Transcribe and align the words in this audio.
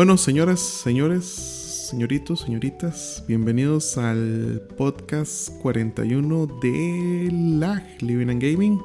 Bueno, 0.00 0.16
señoras, 0.16 0.60
señores, 0.60 1.26
señoritos, 1.26 2.40
señoritas, 2.40 3.22
bienvenidos 3.28 3.98
al 3.98 4.66
podcast 4.78 5.50
41 5.60 6.58
de 6.62 7.28
LAG, 7.30 8.00
Living 8.00 8.30
and 8.30 8.42
Gaming. 8.42 8.80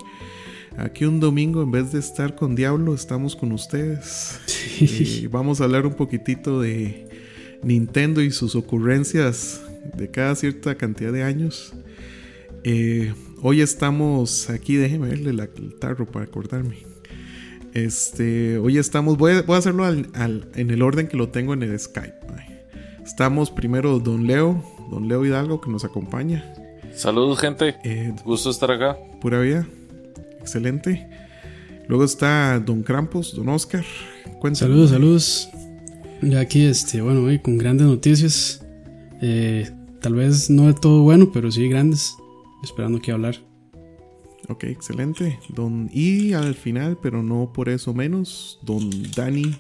Aquí 0.76 1.05
un 1.05 1.22
domingo, 1.22 1.64
en 1.64 1.72
vez 1.72 1.94
de 1.94 2.00
estar 2.00 2.36
con 2.36 2.54
Diablo, 2.54 2.94
estamos 2.94 3.38
con 3.38 3.54
ustedes. 3.54 4.41
Y 4.82 5.28
vamos 5.28 5.62
a 5.62 5.64
hablar 5.64 5.86
un 5.86 5.94
poquitito 5.94 6.59
de 6.59 7.08
Nintendo 7.63 8.22
y 8.22 8.30
sus 8.32 8.54
ocurrencias 8.55 9.63
de 9.95 10.12
cada 10.12 10.36
cierta 10.36 10.76
cantidad 10.76 11.13
de 11.13 11.23
años. 11.23 11.72
Eh, 12.66 13.13
hoy 13.41 13.62
estamos 13.62 14.50
aquí, 14.50 14.76
déjeme 14.76 15.08
verle 15.08 15.32
la, 15.32 15.45
el 15.45 15.76
tarro 15.80 16.05
para 16.05 16.26
acordarme. 16.26 16.95
Este, 17.76 18.58
hoy 18.58 18.78
estamos, 18.78 19.18
voy 19.18 19.34
a, 19.34 19.42
voy 19.42 19.56
a 19.56 19.60
hacerlo 19.60 19.84
al- 19.84 20.08
al- 20.14 20.48
en 20.56 20.72
el 20.72 20.82
orden 20.82 21.08
que 21.10 21.18
lo 21.18 21.28
tengo 21.30 21.54
en 21.54 21.62
el 21.62 21.78
Skype. 21.78 22.16
Estamos 23.06 23.52
primero 23.52 24.00
Don 24.00 24.26
Leo, 24.26 24.64
Don 24.90 25.08
Leo 25.10 25.24
Hidalgo 25.26 25.60
que 25.62 25.70
nos 25.70 25.84
acompaña. 25.84 26.54
Saludos, 26.96 27.38
gente. 27.40 27.76
Eh, 27.84 28.14
Gusto 28.24 28.50
estar 28.50 28.72
acá. 28.72 28.98
pura 29.22 29.42
vida, 29.42 29.68
excelente. 30.40 31.06
Luego 31.90 32.06
está 32.06 32.60
Don 32.62 32.82
Krampus, 32.82 33.36
Don 33.36 33.50
Oscar. 33.50 33.84
Cuéntanos. 34.40 34.58
Saludos, 34.60 34.90
saludos. 34.92 35.50
Ya 36.22 36.40
aquí, 36.40 36.64
este, 36.66 37.02
bueno, 37.02 37.23
hoy 37.23 37.40
con 37.40 37.58
grandes 37.58 37.86
noticias. 37.88 38.66
Eh, 39.22 39.70
tal 40.00 40.14
vez 40.16 40.50
no 40.50 40.68
de 40.68 40.73
todo 40.73 41.04
bueno, 41.04 41.30
pero 41.34 41.52
sí 41.52 41.68
grandes. 41.68 42.16
Esperando 42.64 43.00
que 43.02 43.12
hablar. 43.12 43.36
Ok, 44.48 44.66
excelente. 44.66 45.40
Don, 45.50 45.90
y 45.92 46.34
al 46.34 46.56
final, 46.56 46.98
pero 47.02 47.24
no 47.24 47.52
por 47.52 47.70
eso 47.70 47.94
menos, 47.94 48.60
Don 48.62 48.90
Dani. 49.14 49.58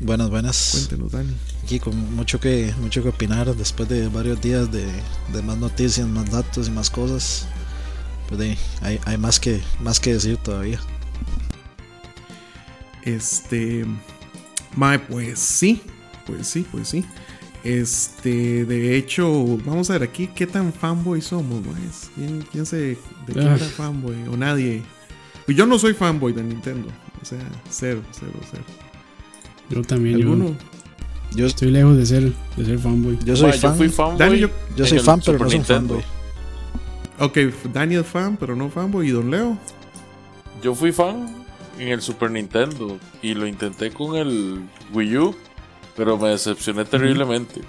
Buenas, 0.00 0.30
buenas. 0.30 0.70
Cuéntenos, 0.72 1.12
Dani. 1.12 1.34
Aquí 1.62 1.78
con 1.78 2.14
mucho 2.14 2.40
que, 2.40 2.72
mucho 2.80 3.02
que 3.02 3.10
opinar 3.10 3.54
después 3.54 3.88
de 3.88 4.08
varios 4.08 4.40
días 4.40 4.72
de, 4.72 4.86
de 5.32 5.42
más 5.42 5.58
noticias, 5.58 6.08
más 6.08 6.30
datos 6.30 6.68
y 6.68 6.70
más 6.70 6.88
cosas. 6.88 7.46
Pues 8.28 8.40
de, 8.40 8.56
hay, 8.80 8.98
hay 9.04 9.18
más, 9.18 9.38
que, 9.38 9.60
más 9.80 10.00
que 10.00 10.14
decir 10.14 10.38
todavía. 10.38 10.80
Este. 13.02 13.84
Mae, 14.74 14.98
pues 14.98 15.38
sí. 15.38 15.82
Pues 16.26 16.46
sí, 16.46 16.66
pues 16.70 16.88
sí. 16.88 17.04
Este, 17.62 18.64
de 18.64 18.96
hecho, 18.96 19.58
vamos 19.66 19.90
a 19.90 19.94
ver 19.94 20.02
aquí 20.04 20.28
qué 20.28 20.46
tan 20.46 20.72
fanboy 20.72 21.20
somos, 21.20 21.64
maes. 21.66 22.10
¿Quién, 22.14 22.42
quién 22.50 22.64
se 22.66 22.96
declara 23.26 23.54
Ah. 23.56 23.58
fanboy? 23.76 24.16
O 24.32 24.36
nadie. 24.36 24.82
Pues 25.44 25.56
yo 25.56 25.66
no 25.66 25.78
soy 25.78 25.94
fanboy 25.94 26.32
de 26.32 26.42
Nintendo. 26.42 26.88
O 27.20 27.24
sea, 27.24 27.38
cero, 27.68 28.00
cero, 28.12 28.32
cero. 28.50 28.64
Yo 29.68 29.82
también, 29.82 30.18
yo 30.18 30.32
¿Alguno? 30.32 30.56
Yo, 31.34 31.46
estoy 31.46 31.70
lejos 31.70 31.96
de 31.96 32.06
ser, 32.06 32.32
de 32.56 32.64
ser 32.64 32.78
fanboy. 32.78 33.18
yo 33.24 33.36
soy 33.36 33.52
fan. 33.52 33.72
Yo 33.72 33.76
fui 33.76 33.88
fanboy. 33.88 34.18
Dani, 34.18 34.38
yo- 34.76 34.86
soy 34.86 34.98
fan, 34.98 35.20
pero 35.24 35.38
no 35.38 35.50
soy 35.50 35.60
fanboy. 35.60 36.02
Ok, 37.18 37.38
Daniel 37.72 38.04
fan, 38.04 38.36
pero 38.38 38.56
no 38.56 38.70
fanboy. 38.70 39.08
¿Y 39.08 39.10
Don 39.10 39.30
Leo? 39.30 39.58
Yo 40.62 40.74
fui 40.74 40.92
fan 40.92 41.26
en 41.78 41.88
el 41.88 42.00
Super 42.00 42.30
Nintendo 42.30 42.98
y 43.22 43.34
lo 43.34 43.46
intenté 43.46 43.90
con 43.90 44.16
el 44.16 44.60
Wii 44.92 45.16
U, 45.18 45.36
pero 46.00 46.16
me 46.16 46.30
decepcioné 46.30 46.86
terriblemente. 46.86 47.60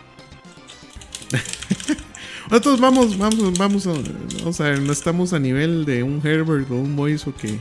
Nosotros 2.49 2.79
vamos, 2.79 3.17
vamos, 3.17 3.57
vamos 3.57 3.87
a, 3.87 3.93
vamos 4.39 4.61
a 4.61 4.63
ver, 4.69 4.81
no 4.81 4.93
estamos 4.93 5.33
a 5.33 5.39
nivel 5.39 5.83
de 5.83 6.01
un 6.03 6.25
Herbert 6.25 6.71
o 6.71 6.75
un 6.75 6.95
Moiso 6.95 7.33
que, 7.35 7.59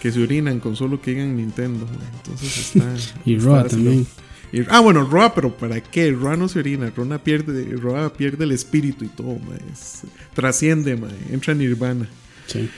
que 0.00 0.12
se 0.12 0.22
orinan 0.22 0.60
con 0.60 0.76
solo 0.76 1.00
que 1.02 1.10
digan 1.12 1.36
Nintendo. 1.36 1.84
Entonces 2.18 2.76
está. 2.76 2.94
Y 3.24 3.38
Roa 3.38 3.64
también. 3.66 4.06
y- 4.52 4.60
ah, 4.68 4.78
bueno, 4.78 5.04
Roa, 5.04 5.34
pero 5.34 5.56
¿para 5.56 5.80
qué? 5.82 6.12
Roa 6.12 6.36
no 6.36 6.48
se 6.48 6.60
orina, 6.60 6.92
Roa 6.94 7.18
pierde, 7.18 7.64
Roa 7.76 8.12
pierde 8.12 8.44
el 8.44 8.52
espíritu 8.52 9.04
y 9.04 9.08
todo, 9.08 9.32
ma, 9.40 9.56
es- 9.72 10.02
trasciende, 10.32 10.94
ma, 10.96 11.08
entra 11.32 11.52
en 11.54 11.58
Nirvana. 11.58 12.08
Sí. 12.46 12.68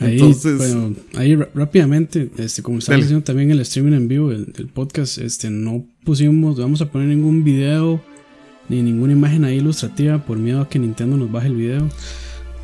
Ahí, 0.00 0.12
Entonces- 0.12 0.56
bueno, 0.56 0.94
ahí 1.16 1.36
rápidamente, 1.54 2.30
este, 2.38 2.62
como 2.62 2.78
estamos 2.78 2.96
Dale. 2.96 3.04
haciendo 3.04 3.24
también 3.24 3.50
el 3.50 3.60
streaming 3.60 3.92
en 3.94 4.08
vivo 4.08 4.30
del, 4.30 4.46
del 4.52 4.68
podcast, 4.68 5.18
este, 5.18 5.50
no 5.50 5.84
pusimos, 6.12 6.56
no 6.56 6.62
vamos 6.62 6.80
a 6.80 6.86
poner 6.86 7.06
ningún 7.08 7.44
video 7.44 8.00
ni 8.70 8.80
ninguna 8.82 9.12
imagen 9.12 9.44
ahí 9.44 9.56
ilustrativa 9.58 10.16
por 10.24 10.38
miedo 10.38 10.62
a 10.62 10.68
que 10.68 10.78
Nintendo 10.78 11.18
nos 11.18 11.30
baje 11.30 11.48
el 11.48 11.54
video. 11.56 11.86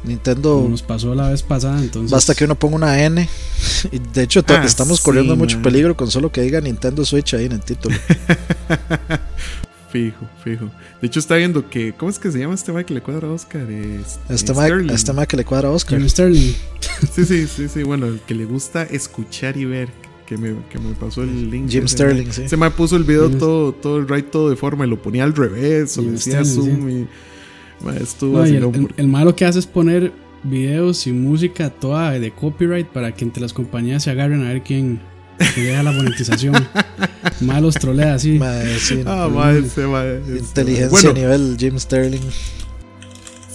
Nintendo, 0.02 0.56
Como 0.56 0.68
nos 0.70 0.82
pasó 0.82 1.14
la 1.14 1.28
vez 1.30 1.42
pasada, 1.42 1.78
entonces. 1.82 2.10
basta 2.10 2.34
que 2.34 2.44
uno 2.46 2.54
ponga 2.54 2.76
una 2.76 3.02
N. 3.04 3.28
Y 3.92 3.98
de 3.98 4.22
hecho, 4.22 4.42
Ah, 4.48 4.62
estamos 4.64 4.98
sí, 4.98 5.04
corriendo 5.04 5.36
mucho 5.36 5.56
man. 5.56 5.62
peligro 5.64 5.94
con 5.96 6.10
solo 6.10 6.30
que 6.32 6.40
diga 6.40 6.60
Nintendo 6.62 7.04
Switch 7.04 7.34
ahí 7.34 7.44
en 7.46 7.52
el 7.52 7.60
título. 7.60 7.94
Fijo, 9.90 10.26
fijo. 10.42 10.70
De 11.00 11.06
hecho, 11.06 11.20
está 11.20 11.36
viendo 11.36 11.68
que. 11.70 11.92
¿Cómo 11.92 12.10
es 12.10 12.18
que 12.18 12.32
se 12.32 12.38
llama 12.40 12.54
este 12.54 12.72
ma 12.72 12.82
que 12.84 12.92
le 12.94 13.00
cuadra 13.00 13.28
a 13.28 13.30
Oscar? 13.30 13.70
Es- 13.70 14.18
Este 14.28 14.50
es 14.52 14.56
ma, 14.58 14.64
Sterling. 14.66 14.90
este 14.90 15.12
ma 15.12 15.26
que 15.26 15.36
le 15.36 15.44
cuadra 15.44 15.68
a 15.68 15.72
Oscar. 15.72 16.00
Sterling. 16.08 16.54
Sí, 17.14 17.24
sí, 17.24 17.46
sí, 17.46 17.68
sí. 17.68 17.82
Bueno, 17.82 18.06
el 18.06 18.20
que 18.20 18.34
le 18.34 18.44
gusta 18.44 18.82
escuchar 18.84 19.56
y 19.56 19.64
ver. 19.66 19.88
Que 20.26 20.38
me, 20.38 20.54
que 20.70 20.78
me 20.78 20.94
pasó 20.94 21.22
el 21.22 21.50
link. 21.50 21.68
Jim 21.68 21.86
Sterling, 21.86 22.30
sí. 22.32 22.48
Se 22.48 22.56
me 22.56 22.70
puso 22.70 22.96
el 22.96 23.04
video 23.04 23.28
Jim- 23.28 23.38
todo, 23.38 23.72
todo 23.72 23.98
el 23.98 24.08
right, 24.08 24.30
todo 24.30 24.48
de 24.50 24.56
forma. 24.56 24.86
Y 24.86 24.88
lo 24.88 25.00
ponía 25.02 25.24
al 25.24 25.34
revés. 25.34 25.98
O 25.98 26.02
Jim 26.02 26.12
decía 26.12 26.44
Sterling, 26.44 26.76
zoom. 26.76 26.90
Y, 26.90 27.06
ma, 27.84 27.96
estuvo 27.96 28.38
No, 28.38 28.46
y 28.46 28.56
el, 28.96 29.08
malo 29.08 29.36
que 29.36 29.44
hace 29.44 29.58
es 29.58 29.66
poner 29.66 30.12
videos 30.42 31.06
y 31.06 31.12
música 31.12 31.68
toda 31.70 32.12
de 32.12 32.30
copyright 32.30 32.86
para 32.86 33.12
que 33.14 33.24
entre 33.24 33.42
las 33.42 33.52
compañías 33.52 34.02
se 34.04 34.10
agarren 34.10 34.42
a 34.44 34.48
ver 34.48 34.62
quién, 34.62 35.00
quién 35.54 35.66
deja 35.66 35.82
la 35.82 35.92
monetización. 35.92 36.54
Malos 37.40 37.74
trolea 37.74 38.14
así. 38.14 38.38
Ma, 38.38 38.60
sí, 38.78 39.02
Ah, 39.06 39.28
ma, 39.30 39.52
ese 39.52 39.86
ma, 39.86 40.04
ese- 40.06 40.38
inteligencia 40.38 40.88
Bueno, 40.90 41.10
a 41.10 41.12
nivel 41.12 41.56
Jim 41.58 41.78
Sterling. 41.78 42.20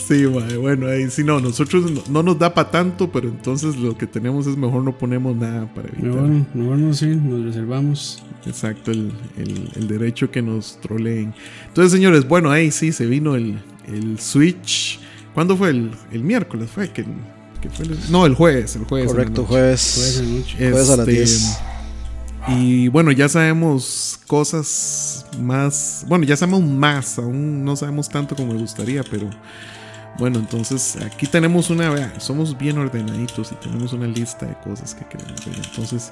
Sí, 0.10 0.26
bueno, 0.26 0.88
ahí 0.88 1.10
sí, 1.10 1.24
no. 1.24 1.40
Nosotros 1.40 1.90
no, 1.92 2.02
no 2.10 2.24
nos 2.24 2.38
da 2.40 2.54
para 2.54 2.70
tanto. 2.72 3.12
Pero 3.12 3.30
entonces 3.30 3.78
lo 3.78 3.98
que 3.98 4.08
tenemos 4.08 4.48
es 4.48 4.58
mejor 4.58 4.84
no 4.84 4.98
ponemos 4.98 5.36
nada 5.36 5.72
para 5.74 5.88
evitar. 5.90 6.06
Mejor, 6.08 6.30
mejor 6.54 6.78
no, 6.78 6.94
sí, 6.94 7.06
nos 7.08 7.46
reservamos. 7.46 8.24
Exacto, 8.46 8.92
el, 8.92 9.12
el- 9.38 9.70
el 9.76 9.88
derecho 9.88 10.32
que 10.32 10.42
nos 10.42 10.80
troleen. 10.82 11.34
Entonces, 11.68 11.92
señores, 11.92 12.28
bueno, 12.28 12.52
ahí 12.52 12.72
sí 12.72 12.92
se 12.92 13.06
vino 13.06 13.36
el, 13.36 13.60
el 13.88 14.20
Switch. 14.20 15.00
¿Cuándo 15.34 15.56
fue? 15.56 15.70
El, 15.70 15.92
el 16.12 16.24
miércoles 16.24 16.70
fue 16.74 16.90
que, 16.90 17.06
que 17.62 17.70
fue 17.70 17.86
el- 17.86 17.98
no, 18.10 18.26
el 18.26 18.34
jueves, 18.36 18.76
el 18.76 18.84
jueves. 18.86 19.12
Correcto, 19.12 19.46
jueves. 19.46 20.16
Jueves 20.18 20.32
noche. 20.32 20.56
Jueves 20.58 20.90
a 20.90 20.98
las 20.98 21.08
Este, 21.08 21.12
10. 21.12 21.60
Y 22.48 22.88
bueno, 22.88 23.12
ya 23.12 23.28
sabemos 23.30 24.20
cosas 24.26 25.26
más. 25.40 26.06
Bueno, 26.08 26.24
ya 26.26 26.36
sabemos 26.38 26.64
más, 26.64 27.20
aún 27.20 27.64
no 27.64 27.76
sabemos 27.76 28.10
tanto 28.10 28.36
como 28.36 28.54
me 28.54 28.60
gustaría, 28.60 29.04
pero 29.04 29.30
bueno, 30.18 30.40
entonces 30.40 30.98
aquí 31.06 31.28
tenemos 31.28 31.70
una. 31.70 31.90
vea, 31.90 32.20
somos 32.20 32.58
bien 32.58 32.78
ordenaditos 32.78 33.52
y 33.52 33.56
tenemos 33.56 33.94
una 33.94 34.08
lista 34.08 34.46
de 34.46 34.56
cosas 34.64 34.94
que 34.96 35.06
queremos 35.06 35.46
ver. 35.46 35.56
Entonces, 35.64 36.12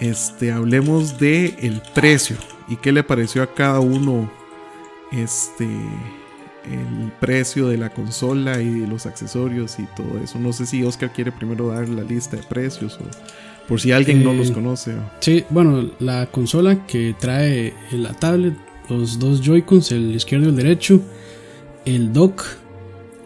este, 0.00 0.50
hablemos 0.52 1.18
de 1.18 1.56
el 1.60 1.80
precio 1.94 2.36
y 2.68 2.76
qué 2.76 2.92
le 2.92 3.02
pareció 3.02 3.42
a 3.42 3.54
cada 3.54 3.80
uno. 3.80 4.30
Este. 5.12 5.66
El 6.64 7.12
precio 7.20 7.68
de 7.68 7.78
la 7.78 7.90
consola 7.90 8.60
y 8.60 8.80
de 8.80 8.88
los 8.88 9.06
accesorios 9.06 9.78
y 9.78 9.84
todo 9.96 10.18
eso. 10.24 10.40
No 10.40 10.52
sé 10.52 10.66
si 10.66 10.82
Oscar 10.82 11.12
quiere 11.12 11.30
primero 11.30 11.68
dar 11.68 11.88
la 11.88 12.02
lista 12.02 12.36
de 12.36 12.42
precios 12.42 12.98
o 13.00 13.04
por 13.68 13.80
si 13.80 13.92
alguien 13.92 14.24
no 14.24 14.32
Eh, 14.32 14.36
los 14.38 14.50
conoce. 14.50 14.94
o- 14.94 15.10
Sí, 15.20 15.44
bueno, 15.50 15.88
la 16.00 16.26
consola 16.26 16.84
que 16.88 17.14
trae 17.20 17.72
la 17.92 18.12
tablet, 18.14 18.54
los 18.88 19.16
dos 19.20 19.40
Joy-Cons, 19.42 19.92
el 19.92 20.16
izquierdo 20.16 20.46
y 20.46 20.48
el 20.48 20.56
derecho, 20.56 21.00
el 21.84 22.12
dock, 22.12 22.42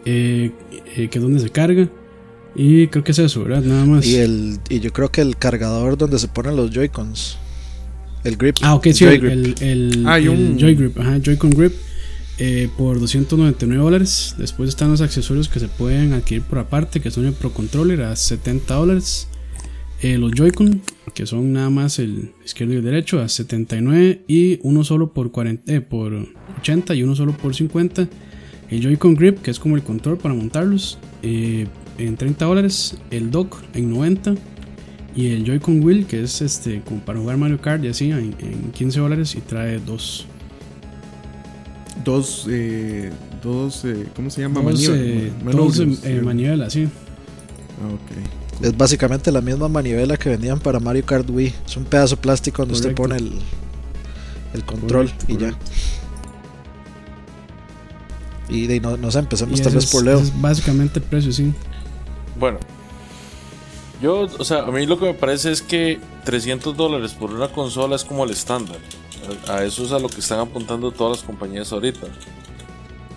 eh, 0.05 0.51
eh, 0.95 1.07
que 1.09 1.17
es 1.17 1.21
donde 1.21 1.39
se 1.39 1.49
carga. 1.49 1.89
Y 2.55 2.87
creo 2.87 3.03
que 3.03 3.11
es 3.13 3.19
eso, 3.19 3.43
¿verdad? 3.43 3.61
Nada 3.63 3.85
más. 3.85 4.05
Y, 4.05 4.15
el, 4.17 4.59
y 4.69 4.79
yo 4.81 4.91
creo 4.91 5.09
que 5.09 5.21
el 5.21 5.37
cargador 5.37 5.97
donde 5.97 6.19
se 6.19 6.27
ponen 6.27 6.55
los 6.55 6.71
Joy-Cons. 6.71 7.37
El 8.23 8.35
grip. 8.37 8.57
Ah, 8.61 8.75
ok, 8.75 8.87
el 8.87 8.93
sí, 8.93 9.05
Joy 9.05 9.15
el, 9.15 9.21
grip. 9.21 9.31
el, 9.61 9.63
el- 9.69 10.03
Ah, 10.07 10.19
y 10.19 10.23
el 10.23 10.29
un- 10.29 10.57
Joy 10.59 10.75
Grip, 10.75 10.99
ajá, 10.99 11.17
Joy-Con 11.19 11.49
Grip, 11.51 11.73
eh, 12.37 12.69
por 12.77 12.99
299 12.99 13.81
dólares. 13.83 14.35
Después 14.37 14.69
están 14.69 14.91
los 14.91 15.01
accesorios 15.01 15.47
que 15.49 15.59
se 15.59 15.67
pueden 15.69 16.13
adquirir 16.13 16.43
por 16.43 16.59
aparte, 16.59 16.99
que 16.99 17.09
son 17.09 17.25
el 17.25 17.33
Pro 17.33 17.51
Controller 17.53 18.01
a 18.03 18.15
70 18.15 18.75
dólares. 18.75 19.27
Eh, 20.01 20.17
los 20.17 20.31
Joy-Con, 20.33 20.81
que 21.13 21.25
son 21.25 21.53
nada 21.53 21.69
más 21.69 21.99
el 21.99 22.31
izquierdo 22.45 22.73
y 22.73 22.77
el 22.77 22.83
derecho, 22.83 23.21
a 23.21 23.29
79. 23.29 24.23
Y 24.27 24.59
uno 24.63 24.83
solo 24.83 25.13
por, 25.13 25.31
40, 25.31 25.71
eh, 25.73 25.81
por 25.81 26.13
80 26.59 26.93
y 26.95 27.03
uno 27.03 27.15
solo 27.15 27.31
por 27.37 27.55
50. 27.55 28.07
El 28.71 28.81
Joy-Con 28.81 29.13
Grip, 29.15 29.41
que 29.41 29.51
es 29.51 29.59
como 29.59 29.75
el 29.75 29.83
control 29.83 30.17
para 30.17 30.33
montarlos, 30.33 30.97
eh, 31.21 31.67
en 31.97 32.15
30 32.17 32.45
dólares. 32.45 32.97
El 33.11 33.29
dock 33.29 33.57
en 33.73 33.91
90. 33.91 34.35
Y 35.15 35.27
el 35.27 35.43
Joy-Con 35.45 35.83
Wheel, 35.83 36.05
que 36.05 36.23
es 36.23 36.41
este 36.41 36.81
como 36.81 37.01
para 37.01 37.19
jugar 37.19 37.35
Mario 37.37 37.59
Kart 37.61 37.83
y 37.83 37.89
así, 37.89 38.09
en, 38.11 38.33
en 38.39 38.71
15 38.73 38.99
dólares 39.01 39.35
y 39.35 39.41
trae 39.41 39.77
dos. 39.79 40.25
Dos, 42.05 42.47
eh, 42.49 43.11
dos, 43.43 43.83
eh, 43.85 44.07
¿cómo 44.15 44.29
se 44.29 44.41
llama? 44.41 44.61
dos, 44.61 44.73
Maniobras, 44.73 45.01
eh, 45.05 45.31
ma- 45.43 45.51
dos, 45.51 45.77
manubrios, 45.77 46.05
eh, 46.05 46.17
sí. 46.19 46.25
manivelas, 46.25 46.73
sí. 46.73 46.87
Ah, 47.83 47.93
ok. 47.93 48.65
Es 48.65 48.77
básicamente 48.77 49.31
la 49.31 49.41
misma 49.41 49.67
manivela 49.67 50.15
que 50.17 50.29
vendían 50.29 50.59
para 50.59 50.79
Mario 50.79 51.05
Kart 51.05 51.29
Wii. 51.29 51.53
Es 51.67 51.75
un 51.77 51.83
pedazo 51.83 52.15
de 52.15 52.21
plástico 52.21 52.61
donde 52.61 52.73
usted 52.75 52.95
Correcto. 52.95 53.01
pone 53.03 53.15
el, 53.17 53.39
el 54.53 54.63
control 54.63 55.09
Correcto, 55.11 55.25
y 55.27 55.37
ya. 55.37 55.57
Y 58.51 58.67
de, 58.67 58.79
no, 58.79 58.97
no 58.97 59.09
sé, 59.09 59.19
empecemos 59.19 59.61
tal 59.61 59.73
vez 59.73 59.91
por 59.91 60.03
Leo. 60.03 60.19
es 60.19 60.39
básicamente 60.39 60.99
el 60.99 61.05
precio, 61.05 61.31
sí. 61.31 61.53
Bueno, 62.37 62.59
yo, 64.01 64.27
o 64.37 64.43
sea, 64.43 64.59
a 64.59 64.71
mí 64.71 64.85
lo 64.85 64.99
que 64.99 65.05
me 65.05 65.13
parece 65.13 65.51
es 65.51 65.61
que 65.61 65.99
300 66.25 66.75
dólares 66.75 67.13
por 67.13 67.31
una 67.31 67.47
consola 67.47 67.95
es 67.95 68.03
como 68.03 68.25
el 68.25 68.31
estándar. 68.31 68.77
A, 69.47 69.53
a 69.53 69.63
eso 69.63 69.85
es 69.85 69.91
a 69.91 69.99
lo 69.99 70.09
que 70.09 70.19
están 70.19 70.39
apuntando 70.39 70.91
todas 70.91 71.17
las 71.17 71.25
compañías 71.25 71.71
ahorita. 71.71 72.07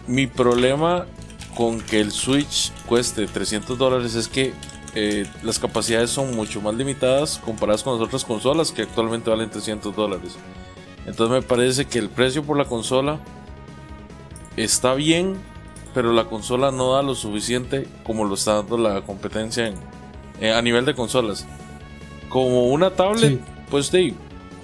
Mi 0.06 0.26
problema 0.26 1.06
con 1.54 1.80
que 1.80 2.00
el 2.00 2.12
Switch 2.12 2.72
cueste 2.86 3.26
300 3.26 3.76
dólares 3.76 4.14
es 4.14 4.28
que 4.28 4.52
eh, 4.94 5.26
las 5.42 5.58
capacidades 5.58 6.10
son 6.10 6.36
mucho 6.36 6.60
más 6.60 6.74
limitadas 6.74 7.40
comparadas 7.44 7.82
con 7.82 7.98
las 7.98 8.06
otras 8.06 8.24
consolas 8.24 8.70
que 8.70 8.82
actualmente 8.82 9.28
valen 9.28 9.50
300 9.50 9.94
dólares. 9.94 10.36
Entonces 11.06 11.30
me 11.30 11.42
parece 11.42 11.86
que 11.86 11.98
el 11.98 12.08
precio 12.08 12.44
por 12.44 12.56
la 12.56 12.64
consola 12.64 13.18
está 14.56 14.94
bien, 14.94 15.36
pero 15.94 16.12
la 16.12 16.24
consola 16.24 16.70
no 16.70 16.92
da 16.94 17.02
lo 17.02 17.14
suficiente 17.14 17.86
como 18.04 18.24
lo 18.24 18.34
está 18.34 18.54
dando 18.54 18.76
la 18.78 19.02
competencia 19.02 19.72
en, 20.40 20.52
a 20.52 20.60
nivel 20.62 20.84
de 20.84 20.94
consolas. 20.94 21.46
Como 22.28 22.68
una 22.68 22.90
tablet, 22.90 23.38
Sí. 23.38 23.40
pues 23.70 23.90
de, 23.92 24.14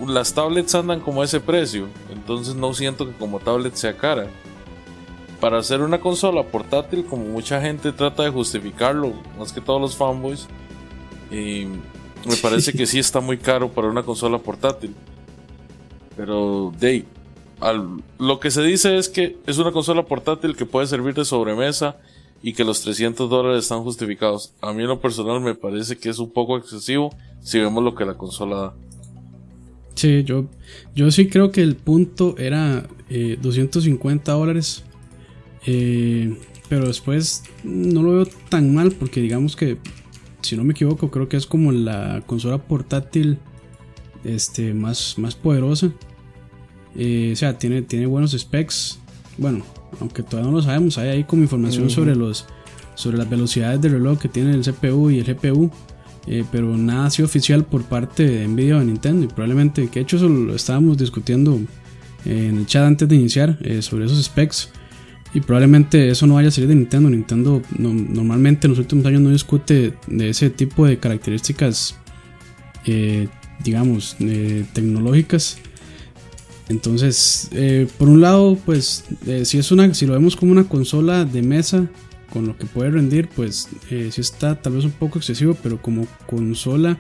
las 0.07 0.33
tablets 0.35 0.75
andan 0.75 1.01
como 1.01 1.23
a 1.23 1.25
ese 1.25 1.41
precio, 1.41 1.89
entonces 2.11 2.55
no 2.55 2.73
siento 2.75 3.07
que 3.07 3.13
como 3.13 3.39
tablet 3.39 3.75
sea 3.75 3.97
cara. 3.97 4.29
Para 5.41 5.59
hacer 5.59 5.81
una 5.81 6.01
consola 6.01 6.43
portátil, 6.43 7.07
como 7.07 7.25
mucha 7.25 7.61
gente 7.63 7.93
trata 7.93 8.25
de 8.25 8.31
justificarlo, 8.31 9.15
más 9.39 9.53
que 9.53 9.61
todos 9.63 9.81
los 9.81 9.97
fanboys, 9.97 10.47
y 11.31 11.67
me 12.27 12.37
parece 12.43 12.73
que 12.77 12.87
sí 12.87 12.99
está 12.99 13.21
muy 13.21 13.39
caro 13.39 13.71
para 13.71 13.89
una 13.89 14.03
consola 14.03 14.39
portátil. 14.39 14.95
Pero, 16.17 16.73
de 16.79 17.07
lo 18.19 18.41
que 18.41 18.51
se 18.51 18.63
dice 18.63 18.97
es 18.97 19.09
que 19.09 19.37
es 19.47 19.59
una 19.59 19.73
consola 19.73 20.05
portátil 20.05 20.57
que 20.57 20.67
puede 20.67 20.87
servir 20.87 21.15
de 21.15 21.25
sobremesa 21.25 21.97
y 22.43 22.55
que 22.55 22.65
los 22.65 22.81
300 22.81 23.29
dólares 23.29 23.65
están 23.65 23.83
justificados. 23.83 24.55
A 24.61 24.73
mí 24.73 24.83
en 24.83 24.89
lo 24.89 25.01
personal 25.01 25.41
me 25.41 25.55
parece 25.55 25.99
que 25.99 26.09
es 26.09 26.19
un 26.19 26.31
poco 26.31 26.57
excesivo 26.57 27.15
si 27.41 27.59
vemos 27.59 27.85
lo 27.85 27.95
que 27.95 28.05
la 28.05 28.15
consola 28.15 28.57
da. 28.57 28.75
Sí, 29.95 30.25
yo, 30.25 30.47
yo 30.95 31.11
sí 31.11 31.29
creo 31.29 31.51
que 31.51 31.63
el 31.63 31.77
punto 31.77 32.35
era 32.39 32.89
eh, 33.11 33.37
250 33.41 34.33
dólares. 34.33 34.83
Eh, 35.67 36.35
pero 36.71 36.87
después 36.87 37.43
no 37.65 38.03
lo 38.03 38.13
veo 38.13 38.27
tan 38.49 38.73
mal 38.73 38.93
porque 38.93 39.21
digamos 39.21 39.57
que, 39.57 39.77
si 40.41 40.57
no 40.57 40.65
me 40.65 40.73
equivoco, 40.73 41.11
creo 41.11 41.29
que 41.29 41.37
es 41.37 41.45
como 41.45 41.73
la 41.73 42.23
consola 42.27 42.59
portátil 42.59 43.39
este, 44.25 44.73
más, 44.73 45.19
más 45.19 45.35
poderosa. 45.35 45.93
Eh, 46.97 47.31
o 47.33 47.37
sea, 47.37 47.59
tiene, 47.59 47.83
tiene 47.83 48.07
buenos 48.07 48.33
specs. 48.33 48.99
Bueno, 49.39 49.65
aunque 50.01 50.23
todavía 50.23 50.51
no 50.51 50.57
lo 50.57 50.63
sabemos, 50.63 50.99
hay 50.99 51.09
ahí 51.09 51.25
como 51.25 51.43
información 51.43 51.85
sobre, 51.91 52.15
los, 52.17 52.47
sobre 52.95 53.17
las 53.19 53.29
velocidades 53.31 53.81
de 53.81 53.89
reloj 53.89 54.19
que 54.19 54.29
tiene 54.29 54.53
el 54.55 54.63
CPU 54.63 55.11
y 55.11 55.19
el 55.21 55.25
GPU. 55.25 55.71
Eh, 56.27 56.45
pero 56.53 56.77
nada 56.77 57.07
ha 57.07 57.11
sido 57.11 57.27
oficial 57.27 57.65
por 57.65 57.83
parte 57.85 58.25
de 58.29 58.47
Nvidia 58.47 58.77
o 58.77 58.81
de 58.81 58.85
Nintendo. 58.87 59.25
Y 59.25 59.29
probablemente, 59.29 59.89
que 59.89 60.01
de 60.01 60.03
hecho 60.03 60.17
eso 60.19 60.29
lo 60.29 60.55
estábamos 60.55 60.99
discutiendo 60.99 61.59
en 62.27 62.59
el 62.59 62.67
chat 62.67 62.85
antes 62.85 63.09
de 63.09 63.17
iniciar 63.17 63.59
eh, 63.63 63.81
sobre 63.83 64.05
esos 64.05 64.23
specs. 64.23 64.69
Y 65.33 65.41
probablemente 65.41 66.09
eso 66.11 66.27
no 66.27 66.35
vaya 66.35 66.49
a 66.49 66.51
salir 66.51 66.69
de 66.69 66.75
Nintendo. 66.75 67.09
Nintendo 67.09 67.63
no- 67.79 67.95
normalmente 67.95 68.67
en 68.67 68.73
los 68.73 68.79
últimos 68.81 69.07
años 69.07 69.21
no 69.23 69.31
discute 69.31 69.95
de 70.09 70.29
ese 70.29 70.51
tipo 70.51 70.87
de 70.87 70.99
características, 70.99 71.97
eh, 72.85 73.29
digamos, 73.65 74.17
tecnológicas. 74.73 75.59
Entonces, 76.71 77.49
eh, 77.51 77.89
por 77.99 78.09
un 78.09 78.21
lado, 78.21 78.57
pues, 78.65 79.03
eh, 79.27 79.45
si 79.45 79.59
es 79.59 79.73
una, 79.73 79.93
si 79.93 80.07
lo 80.07 80.13
vemos 80.13 80.37
como 80.37 80.53
una 80.53 80.69
consola 80.69 81.25
de 81.25 81.43
mesa, 81.43 81.89
con 82.33 82.47
lo 82.47 82.57
que 82.57 82.65
puede 82.65 82.91
rendir, 82.91 83.29
pues, 83.29 83.69
eh, 83.91 84.11
sí 84.13 84.21
está 84.21 84.55
tal 84.55 84.75
vez 84.75 84.85
un 84.85 84.93
poco 84.93 85.19
excesivo, 85.19 85.57
pero 85.61 85.83
como 85.83 86.07
consola 86.29 86.97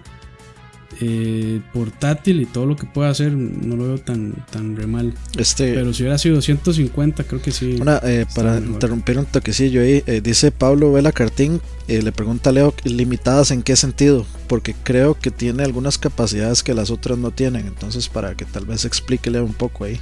eh, 1.00 1.60
portátil 1.72 2.40
y 2.40 2.46
todo 2.46 2.66
lo 2.66 2.76
que 2.76 2.86
puede 2.86 3.08
hacer, 3.10 3.32
no 3.32 3.76
lo 3.76 3.84
veo 3.88 3.98
tan, 3.98 4.34
tan 4.50 4.76
re 4.76 4.86
mal. 4.86 5.14
Este, 5.38 5.72
Pero 5.74 5.92
si 5.94 6.02
hubiera 6.02 6.18
sido 6.18 6.40
150, 6.42 7.24
creo 7.24 7.40
que 7.42 7.50
sí. 7.52 7.78
Una, 7.80 7.98
eh, 8.04 8.26
para 8.34 8.54
mejor. 8.54 8.68
interrumpir 8.74 9.18
un 9.18 9.24
toquecillo 9.26 9.80
ahí, 9.82 10.02
eh, 10.06 10.20
dice 10.22 10.50
Pablo 10.52 10.92
Vela 10.92 11.12
Cartín, 11.12 11.60
eh, 11.88 12.02
le 12.02 12.12
pregunta 12.12 12.50
a 12.50 12.52
Leo, 12.52 12.74
¿limitadas 12.84 13.50
en 13.50 13.62
qué 13.62 13.76
sentido? 13.76 14.26
Porque 14.46 14.74
creo 14.84 15.18
que 15.18 15.30
tiene 15.30 15.62
algunas 15.64 15.98
capacidades 15.98 16.62
que 16.62 16.74
las 16.74 16.90
otras 16.90 17.18
no 17.18 17.30
tienen, 17.30 17.66
entonces 17.66 18.08
para 18.08 18.34
que 18.34 18.44
tal 18.44 18.66
vez 18.66 18.84
explique 18.84 19.30
Leo 19.30 19.44
un 19.44 19.54
poco 19.54 19.84
ahí. 19.84 19.98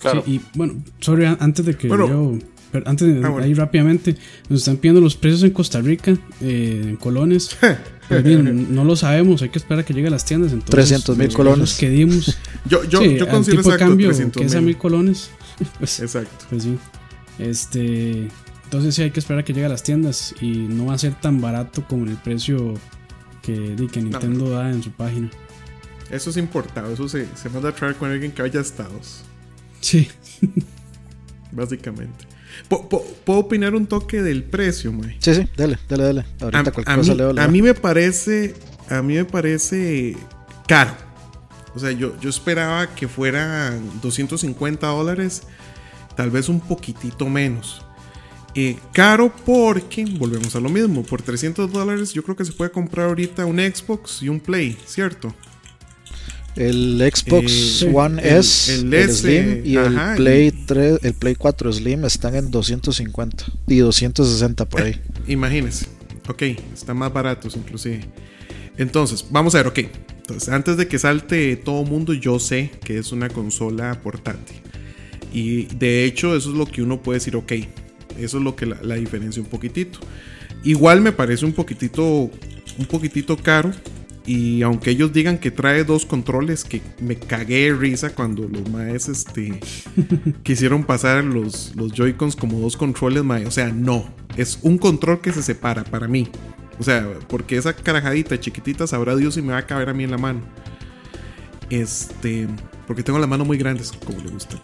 Claro. 0.00 0.22
Sí, 0.24 0.34
y 0.36 0.40
bueno, 0.56 0.74
sorry, 1.00 1.24
an- 1.24 1.38
antes 1.40 1.66
de 1.66 1.76
que 1.76 1.88
Bueno. 1.88 2.08
yo. 2.08 2.38
Pero 2.72 2.88
antes 2.88 3.06
de 3.08 3.24
Ah, 3.24 3.28
bueno. 3.30 3.44
ahí 3.46 3.54
rápidamente, 3.54 4.16
nos 4.48 4.60
están 4.60 4.76
pidiendo 4.76 5.00
los 5.00 5.16
precios 5.16 5.42
en 5.42 5.50
Costa 5.50 5.80
Rica, 5.80 6.12
eh, 6.40 6.82
en 6.88 6.96
colones. 6.96 7.56
Pero 8.08 8.22
bien, 8.22 8.74
no 8.74 8.84
lo 8.86 8.96
sabemos, 8.96 9.42
hay 9.42 9.50
que 9.50 9.58
esperar 9.58 9.80
a 9.80 9.84
que 9.84 9.92
llegue 9.92 10.08
a 10.08 10.10
las 10.10 10.24
tiendas. 10.24 10.52
Entonces, 10.52 10.74
300,000 10.74 11.26
los 11.26 11.34
colones. 11.36 11.74
que 11.74 11.90
dimos. 11.90 12.38
Yo, 12.64 12.82
yo, 12.84 13.02
sí, 13.02 13.18
yo 13.18 13.28
considero 13.28 13.60
tipo 13.60 13.68
de 13.70 13.74
exacto 13.74 13.90
cambio 13.90 14.08
300 14.08 14.40
que 14.40 14.46
es 14.46 14.54
a 14.54 14.58
mil. 14.58 14.66
mil 14.66 14.76
colones. 14.78 15.30
Pues, 15.78 16.00
Exacto. 16.00 16.46
pues 16.48 16.62
sí. 16.62 16.78
Este. 17.38 18.28
Entonces 18.64 18.94
sí 18.94 19.02
hay 19.02 19.10
que 19.10 19.20
esperar 19.20 19.40
a 19.40 19.44
que 19.44 19.52
llegue 19.52 19.66
a 19.66 19.68
las 19.68 19.82
tiendas. 19.82 20.34
Y 20.40 20.52
no 20.52 20.86
va 20.86 20.94
a 20.94 20.98
ser 20.98 21.14
tan 21.20 21.40
barato 21.42 21.84
como 21.86 22.06
el 22.06 22.16
precio 22.16 22.74
que, 23.42 23.74
que 23.92 24.00
Nintendo 24.00 24.48
da 24.50 24.70
en 24.70 24.82
su 24.82 24.90
página. 24.90 25.28
Eso 26.10 26.30
es 26.30 26.36
importado. 26.38 26.90
Eso 26.92 27.08
se, 27.10 27.26
se 27.34 27.48
manda 27.50 27.68
a 27.68 27.74
traer 27.74 27.96
con 27.96 28.10
alguien 28.10 28.32
que 28.32 28.40
haya 28.40 28.60
estados. 28.60 29.22
Sí. 29.80 30.08
Básicamente. 31.52 32.24
¿Puedo 32.68 33.40
opinar 33.40 33.74
un 33.74 33.86
toque 33.86 34.22
del 34.22 34.42
precio, 34.44 34.92
mae? 34.92 35.16
Sí, 35.20 35.34
sí, 35.34 35.48
dale, 35.56 35.78
dale, 35.88 36.04
dale. 36.04 36.20
A, 36.20 36.44
Ahorita 36.44 36.72
cualquier 36.72 36.88
a 36.88 36.96
cosa 36.96 37.12
mí, 37.12 37.18
Leo 37.18 37.34
a 37.38 37.48
mí 37.48 37.62
me 37.62 37.74
parece. 37.74 38.54
A 38.88 39.02
mí 39.02 39.14
me 39.14 39.24
parece 39.24 40.16
caro. 40.66 40.92
O 41.74 41.78
sea, 41.78 41.92
yo, 41.92 42.18
yo 42.20 42.30
esperaba 42.30 42.94
que 42.94 43.06
fueran 43.06 44.00
250 44.02 44.86
dólares. 44.86 45.42
Tal 46.16 46.30
vez 46.30 46.48
un 46.48 46.60
poquitito 46.60 47.28
menos. 47.28 47.82
Eh, 48.54 48.76
caro 48.92 49.32
porque, 49.44 50.04
volvemos 50.04 50.56
a 50.56 50.60
lo 50.60 50.68
mismo, 50.68 51.04
por 51.04 51.22
300 51.22 51.70
dólares 51.70 52.12
yo 52.12 52.24
creo 52.24 52.34
que 52.34 52.44
se 52.44 52.52
puede 52.52 52.72
comprar 52.72 53.06
ahorita 53.06 53.44
un 53.44 53.58
Xbox 53.58 54.22
y 54.22 54.28
un 54.28 54.40
Play, 54.40 54.76
¿cierto? 54.84 55.32
El 56.58 56.98
Xbox 57.14 57.82
Eh, 57.82 57.90
One 57.94 58.20
el- 58.22 58.36
S, 58.38 58.74
el 58.80 59.10
Slim 59.10 59.62
y 59.64 59.76
ajá, 59.76 60.12
el 60.12 60.16
Play 60.16 60.50
3, 60.66 60.98
el 61.02 61.14
Play 61.14 61.34
4 61.36 61.72
Slim 61.72 62.04
están 62.04 62.34
en 62.34 62.50
250 62.50 63.44
y 63.66 63.78
260 63.78 64.68
por 64.68 64.82
ahí. 64.82 65.00
Imagínense. 65.28 65.86
Ok, 66.28 66.42
están 66.74 66.98
más 66.98 67.12
baratos 67.12 67.56
inclusive. 67.56 68.00
Entonces, 68.76 69.24
vamos 69.30 69.54
a 69.54 69.58
ver, 69.58 69.66
ok. 69.68 69.78
Entonces, 70.20 70.48
antes 70.50 70.76
de 70.76 70.86
que 70.88 70.98
salte 70.98 71.56
todo 71.56 71.84
mundo, 71.84 72.12
yo 72.12 72.38
sé 72.38 72.70
que 72.84 72.98
es 72.98 73.12
una 73.12 73.28
consola 73.30 73.98
portátil. 74.02 74.56
Y 75.32 75.64
de 75.76 76.04
hecho, 76.04 76.36
eso 76.36 76.50
es 76.50 76.56
lo 76.56 76.66
que 76.66 76.82
uno 76.82 77.02
puede 77.02 77.18
decir, 77.18 77.34
ok. 77.36 77.52
Eso 78.18 78.38
es 78.38 78.44
lo 78.44 78.56
que 78.56 78.66
la, 78.66 78.78
la 78.82 78.96
diferencia 78.96 79.40
un 79.40 79.48
poquitito. 79.48 80.00
Igual 80.64 81.00
me 81.00 81.12
parece 81.12 81.44
un 81.46 81.52
poquitito, 81.52 82.04
un 82.78 82.86
poquitito 82.90 83.36
caro. 83.36 83.70
Y 84.28 84.60
aunque 84.60 84.90
ellos 84.90 85.10
digan 85.14 85.38
que 85.38 85.50
trae 85.50 85.84
dos 85.84 86.04
controles, 86.04 86.62
que 86.62 86.82
me 87.00 87.16
cagué 87.16 87.64
de 87.64 87.72
risa 87.72 88.14
cuando 88.14 88.46
los 88.46 88.68
maes 88.68 89.08
este, 89.08 89.58
quisieron 90.42 90.84
pasar 90.84 91.24
los, 91.24 91.74
los 91.74 91.92
Joy-Cons 91.92 92.36
como 92.36 92.60
dos 92.60 92.76
controles, 92.76 93.24
mae. 93.24 93.46
O 93.46 93.50
sea, 93.50 93.72
no. 93.72 94.06
Es 94.36 94.58
un 94.60 94.76
control 94.76 95.22
que 95.22 95.32
se 95.32 95.42
separa 95.42 95.82
para 95.82 96.08
mí. 96.08 96.28
O 96.78 96.82
sea, 96.82 97.08
porque 97.26 97.56
esa 97.56 97.74
carajadita 97.74 98.38
chiquitita 98.38 98.86
sabrá 98.86 99.16
Dios 99.16 99.32
si 99.32 99.40
me 99.40 99.54
va 99.54 99.60
a 99.60 99.66
caber 99.66 99.88
a 99.88 99.94
mí 99.94 100.04
en 100.04 100.10
la 100.10 100.18
mano. 100.18 100.42
Este. 101.70 102.48
Porque 102.86 103.02
tengo 103.02 103.18
las 103.18 103.30
manos 103.30 103.46
muy 103.46 103.56
grandes, 103.56 103.92
como 103.92 104.20
le 104.20 104.28
gusta 104.28 104.56
a. 104.56 104.60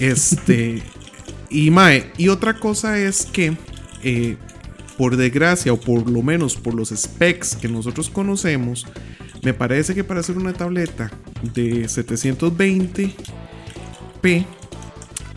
Este. 0.00 0.82
y 1.50 1.70
mae. 1.70 2.10
Y 2.18 2.30
otra 2.30 2.58
cosa 2.58 2.98
es 2.98 3.26
que. 3.26 3.56
eh, 4.02 4.36
por 4.96 5.16
desgracia, 5.16 5.72
o 5.72 5.80
por 5.80 6.08
lo 6.10 6.22
menos 6.22 6.56
por 6.56 6.74
los 6.74 6.90
specs 6.90 7.56
que 7.56 7.68
nosotros 7.68 8.10
conocemos, 8.10 8.86
me 9.42 9.54
parece 9.54 9.94
que 9.94 10.04
para 10.04 10.20
hacer 10.20 10.36
una 10.36 10.52
tableta 10.52 11.10
de 11.54 11.84
720p, 11.84 13.14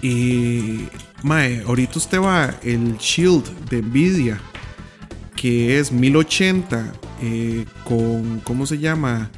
eh, 0.01 0.88
mae, 1.22 1.62
ahorita 1.68 2.00
usted 2.00 2.20
va 2.20 2.56
el 2.63 2.98
Shield 2.98 3.70
de 3.70 3.82
Nvidia, 3.82 4.42
que 5.36 5.78
es 5.80 5.92
1080 5.92 6.94
eh, 7.22 7.66
con, 7.84 8.39
¿cómo 8.44 8.66
se 8.66 8.80
llama? 8.80 9.30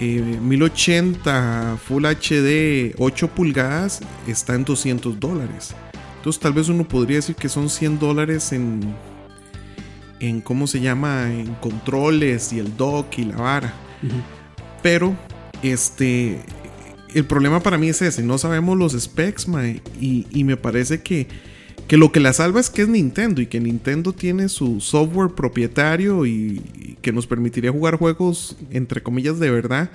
Eh, 0.00 0.38
1080 0.42 1.78
Full 1.82 2.04
HD 2.04 2.94
8 2.98 3.28
pulgadas, 3.28 4.00
está 4.26 4.54
en 4.54 4.64
200 4.64 5.18
dólares. 5.18 5.74
Entonces 6.16 6.40
tal 6.40 6.52
vez 6.52 6.68
uno 6.68 6.86
podría 6.86 7.16
decir 7.16 7.36
que 7.36 7.48
son 7.48 7.70
100 7.70 7.98
dólares 7.98 8.52
en, 8.52 8.94
en 10.20 10.40
cómo 10.40 10.66
se 10.66 10.80
llama, 10.80 11.32
en 11.32 11.54
controles 11.54 12.52
y 12.52 12.58
el 12.58 12.76
dock 12.76 13.18
y 13.18 13.24
la 13.24 13.36
vara. 13.36 13.74
Pero, 14.82 15.16
este, 15.62 16.40
el 17.14 17.24
problema 17.24 17.60
para 17.60 17.78
mí 17.78 17.88
es 17.88 18.02
ese, 18.02 18.22
no 18.22 18.38
sabemos 18.38 18.76
los 18.76 18.92
specs, 18.92 19.48
mae, 19.48 19.82
y, 20.00 20.26
y 20.30 20.44
me 20.44 20.56
parece 20.56 21.02
que, 21.02 21.26
que 21.86 21.96
lo 21.96 22.12
que 22.12 22.20
la 22.20 22.32
salva 22.32 22.60
es 22.60 22.70
que 22.70 22.82
es 22.82 22.88
Nintendo 22.88 23.40
y 23.40 23.46
que 23.46 23.60
Nintendo 23.60 24.12
tiene 24.12 24.48
su 24.48 24.80
software 24.80 25.30
propietario 25.34 26.26
y, 26.26 26.62
y 26.74 26.96
que 27.00 27.12
nos 27.12 27.26
permitiría 27.26 27.72
jugar 27.72 27.96
juegos, 27.96 28.56
entre 28.70 29.02
comillas, 29.02 29.38
de 29.38 29.50
verdad, 29.50 29.90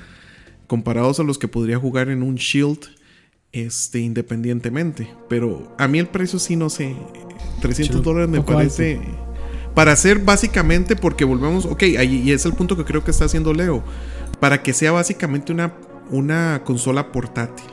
comparados 0.67 1.19
a 1.19 1.23
los 1.23 1.37
que 1.37 1.47
podría 1.47 1.77
jugar 1.77 2.09
en 2.09 2.23
un 2.23 2.35
Shield 2.35 2.79
este, 3.53 3.99
independientemente. 3.99 5.07
Pero 5.29 5.73
a 5.77 5.87
mí 5.87 5.99
el 5.99 6.07
precio 6.07 6.39
sí, 6.39 6.55
no 6.55 6.69
sé, 6.69 6.95
300 7.61 7.97
Sí, 7.97 8.03
dólares 8.03 8.29
me 8.29 8.41
parece... 8.41 8.99
Para 9.73 9.91
hacer 9.93 10.19
básicamente, 10.19 10.95
porque 10.95 11.25
volvemos, 11.25 11.65
ok, 11.65 11.83
ahí 11.97 12.21
y 12.25 12.31
es 12.31 12.45
el 12.45 12.53
punto 12.53 12.77
que 12.77 12.85
creo 12.85 13.03
que 13.03 13.11
está 13.11 13.25
haciendo 13.25 13.53
Leo, 13.53 13.83
para 14.39 14.61
que 14.61 14.73
sea 14.73 14.91
básicamente 14.91 15.51
una, 15.51 15.73
una 16.11 16.61
consola 16.63 17.11
portátil. 17.11 17.65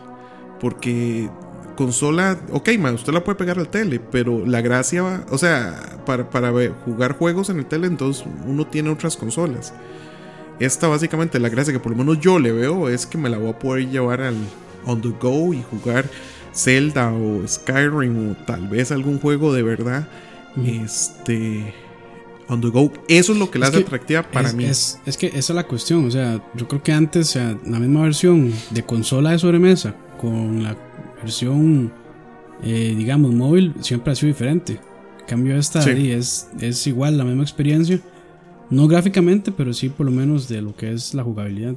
Porque 0.61 1.29
consola, 1.77 2.39
ok, 2.53 2.71
man, 2.79 2.95
usted 2.95 3.13
la 3.13 3.25
puede 3.25 3.37
pegar 3.37 3.59
al 3.59 3.69
tele, 3.69 4.01
pero 4.01 4.45
la 4.47 4.61
gracia 4.61 5.03
va, 5.03 5.25
o 5.31 5.39
sea, 5.39 5.99
para, 6.07 6.29
para 6.31 6.51
ver- 6.51 6.75
jugar 6.85 7.17
juegos 7.17 7.49
en 7.51 7.59
el 7.59 7.67
tele, 7.67 7.87
entonces 7.87 8.25
uno 8.47 8.67
tiene 8.67 8.91
otras 8.91 9.17
consolas. 9.17 9.73
Esta 10.59 10.89
básicamente 10.89 11.39
la 11.39 11.49
gracia 11.49 11.73
que 11.73 11.81
por 11.81 11.93
lo 11.93 11.99
menos 11.99 12.21
yo 12.21 12.39
le 12.39 12.53
veo 12.53 12.91
es 12.91 13.07
que 13.07 13.17
me 13.17 13.31
la 13.31 13.39
voy 13.39 13.51
a 13.51 13.59
poder 13.59 13.89
llevar 13.89 14.21
al 14.21 14.37
on 14.85 15.01
the 15.01 15.13
go 15.21 15.55
y 15.55 15.63
jugar 15.63 16.05
Zelda 16.55 17.13
o 17.13 17.47
Skyrim 17.49 18.33
o 18.33 18.37
tal 18.45 18.69
vez 18.69 18.93
algún 18.93 19.19
juego 19.19 19.55
de 19.55 19.63
verdad. 19.63 20.07
Este 20.67 21.75
on 22.51 22.61
the 22.61 22.69
go. 22.69 22.93
Eso 23.09 23.33
es 23.33 23.39
lo 23.39 23.51
que 23.51 23.59
la 23.59 23.69
hace 23.69 23.79
que 23.79 23.85
atractiva 23.85 24.23
para 24.23 24.49
es, 24.49 24.55
mí. 24.55 24.65
Es, 24.65 25.01
es 25.07 25.17
que 25.17 25.29
esa 25.29 25.39
es 25.39 25.51
la 25.51 25.67
cuestión. 25.67 26.05
O 26.07 26.11
sea, 26.11 26.43
yo 26.55 26.69
creo 26.69 26.83
que 26.83 26.93
antes, 26.93 27.29
o 27.31 27.33
sea, 27.33 27.59
la 27.65 27.79
misma 27.79 28.03
versión 28.03 28.53
de 28.71 28.83
consola 28.85 29.31
de 29.31 29.39
sobremesa 29.39 29.95
con 30.21 30.63
la 30.63 30.77
versión, 31.23 31.93
eh, 32.63 32.95
digamos, 32.97 33.33
móvil, 33.33 33.75
siempre 33.81 34.13
ha 34.13 34.17
sido 34.17 34.29
diferente. 34.29 34.81
En 35.21 35.27
cambio, 35.27 35.57
esta 35.57 35.81
Sí. 35.81 35.91
ahí 35.91 36.11
es, 36.11 36.49
es 36.61 36.87
igual, 36.87 37.17
la 37.17 37.25
misma 37.25 37.43
experiencia. 37.43 38.01
No 38.69 38.87
gráficamente, 38.89 39.51
pero 39.53 39.73
sí 39.73 39.89
por 39.89 40.07
lo 40.07 40.13
menos 40.13 40.49
de 40.49 40.61
lo 40.63 40.75
que 40.77 40.93
es 40.93 41.15
la 41.15 41.23
jugabilidad. 41.25 41.75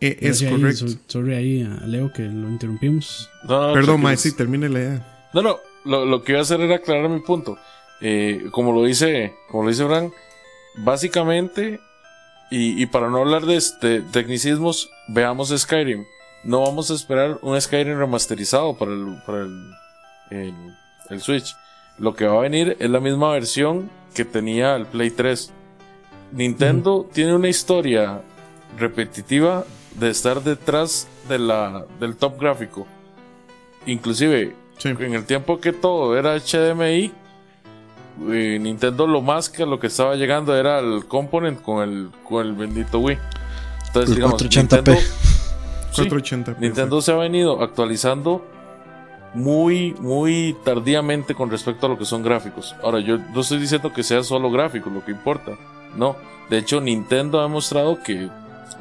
Eh, 0.00 0.18
es 0.20 0.42
ahí, 0.42 0.50
correcto. 0.50 0.88
so- 0.88 0.98
sorry 1.06 1.34
ahí 1.34 1.62
a 1.62 1.86
Leo 1.86 2.12
que 2.12 2.22
lo 2.22 2.48
interrumpimos. 2.50 3.30
No, 3.48 3.68
no, 3.68 3.72
Perdón, 3.74 4.02
Mae, 4.02 4.16
sí, 4.16 4.32
termine 4.36 4.68
la 4.68 4.78
idea. 4.78 5.28
No, 5.32 5.42
no, 5.42 5.56
lo, 5.84 6.04
lo 6.04 6.22
que 6.22 6.32
iba 6.32 6.40
a 6.40 6.42
hacer 6.42 6.60
era 6.60 6.76
aclarar 6.76 7.08
mi 7.08 7.20
punto. 7.20 7.56
Eh, 8.00 8.46
como 8.50 8.72
lo 8.72 8.84
dice, 8.84 9.34
como 9.50 9.64
lo 9.64 9.70
dice 9.70 9.86
Fran, 9.86 10.12
básicamente, 10.76 11.80
y, 12.50 12.80
y 12.82 12.86
para 12.86 13.08
no 13.08 13.18
hablar 13.18 13.46
de 13.46 13.56
este, 13.56 14.00
tecnicismos, 14.02 14.90
veamos 15.08 15.48
Skyrim. 15.56 16.04
No 16.44 16.60
vamos 16.60 16.90
a 16.90 16.94
esperar 16.94 17.38
un 17.42 17.60
Skyrim 17.60 17.98
remasterizado 17.98 18.76
para 18.76 18.92
el, 18.92 19.16
para 19.26 19.38
el, 19.40 19.70
el, 20.30 20.54
el 21.10 21.20
Switch. 21.20 21.56
Lo 21.98 22.14
que 22.14 22.26
va 22.26 22.38
a 22.38 22.42
venir 22.42 22.76
es 22.78 22.90
la 22.90 23.00
misma 23.00 23.32
versión 23.32 23.90
que 24.14 24.24
tenía 24.24 24.76
el 24.76 24.86
Play 24.86 25.10
3. 25.10 25.52
Nintendo 26.32 27.08
tiene 27.12 27.34
una 27.34 27.48
historia 27.48 28.20
repetitiva 28.78 29.64
de 29.94 30.10
estar 30.10 30.42
detrás 30.42 31.08
de 31.28 31.38
la, 31.38 31.86
del 31.98 32.16
top 32.16 32.38
gráfico. 32.40 32.86
Inclusive, 33.86 34.54
Sí. 34.78 34.90
en 34.90 35.14
el 35.14 35.24
tiempo 35.24 35.58
que 35.58 35.72
todo 35.72 36.18
era 36.18 36.36
HDMI, 36.38 37.10
eh, 38.30 38.58
Nintendo 38.60 39.06
lo 39.06 39.20
más 39.20 39.50
que 39.50 39.64
a 39.64 39.66
lo 39.66 39.78
que 39.78 39.88
estaba 39.88 40.14
llegando 40.16 40.56
era 40.56 40.78
el 40.78 41.06
component 41.06 41.60
con 41.60 41.88
el, 41.88 42.10
con 42.24 42.46
el 42.46 42.52
bendito 42.54 42.98
Wii. 42.98 43.18
Entonces, 43.86 44.10
El 44.10 44.16
digamos, 44.16 44.42
480p. 44.42 44.62
Nintendo, 44.62 44.92
sí, 45.92 46.08
480. 46.08 46.56
Nintendo 46.60 47.02
se 47.02 47.12
ha 47.12 47.16
venido 47.16 47.62
actualizando 47.62 48.44
muy, 49.34 49.94
muy 50.00 50.56
tardíamente 50.64 51.34
con 51.34 51.50
respecto 51.50 51.86
a 51.86 51.88
lo 51.90 51.98
que 51.98 52.06
son 52.06 52.22
gráficos. 52.22 52.74
Ahora, 52.82 53.00
yo 53.00 53.18
no 53.18 53.40
estoy 53.40 53.58
diciendo 53.58 53.92
que 53.92 54.02
sea 54.02 54.22
solo 54.22 54.50
gráficos 54.50 54.92
lo 54.92 55.04
que 55.04 55.12
importa. 55.12 55.52
No. 55.94 56.16
De 56.48 56.58
hecho, 56.58 56.80
Nintendo 56.80 57.40
ha 57.40 57.42
demostrado 57.42 58.02
que 58.02 58.28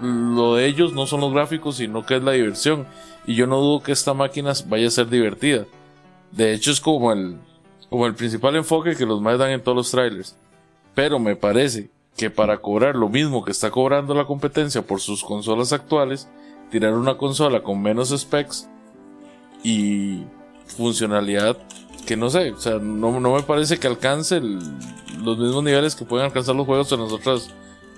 lo 0.01 0.55
de 0.55 0.65
ellos 0.65 0.93
no 0.93 1.07
son 1.07 1.21
los 1.21 1.33
gráficos, 1.33 1.77
sino 1.77 2.05
que 2.05 2.15
es 2.15 2.23
la 2.23 2.31
diversión. 2.31 2.85
Y 3.27 3.35
yo 3.35 3.47
no 3.47 3.57
dudo 3.57 3.83
que 3.83 3.91
esta 3.91 4.13
máquina 4.13 4.53
vaya 4.67 4.87
a 4.87 4.91
ser 4.91 5.09
divertida. 5.09 5.65
De 6.31 6.53
hecho, 6.53 6.71
es 6.71 6.79
como 6.79 7.11
el, 7.11 7.37
como 7.95 8.07
el 8.07 8.13
principal 8.13 8.57
enfoque 8.57 8.97
que 8.97 9.05
los 9.05 9.21
más 9.21 9.39
dan 9.39 9.51
en 9.51 9.63
todos 9.63 9.77
los 9.77 9.89
trailers. 9.89 10.35
Pero 10.93 11.17
me 11.17 11.37
parece 11.37 11.89
que 12.17 12.29
para 12.29 12.57
cobrar 12.57 12.93
lo 12.93 13.07
mismo 13.07 13.45
que 13.45 13.51
está 13.51 13.71
cobrando 13.71 14.13
la 14.13 14.25
competencia 14.25 14.81
por 14.81 14.99
sus 14.99 15.23
consolas 15.23 15.71
actuales, 15.71 16.27
tirar 16.69 16.91
una 16.91 17.15
consola 17.15 17.63
con 17.63 17.81
menos 17.81 18.09
specs 18.09 18.67
y 19.63 20.23
funcionalidad 20.65 21.55
que 22.05 22.17
no 22.17 22.29
sé, 22.29 22.51
o 22.51 22.59
sea, 22.59 22.79
no, 22.79 23.17
no 23.21 23.33
me 23.33 23.43
parece 23.43 23.79
que 23.79 23.87
alcance 23.87 24.41
los 24.41 25.37
mismos 25.37 25.63
niveles 25.63 25.95
que 25.95 26.03
pueden 26.03 26.25
alcanzar 26.25 26.53
los 26.53 26.65
juegos 26.65 26.91
en 26.91 26.99
las 26.99 27.13
otras 27.13 27.49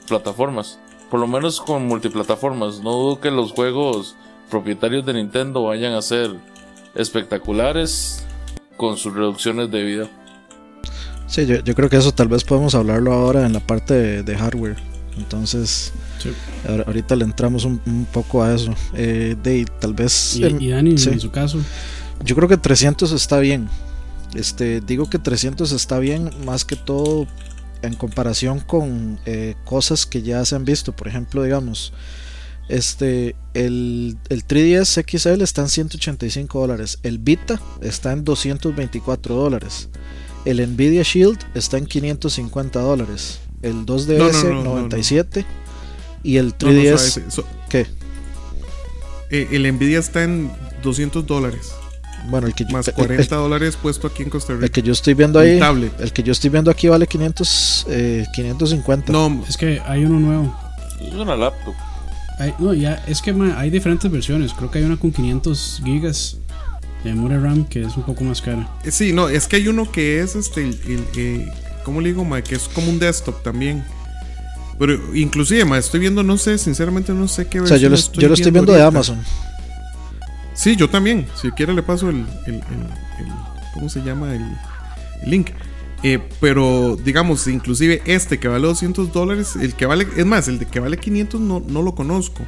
plataformas. 0.08 0.78
Por 1.10 1.20
lo 1.20 1.26
menos 1.26 1.60
con 1.60 1.88
multiplataformas. 1.88 2.82
No 2.82 2.92
dudo 2.92 3.20
que 3.20 3.32
los 3.32 3.52
juegos 3.52 4.16
propietarios 4.52 5.08
de 5.08 5.14
Nintendo 5.16 5.64
vayan 5.64 5.94
a 5.94 6.04
ser 6.04 6.36
espectaculares 6.94 8.27
con 8.78 8.98
sus 8.98 9.14
reducciones 9.14 9.70
de 9.72 9.84
vida. 9.84 10.08
Sí, 11.28 11.46
yo, 11.46 11.62
yo 11.64 11.76
creo 11.76 11.90
que 11.90 11.98
eso 11.98 12.14
tal 12.14 12.30
vez 12.30 12.44
podemos 12.44 12.74
hablarlo 12.76 13.12
ahora 13.14 13.46
en 13.46 13.54
la 13.54 13.60
parte 13.60 13.94
de, 13.94 14.24
de 14.24 14.38
hardware. 14.38 14.78
Entonces, 15.18 15.92
Sí. 16.20 16.30
ahorita 16.86 17.16
le 17.16 17.26
entramos 17.26 17.66
un, 17.66 17.82
un 17.86 18.06
poco 18.06 18.44
a 18.44 18.54
eso. 18.54 18.74
Eh, 18.94 19.36
de, 19.44 19.66
tal 19.80 19.94
vez... 19.94 20.36
Y, 20.38 20.46
en- 20.46 20.62
y 20.62 20.70
Dani, 20.70 20.98
sí. 20.98 21.10
en 21.10 21.20
su 21.20 21.32
caso, 21.32 21.60
Yo 22.24 22.36
creo 22.36 22.48
que 22.48 22.58
300 22.58 23.12
está 23.12 23.40
bien. 23.40 23.68
Este, 24.36 24.82
digo 24.82 25.10
que 25.10 25.20
300 25.20 25.72
está 25.72 26.00
bien 26.00 26.30
más 26.46 26.66
que 26.66 26.76
todo 26.76 27.28
en 27.82 27.94
comparación 27.96 28.60
con 28.60 29.20
eh, 29.26 29.56
cosas 29.66 30.06
que 30.06 30.22
ya 30.22 30.44
se 30.46 30.56
han 30.56 30.66
visto. 30.66 30.92
Por 30.94 31.08
ejemplo, 31.08 31.44
digamos, 31.44 31.94
este, 32.70 33.36
el, 33.54 34.18
el 34.30 34.46
3DS 34.46 35.04
XL 35.08 35.42
está 35.42 35.62
en 35.62 35.70
185 35.70 36.60
dólares. 36.60 37.00
El 37.04 37.20
Vita 37.20 37.62
está 37.82 38.12
en 38.14 38.24
224 38.24 39.36
dólares. 39.36 39.90
El 40.46 40.66
Nvidia 40.74 41.04
Shield 41.04 41.40
está 41.56 41.78
en 41.78 41.86
550 41.86 42.80
dólares. 42.80 43.40
El 43.62 43.86
2DS 43.86 44.18
No, 44.18 44.32
no, 44.32 44.44
no, 44.44 44.50
no, 44.50 44.64
no. 44.64 44.64
97. 44.82 45.46
Y 46.24 46.38
el 46.38 46.48
No, 46.62 46.72
no, 46.72 46.74
3DS... 46.74 46.98
suave, 46.98 47.32
so- 47.32 47.46
¿Qué? 47.70 47.88
eh, 49.30 49.48
el 49.52 49.72
Nvidia 49.74 50.00
está 50.00 50.24
en 50.24 50.52
200 50.84 51.26
dólares. 51.26 51.72
Bueno, 52.30 52.48
el 52.48 52.54
que, 52.56 52.64
yo- 52.66 52.72
Más 52.72 52.88
el- 52.88 52.94
40 52.94 53.36
dólares 53.36 53.78
puesto 53.82 54.08
aquí 54.08 54.24
en 54.24 54.30
Costa 54.30 54.54
el 54.54 54.62
Rica. 54.62 54.74
que 54.74 54.82
yo 54.82 54.94
estoy 54.94 55.14
viendo 55.14 55.42
El 55.42 55.54
ahí... 55.54 55.60
tablet. 55.60 56.00
El 56.00 56.12
que 56.14 56.24
yo 56.24 56.32
estoy 56.32 56.50
viendo 56.50 56.72
aquí 56.72 56.88
vale 56.88 57.08
500, 57.08 57.86
eh, 57.90 58.26
550. 58.36 59.12
No, 59.12 59.44
es 59.48 59.56
que 59.58 59.82
hay 59.86 60.06
uno 60.06 60.20
nuevo. 60.20 60.56
Es 61.02 61.14
una 61.14 61.36
laptop. 61.36 61.76
Hay- 62.40 62.54
no, 62.60 62.74
ya, 62.74 62.94
es 63.08 63.22
que 63.22 63.34
ma, 63.34 63.60
hay 63.60 63.70
diferentes 63.70 64.10
versiones. 64.12 64.54
Creo 64.54 64.70
que 64.72 64.80
hay 64.80 64.86
una 64.86 64.98
con 64.98 65.12
500 65.12 65.82
gigas 65.84 66.38
de 67.04 67.12
memoria 67.14 67.40
RAM 67.40 67.66
que 67.66 67.82
es 67.84 67.96
un 67.98 68.04
poco 68.04 68.24
más 68.24 68.42
cara. 68.42 68.68
eh, 68.84 68.92
sí, 68.92 69.14
no, 69.14 69.30
es 69.30 69.48
que 69.48 69.56
hay 69.58 69.68
uno 69.68 69.92
que 69.92 70.20
es 70.22 70.36
este, 70.36 70.62
el, 70.62 70.80
el, 70.88 71.04
eh, 71.18 71.52
¿cómo 71.84 72.02
le 72.02 72.10
digo, 72.10 72.24
ma? 72.26 72.42
Que 72.42 72.56
es 72.56 72.68
como 72.68 72.90
un 72.90 73.00
desktop 73.00 73.42
también. 73.44 73.84
Pero 74.80 75.16
inclusive, 75.16 75.66
ma, 75.66 75.78
estoy 75.80 76.00
viendo, 76.00 76.22
no 76.22 76.38
sé, 76.38 76.58
sinceramente 76.60 77.12
no 77.12 77.28
sé 77.28 77.48
qué 77.48 77.60
o 77.60 77.66
sea, 77.66 77.78
yo 77.78 77.90
versión 77.90 78.14
lo, 78.16 78.22
yo 78.22 78.28
lo 78.28 78.34
estoy 78.36 78.52
viendo 78.52 78.74
de. 78.74 78.82
Amazon. 78.84 79.20
Sí, 80.54 80.76
yo 80.76 80.90
también. 80.90 81.28
Si 81.40 81.52
quiere 81.52 81.74
le 81.74 81.84
paso 81.84 82.10
el, 82.10 82.18
el- 82.46 82.56
el- 82.56 82.62
el- 82.62 83.34
¿cómo 83.74 83.90
se 83.90 84.02
llama? 84.02 84.34
El, 84.36 84.44
el 85.24 85.30
link. 85.32 85.50
Eh, 86.04 86.20
pero 86.40 86.96
digamos, 87.04 87.48
inclusive 87.48 88.02
este 88.06 88.40
que 88.40 88.48
vale 88.48 88.68
200 88.68 89.12
dólares, 89.12 89.56
el 89.60 89.74
que 89.74 89.86
vale, 89.88 90.08
es 90.16 90.26
más, 90.26 90.48
el 90.48 90.60
de 90.60 90.66
que 90.68 90.80
vale 90.80 90.98
500 90.98 91.42
no, 91.42 91.60
no 91.68 91.82
lo 91.82 91.96
conozco. 91.96 92.44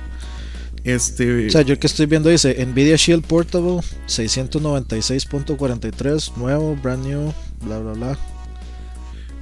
Este, 0.83 1.47
O 1.47 1.49
sea, 1.49 1.61
yo 1.63 1.73
el 1.73 1.79
que 1.79 1.87
estoy 1.87 2.05
viendo 2.05 2.29
dice 2.29 2.63
Nvidia 2.65 2.95
Shield 2.95 3.25
Portable 3.25 3.79
696.43, 4.07 6.37
nuevo, 6.37 6.75
brand 6.81 7.05
new, 7.05 7.33
bla 7.63 7.79
bla 7.79 7.93
bla. 7.93 8.17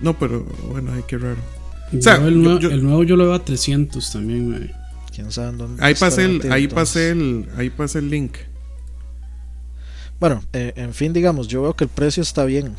no, 0.01 0.17
pero 0.17 0.45
bueno, 0.71 0.91
ay, 0.95 1.03
qué 1.07 1.17
raro. 1.17 1.37
Sea, 1.99 2.15
el, 2.15 2.33
yo- 2.35 2.39
nuevo, 2.41 2.59
yo- 2.59 2.69
el 2.71 2.83
nuevo 2.83 3.03
yo 3.03 3.15
lo 3.15 3.25
veo 3.25 3.33
a 3.33 3.43
300 3.45 4.11
también. 4.11 4.49
ma. 4.49 4.57
Quién 5.13 5.31
sabe 5.31 5.55
dónde 5.57 5.83
Ahí 5.83 5.95
pasé 5.95 6.25
el, 6.25 6.41
ahí 6.51 6.63
entonces. 6.65 6.73
pasé 6.73 7.09
el, 7.11 7.47
ahí 7.57 7.69
pasé 7.69 7.99
el 7.99 8.09
link. 8.09 8.33
Bueno, 10.19 10.43
eh, 10.53 10.73
en 10.75 10.93
fin, 10.93 11.13
digamos, 11.13 11.47
yo 11.47 11.61
veo 11.61 11.75
que 11.75 11.83
el 11.85 11.89
precio 11.89 12.21
está 12.23 12.43
bien. 12.45 12.73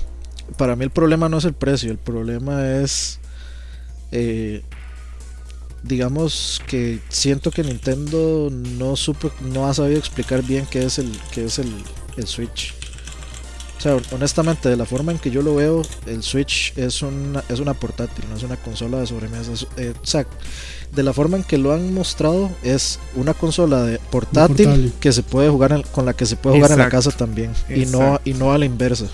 Para 0.56 0.76
mí 0.76 0.84
el 0.84 0.90
problema 0.90 1.28
no 1.28 1.38
es 1.38 1.44
el 1.44 1.54
precio, 1.54 1.90
el 1.90 1.98
problema 1.98 2.80
es, 2.80 3.20
eh, 4.12 4.62
digamos 5.82 6.62
que 6.66 7.00
siento 7.08 7.50
que 7.50 7.62
Nintendo 7.62 8.48
no 8.50 8.96
supo, 8.96 9.30
no 9.40 9.66
ha 9.66 9.74
sabido 9.74 9.98
explicar 9.98 10.42
bien 10.42 10.66
qué 10.70 10.84
es 10.84 10.98
el, 10.98 11.12
qué 11.32 11.44
es 11.44 11.58
el, 11.58 11.72
el 12.16 12.26
Switch. 12.26 12.74
O 13.78 13.80
sea, 13.80 13.96
honestamente, 14.10 14.68
de 14.68 14.76
la 14.76 14.84
forma 14.84 15.12
en 15.12 15.20
que 15.20 15.30
yo 15.30 15.40
lo 15.40 15.54
veo, 15.54 15.82
el 16.06 16.24
Switch 16.24 16.76
es 16.76 17.00
una, 17.02 17.44
es 17.48 17.60
una 17.60 17.74
portátil, 17.74 18.24
no 18.28 18.36
es 18.36 18.42
una 18.42 18.56
consola 18.56 18.98
de 18.98 19.06
sobremesa. 19.06 19.52
Eh, 19.76 19.94
o 20.02 20.06
sea, 20.06 20.26
de 20.92 21.02
la 21.04 21.12
forma 21.12 21.36
en 21.36 21.44
que 21.44 21.58
lo 21.58 21.72
han 21.72 21.94
mostrado, 21.94 22.50
es 22.64 22.98
una 23.14 23.34
consola 23.34 23.84
de 23.84 24.00
portátil, 24.10 24.92
que 24.98 25.12
se 25.12 25.22
puede 25.22 25.48
jugar 25.48 25.84
con 25.92 26.06
la 26.06 26.14
que 26.14 26.26
se 26.26 26.34
puede 26.34 26.56
jugar 26.56 26.72
en 26.72 26.78
la 26.78 26.88
casa 26.88 27.12
también. 27.12 27.52
Y 27.68 27.86
no, 27.86 28.20
y 28.24 28.34
no 28.34 28.52
a 28.52 28.58
la 28.58 28.64
inversa. 28.64 29.06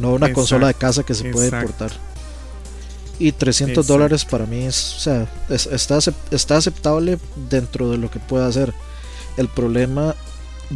No 0.00 0.12
una 0.12 0.32
consola 0.32 0.68
de 0.68 0.74
casa 0.74 1.02
que 1.02 1.14
se 1.14 1.30
puede 1.30 1.50
portar. 1.50 1.92
Y 3.18 3.32
300 3.32 3.86
dólares 3.86 4.24
para 4.24 4.46
mí 4.46 4.64
es, 4.64 4.94
o 4.96 5.00
sea, 5.00 5.28
está, 5.50 5.98
está 6.30 6.56
aceptable 6.56 7.18
dentro 7.50 7.90
de 7.90 7.98
lo 7.98 8.10
que 8.10 8.18
pueda 8.18 8.46
hacer. 8.46 8.72
El 9.36 9.48
problema 9.48 10.14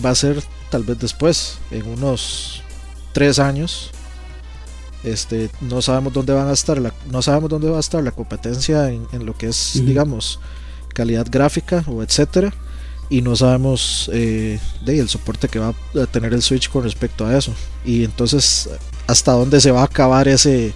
va 0.05 0.11
a 0.11 0.15
ser 0.15 0.43
tal 0.71 0.83
vez 0.83 0.99
después, 0.99 1.59
en 1.71 1.89
unos 1.89 2.63
3 3.13 3.39
años. 3.39 3.91
Este, 5.05 5.51
no 5.61 5.81
sabemos 5.83 6.13
dónde 6.13 6.33
van 6.33 6.49
a 6.49 6.53
estar 6.53 6.79
la, 6.79 6.93
no 7.11 7.23
sabemos 7.23 7.51
dónde 7.51 7.69
va 7.69 7.77
a 7.79 7.81
estar 7.81 8.03
la 8.03 8.11
competencia 8.11 8.91
en, 8.91 9.27
lo 9.27 9.37
que 9.37 9.49
es, 9.49 9.83
digamos, 9.85 10.41
calidad 10.95 11.27
gráfica 11.31 11.85
o 11.87 12.03
etcétera 12.03 12.55
y 13.11 13.23
no 13.23 13.37
sabemos 13.37 14.11
eh, 14.13 14.59
de 14.85 14.99
el 14.99 15.09
soporte 15.09 15.49
que 15.49 15.59
va 15.59 15.69
a 15.69 16.07
tener 16.07 16.33
el 16.33 16.43
Switch 16.43 16.71
con 16.71 16.85
respecto 16.85 17.27
a 17.27 17.37
eso. 17.37 17.53
Y 17.85 18.05
entonces, 18.05 18.69
hasta 19.07 19.33
dónde 19.33 19.61
se 19.61 19.71
va 19.71 19.83
a 19.83 19.85
acabar 19.85 20.29
ese 20.29 20.73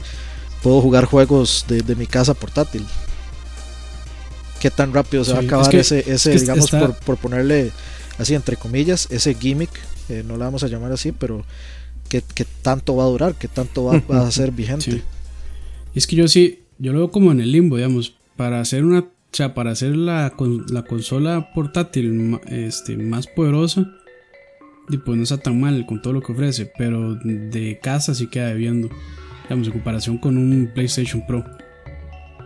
puedo 0.62 0.80
jugar 0.80 1.04
juegos 1.04 1.64
de, 1.68 1.97
mi 1.97 2.06
casa 2.06 2.35
portátil. 2.35 2.85
¿Qué 4.61 4.70
tan 4.70 4.92
rápido 4.92 5.25
se 5.25 5.32
va 5.32 5.38
a 5.38 5.42
acabar 5.42 5.73
ese, 5.75 6.04
ese 6.12 6.32
digamos, 6.32 6.70
por, 7.04 7.16
ponerle 7.16 7.70
así 8.18 8.35
entre 8.35 8.56
comillas, 8.56 9.06
ese 9.11 9.35
gimmick, 9.35 9.70
eh, 10.08 10.25
no 10.26 10.37
la 10.37 10.47
vamos 10.47 10.64
a 10.64 10.68
llamar 10.68 10.90
así, 10.92 11.12
pero 11.12 11.44
¿qué, 12.08 12.23
tanto 12.62 12.97
va 12.97 13.04
a 13.04 13.08
durar? 13.08 13.35
¿Qué 13.37 13.49
tanto 13.49 13.85
va, 13.85 14.26
a 14.26 14.30
ser 14.30 14.50
vigente? 14.52 15.02
Es 15.94 16.06
que 16.06 16.16
yo 16.16 16.26
sí, 16.26 16.64
yo 16.78 16.92
lo 16.92 16.99
veo 16.99 17.11
como 17.11 17.30
en 17.30 17.40
el 17.40 17.52
limbo, 17.52 17.76
digamos, 17.76 18.14
para 18.37 18.61
hacer 18.61 18.85
una, 18.85 19.00
o 19.00 19.06
sea, 19.32 19.54
para 19.54 19.70
hacer 19.70 19.97
la, 19.97 20.35
la 20.68 20.82
consola 20.82 21.52
portátil 21.54 22.40
este, 22.49 22.97
más 22.97 23.28
poderosa, 23.28 23.94
y 24.88 24.99
pues 24.99 25.16
no 25.16 25.23
está 25.23 25.38
tan 25.38 25.61
mal 25.61 25.85
con 25.87 26.00
todo 26.02 26.12
lo 26.12 26.23
que 26.23 26.33
ofrece, 26.33 26.71
pero 26.78 27.14
de 27.14 27.78
casa 27.83 28.14
sí 28.14 28.28
queda 28.28 28.49
debiendo 28.49 28.88
digamos, 29.45 29.66
en 29.66 29.73
comparación 29.73 30.18
con 30.18 30.37
un 30.37 30.71
PlayStation 30.73 31.25
Pro. 31.26 31.45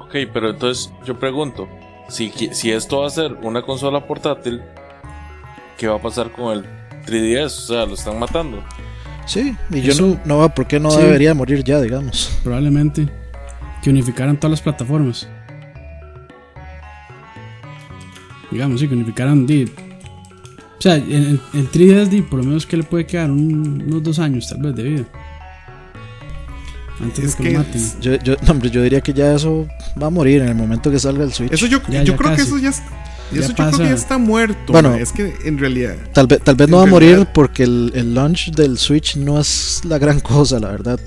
Ok, 0.00 0.14
pero 0.32 0.50
entonces 0.50 0.92
yo 1.04 1.18
pregunto, 1.18 1.68
si, 2.08 2.30
si 2.52 2.70
esto 2.70 3.00
va 3.00 3.06
a 3.08 3.10
ser 3.10 3.32
una 3.42 3.62
consola 3.62 4.06
portátil, 4.06 4.60
¿qué 5.78 5.88
va 5.88 5.96
a 5.96 6.02
pasar 6.02 6.30
con 6.30 6.58
el 6.58 6.64
3DS? 7.06 7.46
O 7.46 7.48
sea, 7.48 7.86
lo 7.86 7.94
están 7.94 8.18
matando. 8.18 8.62
Sí, 9.26 9.54
y 9.70 9.80
yo 9.80 9.94
no, 9.94 10.20
no 10.24 10.38
veo 10.38 10.48
por 10.48 10.66
qué 10.66 10.80
no 10.80 10.94
debería 10.94 11.34
morir 11.34 11.62
ya, 11.64 11.80
digamos. 11.80 12.38
Probablemente 12.42 13.08
que 13.82 13.90
unificaran 13.90 14.36
todas 14.36 14.52
las 14.52 14.62
plataformas. 14.62 15.28
Digamos, 18.50 18.80
sí, 18.80 18.88
que 18.88 18.94
unificaran. 18.94 19.46
O 20.82 20.88
sea, 20.90 20.96
en, 20.96 21.38
3DS, 21.52 22.28
por 22.28 22.40
lo 22.40 22.44
menos 22.44 22.66
que 22.66 22.76
le 22.76 22.82
puede 22.82 23.06
quedar 23.06 23.30
unos 23.30 24.02
dos 24.02 24.18
años 24.18 24.48
tal 24.48 24.62
vez 24.62 24.74
de 24.74 24.82
vida. 24.82 25.04
Antes 27.00 27.38
de 27.38 27.44
que, 27.44 27.56
maten. 27.56 27.82
Yo, 28.00 28.16
yo, 28.16 28.34
hombre, 28.48 28.68
yo 28.68 28.82
diría 28.82 29.00
que 29.00 29.12
ya 29.12 29.32
eso 29.32 29.68
va 30.00 30.08
a 30.08 30.10
morir 30.10 30.42
en 30.42 30.48
el 30.48 30.56
momento 30.56 30.90
que 30.90 30.98
salga 30.98 31.22
el 31.22 31.32
Switch. 31.32 31.52
Eso 31.52 31.66
yo, 31.66 31.78
yo 31.88 32.16
creo 32.16 32.34
que 32.34 32.42
eso 32.42 32.58
ya, 32.58 32.70
eso 32.70 32.82
yo 33.32 33.54
creo 33.54 33.70
que 33.70 33.84
ya 33.84 33.94
está 33.94 34.18
muerto. 34.18 34.72
Bueno, 34.72 34.96
es 34.96 35.12
que 35.12 35.32
en 35.44 35.58
realidad. 35.58 35.94
Tal 36.14 36.26
vez, 36.26 36.40
tal 36.42 36.56
vez 36.56 36.68
no 36.68 36.78
va 36.78 36.82
a 36.82 36.86
morir 36.86 37.28
porque 37.32 37.62
el, 37.62 37.92
el, 37.94 38.12
launch 38.12 38.50
del 38.50 38.76
Switch 38.76 39.14
no 39.14 39.38
es 39.38 39.82
la 39.84 39.98
gran 39.98 40.18
cosa, 40.34 40.58
la 40.58 40.72
verdad. 40.72 40.98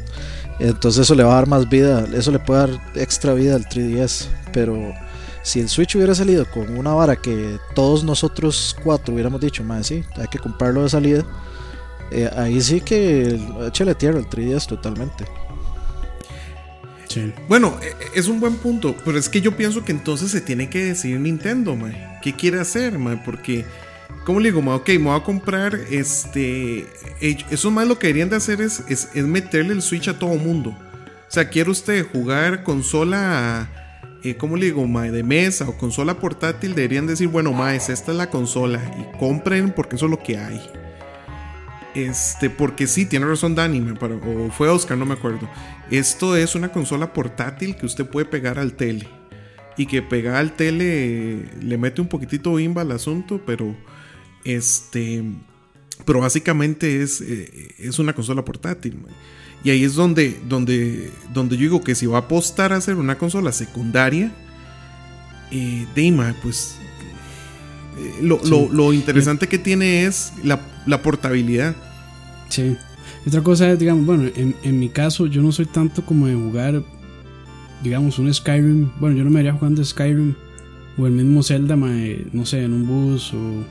Entonces 0.57 1.01
eso 1.01 1.15
le 1.15 1.23
va 1.23 1.33
a 1.33 1.35
dar 1.35 1.47
más 1.47 1.67
vida, 1.67 2.07
eso 2.15 2.31
le 2.31 2.39
puede 2.39 2.61
dar 2.61 2.81
extra 2.95 3.33
vida 3.33 3.55
al 3.55 3.65
3DS. 3.65 4.27
Pero 4.53 4.93
si 5.45 5.59
el 5.59 5.69
Switch 5.69 5.95
hubiera 5.95 6.15
salido 6.15 6.49
con 6.49 6.75
una 6.75 6.91
vara 6.93 7.15
que 7.15 7.59
todos 7.75 8.03
nosotros 8.03 8.75
cuatro 8.83 9.13
hubiéramos 9.13 9.39
dicho, 9.39 9.63
más 9.63 9.85
sí, 9.85 10.03
hay 10.17 10.27
que 10.27 10.39
comprarlo 10.39 10.81
de 10.81 10.89
salida, 10.89 11.23
eh, 12.09 12.27
ahí 12.35 12.59
sí 12.59 12.81
que 12.81 13.39
échale 13.67 13.93
tierra 13.93 14.17
al 14.17 14.27
3DS 14.27 14.65
totalmente. 14.65 15.23
Bueno, 17.47 17.77
e, 17.81 17.89
e, 17.89 18.19
es 18.19 18.27
un 18.27 18.39
buen 18.39 18.55
punto, 18.55 18.95
pero 19.05 19.19
es 19.19 19.29
que 19.29 19.39
yo 19.39 19.55
pienso 19.55 19.85
que 19.85 19.91
entonces 19.91 20.31
se 20.31 20.41
tiene 20.41 20.67
que 20.67 20.83
decidir 20.83 21.19
Nintendo, 21.19 21.75
mae. 21.75 22.19
¿Qué 22.23 22.33
quiere 22.33 22.59
hacer, 22.59 22.97
mae? 22.97 23.21
Porque, 23.23 23.65
¿cómo 24.25 24.39
le 24.39 24.49
digo, 24.49 24.63
mae? 24.63 24.75
Ok, 24.77 24.89
me 24.89 24.97
voy 24.97 25.19
a 25.19 25.23
comprar 25.23 25.75
este. 25.91 26.87
Eso 27.21 27.69
más 27.69 27.87
lo 27.87 27.99
que 27.99 28.07
deberían 28.07 28.29
de 28.29 28.37
hacer 28.37 28.61
es, 28.61 28.83
es, 28.89 29.15
meterle 29.15 29.73
el 29.73 29.83
Switch 29.83 30.07
a 30.07 30.17
todo 30.17 30.35
mundo. 30.35 30.71
O 30.71 31.31
sea, 31.31 31.47
quiere 31.49 31.69
usted 31.69 32.05
jugar 32.11 32.63
consola. 32.63 33.84
Eh, 34.25 34.37
¿Cómo 34.37 34.57
le 34.57 34.65
digo? 34.65 34.87
De 34.87 35.21
mesa 35.21 35.69
o 35.69 35.77
consola 35.77 36.19
portátil. 36.19 36.73
Deberían 36.73 37.05
decir, 37.05 37.27
bueno, 37.27 37.53
mae, 37.53 37.75
esta 37.75 37.93
es 37.93 38.17
la 38.17 38.31
consola. 38.31 38.81
Y 38.99 39.17
compren 39.19 39.71
porque 39.71 39.97
eso 39.97 40.05
es 40.05 40.11
lo 40.11 40.17
que 40.17 40.39
hay. 40.39 40.59
Este, 41.93 42.49
porque 42.49 42.87
sí, 42.87 43.05
tiene 43.05 43.27
razón 43.27 43.53
Dani, 43.53 43.93
o 44.01 44.51
fue 44.51 44.67
Oscar, 44.67 44.97
no 44.97 45.05
me 45.05 45.13
acuerdo. 45.13 45.47
Esto 45.91 46.35
es 46.35 46.55
una 46.55 46.69
consola 46.69 47.13
portátil 47.13 47.75
que 47.75 47.85
usted 47.85 48.05
puede 48.05 48.25
pegar 48.25 48.57
al 48.57 48.73
tele. 48.73 49.07
Y 49.77 49.85
que 49.85 50.01
pegar 50.01 50.37
al 50.37 50.53
tele 50.53 51.45
le 51.61 51.77
mete 51.77 52.01
un 52.01 52.07
poquitito 52.07 52.55
bimba 52.55 52.81
al 52.81 52.91
asunto, 52.93 53.41
pero 53.45 53.75
este. 54.43 55.23
Pero 56.03 56.21
básicamente 56.21 57.03
es, 57.03 57.21
eh, 57.21 57.75
es 57.77 57.99
una 57.99 58.13
consola 58.13 58.43
portátil. 58.43 58.97
Y 59.65 59.71
ahí 59.71 59.83
es 59.83 59.95
donde, 59.95 60.39
donde, 60.47 61.11
donde 61.33 61.57
yo 61.57 61.61
digo 61.61 61.83
que 61.83 61.95
si 61.95 62.05
va 62.05 62.17
a 62.17 62.21
apostar 62.21 62.71
a 62.71 62.75
hacer 62.75 62.97
una 62.97 63.17
consola 63.17 63.51
secundaria, 63.51 64.31
eh, 65.49 65.87
Deima, 65.95 66.35
pues 66.43 66.77
eh, 67.97 68.19
lo, 68.21 68.93
interesante 68.93 69.47
que 69.47 69.57
tiene 69.57 70.05
es 70.05 70.33
la, 70.43 70.59
la, 70.85 71.01
portabilidad. 71.01 71.75
Sí. 72.47 72.77
Otra 73.25 73.41
cosa 73.41 73.71
es, 73.71 73.79
digamos, 73.79 74.05
bueno, 74.05 74.29
en, 74.35 74.55
en, 74.61 74.79
mi 74.79 74.89
caso 74.89 75.25
yo 75.25 75.41
no 75.41 75.51
soy 75.51 75.65
tanto 75.65 76.05
como 76.05 76.27
de 76.27 76.35
jugar, 76.35 76.83
digamos, 77.81 78.19
un 78.19 78.31
Skyrim. 78.31 78.91
Bueno, 78.99 79.17
yo 79.17 79.23
no 79.23 79.31
me 79.31 79.39
haría 79.39 79.53
jugando 79.53 79.83
Skyrim 79.83 80.35
o 80.95 81.07
el 81.07 81.13
mismo 81.13 81.41
Zelda, 81.41 81.75
no 81.75 82.45
sé, 82.45 82.63
en 82.63 82.71
un 82.71 82.85
bus 82.85 83.33
o, 83.33 83.65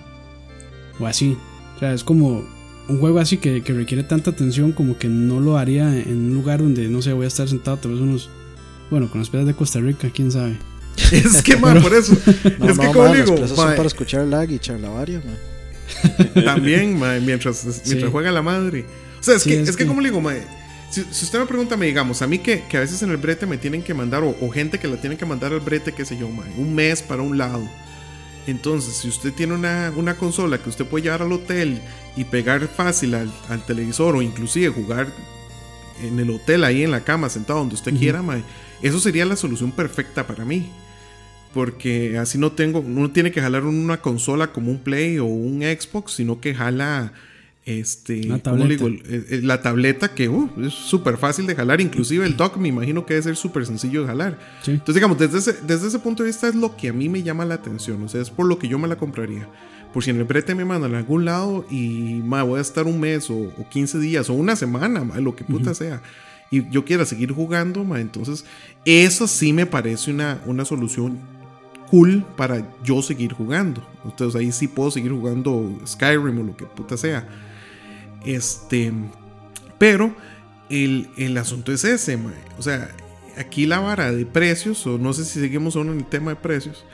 o 0.98 1.06
así. 1.06 1.36
O 1.76 1.78
sea, 1.78 1.92
es 1.92 2.02
como 2.02 2.42
un 2.88 2.98
juego 2.98 3.18
así 3.18 3.38
que, 3.38 3.62
que, 3.62 3.72
requiere 3.72 4.02
tanta 4.02 4.30
atención 4.30 4.72
como 4.72 4.98
que 4.98 5.08
no 5.08 5.40
lo 5.40 5.56
haría 5.56 5.98
en 5.98 6.30
un 6.30 6.34
lugar 6.34 6.60
donde, 6.60 6.88
no 6.88 7.02
sé, 7.02 7.12
voy 7.12 7.24
a 7.24 7.28
estar 7.28 7.48
sentado 7.48 7.78
tal 7.78 7.92
vez 7.92 8.00
unos, 8.00 8.30
bueno, 8.90 9.10
con 9.10 9.20
las 9.20 9.30
piedras 9.30 9.46
de 9.46 9.54
Costa 9.54 9.80
Rica, 9.80 10.10
quién 10.14 10.30
sabe. 10.30 10.58
es 11.12 11.42
que, 11.42 11.56
man, 11.56 11.82
por 11.82 11.94
eso. 11.94 12.12
es 12.26 12.78
que, 12.78 12.86
como 12.86 13.14
digo, 13.14 13.48
son 13.48 13.56
para 13.56 13.86
escuchar 13.86 14.26
lag 14.26 14.50
y 14.50 14.58
charlavaria, 14.58 15.20
man. 15.24 16.34
También, 16.44 16.98
man, 16.98 17.24
mientras, 17.24 17.82
mientras 17.86 18.10
juega 18.10 18.30
la 18.30 18.42
madre. 18.42 18.84
O 19.20 19.22
sea, 19.22 19.36
es, 19.36 19.44
que, 19.44 19.60
es, 19.60 19.76
que, 19.76 19.86
como 19.86 20.00
le 20.00 20.10
digo, 20.10 20.20
man, 20.20 20.36
si, 20.90 21.00
usted 21.00 21.38
me 21.38 21.46
pregunta, 21.46 21.76
me 21.76 21.86
digamos, 21.86 22.22
a 22.22 22.26
mí 22.26 22.38
que, 22.38 22.64
que, 22.68 22.76
a 22.76 22.80
veces 22.80 23.02
en 23.02 23.10
el 23.10 23.16
brete 23.16 23.46
me 23.46 23.58
tienen 23.58 23.82
que 23.82 23.94
mandar, 23.94 24.22
o, 24.22 24.50
gente 24.50 24.78
que 24.78 24.86
la 24.86 24.96
tienen 24.96 25.18
que 25.18 25.26
mandar 25.26 25.52
al 25.52 25.60
brete, 25.60 25.92
qué 25.92 26.04
sé 26.04 26.16
yo, 26.16 26.28
man, 26.28 26.46
un 26.56 26.74
mes 26.74 27.02
para 27.02 27.22
un 27.22 27.38
lado. 27.38 27.68
Entonces, 28.46 28.96
si 28.96 29.08
usted 29.08 29.32
tiene 29.32 29.54
una, 29.54 29.92
una 29.96 30.16
consola 30.16 30.58
que 30.58 30.68
usted 30.68 30.84
puede 30.84 31.04
llevar 31.04 31.22
al 31.22 31.32
hotel 31.32 31.80
y 32.16 32.24
pegar 32.24 32.68
fácil 32.68 33.14
al, 33.14 33.32
al, 33.48 33.64
televisor, 33.64 34.16
o 34.16 34.22
inclusive 34.22 34.68
jugar 34.68 35.08
en 36.02 36.18
el 36.18 36.30
hotel 36.30 36.64
ahí 36.64 36.82
en 36.82 36.90
la 36.90 37.04
cama, 37.04 37.28
sentado 37.28 37.60
donde 37.60 37.74
usted 37.74 37.96
quiera, 37.96 38.22
eso 38.82 39.00
sería 39.00 39.24
la 39.24 39.36
solución 39.36 39.72
perfecta 39.72 40.26
para 40.26 40.44
mí. 40.44 40.70
Porque 41.54 42.18
así 42.18 42.36
no 42.36 42.52
tengo, 42.52 42.82
no 42.84 43.12
tiene 43.12 43.30
que 43.30 43.40
jalar 43.40 43.64
una 43.64 44.00
consola 44.00 44.52
como 44.52 44.72
un 44.72 44.78
Play 44.78 45.18
o 45.18 45.24
un 45.24 45.62
Xbox, 45.62 46.12
sino 46.12 46.40
que 46.40 46.54
jala 46.54 47.12
este, 47.66 48.24
la 48.24 48.38
tableta, 48.38 48.84
la 49.42 49.62
tableta 49.62 50.14
que 50.14 50.28
uh, 50.28 50.50
es 50.62 50.74
súper 50.74 51.16
fácil 51.16 51.46
de 51.46 51.54
jalar, 51.54 51.80
inclusive 51.80 52.26
el 52.26 52.36
dock 52.36 52.56
me 52.56 52.68
imagino 52.68 53.06
que 53.06 53.14
debe 53.14 53.24
ser 53.24 53.36
súper 53.36 53.64
sencillo 53.64 54.02
de 54.02 54.08
jalar. 54.08 54.38
Entonces, 54.66 54.94
digamos, 54.94 55.18
desde 55.18 55.38
ese, 55.38 55.52
desde 55.66 55.88
ese 55.88 55.98
punto 55.98 56.22
de 56.22 56.28
vista 56.28 56.48
es 56.48 56.54
lo 56.54 56.76
que 56.76 56.88
a 56.88 56.92
mí 56.92 57.08
me 57.08 57.22
llama 57.22 57.44
la 57.44 57.54
atención, 57.54 58.02
o 58.02 58.08
sea, 58.08 58.20
es 58.20 58.30
por 58.30 58.46
lo 58.46 58.58
que 58.58 58.68
yo 58.68 58.78
me 58.78 58.88
la 58.88 58.96
compraría. 58.96 59.48
Por 59.92 60.02
si 60.02 60.10
en 60.10 60.16
el 60.16 60.24
brete 60.24 60.54
me 60.54 60.64
mandan 60.64 60.94
a 60.94 60.98
algún 60.98 61.24
lado 61.24 61.64
y 61.70 62.20
voy 62.20 62.58
a 62.58 62.62
estar 62.62 62.84
un 62.86 62.98
mes 62.98 63.30
o, 63.30 63.52
15 63.70 63.98
días 64.00 64.28
o 64.28 64.34
una 64.34 64.56
semana, 64.56 65.04
lo 65.20 65.36
que 65.36 65.44
puta 65.44 65.72
sea 65.72 66.02
y 66.50 66.70
yo 66.70 66.84
quiera 66.84 67.04
seguir 67.04 67.32
jugando, 67.32 67.84
entonces 67.96 68.44
eso 68.84 69.26
sí 69.26 69.52
me 69.52 69.66
parece 69.66 70.12
una, 70.12 70.40
una 70.46 70.64
solución 70.64 71.18
cool 71.90 72.24
para 72.36 72.64
yo 72.82 73.02
seguir 73.02 73.32
jugando. 73.32 73.84
Entonces 74.04 74.40
ahí 74.40 74.52
sí 74.52 74.68
puedo 74.68 74.90
seguir 74.90 75.12
jugando 75.12 75.76
Skyrim 75.86 76.38
o 76.38 76.42
lo 76.42 76.56
que 76.56 76.66
puta 76.66 76.96
sea. 76.96 77.26
Este, 78.24 78.92
pero 79.78 80.14
el, 80.70 81.08
el 81.16 81.36
asunto 81.36 81.72
es 81.72 81.84
ese, 81.84 82.18
O 82.58 82.62
sea, 82.62 82.90
aquí 83.36 83.66
la 83.66 83.80
vara 83.80 84.12
de 84.12 84.26
precios, 84.26 84.86
o 84.86 84.98
no 84.98 85.12
sé 85.12 85.24
si 85.24 85.40
seguimos 85.40 85.76
aún 85.76 85.90
en 85.90 85.98
el 85.98 86.06
tema 86.06 86.32
de 86.32 86.36
precios. 86.36 86.84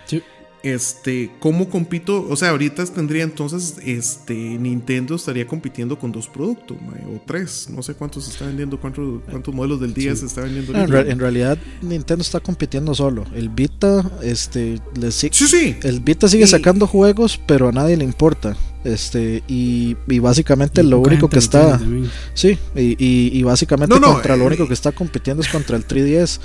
Este, 0.63 1.31
¿cómo 1.41 1.69
compito? 1.71 2.27
O 2.29 2.37
sea, 2.37 2.51
ahorita 2.51 2.85
tendría 2.87 3.23
entonces, 3.25 3.77
este, 3.85 4.35
Nintendo 4.35 5.15
estaría 5.17 5.47
compitiendo 5.47 5.99
con 5.99 6.13
dos 6.13 6.29
productos, 6.29 6.77
mae, 6.83 7.03
o 7.17 7.21
tres. 7.27 7.69
No 7.71 7.83
sé 7.83 7.95
cuántos 7.95 8.25
se 8.25 8.33
está 8.33 8.47
vendiendo, 8.47 8.79
cuántos, 8.79 9.23
cuántos 9.31 9.55
modelos 9.55 9.81
del 9.81 9.95
día 9.95 10.15
se 10.15 10.27
está 10.27 10.43
vendiendo. 10.43 10.73
No, 10.73 10.79
en, 10.79 10.85
ahorita. 10.85 11.03
re- 11.05 11.11
en 11.13 11.19
realidad 11.19 11.59
Nintendo 11.83 12.23
está 12.23 12.41
compitiendo 12.41 12.95
solo. 12.95 13.25
El 13.35 13.49
Vita, 13.49 14.11
este, 14.23 14.81
le 14.99 15.11
si- 15.13 15.31
Sí, 15.33 15.47
sí. 15.47 15.77
el 15.83 16.01
Vita 16.01 16.29
sigue 16.29 16.45
Y- 16.45 16.49
sacando 16.49 16.87
juegos, 16.87 17.41
pero 17.47 17.69
a 17.69 17.73
nadie 17.73 17.97
le 17.97 18.05
importa. 18.05 18.57
Este, 18.83 19.43
y, 19.47 19.95
y 20.09 20.19
básicamente 20.21 20.81
Y 20.81 20.87
lo 20.87 21.01
único 21.01 21.29
que 21.29 21.39
está, 21.39 21.79
sí, 22.33 22.59
y, 22.75 22.81
y- 22.99 23.31
y 23.39 23.43
básicamente 23.43 23.95
No, 23.95 24.01
no, 24.01 24.13
contra 24.15 24.37
lo 24.37 24.45
eh, 24.45 24.47
único 24.47 24.67
que 24.67 24.73
está 24.75 24.91
compitiendo 24.93 25.43
es 25.43 25.49
contra 25.49 25.77
el 25.77 25.87
3DS. 25.87 26.41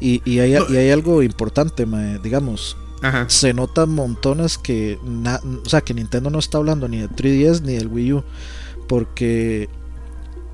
Y, 0.00 0.22
y, 0.24 0.38
hay, 0.38 0.52
No. 0.54 0.66
y 0.72 0.76
hay 0.76 0.90
algo 0.90 1.22
importante, 1.22 1.84
mae, 1.86 2.18
digamos, 2.22 2.76
Ajá. 3.02 3.24
se 3.28 3.54
notan 3.54 3.90
montones 3.90 4.58
que, 4.58 4.98
na- 5.04 5.40
o 5.64 5.68
sea, 5.68 5.80
que 5.80 5.94
Nintendo 5.94 6.30
no 6.30 6.38
está 6.38 6.58
hablando 6.58 6.88
ni 6.88 6.98
de 6.98 7.08
3DS 7.08 7.62
ni 7.62 7.74
del 7.74 7.88
Wii 7.88 8.12
U, 8.14 8.24
porque, 8.88 9.68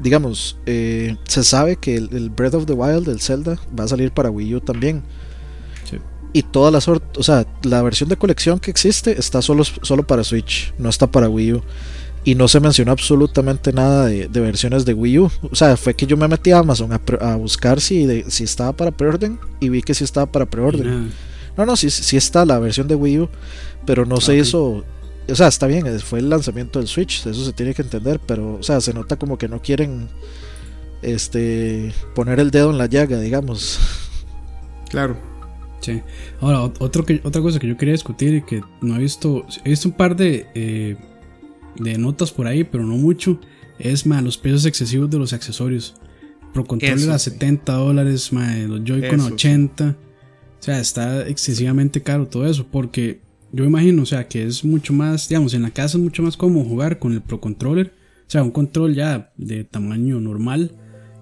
digamos, 0.01 0.59
eh, 0.67 1.17
se 1.27 1.43
sabe 1.45 1.77
que 1.77 1.97
el, 1.97 2.09
el 2.13 2.31
Breath 2.31 2.55
of 2.55 2.67
the 2.67 2.73
Wild, 2.75 3.09
el 3.09 3.21
Zelda, 3.21 3.59
va 3.79 3.85
a 3.85 3.89
salir 3.89 4.13
para 4.13 4.31
Wii 4.31 4.55
U 4.57 4.61
también. 4.61 5.03
Sí. 5.91 5.99
Y 6.33 6.43
todas 6.43 6.73
las, 6.73 6.87
o 6.89 7.01
sea, 7.23 7.47
la 7.63 7.83
versión 7.83 8.09
de 8.09 8.17
colección 8.17 8.59
que 8.61 8.71
existe 8.71 9.19
está 9.19 9.41
solo, 9.43 9.65
solo 9.65 10.07
para 10.07 10.23
Switch, 10.25 10.75
no 10.79 10.89
está 10.89 11.07
para 11.07 11.29
Wii 11.29 11.53
U. 11.55 11.63
Y 12.25 12.35
no 12.35 12.49
se 12.49 12.59
mencionó 12.59 12.91
absolutamente 12.91 13.73
nada 13.73 14.07
de, 14.07 14.27
de 14.29 14.41
versiones 14.41 14.85
de 14.85 14.95
Wii 14.95 15.19
U. 15.21 15.31
O 15.51 15.55
sea, 15.55 15.77
fue 15.77 15.95
que 15.95 16.07
yo 16.07 16.17
me 16.17 16.27
metí 16.27 16.51
a 16.51 16.59
Amazon 16.59 16.93
a, 16.93 16.99
pre- 16.99 17.25
a 17.25 17.37
buscar 17.37 17.81
si, 17.81 18.05
de- 18.05 18.29
si 18.29 18.43
estaba 18.45 18.73
para 18.73 18.91
preorden 18.91 19.39
y 19.61 19.69
vi 19.69 19.81
que 19.81 19.95
sí 19.95 20.03
estaba 20.05 20.27
para 20.27 20.45
preorden. 20.47 21.13
No, 21.57 21.67
no, 21.67 21.77
sí, 21.77 21.91
sí 21.91 22.17
está 22.17 22.45
la 22.45 22.59
versión 22.59 22.87
de 22.89 22.95
Wii 22.95 23.21
U, 23.21 23.29
pero 23.87 24.05
no 24.07 24.21
se 24.21 24.33
Ok. 24.33 24.47
hizo. 24.47 24.85
O 25.29 25.35
sea, 25.35 25.49
está 25.49 25.67
bien, 25.67 25.87
fue 26.01 26.21
el 26.21 26.29
lanzamiento 26.31 26.79
del 26.79 26.87
Switch, 26.87 27.27
eso 27.27 27.45
se 27.45 27.53
tiene 27.53 27.75
que 27.75 27.83
entender, 27.83 28.21
pero, 28.25 28.57
o 28.57 28.63
sea, 28.63 28.81
se 28.81 28.95
nota 28.95 29.17
como 29.17 29.37
que 29.39 29.49
no 29.49 29.61
quieren 29.61 30.09
este 31.03 31.93
poner 32.15 32.41
el 32.41 32.51
dedo 32.51 32.71
en 32.71 32.79
la 32.79 32.87
llaga, 32.87 33.19
digamos. 33.21 33.79
Claro. 34.89 35.17
Sí. 35.81 36.01
Ahora, 36.41 36.63
otro 36.79 37.05
que, 37.05 37.21
otra 37.25 37.43
cosa 37.43 37.59
que 37.59 37.69
yo 37.69 37.77
quería 37.77 37.93
discutir 37.93 38.35
y 38.35 38.43
que 38.43 38.63
no 38.81 38.97
he 38.97 38.99
visto, 38.99 39.45
he 39.65 39.71
visto 39.71 39.89
un 39.89 39.97
par 39.97 40.17
de, 40.17 40.47
eh, 40.55 40.97
de 41.77 41.99
notas 41.99 42.33
por 42.33 42.47
ahí, 42.47 42.65
pero 42.65 42.85
no 42.85 42.97
mucho, 42.97 43.39
es 43.79 44.07
más 44.07 44.23
los 44.23 44.39
precios 44.39 44.65
excesivos 44.65 45.11
de 45.11 45.19
los 45.19 45.33
accesorios. 45.33 45.95
Pro 46.55 46.65
controller 46.65 46.99
Eso 46.99 47.13
a 47.13 47.19
sí. 47.19 47.31
70 47.31 47.73
dólares, 47.75 48.33
más 48.33 48.57
los 48.59 48.81
Joy-Con 48.85 49.21
a 49.21 49.23
Eso 49.23 49.27
sí. 49.29 49.33
80. 49.35 49.97
O 50.67 50.69
sea, 50.69 50.81
está 50.81 51.29
excesivamente 51.29 52.03
caro 52.03 52.27
todo 52.27 52.45
eso, 52.45 52.67
porque 52.69 53.21
yo 53.53 53.65
imagino, 53.65 54.03
o 54.03 54.07
sea, 54.07 54.27
que 54.27 54.45
es 54.45 54.65
mucho 54.65 54.93
más, 54.93 55.29
digamos, 55.29 55.55
en 55.55 55.63
la 55.63 55.71
casa 55.71 55.97
es 55.97 56.03
mucho 56.03 56.25
más 56.25 56.37
cómodo 56.37 56.65
jugar 56.65 56.99
con 56.99 57.13
el 57.13 57.21
Pro 57.21 57.41
Controller, 57.41 57.93
o 58.27 58.31
sea, 58.31 58.43
un 58.43 58.51
control 58.51 58.93
ya 58.97 59.31
de 59.37 59.63
tamaño 59.63 60.19
normal, 60.19 60.73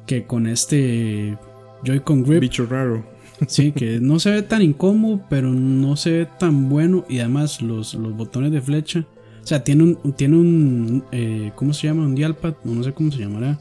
que 0.07 0.25
con 0.25 0.47
este 0.47 1.37
Joy-Con 1.85 2.23
Grip. 2.23 2.41
Bicho 2.41 2.65
raro. 2.65 3.05
Sí, 3.47 3.73
que 3.77 4.01
no 4.01 4.19
se 4.19 4.31
ve 4.31 4.41
tan 4.41 4.63
incómodo, 4.63 5.21
pero 5.29 5.51
no 5.51 5.95
se 5.97 6.11
ve 6.11 6.29
tan 6.39 6.71
bueno. 6.71 7.05
Y 7.11 7.19
además 7.19 7.61
los, 7.61 7.93
los 7.93 8.17
botones 8.17 8.51
de 8.51 8.63
flecha. 8.63 9.07
O 9.43 9.47
sea, 9.47 9.63
tiene 9.63 9.83
un, 9.83 10.13
tiene 10.15 10.37
un 10.39 11.05
eh, 11.13 11.53
¿cómo 11.55 11.75
se 11.75 11.87
llama? 11.87 12.07
Un 12.07 12.15
dialpad, 12.15 12.55
no, 12.65 12.77
no 12.77 12.83
sé 12.83 12.95
cómo 12.95 13.13
se 13.13 13.19
llamará. 13.19 13.61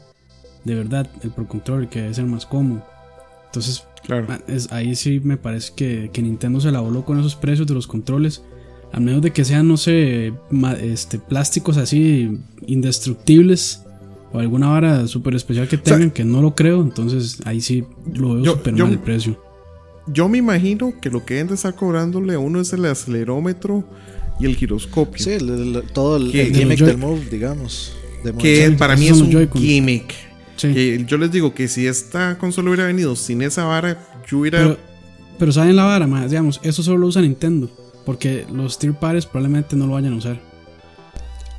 De 0.64 0.74
verdad, 0.74 1.06
el 1.22 1.30
Pro 1.30 1.46
Controller 1.46 1.90
que 1.90 2.00
debe 2.00 2.14
ser 2.14 2.24
más 2.24 2.46
cómodo. 2.46 2.82
Entonces, 3.44 3.86
Claro. 4.06 4.26
ah, 4.28 4.40
es, 4.48 4.70
ahí 4.72 4.94
sí 4.96 5.20
me 5.24 5.36
parece 5.36 5.72
que, 5.74 6.10
que 6.12 6.20
Nintendo 6.22 6.60
se 6.60 6.70
la 6.70 6.80
voló 6.80 7.04
con 7.04 7.18
esos 7.18 7.34
precios 7.36 7.66
de 7.66 7.74
los 7.74 7.86
controles. 7.86 8.42
A 8.92 9.00
menos 9.00 9.22
de 9.22 9.32
que 9.32 9.44
sean, 9.44 9.66
no 9.66 9.76
sé, 9.76 10.32
este, 10.82 11.18
plásticos 11.18 11.76
así 11.78 12.38
indestructibles. 12.66 13.80
O 14.32 14.38
alguna 14.40 14.68
vara 14.68 15.06
súper 15.06 15.34
especial 15.36 15.68
que 15.68 15.76
sea, 15.76 15.82
tengan, 15.96 16.10
que 16.10 16.24
no 16.24 16.42
lo 16.42 16.54
creo. 16.54 16.82
Entonces 16.82 17.38
ahí 17.44 17.60
sí 17.60 17.84
lo 18.14 18.34
veo 18.34 18.44
súper 18.56 18.72
mal 18.74 18.92
el 18.92 18.98
precio. 18.98 19.40
Yo 20.08 20.28
me 20.28 20.38
imagino 20.38 20.92
que 21.00 21.08
lo 21.08 21.24
que 21.24 21.34
deben 21.34 21.48
de 21.48 21.54
estar 21.54 21.74
cobrándole 21.74 22.34
a 22.34 22.38
uno 22.38 22.60
es 22.60 22.72
el 22.72 22.84
acelerómetro 22.84 23.84
y 24.40 24.46
el 24.46 24.56
giroscopio. 24.56 25.24
Sí, 25.24 25.30
el- 25.30 25.48
el- 25.76 25.82
todo 25.92 26.16
el, 26.16 26.30
Que- 26.32 26.42
el 26.48 26.52
de 26.52 26.58
gimmick 26.58 26.80
del 26.80 26.98
Move, 26.98 27.20
digamos. 27.30 27.92
de 28.24 28.32
que 28.34 28.70
para 28.78 28.96
mí 28.96 29.06
es 29.06 29.20
un 29.20 29.48
gimmick. 29.54 30.12
Sí. 30.56 30.72
Que 30.72 31.04
yo 31.06 31.16
les 31.16 31.30
digo 31.32 31.54
que 31.54 31.68
si 31.68 31.86
esta 31.86 32.38
consola 32.38 32.70
hubiera 32.70 32.86
venido 32.86 33.16
sin 33.16 33.42
esa 33.42 33.64
vara, 33.64 33.98
yo 34.28 34.38
hubiera. 34.38 34.58
Pero, 34.60 34.78
pero 35.38 35.52
saben 35.52 35.76
la 35.76 35.84
vara, 35.84 36.06
más, 36.06 36.30
digamos, 36.30 36.60
eso 36.62 36.82
solo 36.82 36.98
lo 36.98 37.06
usa 37.08 37.22
Nintendo. 37.22 37.70
Porque 38.04 38.44
los 38.52 38.78
tier 38.78 38.92
pares 38.94 39.24
probablemente 39.26 39.74
no 39.76 39.86
lo 39.86 39.94
vayan 39.94 40.12
a 40.12 40.16
usar. 40.16 40.40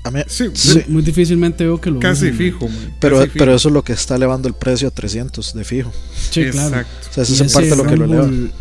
A 0.04 0.12
mí- 0.12 0.20
sí, 0.28 0.46
sí, 0.54 0.82
Muy 0.88 1.02
difícilmente 1.02 1.64
veo 1.64 1.82
que 1.82 1.90
lo 1.90 2.00
casi 2.00 2.26
usen, 2.26 2.38
fijo, 2.38 2.68
man, 2.68 2.94
pero, 3.00 3.16
casi 3.18 3.30
fijo. 3.32 3.40
pero 3.40 3.56
eso 3.56 3.70
es 3.70 3.74
lo 3.74 3.84
que 3.84 3.94
está 3.94 4.16
elevando 4.18 4.48
el 4.48 4.54
precio 4.54 4.88
a 4.88 4.92
300 4.92 5.54
de 5.56 5.64
fijo. 5.64 5.92
Sí, 6.30 6.46
claro. 6.52 6.68
Exacto. 6.78 7.08
O 7.10 7.14
sea, 7.14 7.24
eso 7.24 7.34
es 7.34 7.42
en 7.42 7.48
parte 7.52 7.68
ese 7.70 7.76
lo 7.76 7.84
que 7.90 7.98
lo 7.98 8.06
eleva. 8.06 8.24
Rumble- 8.28 8.52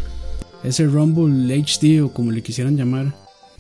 Ese 0.65 0.87
Rumble 0.87 1.55
HD 1.55 2.01
o 2.03 2.11
como 2.15 2.31
le 2.33 2.43
quisieran 2.43 2.75
llamar. 2.79 3.15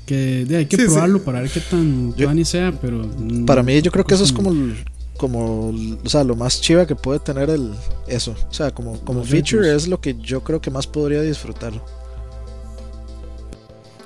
Que 0.06 0.44
de, 0.46 0.56
hay 0.56 0.66
que 0.66 0.76
Sí, 0.76 0.82
sí. 0.82 0.88
probarlo 0.88 1.22
para 1.22 1.40
ver 1.42 1.50
qué 1.50 1.60
tan 1.60 2.14
Yo- 2.14 2.24
tuani 2.24 2.44
sea, 2.46 2.72
pero. 2.80 3.06
Para 3.46 3.62
mí 3.62 3.80
yo 3.82 3.90
creo 3.92 4.06
que 4.06 4.14
eso 4.14 4.24
es 4.24 4.32
como- 4.32 4.48
como 4.50 4.62
el- 4.64 4.84
como 5.16 5.68
o 5.68 6.08
sea, 6.08 6.24
lo 6.24 6.36
más 6.36 6.60
chiva 6.60 6.86
que 6.86 6.96
puede 6.96 7.20
tener 7.20 7.50
el 7.50 7.72
eso. 8.06 8.34
O 8.48 8.52
sea, 8.52 8.72
como, 8.72 9.00
como 9.00 9.20
Los 9.20 9.28
feature 9.28 9.74
es 9.74 9.88
lo 9.88 10.00
que 10.00 10.14
yo 10.14 10.42
creo 10.42 10.60
que 10.60 10.70
más 10.70 10.86
podría 10.86 11.22
disfrutar. 11.22 11.72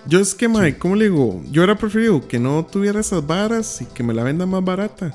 Yo 0.07 0.21
es 0.21 0.35
que, 0.35 0.49
Mike, 0.49 0.79
¿cómo 0.79 0.97
le 0.97 1.05
digo? 1.11 1.43
Yo 1.51 1.61
hubiera 1.61 1.77
preferido 1.77 2.27
que 2.27 2.39
no 2.39 2.65
tuviera 2.65 3.01
esas 3.01 3.27
varas 3.27 3.83
y 3.83 3.85
que 3.85 4.03
me 4.03 4.15
la 4.15 4.23
venda 4.23 4.47
más 4.47 4.65
barata. 4.65 5.15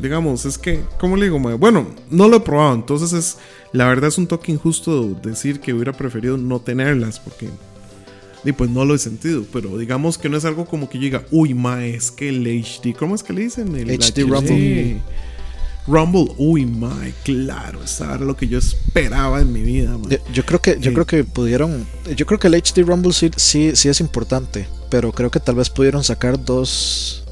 Digamos, 0.00 0.44
es 0.44 0.56
que, 0.56 0.84
¿cómo 1.00 1.16
le 1.16 1.24
digo, 1.24 1.40
Mike? 1.40 1.56
Bueno, 1.56 1.88
no 2.08 2.28
lo 2.28 2.36
he 2.36 2.40
probado, 2.40 2.74
entonces 2.74 3.12
es. 3.12 3.38
La 3.72 3.86
verdad 3.86 4.08
es 4.08 4.16
un 4.16 4.28
toque 4.28 4.52
injusto 4.52 5.08
decir 5.22 5.60
que 5.60 5.74
hubiera 5.74 5.92
preferido 5.92 6.36
no 6.36 6.60
tenerlas, 6.60 7.18
porque. 7.18 7.48
Y 8.44 8.52
pues 8.52 8.70
no 8.70 8.84
lo 8.84 8.94
he 8.94 8.98
sentido, 8.98 9.44
pero 9.52 9.76
digamos 9.76 10.16
que 10.16 10.28
no 10.28 10.36
es 10.36 10.44
algo 10.44 10.64
como 10.64 10.88
que 10.88 10.98
yo 10.98 11.04
diga, 11.04 11.24
uy, 11.30 11.54
ma, 11.54 11.84
es 11.84 12.10
que 12.10 12.28
el 12.28 12.46
HD, 12.46 12.94
¿cómo 12.96 13.14
es 13.14 13.22
que 13.22 13.32
le 13.32 13.42
dicen? 13.42 13.74
El 13.76 13.90
HD 13.90 14.20
Rumble. 14.22 15.00
Rumble, 15.86 16.26
uy, 16.36 16.66
ma, 16.66 16.94
claro, 17.24 17.82
eso 17.82 18.04
era 18.04 18.18
lo 18.18 18.36
que 18.36 18.46
yo 18.46 18.58
esperaba 18.58 19.40
en 19.40 19.52
mi 19.52 19.62
vida. 19.62 19.96
Yo, 20.08 20.18
yo 20.32 20.44
creo 20.44 20.60
que 20.60 20.78
yo 20.78 20.92
creo 20.92 21.06
que 21.06 21.24
pudieron 21.24 21.86
yo 22.14 22.26
creo 22.26 22.38
que 22.38 22.46
el 22.48 22.54
HD 22.54 22.84
Rumble 22.84 23.12
sí, 23.12 23.30
sí 23.36 23.72
sí 23.74 23.88
es 23.88 24.00
importante, 24.00 24.68
pero 24.90 25.12
creo 25.12 25.30
que 25.30 25.40
tal 25.40 25.54
vez 25.54 25.70
pudieron 25.70 26.04
sacar 26.04 26.44
dos 26.44 27.24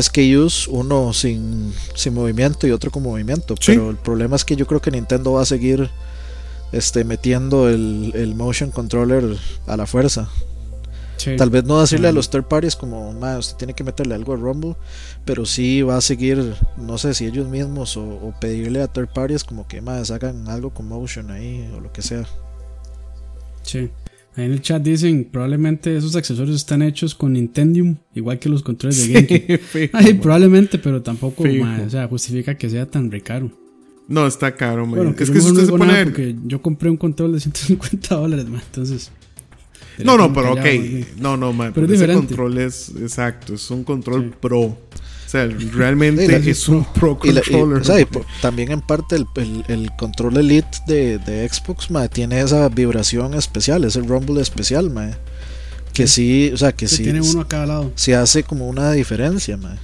SKUs, 0.00 0.68
uno 0.68 1.12
sin, 1.12 1.72
sin 1.94 2.14
movimiento 2.14 2.66
y 2.66 2.70
otro 2.70 2.90
con 2.90 3.02
movimiento, 3.02 3.54
Sí. 3.60 3.72
pero 3.72 3.90
el 3.90 3.96
problema 3.96 4.36
es 4.36 4.44
que 4.44 4.54
yo 4.56 4.66
creo 4.66 4.80
que 4.80 4.90
Nintendo 4.90 5.32
va 5.32 5.42
a 5.42 5.46
seguir 5.46 5.90
este 6.76 7.04
metiendo 7.04 7.68
el, 7.68 8.12
el 8.14 8.34
motion 8.34 8.70
controller 8.70 9.36
a 9.66 9.76
la 9.76 9.86
fuerza. 9.86 10.28
Sí. 11.16 11.34
Tal 11.36 11.48
vez 11.48 11.64
no 11.64 11.80
decirle 11.80 12.08
a 12.08 12.12
los 12.12 12.28
third 12.28 12.44
parties 12.44 12.76
como, 12.76 13.12
"Ma, 13.14 13.38
usted 13.38 13.56
tiene 13.56 13.72
que 13.74 13.82
meterle 13.84 14.14
algo 14.14 14.34
a 14.34 14.36
Rumble, 14.36 14.76
pero 15.24 15.46
sí 15.46 15.82
va 15.82 15.96
a 15.96 16.00
seguir, 16.00 16.54
no 16.76 16.98
sé 16.98 17.14
si 17.14 17.24
ellos 17.24 17.48
mismos 17.48 17.96
o, 17.96 18.04
o 18.04 18.34
pedirle 18.38 18.82
a 18.82 18.88
third 18.88 19.08
parties 19.08 19.42
como 19.42 19.66
que 19.66 19.80
más 19.80 20.10
hagan 20.10 20.46
algo 20.48 20.70
con 20.70 20.88
motion 20.88 21.30
ahí 21.30 21.68
o 21.74 21.80
lo 21.80 21.90
que 21.92 22.02
sea. 22.02 22.26
Sí. 23.62 23.90
Ahí 24.36 24.44
en 24.44 24.52
el 24.52 24.60
chat 24.60 24.82
dicen, 24.82 25.28
probablemente 25.32 25.96
esos 25.96 26.14
accesorios 26.14 26.56
están 26.56 26.82
hechos 26.82 27.14
con 27.14 27.32
Nintendium, 27.32 27.96
igual 28.14 28.38
que 28.38 28.50
los 28.50 28.62
controles 28.62 29.08
de 29.08 29.22
GameCube. 29.22 29.90
Ay, 29.94 30.14
probablemente, 30.14 30.78
pero 30.78 31.00
tampoco, 31.02 31.42
ma, 31.44 31.80
o 31.86 31.88
sea, 31.88 32.06
justifica 32.06 32.54
que 32.54 32.68
sea 32.68 32.84
tan 32.84 33.10
recaro. 33.10 33.50
No, 34.08 34.26
está 34.26 34.54
caro, 34.54 34.86
man. 34.86 34.96
Bueno, 34.96 35.10
es 35.10 35.16
yo 35.16 35.18
que 35.18 35.26
si 35.26 35.32
mejor 35.32 35.52
no 35.52 35.52
usted 35.60 35.64
se 35.66 35.70
pone 35.72 35.84
a 35.84 35.86
nada 35.86 35.98
ver- 35.98 36.06
porque 36.12 36.36
yo 36.46 36.62
compré 36.62 36.90
un 36.90 36.96
control 36.96 37.32
de 37.32 37.40
150 37.40 38.14
dólares, 38.14 38.46
ma, 38.48 38.62
entonces. 38.64 39.10
No, 39.98 40.16
no, 40.18 40.32
pero 40.32 40.54
callado, 40.54 40.78
ok. 40.78 41.06
No, 41.18 41.36
no, 41.36 41.52
man. 41.52 41.72
Pero 41.74 41.86
es 41.86 41.92
ese 41.92 42.02
diferente. 42.02 42.26
control 42.28 42.58
es 42.58 42.90
exacto. 43.00 43.54
Es 43.54 43.70
un 43.70 43.82
control 43.82 44.24
Sí. 44.30 44.34
pro. 44.40 44.60
O 44.60 44.78
sea, 45.26 45.46
realmente 45.72 46.28
la- 46.28 46.36
es 46.36 46.68
un 46.68 46.84
pro 46.84 47.18
Y, 47.24 47.32
la- 47.32 47.40
y- 47.40 47.50
controller. 47.50 47.80
o 47.80 47.84
sea, 47.84 48.00
y 48.00 48.06
también 48.42 48.70
en 48.72 48.80
parte 48.82 49.16
el, 49.16 49.26
el- 49.36 49.64
el 49.68 49.90
control 49.96 50.36
Elite 50.36 50.68
de, 50.86 51.18
de 51.18 51.48
Xbox 51.48 51.90
ma, 51.90 52.06
tiene 52.08 52.40
esa 52.40 52.68
vibración 52.68 53.34
especial, 53.34 53.84
ese 53.84 54.00
rumble 54.02 54.40
especial, 54.42 54.90
ma, 54.90 55.10
que 55.94 56.06
sí, 56.06 56.50
o 56.52 56.56
sea, 56.58 56.72
que 56.72 56.86
Sí, 56.88 56.96
sí, 56.98 57.02
tiene 57.04 57.22
uno 57.22 57.40
a 57.40 57.48
cada 57.48 57.64
lado. 57.66 57.92
sí 57.96 58.12
hace 58.12 58.42
como 58.44 58.68
una 58.68 58.92
diferencia, 58.92 59.56
ma. 59.56 59.76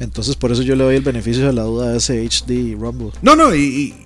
Entonces 0.00 0.34
por 0.34 0.50
eso 0.50 0.62
yo 0.62 0.74
le 0.74 0.82
doy 0.84 0.96
el 0.96 1.02
beneficio 1.02 1.46
de 1.46 1.52
la 1.52 1.62
duda 1.62 1.92
a 1.92 1.96
ese 1.96 2.24
HD 2.24 2.74
Rumble. 2.78 3.10
No, 3.22 3.36
no, 3.36 3.54
y, 3.54 3.60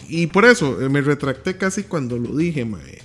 y- 0.09 0.23
y 0.23 0.27
por 0.27 0.45
eso 0.45 0.83
eh, 0.83 0.89
me 0.89 1.01
retracté 1.01 1.57
casi 1.57 1.85
cuando 1.85 2.19
lo 2.19 2.37
dije, 2.37 2.65
mae. 2.65 2.99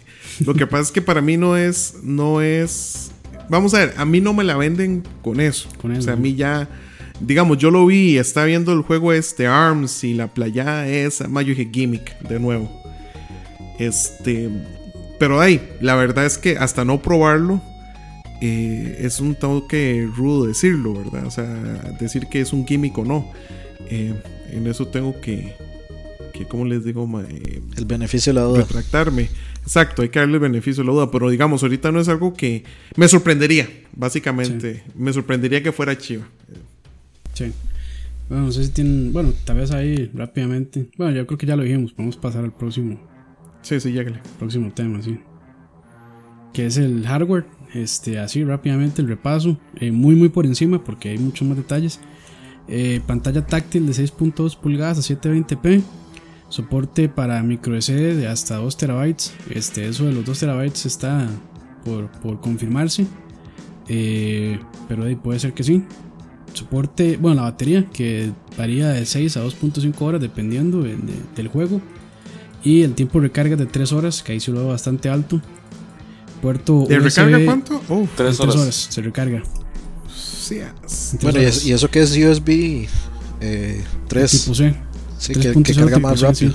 Lo 0.45 0.53
que 0.53 0.67
pasa 0.67 0.83
es 0.83 0.91
que 0.91 1.01
para 1.01 1.21
mí 1.21 1.37
no 1.37 1.55
es, 1.55 1.95
no 2.03 2.41
es. 2.41 3.11
Vamos 3.49 3.73
a 3.73 3.79
ver, 3.79 3.93
a 3.97 4.05
mí 4.05 4.21
no 4.21 4.33
me 4.33 4.43
la 4.43 4.57
venden 4.57 5.03
con 5.21 5.39
eso. 5.39 5.69
Con 5.81 5.91
o 5.91 5.93
eso, 5.93 6.03
sea, 6.03 6.13
a 6.13 6.17
mí 6.17 6.35
ya. 6.35 6.67
Digamos, 7.21 7.57
yo 7.57 7.69
lo 7.71 7.85
vi, 7.85 8.17
está 8.17 8.45
viendo 8.45 8.71
el 8.73 8.81
juego 8.81 9.11
este 9.13 9.45
ARMS 9.47 10.03
y 10.05 10.13
la 10.13 10.33
playa 10.33 10.87
esa. 10.87 11.27
Más 11.27 11.43
yo 11.45 11.49
dije 11.49 11.69
gimmick 11.71 12.17
de 12.21 12.39
nuevo. 12.39 12.71
Este. 13.77 14.49
pero 15.19 15.39
ahí, 15.41 15.61
la 15.81 15.95
verdad 15.95 16.25
es 16.25 16.37
que 16.37 16.57
hasta 16.57 16.85
no 16.85 17.01
probarlo, 17.01 17.61
eh, 18.41 18.97
es 18.99 19.19
un 19.19 19.35
toque 19.35 20.07
rudo 20.15 20.45
decirlo, 20.45 20.93
¿verdad? 20.93 21.25
O 21.25 21.31
sea, 21.31 21.45
decir 21.99 22.27
que 22.27 22.41
es 22.41 22.53
un 22.53 22.65
químico 22.65 23.03
no. 23.03 23.31
Eh, 23.89 24.13
en 24.51 24.67
eso 24.67 24.87
tengo 24.87 25.19
que, 25.19 25.55
que 26.33 26.45
¿cómo 26.45 26.65
les 26.65 26.83
digo? 26.83 27.07
Eh, 27.21 27.61
el 27.75 27.85
beneficio 27.85 28.33
de 28.33 28.39
la 28.39 28.45
duda. 28.45 28.59
Retractarme. 28.61 29.29
Exacto, 29.61 30.01
hay 30.01 30.09
que 30.09 30.19
darle 30.19 30.35
el 30.35 30.39
beneficio 30.39 30.83
de 30.83 30.87
la 30.87 30.93
duda, 30.93 31.11
pero 31.11 31.29
digamos, 31.29 31.61
ahorita 31.63 31.91
no 31.91 31.99
es 31.99 32.07
algo 32.07 32.33
que 32.33 32.63
me 32.95 33.07
sorprendería, 33.07 33.69
básicamente. 33.95 34.83
Me 34.95 35.13
sorprendería 35.13 35.61
que 35.61 35.71
fuera 35.71 35.97
Chiva. 35.97 36.27
Sí. 37.33 37.51
Bueno, 38.29 38.45
no 38.45 38.51
sé 38.51 38.63
si 38.63 38.71
tienen, 38.71 39.11
bueno, 39.11 39.33
tal 39.43 39.57
vez 39.57 39.71
ahí 39.71 40.09
rápidamente. 40.13 40.89
Bueno, 40.97 41.15
yo 41.15 41.27
creo 41.27 41.37
que 41.37 41.45
ya 41.45 41.55
lo 41.55 41.63
dijimos, 41.63 41.93
podemos 41.93 42.15
pasar 42.15 42.43
al 42.43 42.53
próximo. 42.53 42.99
Sí, 43.61 43.79
sí, 43.79 43.91
llágale. 43.91 44.21
Próximo 44.37 44.71
tema, 44.71 45.01
sí. 45.01 45.19
Que 46.53 46.67
es 46.67 46.77
el 46.77 47.05
hardware. 47.05 47.45
Este, 47.73 48.19
así 48.19 48.43
rápidamente 48.43 49.01
el 49.01 49.07
repaso. 49.07 49.57
Eh, 49.75 49.91
muy, 49.91 50.15
muy 50.15 50.29
por 50.29 50.45
encima 50.45 50.83
porque 50.83 51.09
hay 51.09 51.17
muchos 51.17 51.47
más 51.47 51.57
detalles. 51.57 51.99
Eh, 52.67 53.01
pantalla 53.05 53.45
táctil 53.45 53.85
de 53.85 53.93
6.2 53.93 54.57
pulgadas 54.57 54.97
a 54.99 55.01
720p. 55.01 55.81
Soporte 56.49 57.09
para 57.09 57.41
micro 57.43 57.79
SD 57.79 58.15
de 58.15 58.27
hasta 58.27 58.55
2 58.55 58.77
terabytes. 58.77 59.33
Este, 59.49 59.87
eso 59.87 60.05
de 60.05 60.13
los 60.13 60.25
2 60.25 60.39
terabytes 60.39 60.85
está 60.85 61.27
por, 61.85 62.09
por 62.11 62.39
confirmarse. 62.41 63.05
Eh, 63.87 64.59
pero 64.87 65.03
ahí 65.03 65.15
puede 65.15 65.39
ser 65.39 65.53
que 65.53 65.63
sí. 65.63 65.83
Soporte, 66.53 67.17
bueno, 67.17 67.37
la 67.37 67.41
batería 67.43 67.85
que 67.91 68.31
varía 68.57 68.89
de 68.89 69.05
6 69.05 69.37
a 69.37 69.43
2.5 69.43 70.01
horas 70.01 70.21
dependiendo 70.21 70.83
del 70.83 71.47
juego. 71.47 71.81
Y 72.63 72.81
el 72.81 72.93
tiempo 72.93 73.19
de 73.19 73.27
recarga 73.27 73.55
de 73.55 73.65
3 73.67 73.93
horas, 73.93 74.23
que 74.23 74.33
ahí 74.33 74.39
se 74.39 74.51
lo 74.51 74.59
veo 74.59 74.67
bastante 74.69 75.09
alto. 75.09 75.41
Puerto 76.41 76.85
¿De 76.87 76.99
recarga 76.99 77.43
cuánto? 77.45 77.81
Oh, 77.89 78.07
3 78.15 78.39
horas. 78.39 78.87
se 78.89 79.01
recarga. 79.01 79.43
Sí, 80.13 80.59
bueno, 81.21 81.39
¿y 81.41 81.71
eso 81.71 81.89
qué 81.91 82.01
es 82.01 82.11
USB 82.11 82.87
3? 84.07 84.31
Tipo 84.31 84.55
C. 84.55 84.75
Sí, 85.17 85.33
que, 85.33 85.73
carga 85.73 85.99
más 85.99 86.21
rápido. 86.21 86.53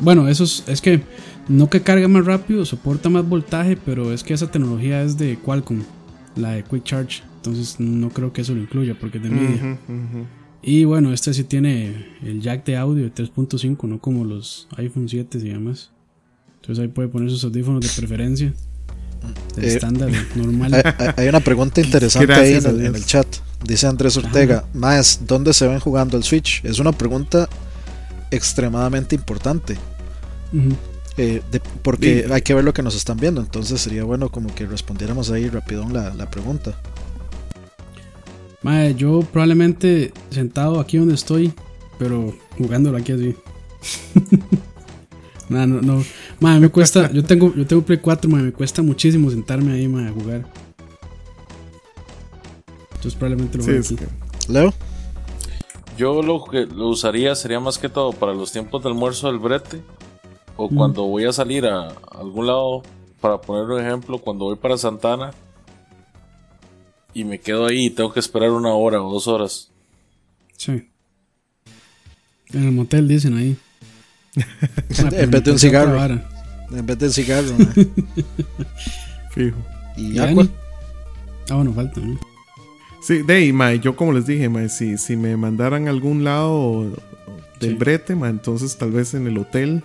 bueno, 0.00 0.26
eso 0.28 0.44
es, 0.44 0.64
es, 0.66 0.80
que 0.80 1.02
no 1.48 1.68
que 1.68 1.82
carga 1.82 2.08
más 2.08 2.24
rápido, 2.24 2.64
soporta 2.64 3.10
más 3.10 3.28
voltaje, 3.28 3.76
pero 3.76 4.12
es 4.12 4.24
que 4.24 4.32
esa 4.34 4.50
tecnología 4.50 5.02
es 5.02 5.18
de 5.18 5.38
Qualcomm, 5.38 5.82
la 6.34 6.52
de 6.52 6.64
Quick 6.64 6.84
Charge. 6.84 7.22
Entonces 7.36 7.78
no 7.78 8.08
creo 8.08 8.32
que 8.32 8.40
eso 8.40 8.54
lo 8.54 8.60
incluya 8.60 8.98
porque 8.98 9.18
es 9.18 9.24
de 9.24 9.30
Nvidia. 9.30 9.78
Y 10.62 10.84
bueno, 10.84 11.12
este 11.12 11.32
sí 11.32 11.44
tiene 11.44 12.16
el 12.22 12.40
jack 12.40 12.64
de 12.64 12.76
audio 12.76 13.04
de 13.04 13.14
3.5, 13.14 13.86
no 13.86 14.00
como 14.00 14.24
los 14.24 14.66
iPhone 14.76 15.08
7 15.08 15.38
y 15.38 15.48
demás. 15.50 15.90
Entonces 16.66 16.82
ahí 16.82 16.88
puede 16.88 17.06
poner 17.06 17.30
sus 17.30 17.44
audífonos 17.44 17.80
de 17.80 17.88
preferencia. 17.96 18.52
De 19.54 19.68
eh, 19.68 19.74
estándar, 19.74 20.10
normal. 20.34 20.82
Hay, 21.16 21.28
una 21.28 21.38
pregunta 21.38 21.80
interesante 21.80 22.32
ahí 22.32 22.54
en 22.54 22.92
el, 22.92 23.04
chat. 23.04 23.24
Dice 23.64 23.86
Andrés 23.86 24.16
Ortega, 24.16 24.64
más, 24.74 25.20
¿dónde 25.28 25.54
se 25.54 25.68
ven 25.68 25.78
jugando 25.78 26.16
el 26.16 26.24
Switch? 26.24 26.64
Es 26.64 26.80
una 26.80 26.90
pregunta 26.90 27.48
extremadamente 28.32 29.14
importante. 29.14 29.76
Eh, 31.16 31.40
porque 31.82 32.26
hay 32.32 32.42
que 32.42 32.52
ver 32.52 32.64
lo 32.64 32.74
que 32.74 32.82
nos 32.82 32.96
están 32.96 33.16
viendo. 33.16 33.40
Entonces 33.40 33.80
sería 33.80 34.02
bueno 34.02 34.28
como 34.28 34.52
que 34.52 34.66
respondiéramos 34.66 35.30
ahí 35.30 35.48
rápido 35.48 35.88
la, 35.88 36.12
la 36.14 36.28
pregunta. 36.28 36.74
Madre, 38.62 38.96
yo 38.96 39.20
probablemente 39.20 40.12
sentado 40.30 40.80
aquí 40.80 40.98
donde 40.98 41.14
estoy, 41.14 41.52
pero 41.96 42.36
jugándolo 42.58 42.98
aquí 42.98 43.12
así. 43.12 43.36
no, 45.48 45.66
no, 45.66 45.80
no. 45.80 46.04
Madre, 46.40 46.60
me 46.60 46.68
cuesta. 46.68 47.10
Yo 47.12 47.24
tengo, 47.24 47.54
yo 47.54 47.66
tengo 47.66 47.82
Play 47.82 47.98
4, 47.98 48.30
madre, 48.30 48.46
me 48.46 48.52
cuesta 48.52 48.82
muchísimo 48.82 49.30
sentarme 49.30 49.72
ahí, 49.72 49.88
madre, 49.88 50.08
a 50.08 50.12
jugar. 50.12 50.46
Entonces 52.94 53.14
probablemente 53.14 53.58
lo 53.58 53.64
voy 53.64 53.76
a 53.76 53.80
aquí. 53.80 53.96
¿Leo? 54.48 54.74
Yo 55.96 56.22
lo 56.22 56.44
que 56.44 56.66
lo 56.66 56.88
usaría 56.88 57.34
sería 57.34 57.60
más 57.60 57.78
que 57.78 57.88
todo 57.88 58.12
para 58.12 58.34
los 58.34 58.52
tiempos 58.52 58.82
de 58.82 58.88
almuerzo 58.88 59.28
del 59.28 59.38
brete. 59.38 59.80
O 60.58 60.70
cuando 60.70 61.04
voy 61.04 61.26
a 61.26 61.32
salir 61.32 61.66
a 61.66 61.88
algún 62.12 62.46
lado, 62.46 62.82
para 63.20 63.40
poner 63.40 63.64
un 63.64 63.84
ejemplo, 63.84 64.18
cuando 64.18 64.46
voy 64.46 64.56
para 64.56 64.78
Santana 64.78 65.32
y 67.12 67.24
me 67.24 67.40
quedo 67.40 67.66
ahí 67.66 67.86
y 67.86 67.90
tengo 67.90 68.12
que 68.12 68.20
esperar 68.20 68.50
una 68.50 68.72
hora 68.72 69.02
o 69.02 69.12
dos 69.12 69.26
horas. 69.26 69.70
Sí. 70.56 70.88
En 72.52 72.64
el 72.64 72.72
motel 72.72 73.08
dicen 73.08 73.36
ahí. 73.36 73.56
en 75.12 75.30
vez 75.30 75.44
de 75.44 75.52
un 75.52 75.58
cigarro. 75.58 76.20
En 76.70 76.86
vez 76.86 76.98
de 76.98 77.06
un 77.06 77.12
cigarro. 77.12 77.56
Fijo. 79.30 79.56
¿Y, 79.96 80.18
agua? 80.18 80.46
Ah, 81.50 81.54
bueno, 81.54 81.72
falta. 81.72 82.00
¿no? 82.00 82.18
Sí, 83.00 83.22
de 83.22 83.34
ahí, 83.34 83.80
yo 83.80 83.96
como 83.96 84.12
les 84.12 84.26
dije, 84.26 84.48
ma, 84.48 84.68
si, 84.68 84.98
si 84.98 85.16
me 85.16 85.36
mandaran 85.36 85.86
a 85.86 85.90
algún 85.90 86.24
lado 86.24 86.92
del 87.60 87.76
brete, 87.76 88.14
ma, 88.14 88.28
entonces 88.28 88.76
tal 88.76 88.90
vez 88.90 89.14
en 89.14 89.26
el 89.26 89.38
hotel, 89.38 89.82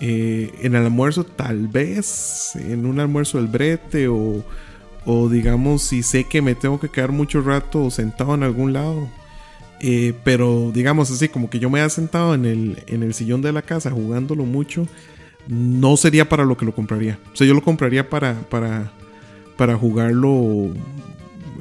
eh, 0.00 0.52
en 0.60 0.74
el 0.74 0.84
almuerzo, 0.84 1.24
tal 1.24 1.68
vez 1.68 2.52
en 2.56 2.84
un 2.84 3.00
almuerzo 3.00 3.38
del 3.38 3.46
brete 3.48 4.08
o 4.08 4.44
o 5.08 5.30
digamos 5.30 5.82
si 5.84 6.02
sé 6.02 6.24
que 6.24 6.42
me 6.42 6.54
tengo 6.54 6.78
que 6.78 6.90
quedar 6.90 7.12
mucho 7.12 7.40
rato 7.40 7.90
sentado 7.90 8.34
en 8.34 8.42
algún 8.42 8.74
lado. 8.74 9.08
Eh, 9.80 10.14
pero 10.24 10.70
digamos 10.74 11.10
así, 11.10 11.28
como 11.28 11.48
que 11.48 11.58
yo 11.58 11.70
me 11.70 11.80
haya 11.80 11.88
sentado 11.88 12.34
en 12.34 12.44
el, 12.44 12.82
en 12.86 13.02
el 13.02 13.14
sillón 13.14 13.42
de 13.42 13.52
la 13.52 13.62
casa 13.62 13.90
jugándolo 13.90 14.44
mucho, 14.44 14.86
no 15.46 15.96
sería 15.96 16.28
para 16.28 16.44
lo 16.44 16.56
que 16.56 16.66
lo 16.66 16.74
compraría. 16.74 17.18
O 17.32 17.36
sea, 17.36 17.46
yo 17.46 17.54
lo 17.54 17.62
compraría 17.62 18.08
para, 18.08 18.34
para, 18.48 18.92
para 19.56 19.76
jugarlo, 19.76 20.72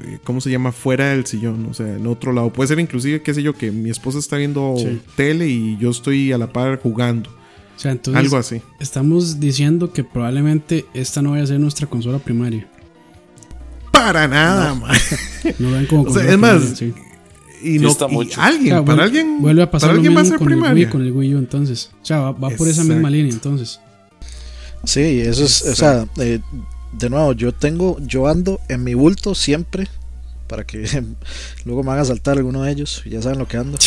eh, 0.03 0.19
¿cómo 0.23 0.41
se 0.41 0.49
llama? 0.49 0.71
Fuera 0.71 1.09
del 1.09 1.25
sillón, 1.25 1.67
o 1.69 1.73
sea, 1.73 1.95
en 1.95 2.07
otro 2.07 2.33
lado. 2.33 2.51
Puede 2.51 2.67
ser 2.67 2.79
inclusive, 2.79 3.21
qué 3.21 3.33
sé 3.33 3.43
yo, 3.43 3.53
que 3.53 3.71
mi 3.71 3.89
esposa 3.89 4.19
está 4.19 4.37
viendo 4.37 4.75
tele 5.15 5.47
y 5.47 5.77
yo 5.77 5.91
estoy 5.91 6.31
a 6.31 6.37
la 6.37 6.51
par 6.51 6.79
jugando. 6.81 7.29
O 7.29 7.79
sea, 7.79 7.91
entonces 7.91 8.23
Algo 8.23 8.37
así. 8.37 8.61
Estamos 8.79 9.39
diciendo 9.39 9.93
que 9.93 10.03
probablemente 10.03 10.85
esta 10.95 11.21
no 11.21 11.31
vaya 11.31 11.43
a 11.43 11.47
ser 11.47 11.59
nuestra 11.59 11.85
consola 11.85 12.17
primaria. 12.17 12.67
Para 13.91 14.27
nada, 14.27 14.73
no. 14.73 14.87
No 15.59 15.71
ven 15.71 15.85
como 15.85 16.03
o 16.03 16.13
sea, 16.13 16.29
es 16.29 16.37
más, 16.37 16.81
y 17.61 17.79
no 17.79 17.95
alguien, 18.37 18.85
para 18.85 19.03
alguien, 19.03 19.41
vuelve 19.41 19.63
a 19.63 19.71
pasar 19.71 19.89
para 19.89 19.97
alguien 19.97 20.15
va 20.15 20.21
a 20.21 20.25
ser 20.25 20.37
con 20.37 20.47
primaria. 20.47 20.71
El 20.71 20.77
Wii, 20.77 20.91
con 20.91 21.01
el 21.01 21.11
Wii 21.11 21.35
U 21.35 21.37
entonces. 21.39 21.91
O 22.01 22.05
sea, 22.05 22.31
va, 22.31 22.49
por 22.49 22.67
esa 22.67 22.83
misma 22.83 23.09
línea 23.09 23.31
entonces. 23.31 23.79
Sí, 24.83 25.21
eso 25.21 25.43
es, 25.43 25.63
o 25.63 25.75
sea, 25.75 26.07
eh, 26.17 26.39
de 26.93 27.09
nuevo, 27.09 27.33
yo 27.33 27.53
tengo, 27.53 27.97
yo 28.01 28.27
ando 28.27 28.59
en 28.69 28.83
mi 28.83 28.93
bulto 28.93 29.35
siempre 29.35 29.87
para 30.47 30.65
que 30.65 30.85
luego 31.65 31.83
me 31.83 31.91
haga 31.91 32.05
saltar 32.05 32.37
alguno 32.37 32.63
de 32.63 32.71
ellos, 32.71 33.03
ya 33.05 33.21
saben 33.21 33.39
lo 33.39 33.47
que 33.47 33.57
ando. 33.57 33.77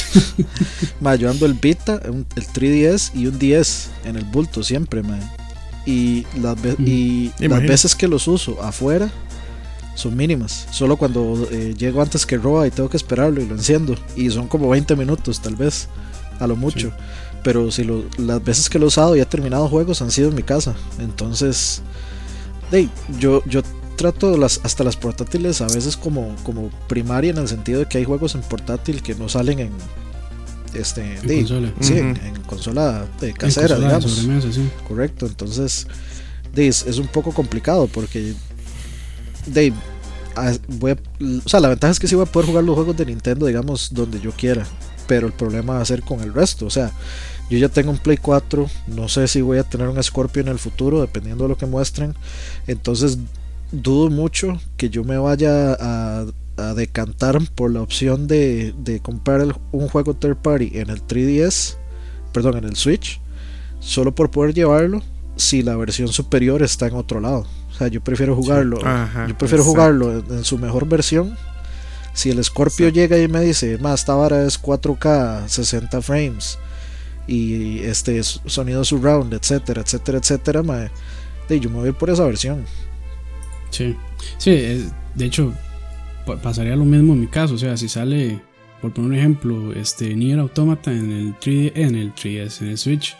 ma, 1.00 1.14
yo 1.14 1.30
ando 1.30 1.46
el 1.46 1.54
Vita, 1.54 2.00
el 2.04 2.26
3DS 2.26 3.12
y 3.14 3.26
un 3.26 3.38
10 3.38 3.90
en 4.04 4.16
el 4.16 4.24
bulto 4.24 4.62
siempre, 4.62 5.02
ma. 5.02 5.18
Y 5.86 6.26
las, 6.40 6.56
y 6.78 7.32
las 7.38 7.62
veces 7.62 7.96
que 7.96 8.06
los 8.06 8.28
uso 8.28 8.62
afuera, 8.62 9.10
son 9.94 10.16
mínimas. 10.16 10.66
Solo 10.70 10.96
cuando 10.96 11.46
eh, 11.50 11.74
llego 11.76 12.02
antes 12.02 12.26
que 12.26 12.36
Roa 12.36 12.66
y 12.66 12.70
tengo 12.70 12.88
que 12.88 12.96
esperarlo 12.96 13.40
y 13.40 13.46
lo 13.46 13.54
enciendo. 13.54 13.94
Y 14.16 14.30
son 14.30 14.48
como 14.48 14.68
20 14.68 14.96
minutos 14.96 15.40
tal 15.40 15.56
vez, 15.56 15.88
a 16.38 16.46
lo 16.46 16.56
mucho. 16.56 16.92
Pero 17.42 17.70
si 17.70 17.88
las 18.18 18.44
veces 18.44 18.68
que 18.68 18.78
lo 18.78 18.86
he 18.86 18.88
usado 18.88 19.16
y 19.16 19.20
he 19.20 19.26
terminado 19.26 19.68
juegos 19.68 20.02
han 20.02 20.10
sido 20.10 20.28
en 20.28 20.34
mi 20.34 20.42
casa. 20.42 20.74
Entonces, 20.98 21.82
hey, 22.70 22.90
yo, 23.18 23.42
yo 23.46 23.62
trato 23.96 24.36
las, 24.36 24.60
hasta 24.62 24.82
las 24.84 24.96
portátiles 24.96 25.60
a 25.60 25.66
veces 25.66 25.96
como, 25.96 26.34
como 26.42 26.70
primaria 26.88 27.30
en 27.30 27.38
el 27.38 27.48
sentido 27.48 27.80
de 27.80 27.86
que 27.86 27.98
hay 27.98 28.04
juegos 28.04 28.34
en 28.34 28.40
portátil 28.40 29.02
que 29.02 29.14
no 29.14 29.28
salen 29.28 29.58
en, 29.60 29.70
este 30.74 31.18
en 31.22 31.46
consola, 31.46 31.72
sí, 31.80 31.98
en, 31.98 32.42
consola 32.46 33.06
de 33.20 33.34
casera, 33.34 33.76
digamos. 33.76 34.26
Correcto, 34.88 35.26
entonces 35.26 35.86
es, 36.56 36.86
es, 36.86 36.98
un 36.98 37.08
poco 37.08 37.32
complicado 37.32 37.88
porque 37.88 38.34
Dave, 39.52 39.74
voy 40.68 40.96
o 41.44 41.48
sea, 41.48 41.60
la 41.60 41.68
ventaja 41.68 41.92
es 41.92 41.98
que 41.98 42.06
sí 42.06 42.14
voy 42.14 42.26
a 42.26 42.30
poder 42.30 42.48
jugar 42.48 42.64
los 42.64 42.74
juegos 42.74 42.96
de 42.96 43.06
Nintendo, 43.06 43.46
digamos, 43.46 43.92
donde 43.92 44.20
yo 44.20 44.32
quiera. 44.32 44.66
Pero 45.06 45.26
el 45.26 45.32
problema 45.32 45.74
va 45.74 45.80
a 45.80 45.84
ser 45.84 46.02
con 46.02 46.20
el 46.20 46.32
resto. 46.32 46.66
O 46.66 46.70
sea, 46.70 46.92
yo 47.50 47.58
ya 47.58 47.68
tengo 47.68 47.90
un 47.90 47.98
Play 47.98 48.16
4. 48.16 48.66
No 48.88 49.08
sé 49.08 49.26
si 49.28 49.40
voy 49.40 49.58
a 49.58 49.64
tener 49.64 49.88
un 49.88 50.02
Scorpio 50.02 50.42
en 50.42 50.48
el 50.48 50.58
futuro, 50.58 51.00
dependiendo 51.00 51.44
de 51.44 51.48
lo 51.48 51.56
que 51.56 51.66
muestren. 51.66 52.14
Entonces, 52.66 53.18
dudo 53.72 54.08
mucho 54.08 54.60
que 54.76 54.88
yo 54.90 55.04
me 55.04 55.18
vaya 55.18 55.76
a, 55.78 56.26
decantar 56.76 57.38
por 57.54 57.70
la 57.70 57.80
opción 57.80 58.26
de, 58.26 59.00
comprar 59.02 59.58
un 59.72 59.88
juego 59.88 60.12
third 60.12 60.36
party 60.36 60.72
en 60.74 60.90
el 60.90 61.02
3DS, 61.06 61.76
perdón, 62.34 62.58
en 62.58 62.64
el 62.64 62.76
Switch, 62.76 63.18
solo 63.78 64.14
por 64.14 64.30
poder 64.30 64.52
llevarlo 64.52 65.02
si 65.36 65.62
la 65.62 65.74
versión 65.76 66.08
superior 66.08 66.62
está 66.62 66.86
en 66.86 66.96
otro 66.96 67.18
lado 67.18 67.46
yo 67.88 68.00
prefiero 68.00 68.34
jugarlo. 68.34 68.78
yo 69.26 69.38
prefiero 69.38 69.64
jugarlo 69.64 70.18
en, 70.18 70.44
su 70.44 70.58
mejor 70.58 70.86
versión. 70.88 71.36
Si 72.12 72.30
el 72.30 72.42
Scorpio 72.42 72.88
llega 72.88 73.18
y 73.18 73.28
me 73.28 73.40
dice, 73.40 73.78
más 73.78 74.00
esta 74.00 74.14
vara 74.14 74.44
es 74.44 74.60
4K, 74.60 75.46
60 75.46 76.02
frames 76.02 76.58
y 77.26 77.78
este 77.80 78.22
sonido 78.22 78.84
surround, 78.84 79.32
etcétera, 79.32 79.82
etcétera, 79.82 80.18
etcétera, 80.18 80.62
de, 81.48 81.60
yo 81.60 81.70
me 81.70 81.76
voy 81.76 81.86
a 81.86 81.88
ir 81.90 81.94
por 81.94 82.10
esa 82.10 82.24
versión. 82.24 82.64
Sí, 83.70 83.96
sí, 84.38 84.90
de 85.14 85.24
hecho 85.24 85.54
pasaría 86.42 86.76
lo 86.76 86.84
mismo 86.84 87.12
en 87.12 87.20
mi 87.20 87.26
caso, 87.26 87.54
o 87.54 87.58
sea, 87.58 87.76
si 87.76 87.88
sale, 87.88 88.40
por 88.80 88.92
poner 88.92 89.10
un 89.10 89.16
ejemplo, 89.16 89.72
este 89.72 90.14
Nier 90.14 90.38
Automata 90.38 90.92
en 90.92 91.10
el 91.10 91.34
3 91.40 91.72
en 91.74 91.94
el 91.94 92.14
3DS, 92.14 92.62
en 92.62 92.68
el 92.68 92.78
Switch 92.78 93.16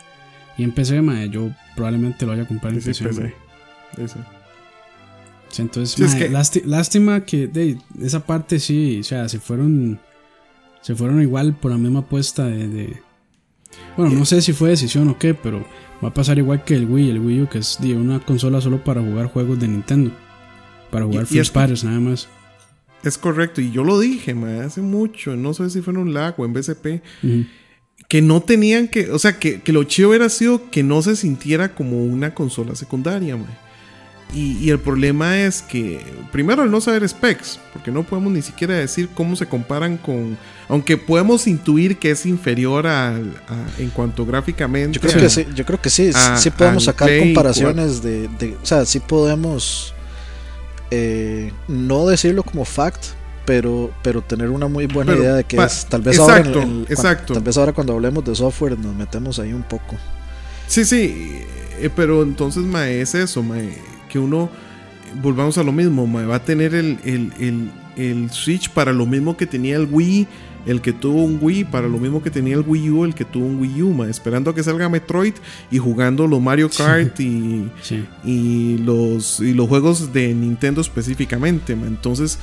y 0.57 0.63
en 0.63 0.71
PC, 0.71 1.01
yo 1.29 1.49
probablemente 1.75 2.25
lo 2.25 2.31
vaya 2.31 2.43
a 2.43 2.47
comprar 2.47 2.73
en 2.73 2.81
PC. 2.81 3.33
Entonces, 5.59 5.97
lástima 6.65 7.25
que 7.25 7.47
de, 7.47 7.77
esa 8.01 8.25
parte 8.25 8.59
sí, 8.59 8.99
o 9.01 9.03
sea, 9.03 9.27
se 9.29 9.39
fueron 9.39 9.99
se 10.81 10.95
fueron 10.95 11.21
igual 11.21 11.53
por 11.53 11.71
la 11.71 11.77
misma 11.77 11.99
apuesta 11.99 12.45
de, 12.45 13.01
bueno, 13.95 14.15
no 14.15 14.25
sé 14.25 14.41
si 14.41 14.53
fue 14.53 14.69
decisión 14.69 15.07
o 15.09 15.17
qué, 15.17 15.33
pero 15.33 15.65
va 16.03 16.09
a 16.09 16.13
pasar 16.13 16.37
igual 16.37 16.63
que 16.63 16.75
el 16.75 16.85
Wii, 16.85 17.11
el 17.11 17.19
Wii 17.19 17.41
U, 17.41 17.49
que 17.49 17.59
es 17.59 17.79
una 17.79 18.19
consola 18.19 18.61
solo 18.61 18.83
para 18.83 19.01
jugar 19.01 19.27
juegos 19.27 19.59
de 19.59 19.67
Nintendo. 19.67 20.11
Para 20.89 21.05
jugar 21.05 21.25
First 21.25 21.53
Parties 21.53 21.83
nada 21.83 21.99
más. 21.99 22.27
Es 23.03 23.17
correcto, 23.17 23.61
y 23.61 23.71
yo 23.71 23.83
lo 23.83 23.99
dije, 23.99 24.35
hace 24.63 24.81
mucho, 24.81 25.35
no 25.35 25.53
sé 25.53 25.69
si 25.69 25.81
fue 25.81 25.93
en 25.93 25.99
un 25.99 26.13
lag 26.13 26.39
o 26.39 26.45
en 26.45 26.53
BCP, 26.53 27.01
que 28.07 28.21
no 28.21 28.41
tenían 28.41 28.87
que, 28.87 29.09
o 29.11 29.17
sea, 29.17 29.39
que, 29.39 29.61
lo 29.67 29.83
chido 29.85 30.09
hubiera 30.09 30.29
sido 30.29 30.69
que 30.69 30.83
no 30.83 31.01
se 31.01 31.15
sintiera 31.15 31.73
como 31.73 32.03
una 32.03 32.35
consola 32.35 32.75
secundaria, 32.75 33.37
Y, 34.33 34.69
el 34.69 34.79
problema 34.79 35.41
es 35.41 35.61
que, 35.61 36.01
primero, 36.31 36.61
al 36.61 36.71
no 36.71 36.79
saber 36.79 37.07
specs, 37.07 37.59
porque 37.73 37.91
no 37.91 38.03
podemos 38.03 38.31
ni 38.31 38.41
siquiera 38.41 38.75
decir 38.75 39.09
cómo 39.13 39.35
se 39.35 39.45
comparan 39.45 39.97
con. 39.97 40.37
Aunque 40.69 40.97
podemos 40.97 41.47
intuir 41.47 41.97
que 41.97 42.11
es 42.11 42.25
inferior 42.25 42.87
a, 42.87 43.19
en 43.77 43.89
cuanto 43.89 44.25
gráficamente. 44.25 44.97
Yo 44.97 45.01
creo 45.01 45.21
que 45.21 45.29
sí, 45.29 45.45
yo 45.53 45.65
creo 45.65 45.81
que 45.81 45.89
sí, 45.89 46.11
sí 46.37 46.49
podemos 46.49 46.85
sacar 46.85 47.09
comparaciones 47.19 48.01
de, 48.01 48.29
de, 48.39 48.55
O 48.61 48.65
sea, 48.65 48.85
sí 48.85 49.01
podemos 49.01 49.93
eh, 50.91 51.51
no 51.67 52.07
decirlo 52.07 52.43
como 52.43 52.63
fact, 52.63 53.07
pero, 53.45 53.91
pero 54.01 54.21
tener 54.21 54.49
una 54.49 54.67
muy 54.67 54.87
buena 54.87 55.13
idea 55.13 55.33
de 55.33 55.43
que 55.43 55.57
es. 55.57 55.85
Tal 55.87 56.01
vez, 56.01 56.19
ahora 56.19 56.39
exacto. 56.89 57.33
tal 57.33 57.43
vez 57.43 57.57
ahora 57.57 57.73
cuando 57.73 57.93
hablemos 57.93 58.23
de 58.23 58.35
software 58.35 58.77
nos 58.77 58.95
metemos 58.95 59.39
ahí 59.39 59.51
un 59.51 59.63
poco. 59.63 59.97
Sí, 60.67 60.85
sí, 60.85 61.41
eh, 61.79 61.89
pero 61.93 62.23
entonces, 62.23 62.63
mae, 62.63 63.01
es 63.01 63.15
eso, 63.15 63.41
mae, 63.43 63.77
que 64.11 64.19
uno, 64.19 64.49
volvamos 65.21 65.57
a 65.57 65.63
lo 65.63 65.71
mismo, 65.71 66.05
mae, 66.07 66.25
va 66.25 66.35
a 66.35 66.43
tener 66.43 66.75
el, 66.75 66.99
el, 67.03 67.71
el 67.95 68.29
Switch 68.31 68.69
para 68.69 68.91
lo 68.91 69.05
mismo 69.05 69.37
que 69.37 69.45
tenía 69.45 69.77
el 69.77 69.87
Wii 69.89 70.27
el 70.65 70.81
que 70.81 70.93
tuvo 70.93 71.23
un 71.23 71.39
Wii 71.41 71.65
para 71.65 71.87
lo 71.87 71.97
mismo 71.97 72.21
que 72.21 72.29
tenía 72.29 72.55
el 72.55 72.63
Wii 72.65 72.89
U, 72.91 73.05
el 73.05 73.15
que 73.15 73.25
tuvo 73.25 73.45
un 73.45 73.59
Wii 73.59 73.81
U, 73.81 74.03
esperando 74.03 74.51
a 74.51 74.55
que 74.55 74.63
salga 74.63 74.89
Metroid 74.89 75.33
y 75.71 75.77
jugando 75.77 76.27
los 76.27 76.41
Mario 76.41 76.69
Kart 76.69 77.19
y, 77.19 77.69
y, 78.23 78.77
los, 78.77 79.39
y 79.39 79.53
los 79.53 79.67
juegos 79.67 80.13
de 80.13 80.33
Nintendo 80.33 80.81
específicamente. 80.81 81.73
Entonces, 81.73 82.37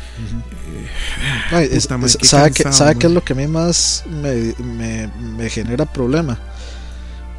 eh, 1.52 1.80
¿sabe, 1.80 2.96
qué 2.98 3.06
es 3.06 3.12
lo 3.12 3.22
que 3.22 3.32
a 3.32 3.36
mí 3.36 3.46
más 3.46 4.04
me, 4.08 5.50
genera 5.50 5.86
problema? 5.86 6.38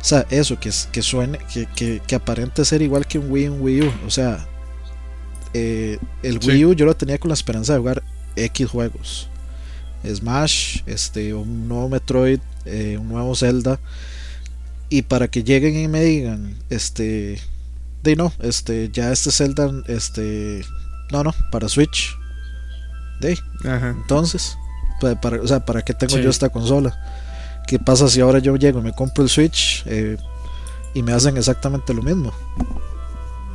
O 0.01 0.03
sea, 0.03 0.25
eso, 0.29 0.59
que, 0.59 0.71
que 0.91 1.01
suene, 1.01 1.39
que, 1.53 1.65
que, 1.75 2.01
que 2.05 2.15
aparente 2.15 2.63
ser 2.63 2.81
igual 2.81 3.05
que 3.05 3.19
un 3.19 3.29
Wii 3.29 3.49
un 3.49 3.61
Wii 3.61 3.81
U. 3.81 3.93
O 4.07 4.09
sea, 4.09 4.47
eh, 5.53 5.99
el 6.23 6.39
Wii 6.39 6.65
U 6.65 6.73
yo 6.73 6.85
lo 6.85 6.95
tenía 6.95 7.17
con 7.17 7.29
la 7.29 7.33
esperanza 7.33 7.73
de 7.73 7.79
jugar 7.79 8.03
X 8.35 8.69
juegos. 8.69 9.29
Smash, 10.05 10.81
este, 10.85 11.33
un 11.33 11.67
nuevo 11.67 11.89
Metroid, 11.89 12.39
eh, 12.65 12.97
un 12.99 13.09
nuevo 13.09 13.35
Zelda. 13.35 13.79
Y 14.89 15.03
para 15.03 15.27
que 15.27 15.43
lleguen 15.43 15.77
y 15.77 15.87
me 15.87 16.01
digan, 16.01 16.55
este, 16.69 17.39
de 18.01 18.15
no, 18.15 18.33
este, 18.39 18.89
ya 18.91 19.11
este 19.11 19.31
Zelda, 19.31 19.69
este, 19.87 20.63
no, 21.11 21.23
no, 21.23 21.35
para 21.51 21.67
Switch. 21.67 22.15
De, 23.19 23.37
entonces, 23.63 24.57
pues, 25.01 25.17
para, 25.17 25.41
o 25.41 25.47
sea, 25.47 25.65
¿para 25.65 25.81
qué 25.81 25.93
tengo 25.93 26.17
yo 26.17 26.29
esta 26.29 26.49
consola? 26.49 26.97
¿Qué 27.69 27.77
pasa 27.77 28.07
si 28.07 28.19
ahora 28.19 28.39
yo 28.39 28.55
llego 28.55 28.79
y 28.79 28.81
me 28.81 28.93
compro 28.93 29.23
el 29.23 29.29
Switch 29.29 29.83
eh, 29.85 30.17
y 30.95 31.03
me 31.03 31.11
hacen 31.13 31.37
exactamente 31.37 31.93
lo 31.93 32.01
mismo? 32.01 32.33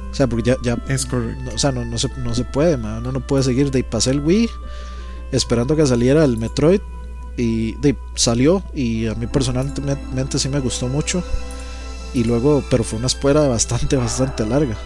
O 0.08 0.14
sea, 0.14 0.28
porque 0.28 0.50
ya, 0.50 0.56
ya 0.62 0.78
es 0.86 1.04
correcto. 1.04 1.50
o 1.52 1.58
sea, 1.58 1.72
no, 1.72 1.84
no, 1.84 1.98
se, 1.98 2.08
no 2.18 2.32
se 2.32 2.44
puede, 2.44 2.76
uno 2.76 3.10
no 3.10 3.26
puede 3.26 3.42
seguir 3.42 3.72
de 3.72 3.82
pasé 3.82 4.12
el 4.12 4.20
Wii 4.20 4.48
esperando 5.32 5.74
que 5.74 5.84
saliera 5.84 6.24
el 6.24 6.36
Metroid 6.36 6.80
y 7.36 7.74
salió 8.14 8.62
y 8.72 9.08
a 9.08 9.16
mí 9.16 9.26
personalmente 9.26 10.38
sí 10.38 10.48
me 10.48 10.60
gustó 10.60 10.86
mucho 10.86 11.24
y 12.12 12.22
luego 12.22 12.62
pero 12.70 12.84
fue 12.84 13.00
una 13.00 13.08
espera 13.08 13.40
bastante 13.48 13.96
bastante 13.96 14.46
larga 14.46 14.76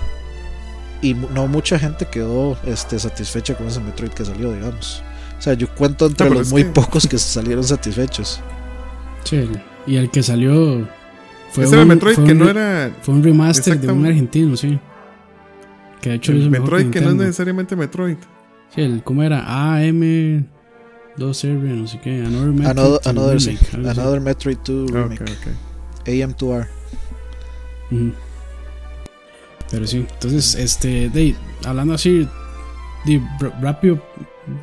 y 1.03 1.13
no 1.13 1.49
mucha 1.49 1.79
gente 1.79 2.07
quedó 2.07 2.57
este, 2.65 2.99
satisfecha 2.99 3.55
con 3.59 3.67
ese 3.67 3.81
Metroid 3.81 4.13
que 4.13 4.25
salió 4.25 4.53
digamos 4.53 5.03
o 5.39 5.43
sea 5.43 5.53
yo 5.53 5.69
cuento 5.75 6.07
entre 6.07 6.31
los 6.31 6.49
muy 6.49 6.65
pocos 6.65 7.07
que 7.07 7.19
salieron 7.19 7.65
satisfechos 7.65 8.41
sí 9.25 9.49
y 9.87 9.97
el 9.97 10.11
que 10.11 10.23
salió 10.23 10.87
fue 11.51 11.67
un, 11.67 11.89
Metroid 11.89 12.19
que 12.25 12.35
no 12.35 12.49
era 12.49 12.93
fue 13.03 13.15
un 13.15 13.23
remaster 13.23 13.81
de 13.81 13.93
un 13.93 14.07
argentino 14.07 14.57
sí 14.57 14.79
que 16.01 16.11
de 16.11 16.17
hecho 16.17 16.33
el 16.33 16.51
Metroid 16.51 16.91
que 16.91 17.01
no 17.01 17.11
es 17.11 17.17
necesariamente 17.17 17.77
Metroid 17.77 18.17
Sí, 18.75 18.83
el, 18.83 19.03
¿cómo 19.03 19.23
era? 19.23 19.45
AM 19.47 20.47
2 21.17 21.37
Serbia, 21.37 21.73
no 21.73 21.87
sé 21.87 22.01
qué. 22.01 22.21
Another 22.21 22.53
Metroid, 22.53 22.99
another, 23.07 23.39
remake, 23.39 23.75
another 23.75 24.21
Metroid 24.21 24.59
2 24.65 24.91
remake. 24.91 25.25
AM2R. 26.05 26.69
Pero 29.71 29.87
sí, 29.87 30.07
entonces, 30.11 30.55
este, 30.55 31.09
de, 31.11 31.35
hablando 31.65 31.95
así, 31.95 32.29
de, 33.05 33.23
rápido 33.61 34.03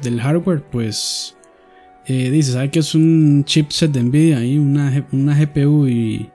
del 0.02 0.22
hardware, 0.22 0.64
pues 0.64 1.36
eh, 2.08 2.30
dice, 2.30 2.54
¿sabe 2.54 2.70
que 2.70 2.80
es 2.80 2.96
un 2.96 3.44
chipset 3.46 3.92
de 3.92 4.04
Nvidia? 4.04 4.38
Ahí 4.38 4.58
una, 4.58 5.08
una 5.12 5.40
GPU 5.40 5.88
y, 5.88 6.30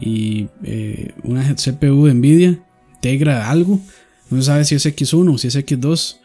y 0.00 0.48
eh, 0.62 1.12
una 1.22 1.54
CPU 1.54 2.06
de 2.06 2.14
Nvidia 2.14 2.58
integra 2.94 3.50
algo. 3.50 3.80
No 4.30 4.38
se 4.38 4.44
sabe 4.44 4.64
si 4.64 4.74
es 4.74 4.86
X1 4.86 5.34
o 5.34 5.38
si 5.38 5.48
es 5.48 5.56
X2. 5.56 6.16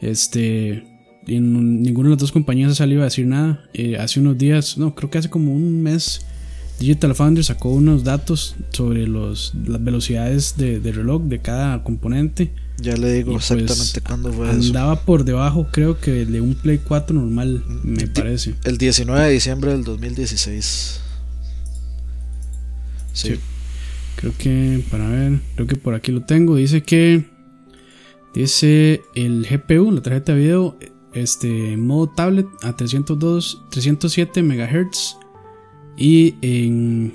Este, 0.00 0.84
en 1.26 1.82
ninguna 1.82 2.08
de 2.08 2.14
las 2.14 2.20
dos 2.20 2.32
compañías 2.32 2.72
ha 2.72 2.74
salido 2.74 3.02
a 3.02 3.04
decir 3.04 3.26
nada. 3.26 3.62
Eh, 3.74 3.96
hace 3.98 4.20
unos 4.20 4.38
días, 4.38 4.78
no, 4.78 4.94
creo 4.94 5.10
que 5.10 5.18
hace 5.18 5.30
como 5.30 5.54
un 5.54 5.82
mes, 5.82 6.24
Digital 6.80 7.14
Foundry 7.14 7.44
sacó 7.44 7.70
unos 7.70 8.02
datos 8.02 8.56
sobre 8.70 9.06
los, 9.06 9.52
las 9.66 9.82
velocidades 9.82 10.56
de, 10.56 10.80
reloj 10.80 11.22
de 11.22 11.40
cada 11.40 11.84
componente. 11.84 12.52
Ya 12.78 12.96
le 12.96 13.12
digo 13.12 13.32
pues, 13.32 13.50
exactamente 13.50 14.00
cuándo 14.00 14.32
fue 14.32 14.50
Andaba 14.50 15.00
por 15.00 15.24
debajo, 15.24 15.68
creo 15.70 16.00
que 16.00 16.24
de 16.24 16.40
un 16.40 16.54
Play 16.54 16.78
4 16.78 17.14
normal, 17.14 17.62
me 17.84 18.06
parece. 18.08 18.54
El 18.64 18.78
19 18.78 19.20
de 19.26 19.30
diciembre 19.30 19.72
del 19.72 19.84
2016. 19.84 21.00
sí. 23.12 23.34
Creo 24.16 24.34
que, 24.38 24.84
para 24.90 25.08
ver, 25.08 25.40
creo 25.56 25.66
que 25.66 25.74
por 25.74 25.94
aquí 25.94 26.12
lo 26.12 26.20
tengo. 26.20 26.54
Dice 26.54 26.82
que 26.82 27.24
Dice 28.34 29.02
el 29.14 29.46
GPU, 29.46 29.90
la 29.90 30.00
tarjeta 30.00 30.32
de 30.32 30.38
video, 30.38 30.78
este, 31.12 31.74
en 31.74 31.86
modo 31.86 32.08
tablet 32.08 32.46
a 32.62 32.74
302, 32.74 33.64
307 33.70 34.42
MHz 34.42 35.18
y 35.98 36.34
en, 36.40 37.14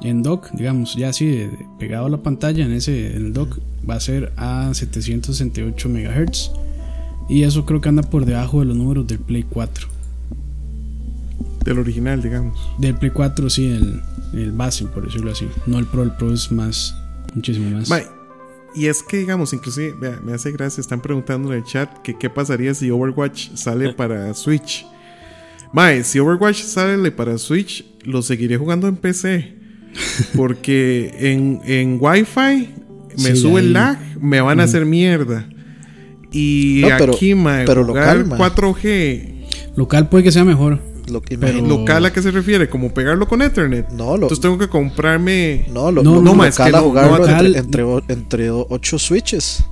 en 0.00 0.22
dock, 0.22 0.50
digamos, 0.52 0.94
ya 0.94 1.08
así 1.08 1.48
pegado 1.80 2.06
a 2.06 2.08
la 2.08 2.22
pantalla 2.22 2.64
en 2.64 2.72
ese 2.72 3.16
en 3.16 3.26
el 3.26 3.32
dock 3.32 3.58
va 3.88 3.94
a 3.94 4.00
ser 4.00 4.32
a 4.36 4.72
768 4.72 5.88
MHz 5.88 6.50
y 7.28 7.42
eso 7.42 7.64
creo 7.64 7.80
que 7.80 7.88
anda 7.88 8.02
por 8.02 8.26
debajo 8.26 8.60
de 8.60 8.66
los 8.66 8.76
números 8.76 9.06
del 9.06 9.18
Play 9.18 9.44
4. 9.48 9.88
Del 11.64 11.78
original, 11.78 12.22
digamos. 12.22 12.58
Del 12.78 12.94
Play 12.96 13.10
4, 13.10 13.48
sí, 13.48 13.66
el, 13.66 14.00
el 14.34 14.52
base, 14.52 14.84
por 14.86 15.06
decirlo 15.06 15.32
así. 15.32 15.48
No 15.66 15.78
el 15.78 15.86
Pro, 15.86 16.02
el 16.02 16.12
Pro 16.12 16.32
es 16.32 16.52
más, 16.52 16.94
muchísimo 17.34 17.70
más. 17.70 17.90
Y 18.74 18.86
es 18.86 19.02
que, 19.02 19.18
digamos, 19.18 19.52
inclusive, 19.52 19.94
vea, 19.98 20.20
me 20.22 20.34
hace 20.34 20.50
gracia, 20.50 20.80
están 20.80 21.00
preguntando 21.00 21.52
en 21.52 21.58
el 21.58 21.64
chat 21.64 21.90
que 22.02 22.18
qué 22.18 22.28
pasaría 22.28 22.74
si 22.74 22.90
Overwatch 22.90 23.54
sale 23.54 23.92
para 23.94 24.34
Switch. 24.34 24.84
Mae, 25.72 26.04
si 26.04 26.18
Overwatch 26.18 26.62
sale 26.62 27.10
para 27.10 27.38
Switch, 27.38 27.84
lo 28.02 28.20
seguiré 28.20 28.56
jugando 28.56 28.88
en 28.88 28.96
PC. 28.96 29.54
Porque 30.36 31.14
en, 31.18 31.60
en 31.64 31.98
Wi-Fi 32.00 32.83
me 33.22 33.36
sube 33.36 33.60
el 33.60 33.72
lag, 33.72 33.98
me 34.20 34.40
van 34.40 34.60
a 34.60 34.64
hacer 34.64 34.84
mierda. 34.84 35.48
Y 36.32 36.84
aquí, 36.84 37.34
mae, 37.34 37.64
pero 37.64 37.84
jugar 37.84 38.24
4G. 38.24 39.46
Local 39.76 40.08
puede 40.08 40.24
que 40.24 40.32
sea 40.32 40.44
mejor. 40.44 40.80
Lo 41.10 41.20
que 41.20 41.36
¿Local 41.36 42.06
a 42.06 42.12
qué 42.12 42.22
se 42.22 42.30
refiere? 42.30 42.68
¿Como 42.68 42.92
pegarlo 42.94 43.28
con 43.28 43.42
Ethernet? 43.42 43.90
No, 43.90 44.14
Entonces 44.14 44.40
tengo 44.40 44.56
que 44.58 44.68
comprarme. 44.68 45.66
No, 45.70 45.92
lo, 45.92 46.02
no, 46.02 46.22
no, 46.22 46.34
más 46.34 46.58
local 46.58 46.74
a 46.74 46.80
jugarlo 46.80 47.28
entre, 47.28 47.58
entre, 47.58 47.84
entre 48.08 48.50
8 48.50 48.98
switches. 48.98 49.64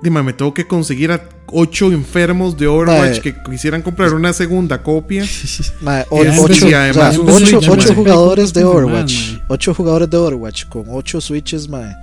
Dime, 0.00 0.22
me 0.22 0.32
tengo 0.32 0.54
que 0.54 0.66
conseguir 0.66 1.10
a 1.10 1.28
ocho 1.52 1.90
enfermos 1.92 2.56
de 2.56 2.66
Overwatch 2.66 3.20
que 3.20 3.34
quisieran 3.42 3.82
comprar 3.82 4.12
una 4.14 4.32
segunda 4.32 4.82
copia. 4.82 5.24
O- 6.10 6.20
además- 6.20 6.40
ocho, 6.42 6.68
y 6.68 6.74
además 6.74 7.10
o 7.10 7.12
sea, 7.12 7.20
un 7.20 7.30
ocho- 7.30 7.46
Switch, 7.60 7.68
ocho 7.68 7.86
mae. 7.88 7.94
jugadores 7.96 8.52
de 8.52 8.64
Overwatch. 8.64 9.14
Ocho 9.48 9.74
jugadores 9.74 10.10
de 10.10 10.16
Overwatch 10.16 10.64
con 10.66 10.84
ocho 10.88 11.20
switches, 11.20 11.68
mae. 11.68 11.94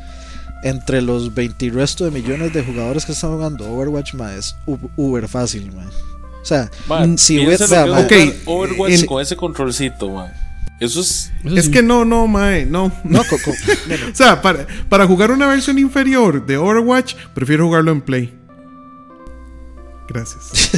Entre 0.64 1.02
los 1.02 1.34
20 1.34 1.66
y 1.66 1.70
resto 1.70 2.06
de 2.06 2.12
millones 2.12 2.52
de 2.54 2.64
jugadores 2.64 3.06
que 3.06 3.12
están 3.12 3.32
jugando 3.32 3.70
Overwatch, 3.70 4.14
mae, 4.16 4.38
es 4.38 4.56
uber 4.96 5.28
fácil, 5.28 5.72
mae. 5.74 5.86
O 5.86 6.46
sea, 6.46 6.70
Man, 6.88 7.18
si 7.18 7.38
hubiera- 7.46 7.66
Overwatch 8.46 8.92
en- 9.02 9.06
con 9.06 9.22
ese 9.22 9.36
controlcito, 9.36 10.10
man. 10.10 10.32
Eso 10.80 11.00
es. 11.00 11.32
Eso 11.44 11.56
Es 11.56 11.66
sí. 11.66 11.72
que 11.72 11.82
no, 11.82 12.04
no, 12.04 12.28
mae, 12.28 12.66
no. 12.66 12.92
no, 13.06 13.22
O 14.12 14.16
sea, 14.16 14.42
para, 14.42 14.68
para 14.90 15.08
jugar 15.08 15.32
una 15.32 15.48
versión 15.48 15.80
inferior 15.80 16.46
de 16.46 16.58
Overwatch, 16.58 17.16
prefiero 17.34 17.66
jugarlo 17.66 17.92
en 17.92 18.02
Play. 18.02 18.34
Gracias. 20.08 20.72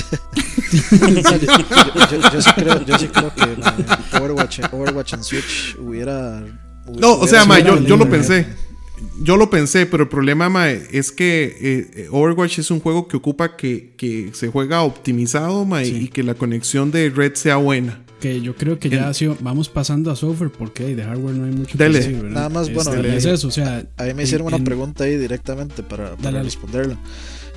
yo, 0.91 1.07
yo- 1.11 2.31
yo 2.33 2.41
sí 2.41 2.49
creo, 2.55 2.85
yo 2.85 2.97
sí 2.99 3.07
creo 3.07 3.33
que 3.33 3.45
mae, 3.57 4.19
Overwatch, 4.21 4.59
Overwatch 4.71 5.13
en 5.13 5.23
Switch 5.23 5.75
hubiera. 5.79 6.43
No, 6.99 7.13
o 7.19 7.27
sea, 7.27 7.43
hubiera 7.43 7.45
mae, 7.45 7.61
sido 7.61 7.73
yo, 7.75 7.79
una 7.79 7.89
yo 7.89 7.97
lo 7.97 8.09
pensé. 8.09 8.47
Yo 9.21 9.37
lo 9.37 9.49
pensé, 9.51 9.85
pero 9.85 10.03
el 10.03 10.09
problema, 10.09 10.49
mae, 10.49 10.87
es 10.91 11.11
que 11.11 11.55
eh, 11.95 12.07
Overwatch 12.11 12.59
es 12.59 12.71
un 12.71 12.79
juego 12.79 13.07
que 13.07 13.17
ocupa 13.17 13.55
que, 13.55 13.93
que 13.95 14.31
se 14.33 14.47
juega 14.47 14.81
optimizado, 14.81 15.65
mae, 15.65 15.85
Sí. 15.85 15.95
y 16.03 16.07
que 16.07 16.23
la 16.23 16.33
conexión 16.33 16.89
de 16.91 17.09
red 17.09 17.35
sea 17.35 17.57
buena. 17.57 18.03
Que 18.19 18.41
yo 18.41 18.55
creo 18.55 18.79
que 18.79 18.89
ya 18.89 19.07
ha 19.09 19.13
sido- 19.13 19.37
vamos 19.41 19.69
pasando 19.69 20.09
a 20.09 20.15
software 20.15 20.49
porque 20.51 20.95
de 20.95 21.03
hardware 21.03 21.35
no 21.35 21.45
hay 21.45 21.51
mucho 21.51 21.77
Dele. 21.77 21.99
que 21.99 22.05
decir, 22.07 22.15
¿verdad? 22.23 22.33
Nada 22.35 22.49
más, 22.49 22.73
bueno, 22.73 22.89
Este, 22.89 23.03
dele. 23.03 23.17
es 23.17 23.25
eso, 23.25 23.47
o 23.49 23.51
sea. 23.51 23.85
A 23.97 24.03
mí 24.05 24.13
me 24.15 24.21
en- 24.21 24.21
hicieron 24.21 24.47
una 24.47 24.57
en- 24.57 24.63
pregunta 24.63 25.03
ahí 25.03 25.15
directamente 25.17 25.83
para, 25.83 26.15
para 26.15 26.31
dale. 26.31 26.43
responderla. 26.43 26.97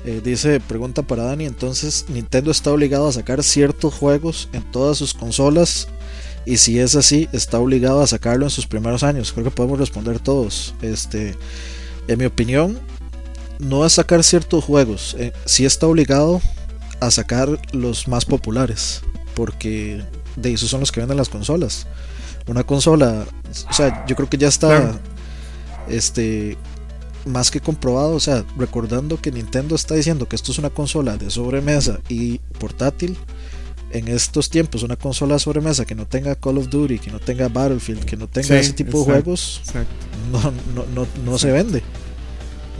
Eh, 0.03 0.21
dice, 0.23 0.59
pregunta 0.59 1.03
para 1.03 1.23
Dani, 1.23 1.45
entonces 1.45 2.05
Nintendo 2.09 2.49
está 2.49 2.71
obligado 2.71 3.07
a 3.07 3.11
sacar 3.11 3.43
ciertos 3.43 3.93
juegos 3.93 4.49
en 4.51 4.63
todas 4.71 4.97
sus 4.97 5.13
consolas 5.13 5.87
y 6.43 6.57
si 6.57 6.79
es 6.79 6.95
así, 6.95 7.29
está 7.33 7.59
obligado 7.59 8.01
a 8.01 8.07
sacarlo 8.07 8.45
en 8.45 8.49
sus 8.49 8.65
primeros 8.65 9.03
años. 9.03 9.31
Creo 9.31 9.45
que 9.45 9.51
podemos 9.51 9.77
responder 9.77 10.19
todos. 10.19 10.73
Este, 10.81 11.35
en 12.07 12.17
mi 12.17 12.25
opinión, 12.25 12.79
no 13.59 13.85
es 13.85 13.93
sacar 13.93 14.23
ciertos 14.23 14.63
juegos, 14.63 15.15
eh, 15.19 15.33
sí 15.45 15.65
está 15.65 15.85
obligado 15.85 16.41
a 16.99 17.11
sacar 17.11 17.59
los 17.71 18.07
más 18.07 18.25
populares, 18.25 19.01
porque 19.35 20.03
de 20.35 20.53
esos 20.53 20.69
son 20.69 20.79
los 20.79 20.91
que 20.91 20.99
venden 20.99 21.17
las 21.17 21.29
consolas. 21.29 21.87
Una 22.47 22.63
consola, 22.63 23.25
o 23.69 23.73
sea, 23.73 24.03
yo 24.07 24.15
creo 24.15 24.29
que 24.29 24.37
ya 24.37 24.47
está 24.47 24.99
este 25.87 26.57
más 27.25 27.51
que 27.51 27.59
comprobado, 27.59 28.13
o 28.15 28.19
sea, 28.19 28.43
recordando 28.57 29.19
que 29.21 29.31
Nintendo 29.31 29.75
está 29.75 29.95
diciendo 29.95 30.27
que 30.27 30.35
esto 30.35 30.51
es 30.51 30.57
una 30.57 30.69
consola 30.69 31.17
de 31.17 31.29
sobremesa 31.29 31.99
y 32.09 32.39
portátil, 32.59 33.15
en 33.91 34.07
estos 34.07 34.49
tiempos 34.49 34.83
una 34.83 34.95
consola 34.95 35.33
de 35.35 35.39
sobremesa 35.39 35.85
que 35.85 35.95
no 35.95 36.05
tenga 36.07 36.35
Call 36.35 36.57
of 36.57 36.69
Duty, 36.69 36.97
que 36.99 37.11
no 37.11 37.19
tenga 37.19 37.47
Battlefield, 37.49 38.05
que 38.05 38.15
no 38.17 38.27
tenga 38.27 38.47
Sí, 38.47 38.53
ese 38.55 38.73
tipo 38.73 38.99
exacto. 39.01 39.11
de 39.13 39.21
juegos, 39.21 39.61
Exacto. 39.65 39.93
no, 40.31 40.41
no, 40.73 40.85
no, 40.95 41.07
no 41.25 41.37
se 41.37 41.51
vende. 41.51 41.81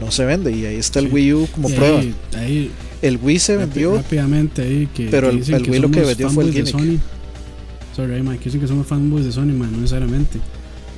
No 0.00 0.10
se 0.10 0.24
vende 0.24 0.50
y 0.50 0.64
ahí 0.64 0.76
está 0.76 0.98
el 1.00 1.06
Sí. 1.08 1.12
Wii 1.12 1.32
U 1.34 1.48
como 1.52 1.68
y 1.68 1.72
prueba. 1.74 2.00
ahí, 2.00 2.14
ahí 2.36 2.70
El 3.02 3.18
Wii 3.22 3.38
se 3.38 3.56
vendió, 3.56 3.94
rápidamente 3.96 4.62
ahí 4.62 4.88
que, 4.94 5.08
pero 5.10 5.28
que 5.28 5.34
el- 5.34 5.40
dicen 5.40 5.54
el 5.56 5.70
Wii 5.70 5.78
lo 5.80 5.90
que 5.90 6.00
vendió 6.00 6.30
fue 6.30 6.44
el 6.44 6.52
gimmick. 6.52 6.70
Sony. 6.72 6.98
Sorry, 7.94 8.22
man, 8.22 8.38
que 8.38 8.44
dicen 8.46 8.60
que 8.60 8.66
somos 8.66 8.86
fanboys 8.86 9.24
de 9.26 9.32
Sony, 9.32 9.52
man, 9.52 9.70
no 9.70 9.78
necesariamente. 9.78 10.40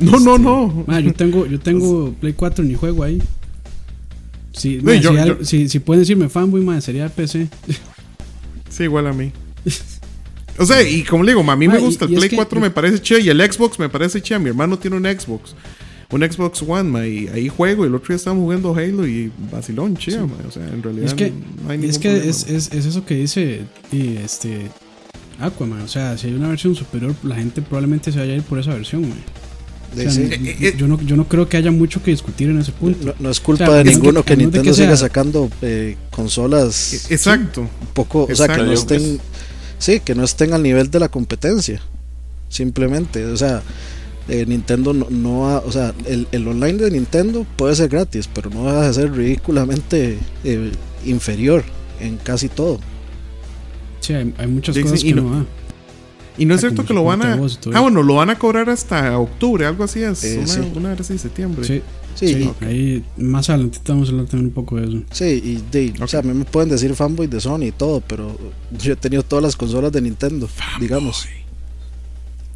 No, 0.00 0.18
no, 0.20 0.34
Este, 0.36 0.42
no. 0.92 1.00
yo 1.00 1.12
tengo, 1.14 1.46
yo 1.46 1.58
tengo 1.60 2.12
Play 2.20 2.32
4 2.34 2.64
ni 2.64 2.74
juego 2.74 3.02
ahí. 3.02 3.20
Si, 4.54 4.76
No, 4.76 4.84
ma, 4.84 4.94
yo- 4.94 5.10
si, 5.10 5.16
yo- 5.16 5.22
al- 5.22 5.46
si, 5.46 5.68
si 5.68 5.78
pueden 5.80 6.00
decirme 6.02 6.28
fanboy, 6.30 6.62
man, 6.62 6.80
sería 6.80 7.04
el 7.04 7.10
PC. 7.10 7.48
Sí, 8.70 8.84
igual 8.84 9.06
a 9.06 9.12
mí. 9.12 9.30
O 10.56 10.64
sea, 10.66 10.82
y 10.88 11.02
como 11.02 11.24
le 11.24 11.32
digo, 11.32 11.50
a 11.50 11.56
mí 11.56 11.66
me 11.66 11.78
y- 11.78 11.80
gusta 11.80 12.04
el 12.04 12.12
y 12.12 12.14
Play 12.16 12.28
que- 12.30 12.36
4, 12.36 12.60
me 12.60 12.70
parece 12.70 13.00
che, 13.02 13.20
y 13.20 13.28
el 13.28 13.40
Xbox 13.40 13.76
me 13.80 13.88
parece 13.88 14.22
che. 14.22 14.38
Mi 14.38 14.50
hermano 14.50 14.78
tiene 14.78 14.96
un 14.96 15.02
Xbox. 15.04 15.52
Un 16.12 16.20
Xbox 16.22 16.62
One, 16.62 16.84
ma, 16.90 17.04
y 17.06 17.26
ahí 17.26 17.48
juego. 17.48 17.84
Y 17.84 17.88
el 17.88 17.94
otro 17.96 18.08
día 18.08 18.16
estábamos 18.16 18.44
jugando 18.44 18.72
Halo 18.72 19.04
y 19.04 19.32
vacilón, 19.50 19.94
ma. 19.94 20.48
O 20.48 20.52
sea, 20.52 20.68
en 20.68 20.80
realidad 20.80 21.06
Es 21.06 21.14
que, 21.14 21.32
no 21.64 21.70
hay 21.70 21.84
es, 21.84 21.98
que 21.98 22.08
problema, 22.08 22.30
es, 22.30 22.48
ma. 22.48 22.56
es, 22.56 22.72
es 22.72 22.86
eso 22.86 23.04
que 23.04 23.14
dice 23.16 23.62
y 23.90 24.16
este 24.18 24.70
Aquaman. 25.40 25.82
O 25.82 25.88
sea, 25.88 26.16
si 26.16 26.28
hay 26.28 26.34
una 26.34 26.46
versión 26.48 26.76
superior, 26.76 27.16
la 27.24 27.34
gente 27.34 27.60
probablemente 27.60 28.12
se 28.12 28.20
vaya 28.20 28.34
a 28.34 28.36
ir 28.36 28.42
por 28.44 28.60
esa 28.60 28.74
versión, 28.74 29.02
man. 29.08 29.18
O 29.94 29.96
de- 29.96 30.02
sea, 30.10 30.12
sí. 30.12 30.28
yo- 30.28 30.34
Eh, 30.50 30.56
eh, 30.60 30.74
yo, 30.76 30.86
no, 30.88 31.00
yo 31.02 31.16
no 31.16 31.28
creo 31.28 31.48
que 31.48 31.56
haya 31.56 31.70
mucho 31.70 32.02
que 32.02 32.10
discutir 32.10 32.48
en 32.50 32.58
ese 32.60 32.72
punto. 32.72 32.98
no, 33.06 33.14
no 33.18 33.30
es 33.30 33.40
culpa 33.40 33.64
O 33.64 33.66
sea, 33.68 33.74
de 33.76 33.80
a 33.80 33.84
ninguno 33.84 34.22
que- 34.24 34.32
a 34.32 34.36
Nintendo 34.36 34.70
que 34.70 34.74
siga 34.74 34.96
sacando 34.96 35.50
eh, 35.62 35.96
consolas 36.10 37.10
Exacto. 37.10 37.62
un 37.62 37.68
poco, 37.94 38.24
o 38.24 38.34
sea, 38.34 38.46
que 38.48 38.52
Exacto. 38.54 38.64
no 38.66 38.72
estén, 38.72 39.20
sí, 39.78 40.00
que 40.00 40.14
no 40.14 40.24
estén 40.24 40.52
al 40.52 40.62
nivel 40.62 40.90
de 40.90 40.98
la 41.00 41.08
competencia. 41.08 41.80
Simplemente, 42.48 43.24
o 43.26 43.36
sea, 43.36 43.62
eh, 44.28 44.44
Nintendo 44.46 44.92
no, 44.94 45.06
no 45.10 45.48
ha- 45.48 45.58
o 45.58 45.72
sea, 45.72 45.92
el, 46.06 46.26
el 46.32 46.46
online 46.48 46.78
de 46.78 46.90
Nintendo 46.90 47.46
puede 47.56 47.74
ser 47.74 47.88
gratis, 47.88 48.28
pero 48.32 48.50
no 48.50 48.64
deja 48.64 48.86
de 48.88 48.94
ser 48.94 49.12
ridículamente 49.12 50.18
eh, 50.44 50.70
inferior 51.04 51.62
en 52.00 52.16
casi 52.18 52.48
todo. 52.48 52.78
Sí, 54.00 54.12
hay, 54.14 54.34
hay 54.38 54.46
muchas 54.46 54.76
cosas 54.78 55.02
que 55.02 55.14
no- 55.14 55.22
no 55.22 55.30
va. 55.30 55.46
Y 56.36 56.46
no 56.46 56.54
es 56.54 56.58
Ah, 56.58 56.68
cierto 56.68 56.84
que 56.84 56.92
lo 56.94 57.04
van 57.04 57.22
a. 57.22 57.38
Ah, 57.74 57.80
bueno, 57.80 58.02
lo 58.02 58.14
van 58.16 58.30
a 58.30 58.38
cobrar 58.38 58.68
hasta 58.70 59.18
octubre, 59.18 59.66
algo 59.66 59.84
así 59.84 60.02
es. 60.02 60.24
Eh, 60.24 60.38
una, 60.38 60.46
sí. 60.46 60.60
una 60.74 60.94
vez 60.94 61.10
en 61.10 61.18
septiembre. 61.18 61.64
Sí, 61.64 61.82
Sí, 62.16 62.28
sí, 62.28 62.50
ahí 62.60 63.04
más 63.16 63.50
adelante 63.50 63.78
vamos 63.88 64.08
a 64.08 64.12
hablar 64.12 64.26
también 64.26 64.46
un 64.46 64.52
poco 64.54 64.76
de 64.76 64.86
eso. 64.86 65.02
sí, 65.10 65.24
y 65.24 65.62
de- 65.72 65.94
o 66.00 66.06
sea, 66.06 66.20
a 66.20 66.22
mí 66.22 66.32
me 66.32 66.44
pueden 66.44 66.68
decir 66.70 66.94
fanboy 66.94 67.26
de 67.26 67.40
Sony 67.40 67.64
y 67.64 67.72
todo, 67.72 68.00
pero 68.06 68.38
yo 68.80 68.92
he 68.92 68.96
tenido 68.96 69.24
todas 69.24 69.42
las 69.42 69.56
consolas 69.56 69.90
de 69.90 70.00
Nintendo, 70.00 70.48
digamos. 70.78 71.26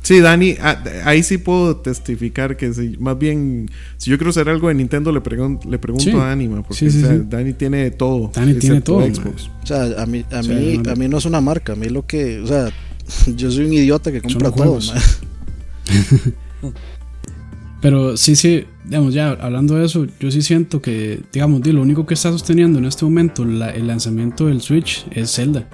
Sí, 0.03 0.21
Dani, 0.21 0.55
ah, 0.63 0.83
ahí 1.05 1.23
sí 1.25 1.39
puedo 1.39 1.77
testificar 1.77 2.57
que 2.57 2.71
más 3.01 3.19
bien, 3.19 3.69
si 3.99 4.11
yo 4.11 4.17
quiero 4.17 4.31
hacer 4.31 4.49
algo 4.49 4.69
de 4.69 4.75
Nintendo, 4.75 5.11
le, 5.13 5.21
pregun- 5.23 5.63
le 5.69 5.79
pregunto 5.79 6.05
Sí. 6.05 6.13
a 6.13 6.25
Dani, 6.25 6.49
ma, 6.49 6.63
porque 6.63 6.75
Sí, 6.75 6.91
sí, 6.91 7.03
o 7.03 7.07
sea, 7.09 7.17
sí. 7.17 7.23
Dani 7.29 7.53
tiene 7.53 7.91
todo. 7.91 8.31
Dani 8.33 8.55
tiene 8.55 8.81
todo, 8.81 9.01
Xbox. 9.03 9.51
O 9.63 9.67
sea, 9.67 10.01
a 10.03 10.07
mí, 10.07 10.25
a 10.31 10.41
mí, 10.43 10.81
a 10.89 10.95
mí 10.95 11.09
no 11.09 11.19
es 11.19 11.25
una 11.27 11.41
marca, 11.41 11.73
a 11.73 11.77
mí 11.77 11.89
lo 11.89 12.07
que, 12.07 12.39
o 12.41 12.47
sea, 12.47 12.71
yo 13.37 13.51
soy 13.51 13.65
un 13.67 13.73
idiota 13.73 14.13
que 14.13 14.21
compra 14.23 14.51
todo. 14.51 14.79
Pero 17.81 18.17
sí, 18.17 18.35
sí, 18.35 18.65
digamos, 18.85 19.15
ya 19.15 19.31
hablando 19.31 19.77
de 19.77 19.85
eso, 19.87 20.05
yo 20.19 20.31
sí 20.33 20.43
siento 20.43 20.83
que, 20.83 21.21
digamos, 21.33 21.63
di, 21.63 21.71
lo 21.73 21.81
único 21.81 22.07
que 22.07 22.15
está 22.15 22.33
sosteniendo 22.33 22.79
en 22.81 22.87
este 22.87 23.05
momento 23.05 23.45
la- 23.45 23.71
el 23.71 23.87
lanzamiento 23.87 24.47
del 24.47 24.61
Switch 24.61 25.07
es 25.13 25.33
Zelda. 25.33 25.69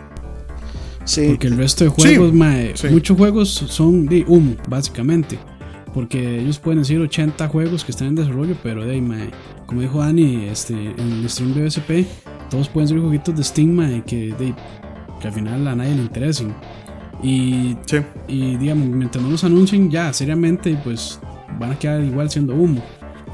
Sí, 1.07 1.29
Porque 1.29 1.47
el 1.47 1.57
resto 1.57 1.85
de 1.85 1.91
juegos, 1.91 2.33
mae, 2.35 2.73
sí. 2.77 2.89
muchos 2.89 3.17
juegos 3.17 3.49
son 3.69 4.05
de 4.07 4.25
humo, 4.27 4.55
básicamente. 4.69 5.39
Porque 5.95 6.41
ellos 6.41 6.59
pueden 6.59 6.81
decir 6.81 6.99
80 7.01 7.47
juegos 7.49 7.85
que 7.85 7.93
están 7.93 8.09
en 8.09 8.15
desarrollo, 8.17 8.57
pero 8.63 8.85
de 8.85 9.01
mae, 9.01 9.31
como 9.67 9.81
dijo 9.81 10.01
Dani 10.01 10.47
este, 10.47 10.75
en 10.75 11.13
el 11.23 11.31
stream 11.31 11.55
de 11.55 11.65
BSP, 11.67 11.91
todos 12.51 12.69
pueden 12.69 12.89
ser 12.89 12.99
jueguitos 12.99 13.35
de 13.37 13.45
Steam, 13.45 13.71
mae, 13.71 14.03
que, 14.05 14.35
de, 14.35 14.55
que 15.21 15.29
al 15.29 15.33
final 15.33 15.67
a 15.69 15.75
nadie 15.77 15.95
le 15.95 16.03
interesen. 16.03 16.55
Y, 17.25 17.77
Sí. 17.87 17.97
y 18.29 18.57
digamos, 18.57 18.87
mientras 18.89 19.25
no 19.25 19.31
los 19.31 19.43
anuncien 19.45 19.91
ya 19.91 20.13
seriamente, 20.13 20.79
pues 20.85 21.19
van 21.59 21.73
a 21.73 21.79
quedar 21.79 22.03
igual 22.05 22.29
siendo 22.31 22.55
humo. 22.55 22.83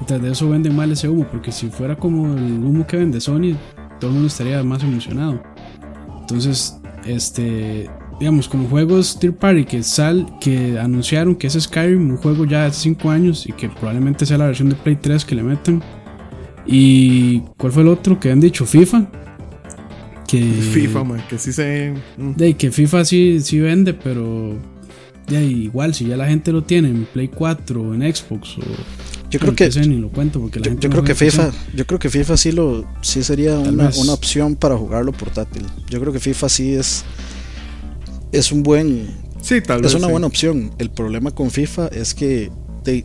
Y 0.00 0.04
tras 0.04 0.22
de 0.22 0.30
eso 0.30 0.48
venden 0.48 0.76
mal 0.76 0.92
ese 0.92 1.08
humo, 1.08 1.26
porque 1.30 1.50
si 1.50 1.68
fuera 1.68 1.96
como 1.96 2.34
el 2.34 2.64
humo 2.64 2.86
que 2.86 2.96
vende 2.96 3.20
Sony, 3.20 3.56
todo 3.98 4.10
el 4.10 4.14
mundo 4.14 4.28
estaría 4.28 4.62
más 4.62 4.82
emocionado. 4.82 5.42
Entonces, 6.20 6.78
este, 7.04 7.90
digamos, 8.20 8.48
como 8.48 8.68
juegos 8.68 9.18
Third 9.18 9.34
Party 9.34 9.64
que 9.64 9.82
sal, 9.82 10.26
que 10.40 10.78
anunciaron 10.78 11.34
que 11.34 11.48
es 11.48 11.54
Skyrim, 11.60 12.10
un 12.10 12.16
juego 12.16 12.44
ya 12.44 12.66
hace 12.66 12.80
5 12.82 13.10
años 13.10 13.46
y 13.46 13.52
que 13.52 13.68
probablemente 13.68 14.24
sea 14.24 14.38
la 14.38 14.46
versión 14.46 14.68
de 14.68 14.76
Play 14.76 14.96
3 14.96 15.24
que 15.24 15.34
le 15.34 15.42
metan. 15.42 15.82
Y 16.66 17.40
¿cuál 17.58 17.72
fue 17.72 17.82
el 17.82 17.88
otro 17.88 18.20
que 18.20 18.30
han 18.30 18.40
dicho? 18.40 18.64
FIFA. 18.64 19.06
Que 20.30 20.42
FIFA, 20.42 21.04
ma, 21.04 21.26
que 21.28 21.38
sí 21.38 21.52
se. 21.52 21.92
mm. 22.16 22.32
de 22.36 22.54
que 22.54 22.70
FIFA 22.70 23.04
sí, 23.04 23.40
sí 23.40 23.58
vende, 23.58 23.94
pero 23.94 24.56
de 25.26 25.44
igual 25.44 25.94
si 25.94 26.06
ya 26.06 26.16
la 26.16 26.26
gente 26.28 26.52
lo 26.52 26.62
tiene 26.62 26.88
en 26.88 27.04
Play 27.04 27.28
4 27.28 27.82
o 27.82 27.94
en 27.94 28.02
Xbox 28.14 28.58
o 28.58 28.62
yo 29.30 29.38
creo 29.38 29.54
que 29.54 29.66
PC, 29.66 29.86
ni 29.86 29.96
lo 29.96 30.08
cuento 30.08 30.40
porque 30.40 30.58
la 30.58 30.64
yo, 30.64 30.70
gente 30.72 30.82
yo 30.84 30.88
no 30.88 30.94
creo 30.94 31.04
que 31.04 31.14
FIFA, 31.14 31.46
PC. 31.50 31.58
yo 31.76 31.86
creo 31.86 31.98
que 32.00 32.10
FIFA 32.10 32.36
sí 32.36 32.50
lo 32.52 32.84
sí 33.00 33.22
sería 33.22 33.58
una, 33.58 33.90
una 33.96 34.12
opción 34.12 34.56
para 34.56 34.76
jugarlo 34.76 35.12
portátil. 35.12 35.62
Yo 35.88 36.00
creo 36.00 36.12
que 36.12 36.18
FIFA 36.20 36.48
sí 36.48 36.72
es 36.74 37.04
es 38.32 38.50
un 38.52 38.62
buen 38.62 39.08
Sí, 39.40 39.60
tal 39.60 39.82
vez. 39.82 39.92
es 39.92 39.94
una 39.96 40.06
sí. 40.06 40.10
buena 40.12 40.26
opción. 40.26 40.70
El 40.78 40.90
problema 40.90 41.30
con 41.30 41.50
FIFA 41.50 41.88
es 41.88 42.14
que 42.14 42.50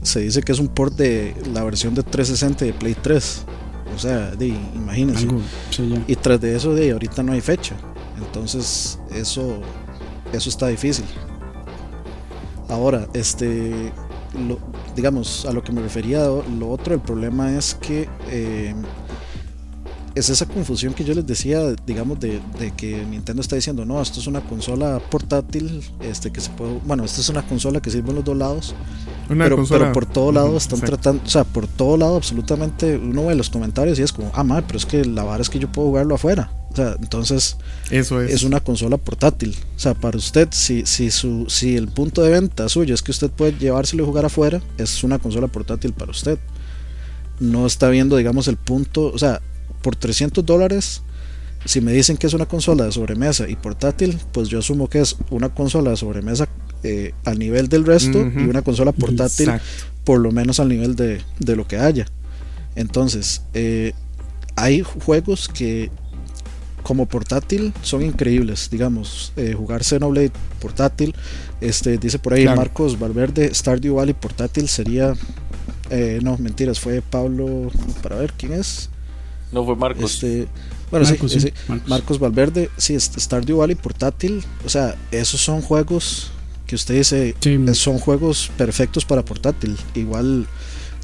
se 0.01 0.19
dice 0.21 0.41
que 0.41 0.51
es 0.51 0.59
un 0.59 0.67
port 0.69 0.95
de 0.97 1.34
la 1.53 1.63
versión 1.63 1.93
de 1.95 2.01
360 2.03 2.65
de 2.65 2.73
Play 2.73 2.95
3. 3.01 3.45
O 3.94 4.00
sea, 4.00 4.32
de, 4.32 4.48
imagínense. 4.48 5.26
algo, 5.26 5.42
sí, 5.70 5.90
ya. 5.90 6.04
Y 6.08 6.16
tras 6.16 6.40
de 6.42 6.56
eso, 6.56 6.74
de 6.74 6.92
ahorita 6.92 7.24
no 7.24 7.34
hay 7.34 7.42
fecha. 7.42 7.76
Entonces, 8.18 9.00
eso, 9.12 9.60
eso 10.34 10.50
está 10.50 10.68
difícil. 10.68 11.06
Ahora, 12.70 13.08
este, 13.14 13.92
lo- 14.48 14.60
digamos, 14.96 15.46
a 15.46 15.52
lo 15.54 15.64
que 15.64 15.72
me 15.72 15.82
refería, 15.82 16.26
lo 16.26 16.70
otro, 16.70 16.94
el 16.96 17.00
problema 17.02 17.56
es 17.56 17.76
que 17.76 18.10
eh, 18.30 18.74
es 20.16 20.30
esa 20.30 20.46
confusión 20.48 20.94
que 20.94 21.04
yo 21.04 21.14
les 21.14 21.26
decía, 21.28 21.60
digamos, 21.86 22.20
de, 22.20 22.40
de, 22.58 22.72
que 22.72 23.06
Nintendo 23.06 23.42
está 23.42 23.56
diciendo, 23.56 23.86
no, 23.86 24.02
esto 24.02 24.20
es 24.20 24.28
una 24.28 24.42
consola 24.42 25.00
portátil, 25.12 25.82
este 26.02 26.32
que 26.32 26.42
se 26.42 26.50
puede, 26.52 26.80
bueno, 26.86 27.04
esta 27.04 27.22
es 27.22 27.30
una 27.30 27.44
consola 27.46 27.82
que 27.82 27.92
sirve 27.92 28.10
en 28.10 28.16
los 28.16 28.24
dos 28.26 28.38
lados, 28.38 28.74
pero, 29.28 29.65
pero, 29.67 29.93
por 29.93 30.05
todo 30.05 30.32
lado 30.32 30.57
están 30.57 30.80
tratando, 30.80 31.23
o 31.26 31.30
sea, 31.30 31.43
por 31.43 31.67
todo 31.67 31.97
lado 31.97 32.15
absolutamente, 32.15 32.97
uno 32.97 33.26
ve 33.26 33.36
los 33.36 33.49
comentarios 33.49 33.97
y 33.99 34.03
es 34.03 34.13
como, 34.13 34.32
ah, 34.34 34.43
madre, 34.43 34.65
pero 34.67 34.78
es 34.78 34.86
que 34.86 35.03
la 35.05 35.23
vara 35.23 35.41
es 35.41 35.49
que 35.49 35.59
yo 35.59 35.71
puedo 35.71 35.89
jugarlo 35.89 36.15
afuera. 36.15 36.51
O 36.71 36.76
sea, 36.76 36.95
entonces 37.01 37.55
Eso 37.89 38.21
es. 38.21 38.34
es 38.34 38.43
una 38.43 38.59
consola 38.59 38.97
portátil. 38.97 39.55
O 39.76 39.80
sea, 39.80 39.93
para 39.93 40.17
usted, 40.17 40.49
si, 40.51 40.86
si, 40.86 41.09
su, 41.09 41.45
si 41.47 41.76
el 41.78 41.88
punto 41.88 42.21
de 42.21 42.32
venta 42.32 42.67
suyo 42.67 42.93
es 42.93 43.01
que 43.01 43.11
usted 43.11 43.30
puede 43.30 43.57
llevárselo 43.57 44.03
y 44.03 44.05
jugar 44.05 44.26
afuera, 44.26 44.61
es 44.78 45.03
una 45.03 45.17
consola 45.17 45.47
portátil 45.47 45.93
para 45.93 46.11
usted. 46.11 46.38
No 47.39 47.65
está 47.65 47.89
viendo, 47.89 48.17
digamos, 48.17 48.47
el 48.47 48.57
punto, 48.57 49.11
o 49.13 49.17
sea, 49.17 49.41
por 49.82 49.95
300 49.95 50.45
dólares, 50.45 51.01
si 51.65 51.82
me 51.82 51.91
dicen 51.93 52.17
que 52.17 52.28
es 52.28 52.34
una 52.34 52.45
consola 52.45 52.86
de 52.86 52.91
sobremesa 52.91 53.49
y 53.49 53.55
portátil, 53.55 54.19
pues 54.32 54.49
yo 54.49 54.59
asumo 54.59 54.89
que 54.89 54.99
es 54.99 55.15
una 55.30 55.49
consola 55.49 55.91
de 55.91 55.97
sobremesa 55.97 56.47
eh, 56.88 57.14
al 57.26 57.40
nivel 57.40 57.68
del 57.68 57.84
resto 57.86 58.20
y 58.20 58.44
una 58.48 58.62
consola 58.62 58.92
portátil 58.92 59.50
Exacto. 59.50 59.66
por 60.04 60.20
lo 60.20 60.32
menos 60.32 60.60
al 60.60 60.70
nivel 60.70 60.96
de, 60.96 61.22
de 61.40 61.56
lo 61.56 61.68
que 61.68 61.78
haya. 61.78 62.06
Entonces, 62.76 63.42
eh, 63.54 63.94
hay 64.56 64.82
juegos 64.82 65.48
que 65.48 65.90
como 66.84 67.08
portátil 67.08 67.74
son 67.82 68.04
increíbles, 68.04 68.70
digamos, 68.70 69.34
eh, 69.38 69.54
jugar 69.58 69.84
Xenoblade 69.84 70.32
portátil, 70.62 71.16
este 71.60 71.98
dice 71.98 72.20
por 72.20 72.34
ahí 72.34 72.44
Claro. 72.44 72.58
Marcos 72.62 73.00
Valverde, 73.00 73.52
Stardew 73.52 73.96
Valley 73.96 74.14
portátil 74.14 74.68
sería, 74.70 75.14
eh, 75.90 76.20
no, 76.22 76.38
mentiras, 76.38 76.80
fue 76.80 77.02
Pablo, 77.02 77.72
para 78.04 78.18
ver 78.18 78.34
quién 78.38 78.54
es, 78.54 78.92
No 79.52 79.66
fue 79.66 79.76
Marcos. 79.76 80.14
este, 80.14 80.48
bueno, 80.92 81.08
Marcos, 81.10 81.32
sí, 81.32 81.40
sí, 81.40 81.48
sí, 81.48 81.54
Marcos. 81.68 81.90
Marcos 81.90 82.20
Valverde, 82.20 82.70
sí, 82.78 83.00
Stardew 83.00 83.58
Valley 83.58 83.76
portátil, 83.76 84.44
o 84.64 84.70
sea, 84.70 84.96
esos 85.10 85.42
son 85.42 85.62
juegos 85.62 86.30
que 86.66 86.76
usted 86.76 86.95
dice, 86.95 87.36
Sí, 87.39 87.59
eh, 87.68 87.74
son 87.76 87.99
juegos 87.99 88.51
perfectos 88.57 89.05
para 89.05 89.24
portátil. 89.24 89.78
Igual, 89.93 90.47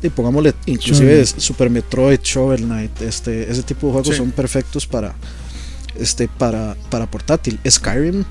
y 0.01 0.09
pongámosle, 0.09 0.53
inclusive. 0.65 1.25
Super 1.25 1.69
Metroid, 1.69 2.19
Shovel 2.23 2.63
Knight, 2.63 3.01
este, 3.01 3.49
ese 3.51 3.63
tipo 3.63 3.87
de 3.87 3.93
juegos 3.93 4.09
Sí. 4.09 4.15
son 4.15 4.31
perfectos 4.31 4.87
para, 4.87 5.13
este, 5.99 6.27
para, 6.27 6.75
para 6.89 7.09
portátil. 7.09 7.59
Skyrim 7.69 8.23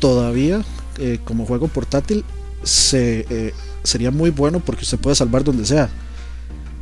todavía 0.00 0.62
eh, 0.98 1.18
como 1.24 1.46
juego 1.46 1.68
portátil 1.68 2.24
se, 2.62 3.26
eh, 3.30 3.52
sería 3.82 4.10
muy 4.10 4.30
bueno 4.30 4.60
porque 4.60 4.82
usted 4.82 4.98
puede 4.98 5.16
salvar 5.16 5.42
donde 5.44 5.64
sea. 5.64 5.88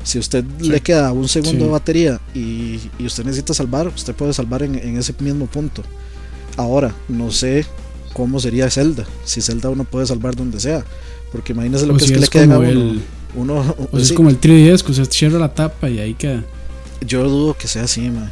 Si 0.05 0.19
usted 0.19 0.45
le 0.59 0.81
queda 0.81 1.13
un 1.13 1.29
segundo 1.29 1.67
de 1.67 1.71
batería 1.71 2.21
y, 2.35 2.81
y 2.99 3.07
usted 3.07 3.25
necesita 3.25 3.55
salvar, 3.55 3.87
usted 3.87 4.15
puede 4.17 4.33
salvar 4.33 4.65
en, 4.65 4.75
en 4.75 4.97
ese 4.97 5.15
mismo 5.21 5.47
punto. 5.47 5.85
Ahora, 6.57 6.93
no 7.09 7.31
sé 7.31 7.65
cómo 8.13 8.41
sería 8.41 8.71
Zelda. 8.71 9.05
Si 9.25 9.41
Zelda 9.41 9.69
uno 9.71 9.85
puede 9.85 10.07
salvar 10.07 10.35
donde 10.37 10.61
sea. 10.61 10.85
Porque 11.33 11.53
imagínese 11.53 11.87
lo 11.87 11.95
O 11.95 11.97
que 11.97 12.05
si 12.07 12.13
es 12.13 12.19
que 12.19 12.25
es 12.25 12.31
le 12.35 12.47
queda 12.47 12.55
a 12.55 12.57
como 12.57 12.69
uno. 12.69 12.69
el- 12.71 13.03
uno 13.35 13.75
O 13.93 13.99
es 13.99 14.13
como 14.13 14.29
el 14.31 14.41
3DS, 14.41 14.83
que 14.83 14.93
usted 14.93 15.11
cierra 15.11 15.39
la 15.39 15.53
tapa 15.55 15.89
y 15.89 15.99
ahí 15.99 16.15
queda. 16.15 16.45
Yo 17.07 17.29
dudo 17.29 17.55
que 17.55 17.67
sea 17.69 17.85
así, 17.85 18.03
man. 18.03 18.31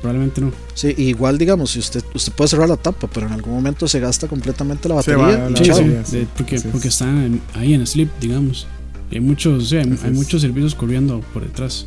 Probablemente 0.00 0.40
no. 0.40 0.50
Sí, 0.72 0.94
igual 0.96 1.36
digamos, 1.36 1.72
si 1.72 1.78
usted, 1.78 2.02
usted 2.14 2.32
puede 2.32 2.48
cerrar 2.48 2.68
la 2.70 2.78
tapa, 2.78 3.06
pero 3.12 3.26
en 3.26 3.32
algún 3.34 3.52
momento 3.52 3.86
se 3.86 4.00
gasta 4.00 4.26
completamente 4.28 4.88
la 4.88 5.02
Se 5.02 5.14
batería. 5.14 5.46
y 5.48 5.52
la 5.52 5.56
Sí, 5.58 5.64
chao. 5.64 5.76
sí, 5.76 5.82
batería, 5.82 6.04
sí. 6.06 6.16
de- 6.16 6.26
porque, 6.36 6.60
porque 6.72 6.88
están 6.88 7.22
en- 7.22 7.40
ahí 7.54 7.74
en 7.74 7.86
sleep, 7.86 8.08
digamos. 8.18 8.66
Y 9.10 9.16
hay 9.16 9.20
muchos, 9.20 9.68
sí, 9.68 9.76
hay, 9.76 9.98
hay 10.02 10.10
muchos 10.12 10.40
servicios 10.40 10.74
corriendo 10.74 11.20
por 11.34 11.42
detrás. 11.42 11.84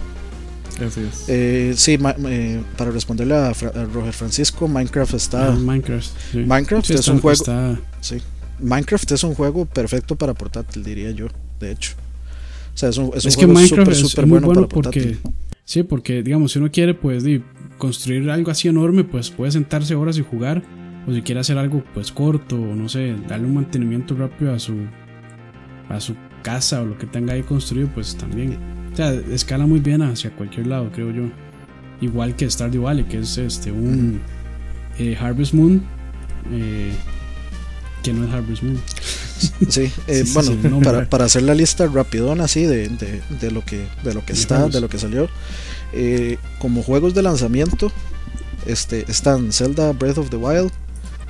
Así 0.85 1.01
es. 1.01 1.25
Eh, 1.27 1.73
sí, 1.77 1.97
eh, 2.27 2.61
para 2.77 2.91
responderle 2.91 3.35
a, 3.35 3.53
Fra- 3.53 3.69
a 3.75 3.85
Roger 3.85 4.13
Francisco, 4.13 4.67
Minecraft 4.67 5.13
está. 5.13 5.49
Ah, 5.53 5.55
Minecraft. 5.55 6.07
sí. 6.31 6.37
Minecraft 6.39 6.85
Sí, 6.87 6.93
es 6.93 7.07
un 7.07 7.19
juego. 7.19 7.33
está- 7.33 7.79
Sí. 8.01 8.17
Minecraft 8.59 9.11
es 9.11 9.23
un 9.23 9.33
juego 9.35 9.65
perfecto 9.65 10.15
para 10.15 10.33
portátil, 10.33 10.83
diría 10.83 11.11
yo, 11.11 11.27
de 11.59 11.71
hecho. 11.71 11.93
O 12.73 12.77
sea, 12.77 12.89
es 12.89 12.97
un, 12.97 13.11
es 13.15 13.23
un 13.25 13.29
es 13.29 13.37
que 13.37 13.45
juego 13.45 13.53
Minecraft 13.59 13.91
es, 13.91 14.17
muy 14.17 14.29
bueno, 14.29 14.47
bueno 14.47 14.61
para 14.67 14.73
portátil. 14.73 15.17
porque 15.21 15.35
sí 15.65 15.83
porque 15.83 16.23
digamos 16.23 16.51
si 16.51 16.59
uno 16.59 16.69
quiere 16.71 16.93
pues 16.93 17.23
construir 17.77 18.29
algo 18.29 18.51
así 18.51 18.67
enorme 18.67 19.03
pues 19.03 19.29
puede 19.29 19.51
sentarse 19.51 19.95
horas 19.95 20.17
y 20.17 20.21
jugar 20.21 20.61
o 21.07 21.13
si 21.13 21.21
quiere 21.21 21.39
hacer 21.41 21.57
algo 21.57 21.83
pues 21.93 22.11
corto 22.11 22.55
o 22.55 22.75
no 22.75 22.89
sé 22.89 23.15
darle 23.29 23.45
un 23.45 23.53
mantenimiento 23.55 24.15
rápido 24.15 24.53
a 24.53 24.59
su 24.59 24.73
a 25.89 25.99
su 26.01 26.15
casa 26.41 26.81
o 26.81 26.85
lo 26.85 26.97
que 26.97 27.05
tenga 27.05 27.33
ahí 27.33 27.43
construido 27.43 27.87
pues 27.93 28.15
también 28.17 28.57
o 28.93 28.95
sea 28.95 29.11
escala 29.31 29.65
muy 29.65 29.79
bien 29.79 30.01
hacia 30.01 30.31
cualquier 30.31 30.67
lado 30.67 30.89
creo 30.93 31.11
yo 31.11 31.23
igual 32.01 32.35
que 32.35 32.49
Stardew 32.49 32.83
Valley 32.83 33.03
que 33.05 33.19
es 33.19 33.37
este 33.37 33.71
un 33.71 34.21
eh, 34.99 35.17
Harvest 35.19 35.53
Moon 35.53 35.81
eh, 36.51 36.93
que 38.03 38.13
no 38.13 38.25
es 38.25 38.31
Harvest 38.33 38.63
Moon 38.63 38.79
Sí, 39.69 39.91
eh, 40.07 40.23
Sí, 40.25 40.31
bueno, 40.33 40.51
sí, 40.51 40.83
para, 40.83 41.09
para 41.09 41.25
hacer 41.25 41.43
la 41.43 41.53
lista 41.53 41.85
rapidona 41.87 42.45
así 42.45 42.63
de, 42.63 42.87
de, 42.87 43.21
de 43.41 43.51
lo 43.51 43.65
que 43.65 43.85
de 44.03 44.13
lo 44.13 44.23
que 44.25 44.33
está, 44.33 44.55
juegos. 44.55 44.73
de 44.73 44.81
lo 44.81 44.87
que 44.89 44.97
salió. 44.99 45.27
eh, 45.93 46.37
como 46.59 46.81
juegos 46.83 47.13
de 47.13 47.23
lanzamiento, 47.23 47.91
este 48.65 49.05
están 49.09 49.51
Zelda 49.51 49.91
Breath 49.91 50.17
of 50.17 50.29
the 50.29 50.37
Wild, 50.37 50.71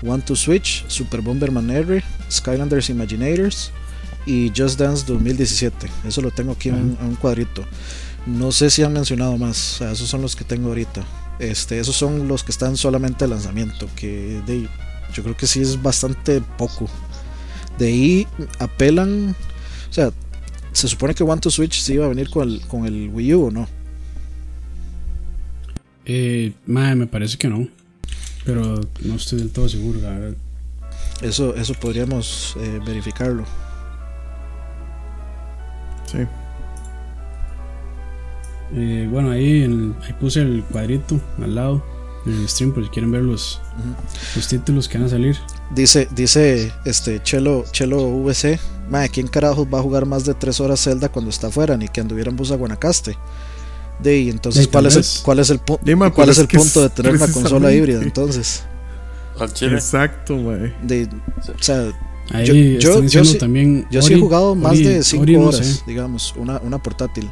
One 0.04 0.22
to 0.24 0.36
Switch, 0.36 0.86
Super 0.88 1.22
Bomberman 1.22 1.72
R, 1.72 2.04
Skylanders 2.30 2.90
Imaginators 2.90 3.72
y 4.26 4.52
Just 4.56 4.80
Dance 4.80 5.06
2017. 5.06 5.90
Eso 6.06 6.22
lo 6.22 6.32
tengo 6.32 6.54
aquí 6.54 6.70
en 6.70 6.76
un, 6.76 6.98
en 7.00 7.08
un 7.08 7.16
cuadrito. 7.16 7.64
No 8.26 8.52
sé 8.52 8.70
si 8.70 8.84
han 8.84 8.94
mencionado 8.94 9.38
más, 9.38 9.76
o 9.76 9.78
sea, 9.80 9.92
esos 9.92 10.08
son 10.10 10.22
los 10.22 10.36
que 10.36 10.44
tengo 10.46 10.70
ahorita. 10.70 11.04
Este, 11.40 11.80
esos 11.80 11.96
son 11.96 12.28
los 12.28 12.44
que 12.44 12.52
están 12.52 12.78
solamente 12.78 13.26
de 13.26 13.30
lanzamiento, 13.30 13.90
que 13.96 14.42
de, 14.46 14.70
yo 15.14 15.24
creo 15.24 15.36
que 15.36 15.48
sí 15.48 15.62
es 15.62 15.82
bastante 15.82 16.42
poco. 16.58 16.90
De 17.78 17.88
ahí 17.88 18.28
apelan, 18.60 19.36
o 19.90 19.94
sea, 19.94 20.12
se 20.72 20.88
supone 20.88 21.14
que 21.16 21.24
One 21.24 21.42
to 21.42 21.50
Switch 21.52 21.82
sí 21.82 21.94
iba 21.94 22.06
a 22.06 22.10
venir 22.10 22.30
con 22.30 22.48
el, 22.50 22.62
con 22.62 22.86
el 22.86 23.10
Wii 23.10 23.34
U 23.34 23.46
o 23.48 23.52
no. 23.52 23.68
eh, 26.06 26.54
mae, 26.66 26.96
me 26.96 27.08
parece 27.08 27.38
que 27.38 27.48
no 27.48 27.68
pero 28.46 28.82
no 29.02 29.16
estoy 29.16 29.40
del 29.40 29.52
todo 29.52 29.70
seguro 29.70 30.02
la 30.02 30.10
verdad 30.10 30.38
Eso, 31.22 31.56
eso 31.56 31.74
podríamos 31.76 32.56
eh, 32.60 32.80
verificarlo. 32.86 33.46
Sí. 36.14 36.20
Eh, 38.76 39.08
bueno, 39.12 39.32
ahí, 39.32 39.64
en- 39.64 39.96
ahí 40.04 40.14
puse 40.14 40.42
el 40.42 40.64
cuadrito 40.72 41.20
al 41.42 41.54
lado 41.56 41.84
en 42.26 42.34
el 42.34 42.48
stream 42.50 42.72
por 42.74 42.84
si 42.84 42.90
quieren 42.90 43.12
ver 43.12 43.22
los, 43.22 43.62
los 44.36 44.48
títulos 44.48 44.88
que 44.88 44.98
van 44.98 45.08
a 45.08 45.10
salir. 45.10 45.38
Dice, 45.72 46.08
dice 46.12 46.72
este 46.86 47.22
Chelo, 47.22 47.66
Chelo 47.72 48.08
VC, 48.24 48.60
Mae, 48.90 49.10
¿quién 49.10 49.28
carajos 49.28 49.68
va 49.72 49.80
a 49.80 49.82
jugar 49.82 50.06
más 50.06 50.26
de 50.26 50.34
3 50.34 50.60
horas 50.62 50.82
Zelda 50.84 51.10
cuando 51.10 51.30
está 51.30 51.48
afuera? 51.48 51.78
Ni 51.78 51.88
que 51.88 52.02
anduviera 52.02 52.30
en 52.30 52.36
bus 52.38 52.52
a 52.52 52.56
Guanacaste. 52.56 53.18
De 54.00 54.10
ahí, 54.10 54.30
entonces, 54.30 54.66
De, 54.66 54.72
¿cuál 54.72 54.86
es, 54.88 54.96
el, 54.96 55.24
cuál 55.24 55.40
es 55.40 55.50
el, 55.52 55.62
pu- 55.64 55.80
Dime, 55.84 56.12
cuál 56.12 56.30
es 56.30 56.38
es 56.38 56.42
el 56.42 56.48
punto 56.48 56.82
de 56.82 56.90
tener 56.90 57.16
una 57.16 57.28
consola 57.32 57.72
híbrida? 57.72 58.02
Entonces. 58.02 58.64
Exacto, 59.78 60.36
de, 60.84 61.08
o 61.60 61.64
sea, 61.64 61.92
Ahí 62.32 62.46
Yo- 62.80 63.04
yo- 63.04 63.38
también. 63.38 63.86
yo 63.92 64.02
sí 64.02 64.14
he 64.14 64.20
jugado 64.20 64.56
más 64.56 64.74
Ori- 64.74 64.84
de 64.84 65.04
5 65.04 65.24
Ori 65.24 65.34
no 65.34 65.42
horas, 65.42 65.66
sé. 65.66 65.84
digamos, 65.86 66.34
una, 66.38 66.60
una 66.60 66.82
portátil. 66.82 67.30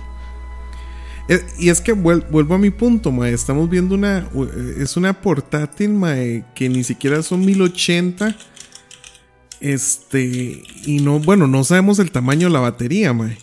Es- 1.28 1.46
y 1.60 1.70
es 1.70 1.80
que 1.82 1.96
vuel- 1.96 2.26
vuelvo 2.30 2.56
a 2.56 2.58
mi 2.58 2.72
punto, 2.72 3.12
mae. 3.12 3.34
Estamos 3.34 3.70
viendo 3.70 3.96
una. 3.96 4.28
Es 4.78 4.98
una 4.98 5.14
portátil, 5.22 5.92
mae, 5.94 6.44
que 6.56 6.68
ni 6.68 6.84
siquiera 6.84 7.24
son 7.24 7.46
1080. 7.46 8.36
Este. 9.60 10.64
Y 10.86 11.00
no, 11.02 11.20
bueno, 11.20 11.48
no 11.48 11.64
sabemos 11.64 12.00
el 12.00 12.12
tamaño 12.12 12.48
de 12.48 12.54
la 12.54 12.60
batería, 12.60 13.14
mae. 13.14 13.38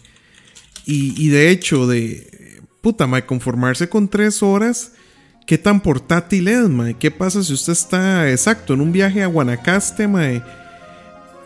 Y, 0.84 1.14
y 1.22 1.28
de 1.28 1.50
hecho, 1.50 1.86
de. 1.86 2.60
Puta, 2.80 3.06
mae, 3.06 3.24
conformarse 3.26 3.88
con 3.88 4.08
3 4.08 4.42
horas. 4.42 4.92
¿Qué 5.46 5.56
tan 5.56 5.80
portátil 5.80 6.48
es, 6.48 6.68
mae? 6.68 6.94
¿Qué 6.94 7.10
pasa 7.10 7.42
si 7.42 7.54
usted 7.54 7.72
está, 7.72 8.30
exacto, 8.30 8.74
en 8.74 8.82
un 8.82 8.92
viaje 8.92 9.22
a 9.22 9.26
Guanacaste, 9.28 10.06
mae? 10.06 10.42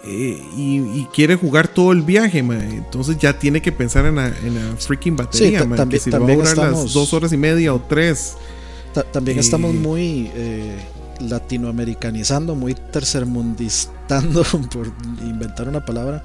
Eh, 0.05 0.43
y, 0.57 0.79
y 0.79 1.09
quiere 1.15 1.37
jugar 1.37 1.69
todo 1.69 1.93
el 1.93 2.03
viaje. 2.03 2.39
Entonces 2.39 3.17
ya 3.19 3.39
tiene 3.39 3.61
que 3.63 3.73
pensar 3.73 4.05
en 4.07 4.17
la, 4.17 4.27
en 4.29 4.55
la 4.55 4.77
freaking 4.77 5.17
batería, 5.17 5.61
también- 5.61 5.89
que 5.89 5.99
si 5.99 6.11
le 6.11 6.19
va 6.19 6.25
a 6.25 6.27
también 6.27 6.39
durar 6.41 6.57
las 6.73 6.93
dos 6.93 7.13
horas 7.15 7.33
y 7.33 7.37
media 7.37 7.73
o 7.75 7.81
tres. 7.81 8.35
Ta- 8.95 9.05
también 9.05 9.39
Eh, 9.39 9.41
estamos 9.41 9.75
muy 9.75 10.31
eh, 10.35 10.77
latinoamericanizando, 11.21 12.55
muy 12.55 12.75
tercermundistando, 12.75 14.43
por 14.73 14.89
inventar 15.23 15.69
una 15.69 15.85
palabra. 15.85 16.25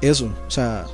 Eso, 0.00 0.30
o 0.46 0.50
sea, 0.50 0.84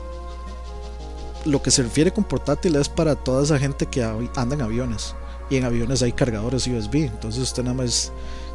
lo 1.44 1.60
que 1.62 1.70
se 1.70 1.82
refiere 1.82 2.12
con 2.12 2.24
portátil 2.24 2.76
es 2.76 2.88
para 2.88 3.14
toda 3.16 3.42
esa 3.42 3.58
gente 3.58 3.86
que 3.86 4.02
anda 4.02 4.54
en 4.54 4.62
aviones. 4.62 5.14
Y 5.50 5.56
en 5.56 5.64
aviones 5.64 6.02
hay 6.02 6.12
cargadores 6.12 6.66
USB. 6.66 6.94
Entonces 7.04 7.42
usted 7.42 7.62
nada 7.62 7.74
más 7.74 8.12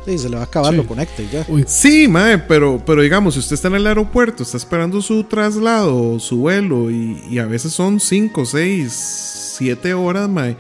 sí, 0.08 0.18
se 0.18 0.30
le 0.30 0.36
va 0.38 0.42
a 0.42 0.46
acabar, 0.46 0.72
Sí. 0.72 0.78
lo 0.78 0.88
conecta 0.88 1.22
y 1.22 1.30
ya. 1.30 1.46
Uy, 1.48 1.66
Sí, 1.68 2.08
mae, 2.08 2.38
pero, 2.40 2.82
pero 2.86 3.02
digamos, 3.02 3.34
si 3.36 3.40
usted 3.42 3.54
está 3.56 3.68
en 3.68 3.76
el 3.76 3.86
aeropuerto, 3.88 4.44
está 4.44 4.58
esperando 4.58 5.02
su 5.02 5.24
traslado, 5.26 6.20
su 6.20 6.38
vuelo, 6.38 6.90
y, 6.90 7.22
y 7.30 7.40
a 7.40 7.46
veces 7.46 7.74
son 7.74 8.00
5, 8.00 8.46
6, 8.46 8.92
7 9.58 9.94
horas, 9.94 10.30
mae. 10.30 10.56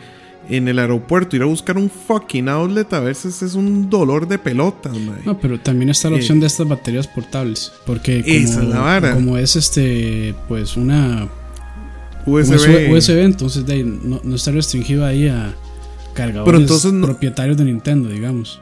en 0.49 0.69
el 0.69 0.79
aeropuerto, 0.79 1.35
ir 1.35 1.41
a 1.41 1.45
buscar 1.45 1.77
un 1.77 1.89
fucking 1.89 2.47
outlet 2.47 2.93
a 2.93 3.01
veces 3.01 3.41
es 3.41 3.53
un 3.53 3.89
dolor 3.89 4.29
de 4.29 4.37
pelotas, 4.39 4.93
mae. 4.97 5.19
No, 5.25 5.37
pero 5.37 5.59
también 5.59 5.89
está 5.89 6.09
la 6.09 6.15
Eh, 6.15 6.19
opción 6.19 6.39
de 6.39 6.47
estas 6.47 6.65
baterías 6.65 7.05
portables. 7.05 7.73
Porque 7.85 8.21
como, 8.21 8.33
Esa 8.33 8.61
es 8.61 8.67
la 8.69 8.79
vara. 8.79 9.13
como 9.13 9.37
es 9.37 9.57
este, 9.57 10.33
pues 10.47 10.77
una 10.77 11.27
USB. 12.25 12.91
USB, 12.93 13.23
entonces 13.23 13.65
de 13.65 13.73
ahí 13.73 13.83
no, 13.83 14.21
no 14.23 14.35
está 14.35 14.51
restringido 14.51 15.05
ahí 15.05 15.27
a 15.27 15.53
cargadores 16.13 16.45
Pero 16.45 16.57
entonces 16.59 16.93
no- 16.93 17.05
propietarios 17.05 17.57
de 17.57 17.65
Nintendo, 17.65 18.07
digamos. 18.09 18.61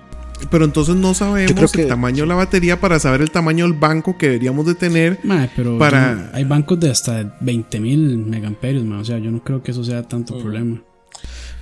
Pero 0.51 0.65
entonces 0.65 0.95
no 0.95 1.13
sabemos 1.13 1.53
creo 1.53 1.67
que- 1.69 1.81
el 1.83 1.87
tamaño 1.87 2.23
de 2.23 2.27
la 2.27 2.35
batería 2.35 2.79
para 2.79 2.99
saber 2.99 3.21
el 3.21 3.31
tamaño 3.31 3.65
del 3.65 3.73
banco 3.73 4.17
que 4.17 4.27
deberíamos 4.27 4.65
de 4.65 4.75
tener. 4.75 5.19
Pero 5.55 5.77
Para- 5.77 6.13
yo- 6.13 6.29
hay 6.33 6.43
bancos 6.43 6.79
de 6.79 6.91
hasta 6.91 7.37
20.000 7.39 8.17
megamperios, 8.17 8.83
mae, 8.83 8.99
o 9.01 9.05
sea, 9.05 9.17
yo 9.17 9.31
no 9.31 9.43
creo 9.43 9.63
que 9.63 9.71
eso 9.71 9.83
sea 9.83 10.03
tanto 10.03 10.35
Mm. 10.35 10.41
problema. 10.41 10.81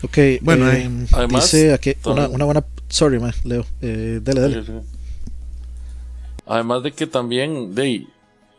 Ok, 0.01 0.17
Bueno, 0.41 0.69
eh, 0.71 0.89
Además, 1.13 1.43
dice 1.51 1.73
aquí 1.73 1.93
una, 2.05 2.27
una 2.27 2.45
buena. 2.45 2.65
Sorry, 2.89 3.19
man, 3.19 3.33
Leo. 3.45 3.65
Eh, 3.81 4.19
dale, 4.21 4.41
dale. 4.41 4.63
Además 6.45 6.83
de 6.83 6.91
que 6.91 7.07
también, 7.07 7.73
de 7.73 8.05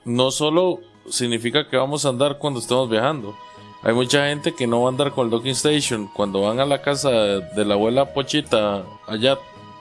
no 0.04 0.30
solo 0.30 0.80
significa 1.10 1.68
que 1.68 1.76
vamos 1.76 2.04
a 2.06 2.08
andar 2.08 2.38
cuando 2.38 2.60
estemos 2.60 2.88
viajando. 2.88 3.36
Hay 3.82 3.92
mucha 3.92 4.28
gente 4.28 4.54
que 4.54 4.66
no 4.66 4.80
va 4.80 4.88
a 4.88 4.92
andar 4.92 5.12
con 5.12 5.26
el 5.26 5.30
docking 5.30 5.52
station 5.52 6.08
cuando 6.14 6.40
van 6.40 6.58
a 6.60 6.64
la 6.64 6.80
casa 6.80 7.10
de 7.10 7.64
la 7.66 7.74
abuela 7.74 8.14
Pochita 8.14 8.82
allá 9.06 9.36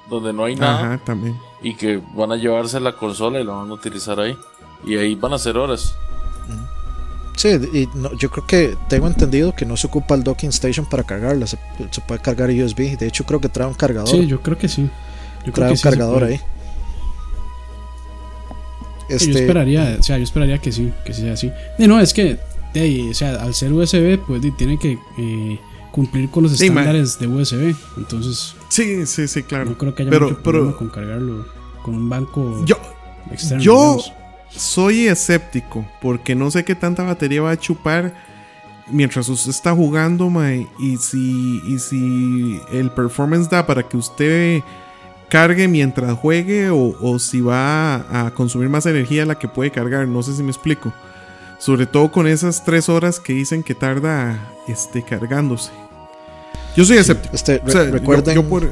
donde 0.10 0.34
no 0.34 0.44
hay 0.46 0.56
nada 0.56 0.94
Ajá, 0.94 0.98
también. 1.06 1.38
y 1.62 1.76
que 1.76 2.02
van 2.16 2.32
a 2.32 2.36
llevarse 2.36 2.80
la 2.80 2.94
consola 2.94 3.40
y 3.40 3.44
la 3.44 3.54
van 3.54 3.70
a 3.70 3.74
utilizar 3.74 4.20
ahí. 4.20 4.38
Y 4.86 4.98
ahí 4.98 5.16
van 5.16 5.32
a 5.34 5.36
hacer 5.36 5.58
horas. 5.58 5.96
Sí, 7.36 7.50
y 7.74 7.90
no, 7.96 8.14
yo 8.14 8.30
creo 8.30 8.46
que 8.46 8.78
tengo 8.90 9.08
entendido 9.08 9.56
que 9.56 9.66
no 9.66 9.76
se 9.76 9.88
ocupa 9.88 10.14
el 10.16 10.24
docking 10.24 10.50
station 10.50 10.86
para 10.86 11.04
cargarla. 11.04 11.48
Se, 11.48 11.58
se 11.90 12.02
puede 12.02 12.22
cargar 12.22 12.50
USB. 12.50 12.98
De 12.98 13.08
hecho, 13.08 13.24
creo 13.26 13.42
que 13.42 13.50
trae 13.50 13.68
un 13.68 13.74
cargador. 13.74 14.08
Sí, 14.10 14.28
yo 14.28 14.42
creo 14.42 14.58
que 14.58 14.68
sí. 14.70 14.84
Yo 15.46 15.52
creo 15.52 15.54
trae 15.54 15.68
que 15.70 15.72
un 15.74 15.78
sí 15.78 15.84
cargador 15.84 16.24
ahí. 16.26 16.40
Yo 19.10 19.16
Este, 19.16 19.32
esperaría, 19.32 19.98
o 20.00 20.04
sea, 20.04 20.18
yo 20.18 20.24
esperaría 20.24 20.58
que 20.60 20.72
sí, 20.72 20.92
que 21.06 21.14
sea 21.14 21.34
así. 21.34 21.52
Y 21.78 21.88
no, 21.88 22.00
es 22.00 22.14
que, 22.14 22.38
o 23.12 23.14
sea, 23.14 23.42
al 23.44 23.54
ser 23.54 23.74
USB, 23.74 24.20
pues 24.26 24.42
tiene 24.58 24.78
que 24.78 24.98
eh, 25.18 25.60
cumplir 25.92 26.30
con 26.30 26.44
los 26.44 26.54
Sí, 26.54 26.68
estándares 26.68 27.20
de 27.20 27.28
USB. 27.28 27.76
Entonces, 27.98 28.56
Sí, 28.74 29.06
sí, 29.06 29.28
sí, 29.28 29.44
claro. 29.44 29.66
no 29.66 29.78
creo 29.78 29.94
que 29.94 30.02
haya 30.04 30.12
Pero- 30.12 30.30
mucho 30.30 30.42
problema 30.42 30.68
pero- 30.68 30.78
con 30.78 30.90
cargarlo 30.90 31.46
con 31.84 31.96
un 31.96 32.10
banco 32.10 32.64
Yo, 32.66 32.78
externo. 33.32 33.62
yo- 33.64 33.74
digamos. 33.80 34.14
soy 34.50 35.08
escéptico 35.08 35.86
porque 36.02 36.34
no 36.36 36.50
sé 36.50 36.64
qué 36.64 36.76
tanta 36.76 37.04
batería 37.04 37.42
va 37.42 37.52
a 37.52 37.58
chupar 37.60 38.14
mientras 38.90 39.28
usted 39.30 39.50
está 39.52 39.74
jugando, 39.74 40.30
mae, 40.30 40.68
y 40.80 40.98
si 40.98 41.62
y 41.66 41.78
si 41.80 42.60
el 42.72 42.90
performance 42.92 43.50
da 43.50 43.66
para 43.66 43.84
que 43.84 43.98
usted 43.98 44.62
cargue 45.30 45.68
mientras 45.68 46.18
juegue 46.18 46.70
o, 46.70 46.96
o 47.02 47.20
si 47.20 47.42
va 47.42 47.96
a, 47.96 48.28
a 48.28 48.34
consumir 48.34 48.70
más 48.70 48.86
energía 48.86 49.26
la 49.26 49.38
que 49.40 49.48
puede 49.48 49.72
cargar, 49.72 50.08
no 50.08 50.22
sé 50.24 50.34
si 50.36 50.44
me 50.44 50.52
explico. 50.52 50.94
Sobre 51.60 51.86
todo 51.86 52.12
con 52.12 52.28
esas 52.28 52.64
tres 52.66 52.90
horas 52.90 53.20
que 53.20 53.34
dicen 53.34 53.64
que 53.64 53.74
tarda 53.74 54.52
este 54.68 55.02
cargándose. 55.04 55.72
Yo 56.76 56.86
soy 56.86 56.98
escéptico. 56.98 57.36
este, 57.36 57.58
re- 57.60 57.64
O 57.66 57.70
sea, 57.70 57.86
yo- 57.86 57.92
recuerden. 57.92 58.36
yo 58.36 58.48
por- 58.48 58.70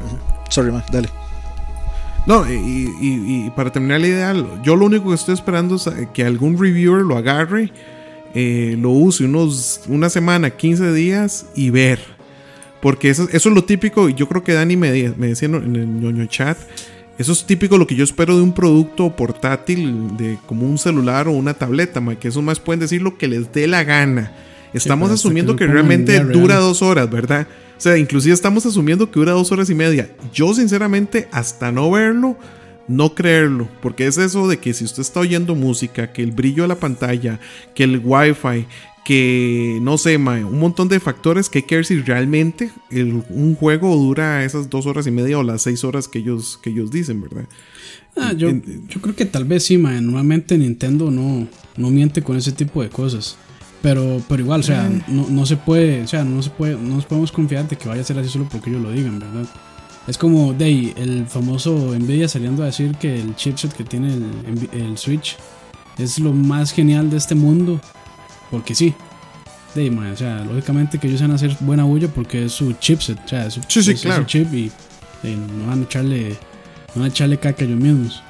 Sorry, 0.48 0.70
man, 0.72 0.82
dale. 0.90 1.08
No, 2.26 2.48
y, 2.50 2.54
y- 2.54 3.46
y 3.46 3.50
para 3.56 3.72
terminar 3.72 4.00
la 4.00 4.06
idea, 4.06 4.34
yo 4.62 4.76
lo 4.76 4.86
único 4.86 5.08
que 5.08 5.14
estoy 5.16 5.34
esperando 5.34 5.76
es 5.76 5.86
a- 5.88 6.12
que 6.12 6.24
algún 6.24 6.56
reviewer 6.60 7.02
lo 7.02 7.16
agarre, 7.16 7.72
eh, 8.34 8.76
lo 8.78 8.90
use 8.90 9.24
unos, 9.24 9.80
una 9.88 10.08
semana, 10.08 10.50
15 10.50 10.92
días 10.92 11.46
y 11.56 11.70
ver. 11.70 11.98
Porque 12.80 13.10
eso, 13.10 13.28
eso 13.32 13.48
es 13.48 13.54
lo 13.54 13.64
típico, 13.64 14.08
y 14.08 14.14
yo 14.14 14.28
creo 14.28 14.42
que 14.44 14.52
Dani 14.52 14.76
me, 14.76 14.90
de- 14.90 15.14
me 15.16 15.28
decía 15.28 15.46
en 15.48 15.54
en 15.56 15.76
el 15.76 16.00
ñoño 16.00 16.26
chat, 16.26 16.58
eso 17.18 17.32
es 17.32 17.44
típico 17.44 17.76
lo 17.78 17.86
que 17.86 17.94
yo 17.94 18.04
espero 18.04 18.36
de 18.36 18.42
un 18.42 18.52
producto 18.52 19.14
portátil, 19.14 20.16
de 20.16 20.38
como 20.46 20.66
un 20.66 20.78
celular 20.78 21.28
o 21.28 21.32
una 21.32 21.54
tableta, 21.54 22.00
ma, 22.00 22.14
que 22.16 22.28
esos 22.28 22.42
más 22.42 22.58
pueden 22.60 22.80
decir 22.80 23.02
lo 23.02 23.16
que 23.18 23.28
les 23.28 23.52
dé 23.52 23.66
la 23.66 23.84
gana. 23.84 24.32
Estamos 24.74 25.10
asumiendo 25.10 25.56
que 25.56 25.66
realmente 25.66 26.18
dura 26.20 26.54
real. 26.56 26.60
dos 26.60 26.82
horas, 26.82 27.10
¿verdad? 27.10 27.46
O 27.76 27.80
sea, 27.80 27.98
inclusive 27.98 28.32
estamos 28.34 28.64
asumiendo 28.64 29.10
que 29.10 29.18
dura 29.18 29.32
dos 29.32 29.50
horas 29.52 29.68
y 29.70 29.74
media. 29.74 30.10
Yo 30.32 30.54
sinceramente, 30.54 31.28
hasta 31.32 31.72
no 31.72 31.90
verlo, 31.90 32.36
no 32.88 33.14
creerlo. 33.14 33.68
Porque 33.82 34.06
es 34.06 34.16
eso 34.18 34.48
de 34.48 34.58
que 34.58 34.72
si 34.72 34.84
usted 34.84 35.02
está 35.02 35.20
oyendo 35.20 35.54
música, 35.54 36.12
que 36.12 36.22
el 36.22 36.32
brillo 36.32 36.62
de 36.62 36.68
la 36.68 36.76
pantalla, 36.76 37.38
que 37.74 37.84
el 37.84 38.00
wifi, 38.04 38.66
que 39.04 39.78
no 39.82 39.98
sé, 39.98 40.16
mae, 40.16 40.44
un 40.44 40.60
montón 40.60 40.88
de 40.88 41.00
factores 41.00 41.48
que 41.48 41.58
hay 41.58 41.62
que 41.64 41.74
ver 41.74 41.84
si 41.84 42.00
realmente 42.00 42.70
el- 42.90 43.24
un 43.30 43.56
juego 43.56 43.96
dura 43.96 44.44
esas 44.44 44.70
dos 44.70 44.86
horas 44.86 45.06
y 45.08 45.10
media 45.10 45.38
o 45.38 45.42
las 45.42 45.62
seis 45.62 45.82
horas 45.82 46.06
que 46.06 46.20
ellos, 46.20 46.58
que 46.62 46.70
ellos 46.70 46.92
dicen, 46.92 47.20
¿verdad? 47.20 47.46
Ah, 48.16 48.32
yo, 48.32 48.48
en- 48.48 48.86
yo 48.88 49.00
creo 49.00 49.16
que 49.16 49.24
tal 49.26 49.44
vez 49.44 49.64
sí, 49.64 49.76
man. 49.76 50.04
Normalmente 50.06 50.56
Nintendo 50.56 51.10
no, 51.10 51.48
no 51.76 51.90
miente 51.90 52.22
con 52.22 52.36
ese 52.36 52.52
tipo 52.52 52.80
de 52.82 52.90
cosas. 52.90 53.36
Pero, 53.82 54.22
pero 54.28 54.42
igual, 54.42 54.60
o 54.60 54.62
sea, 54.62 54.88
no, 55.08 55.26
no 55.28 55.44
se 55.44 55.56
puede, 55.56 56.02
o 56.02 56.08
sea, 56.08 56.24
no 56.24 56.40
se 56.40 56.50
puede, 56.50 56.76
no 56.76 56.96
nos 56.96 57.04
podemos 57.04 57.32
confiar 57.32 57.68
de 57.68 57.76
que 57.76 57.88
vaya 57.88 58.00
a 58.02 58.04
ser 58.04 58.16
así 58.18 58.28
solo 58.28 58.46
porque 58.50 58.70
ellos 58.70 58.82
lo 58.82 58.92
digan, 58.92 59.18
¿verdad? 59.18 59.44
Es 60.06 60.16
como 60.16 60.54
ahí, 60.60 60.92
el 60.96 61.26
famoso 61.26 61.94
Nvidia 61.98 62.28
saliendo 62.28 62.62
a 62.62 62.66
decir 62.66 62.94
que 62.96 63.20
el 63.20 63.34
chipset 63.36 63.72
que 63.72 63.84
tiene 63.84 64.14
el, 64.14 64.68
el 64.72 64.98
Switch 64.98 65.36
es 65.98 66.18
lo 66.18 66.32
más 66.32 66.72
genial 66.72 67.10
de 67.10 67.16
este 67.16 67.34
mundo. 67.34 67.80
Porque 68.50 68.74
sí. 68.74 68.94
Ahí, 69.74 69.90
man, 69.90 70.12
o 70.12 70.16
sea, 70.16 70.44
lógicamente 70.44 70.98
que 70.98 71.06
ellos 71.08 71.22
van 71.22 71.30
a 71.30 71.34
hacer 71.36 71.56
buena 71.60 71.84
bulla 71.84 72.08
porque 72.08 72.44
es 72.44 72.52
su 72.52 72.74
chipset, 72.74 73.18
o 73.24 73.28
sea, 73.28 73.46
es 73.46 73.54
su, 73.54 73.60
Sí, 73.68 73.82
sí, 73.82 73.92
es 73.92 74.00
su 74.00 74.06
claro. 74.08 74.26
chip 74.26 74.52
y, 74.52 74.70
y 75.22 75.34
no 75.34 75.66
van 75.68 75.80
a 75.80 75.84
echarle, 75.84 76.30
no 76.94 77.00
van 77.00 77.04
a 77.04 77.08
echarle 77.08 77.38
caca 77.38 77.62
a 77.62 77.66
ellos 77.66 77.80
mismos. 77.80 78.22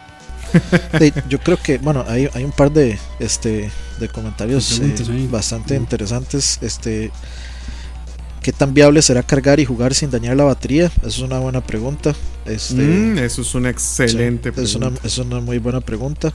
Yo 1.28 1.40
creo 1.40 1.56
que, 1.56 1.78
bueno, 1.78 2.04
hay, 2.06 2.28
hay 2.34 2.44
un 2.44 2.52
par 2.52 2.70
de, 2.70 2.98
este, 3.18 3.70
de 4.02 4.08
comentarios 4.08 4.80
eh, 4.80 5.28
bastante 5.30 5.74
interesantes. 5.76 6.58
Este, 6.62 7.10
¿Qué 8.42 8.52
tan 8.52 8.74
viable 8.74 9.00
será 9.02 9.22
cargar 9.22 9.60
y 9.60 9.64
jugar 9.64 9.94
sin 9.94 10.10
dañar 10.10 10.36
la 10.36 10.44
batería? 10.44 10.86
Esa 10.98 11.06
es 11.06 11.18
una 11.20 11.38
buena 11.38 11.60
pregunta. 11.60 12.14
Este, 12.44 12.74
Mm, 12.74 13.18
eso 13.18 13.42
es 13.42 13.54
una 13.54 13.70
excelente 13.70 14.52
sí, 14.52 14.60
es, 14.60 14.74
una, 14.74 14.86
pregunta. 14.86 15.06
es 15.06 15.18
una 15.18 15.40
muy 15.40 15.58
buena 15.58 15.80
pregunta. 15.80 16.32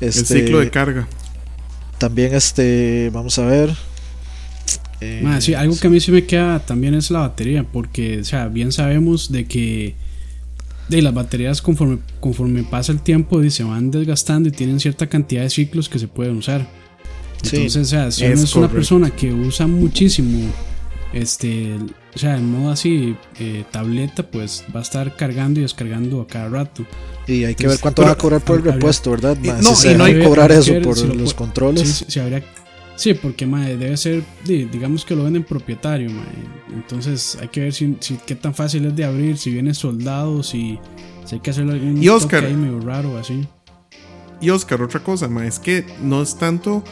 El 0.00 0.08
Este, 0.08 0.40
ciclo 0.40 0.60
de 0.60 0.70
carga. 0.70 1.08
También, 1.98 2.34
este, 2.34 3.10
vamos 3.12 3.38
a 3.38 3.46
ver. 3.46 3.74
Eh, 5.00 5.24
sí, 5.40 5.54
algo 5.54 5.76
que 5.76 5.88
a 5.88 5.90
mí 5.90 5.98
sí 6.00 6.12
me 6.12 6.26
queda 6.26 6.60
también 6.60 6.94
es 6.94 7.10
la 7.10 7.20
batería, 7.20 7.64
porque, 7.64 8.20
o 8.20 8.24
sea, 8.24 8.46
bien 8.46 8.70
sabemos 8.70 9.32
de 9.32 9.46
que 9.46 9.96
de 10.88 11.02
las 11.02 11.14
baterías 11.14 11.62
conforme, 11.62 11.98
conforme 12.20 12.62
pasa 12.62 12.92
el 12.92 13.00
tiempo 13.00 13.42
se 13.50 13.64
van 13.64 13.90
desgastando 13.90 14.48
y 14.48 14.52
tienen 14.52 14.78
cierta 14.78 15.08
cantidad 15.08 15.42
de 15.42 15.50
ciclos 15.50 15.88
que 15.88 15.98
se 15.98 16.06
pueden 16.06 16.36
usar. 16.36 16.68
Sí, 17.42 17.56
Entonces, 17.56 17.82
o 17.82 17.90
sea, 17.90 18.10
si 18.10 18.24
uno 18.24 18.34
es 18.34 18.56
una 18.56 18.68
persona 18.68 19.10
que 19.10 19.32
usa 19.32 19.66
muchísimo, 19.66 20.48
este, 21.12 21.76
o 22.14 22.18
sea, 22.18 22.36
en 22.36 22.50
modo 22.50 22.72
así, 22.72 23.16
eh, 23.38 23.64
tableta, 23.70 24.22
pues 24.22 24.64
va 24.74 24.80
a 24.80 24.82
estar 24.82 25.14
cargando 25.16 25.60
y 25.60 25.62
descargando 25.64 26.20
a 26.20 26.26
cada 26.26 26.48
rato. 26.48 26.84
Y 27.26 27.44
hay 27.44 27.54
que 27.54 27.66
ver 27.66 27.78
cuánto 27.80 28.02
pero- 28.02 28.08
van 28.08 28.18
a 28.18 28.20
cobrar 28.20 28.40
por 28.40 28.56
el 28.56 28.60
habría- 28.60 28.74
repuesto, 28.74 29.10
¿verdad? 29.10 29.36
y- 29.42 29.48
no, 29.48 29.74
si 29.74 29.88
y 29.90 29.94
no 29.94 30.04
hay- 30.04 30.20
a 30.20 30.24
cobrar 30.24 30.52
eso 30.52 30.72
que 30.72 30.80
por 30.80 30.96
si 30.96 31.06
lo 31.06 31.14
los 31.14 31.34
controles. 31.34 32.04
Sí, 32.08 32.20
habría- 32.20 32.42
porque 33.20 33.46
mae, 33.46 33.76
debe 33.76 33.96
ser, 33.96 34.22
di- 34.44 34.64
digamos 34.66 35.04
que 35.04 35.16
lo 35.16 35.24
venden 35.24 35.42
propietario, 35.42 36.08
mae. 36.10 36.24
entonces 36.72 37.36
hay 37.40 37.48
que 37.48 37.60
ver 37.60 37.72
si, 37.72 37.96
si- 38.00 38.18
qué 38.24 38.36
tan 38.36 38.54
fácil 38.54 38.84
es 38.86 38.94
de 38.94 39.04
abrir, 39.04 39.36
si 39.38 39.50
viene 39.50 39.74
soldado, 39.74 40.42
si, 40.44 40.78
si 41.24 41.34
hay 41.34 41.40
que 41.40 41.50
hacerle 41.50 41.72
algún 41.72 42.00
Y 42.02 42.08
Oscar. 42.08 42.42
toque 42.42 42.52
ahí 42.52 42.56
medio 42.56 42.78
raro 42.80 43.18
así. 43.18 43.44
Y 44.40 44.50
Oscar, 44.50 44.82
otra 44.82 45.00
cosa, 45.02 45.26
ma, 45.28 45.46
es 45.46 45.58
que 45.58 45.84
no 46.00 46.22
es 46.22 46.36
tanto. 46.36 46.84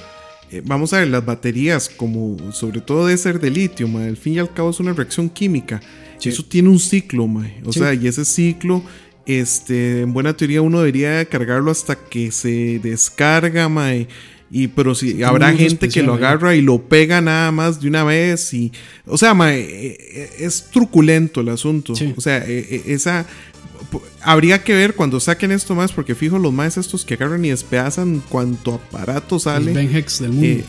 Eh, 0.50 0.62
vamos 0.64 0.92
a 0.92 0.98
ver, 1.00 1.08
las 1.08 1.24
baterías, 1.24 1.88
como 1.88 2.52
sobre 2.52 2.80
todo 2.80 3.06
de 3.06 3.16
ser 3.16 3.40
de 3.40 3.50
litio, 3.50 3.86
ma, 3.88 4.04
al 4.04 4.16
fin 4.16 4.34
y 4.34 4.38
al 4.38 4.52
cabo 4.52 4.70
es 4.70 4.80
una 4.80 4.92
reacción 4.92 5.28
química. 5.28 5.80
Sí. 6.18 6.28
Eso 6.30 6.44
tiene 6.44 6.68
un 6.68 6.78
ciclo, 6.80 7.26
ma, 7.26 7.48
o 7.64 7.72
Sí. 7.72 7.78
sea, 7.80 7.94
y 7.94 8.06
ese 8.06 8.24
ciclo, 8.24 8.82
este, 9.26 10.00
en 10.02 10.12
buena 10.12 10.36
teoría 10.36 10.62
uno 10.62 10.78
debería 10.78 11.24
cargarlo 11.26 11.70
hasta 11.70 11.94
que 11.96 12.30
se 12.32 12.78
descarga, 12.82 13.68
ma, 13.68 13.90
y- 14.52 14.66
pero 14.74 14.94
si 14.96 15.22
habrá 15.22 15.52
gente 15.52 15.88
que 15.88 16.02
lo 16.02 16.14
ahí. 16.14 16.18
agarra 16.18 16.56
y 16.56 16.60
lo 16.62 16.82
pega 16.88 17.20
nada 17.20 17.52
más 17.52 17.80
de 17.80 17.86
una 17.86 18.02
vez 18.02 18.52
y 18.52 18.72
o 19.06 19.16
sea 19.16 19.32
ma, 19.32 19.54
eh, 19.54 19.60
eh, 20.00 20.30
es 20.40 20.64
truculento 20.72 21.40
el 21.42 21.50
asunto 21.50 21.94
Sí. 21.94 22.12
o 22.16 22.20
sea 22.20 22.38
eh, 22.38 22.66
eh, 22.68 22.82
esa 22.86 23.26
habría 24.22 24.62
que 24.62 24.74
ver 24.74 24.94
cuando 24.94 25.20
saquen 25.20 25.52
esto 25.52 25.74
más 25.74 25.92
porque 25.92 26.14
fijo 26.14 26.38
los 26.38 26.52
más 26.52 26.76
estos 26.76 27.04
que 27.04 27.14
agarran 27.14 27.44
y 27.44 27.50
despedazan 27.50 28.22
cuanto 28.28 28.74
aparato 28.74 29.36
El 29.36 29.40
sale 29.40 29.72
Ben 29.72 29.94
Hex 29.94 30.20
del 30.20 30.32
mundo. 30.32 30.46
eh, 30.46 30.64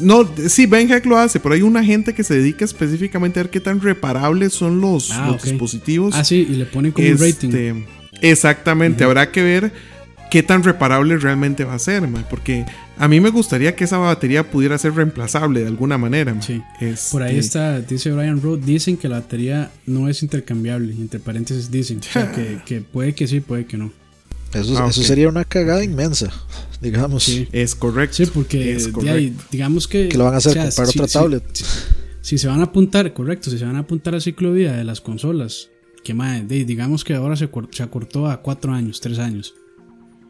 no, 0.00 0.28
sí, 0.48 0.66
Ben 0.66 0.90
Heck 0.90 1.04
lo 1.06 1.18
hace, 1.18 1.38
pero 1.40 1.54
hay 1.54 1.62
una 1.62 1.84
gente 1.84 2.14
que 2.14 2.24
se 2.24 2.34
dedica 2.34 2.64
específicamente 2.64 3.38
a 3.40 3.44
ver 3.44 3.50
qué 3.50 3.60
tan 3.60 3.80
reparables 3.80 4.52
son 4.54 4.80
los, 4.80 5.10
Ah, 5.10 5.28
los 5.32 5.42
dispositivos. 5.42 6.14
ah, 6.16 6.24
sí, 6.24 6.46
y 6.48 6.54
le 6.54 6.66
ponen 6.66 6.92
como 6.92 7.06
un 7.08 7.18
rating. 7.18 7.48
Este, 7.48 7.86
Exactamente, 8.22 9.04
habrá 9.04 9.30
que 9.30 9.42
ver 9.42 9.72
qué 10.30 10.42
tan 10.42 10.62
reparable 10.62 11.18
realmente 11.18 11.64
va 11.64 11.74
a 11.74 11.78
ser, 11.78 12.02
porque 12.30 12.64
a 12.98 13.08
mí 13.08 13.20
me 13.20 13.30
gustaría 13.30 13.74
que 13.76 13.84
esa 13.84 13.98
batería 13.98 14.50
pudiera 14.50 14.78
ser 14.78 14.94
reemplazable 14.94 15.60
de 15.60 15.66
alguna 15.66 15.98
manera. 15.98 16.40
Sí. 16.42 16.62
Este, 16.80 17.12
Por 17.12 17.22
ahí 17.22 17.36
está, 17.38 17.80
dice 17.80 18.10
Brian 18.12 18.40
Rowe, 18.40 18.58
dicen 18.58 18.96
que 18.96 19.08
la 19.08 19.20
batería 19.20 19.70
no 19.86 20.08
es 20.08 20.22
intercambiable, 20.22 20.92
entre 20.92 21.20
paréntesis 21.20 21.70
dicen, 21.70 21.98
o 21.98 22.02
sea, 22.02 22.32
que, 22.34 22.60
que 22.64 22.80
puede 22.80 23.14
que 23.14 23.26
sí, 23.26 23.40
puede 23.40 23.66
que 23.66 23.76
no. 23.76 23.92
Eso, 24.54 24.78
Ah, 24.78 24.86
eso 24.88 25.02
sería 25.02 25.28
una 25.28 25.44
cagada 25.44 25.84
inmensa, 25.84 26.30
digamos. 26.80 27.24
Sí. 27.24 27.46
Es 27.52 27.74
correcto. 27.74 28.16
Sí, 28.16 28.26
porque 28.32 28.74
es 28.74 28.88
correcto. 28.88 29.14
ahí, 29.16 29.34
digamos 29.50 29.86
que... 29.88 30.08
Que 30.08 30.16
lo 30.16 30.24
van 30.24 30.34
a 30.34 30.36
hacer 30.38 30.52
o 30.52 30.54
sea, 30.54 30.62
comprar 30.64 30.86
si- 30.86 30.98
otra 30.98 31.08
si- 31.08 31.12
tablet. 31.14 31.42
Si, 31.52 31.64
si 32.22 32.38
se 32.38 32.48
van 32.48 32.60
a 32.60 32.64
apuntar, 32.64 33.12
correcto, 33.12 33.50
si 33.50 33.58
se 33.58 33.64
van 33.64 33.76
a 33.76 33.80
apuntar 33.80 34.14
al 34.14 34.22
ciclo 34.22 34.52
de 34.52 34.58
vida 34.60 34.76
de 34.76 34.84
las 34.84 35.00
consolas, 35.00 35.68
que 36.02 36.14
madre, 36.14 36.44
de- 36.46 36.64
digamos 36.64 37.04
que 37.04 37.14
ahora 37.14 37.36
se 37.36 37.44
acortó 37.82 38.28
a 38.28 38.40
cuatro 38.40 38.72
años, 38.72 39.00
tres 39.00 39.18
años. 39.18 39.54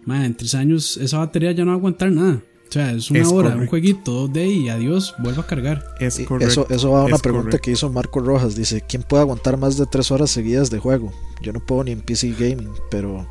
Madre, 0.07 0.27
en 0.27 0.35
tres 0.37 0.55
años 0.55 0.97
esa 0.97 1.19
batería 1.19 1.53
ya 1.53 1.65
no 1.65 1.71
va 1.71 1.75
a 1.75 1.79
aguantar 1.79 2.11
nada. 2.11 2.41
O 2.69 2.73
sea, 2.73 2.93
es 2.93 3.11
una 3.11 3.21
Es 3.21 3.29
hora, 3.29 3.49
un 3.49 3.53
correcto. 3.55 3.71
jueguito, 3.71 4.29
2D 4.29 4.47
y 4.65 4.69
adiós, 4.69 5.15
vuelve 5.19 5.41
a 5.41 5.47
cargar. 5.47 5.85
Es 6.01 6.19
correcto. 6.21 6.47
Eso, 6.63 6.67
eso 6.69 6.91
va 6.91 7.03
a 7.03 7.05
una 7.05 7.17
es 7.17 7.23
pregunta 7.23 7.45
correcto. 7.47 7.65
que 7.65 7.71
hizo 7.71 7.91
Marco 7.91 8.21
Rojas. 8.21 8.57
Dice, 8.57 8.83
¿quién 8.87 9.03
puede 9.03 9.23
aguantar 9.23 9.57
más 9.57 9.77
de 9.77 9.87
tres 9.87 10.11
horas 10.11 10.31
seguidas 10.31 10.69
de 10.71 10.79
juego? 10.79 11.13
Yo 11.43 11.53
no 11.53 11.61
puedo 11.61 11.85
ni 11.85 11.93
en 11.93 12.01
PC 12.01 12.33
Gaming, 12.39 12.71
pero... 12.91 13.27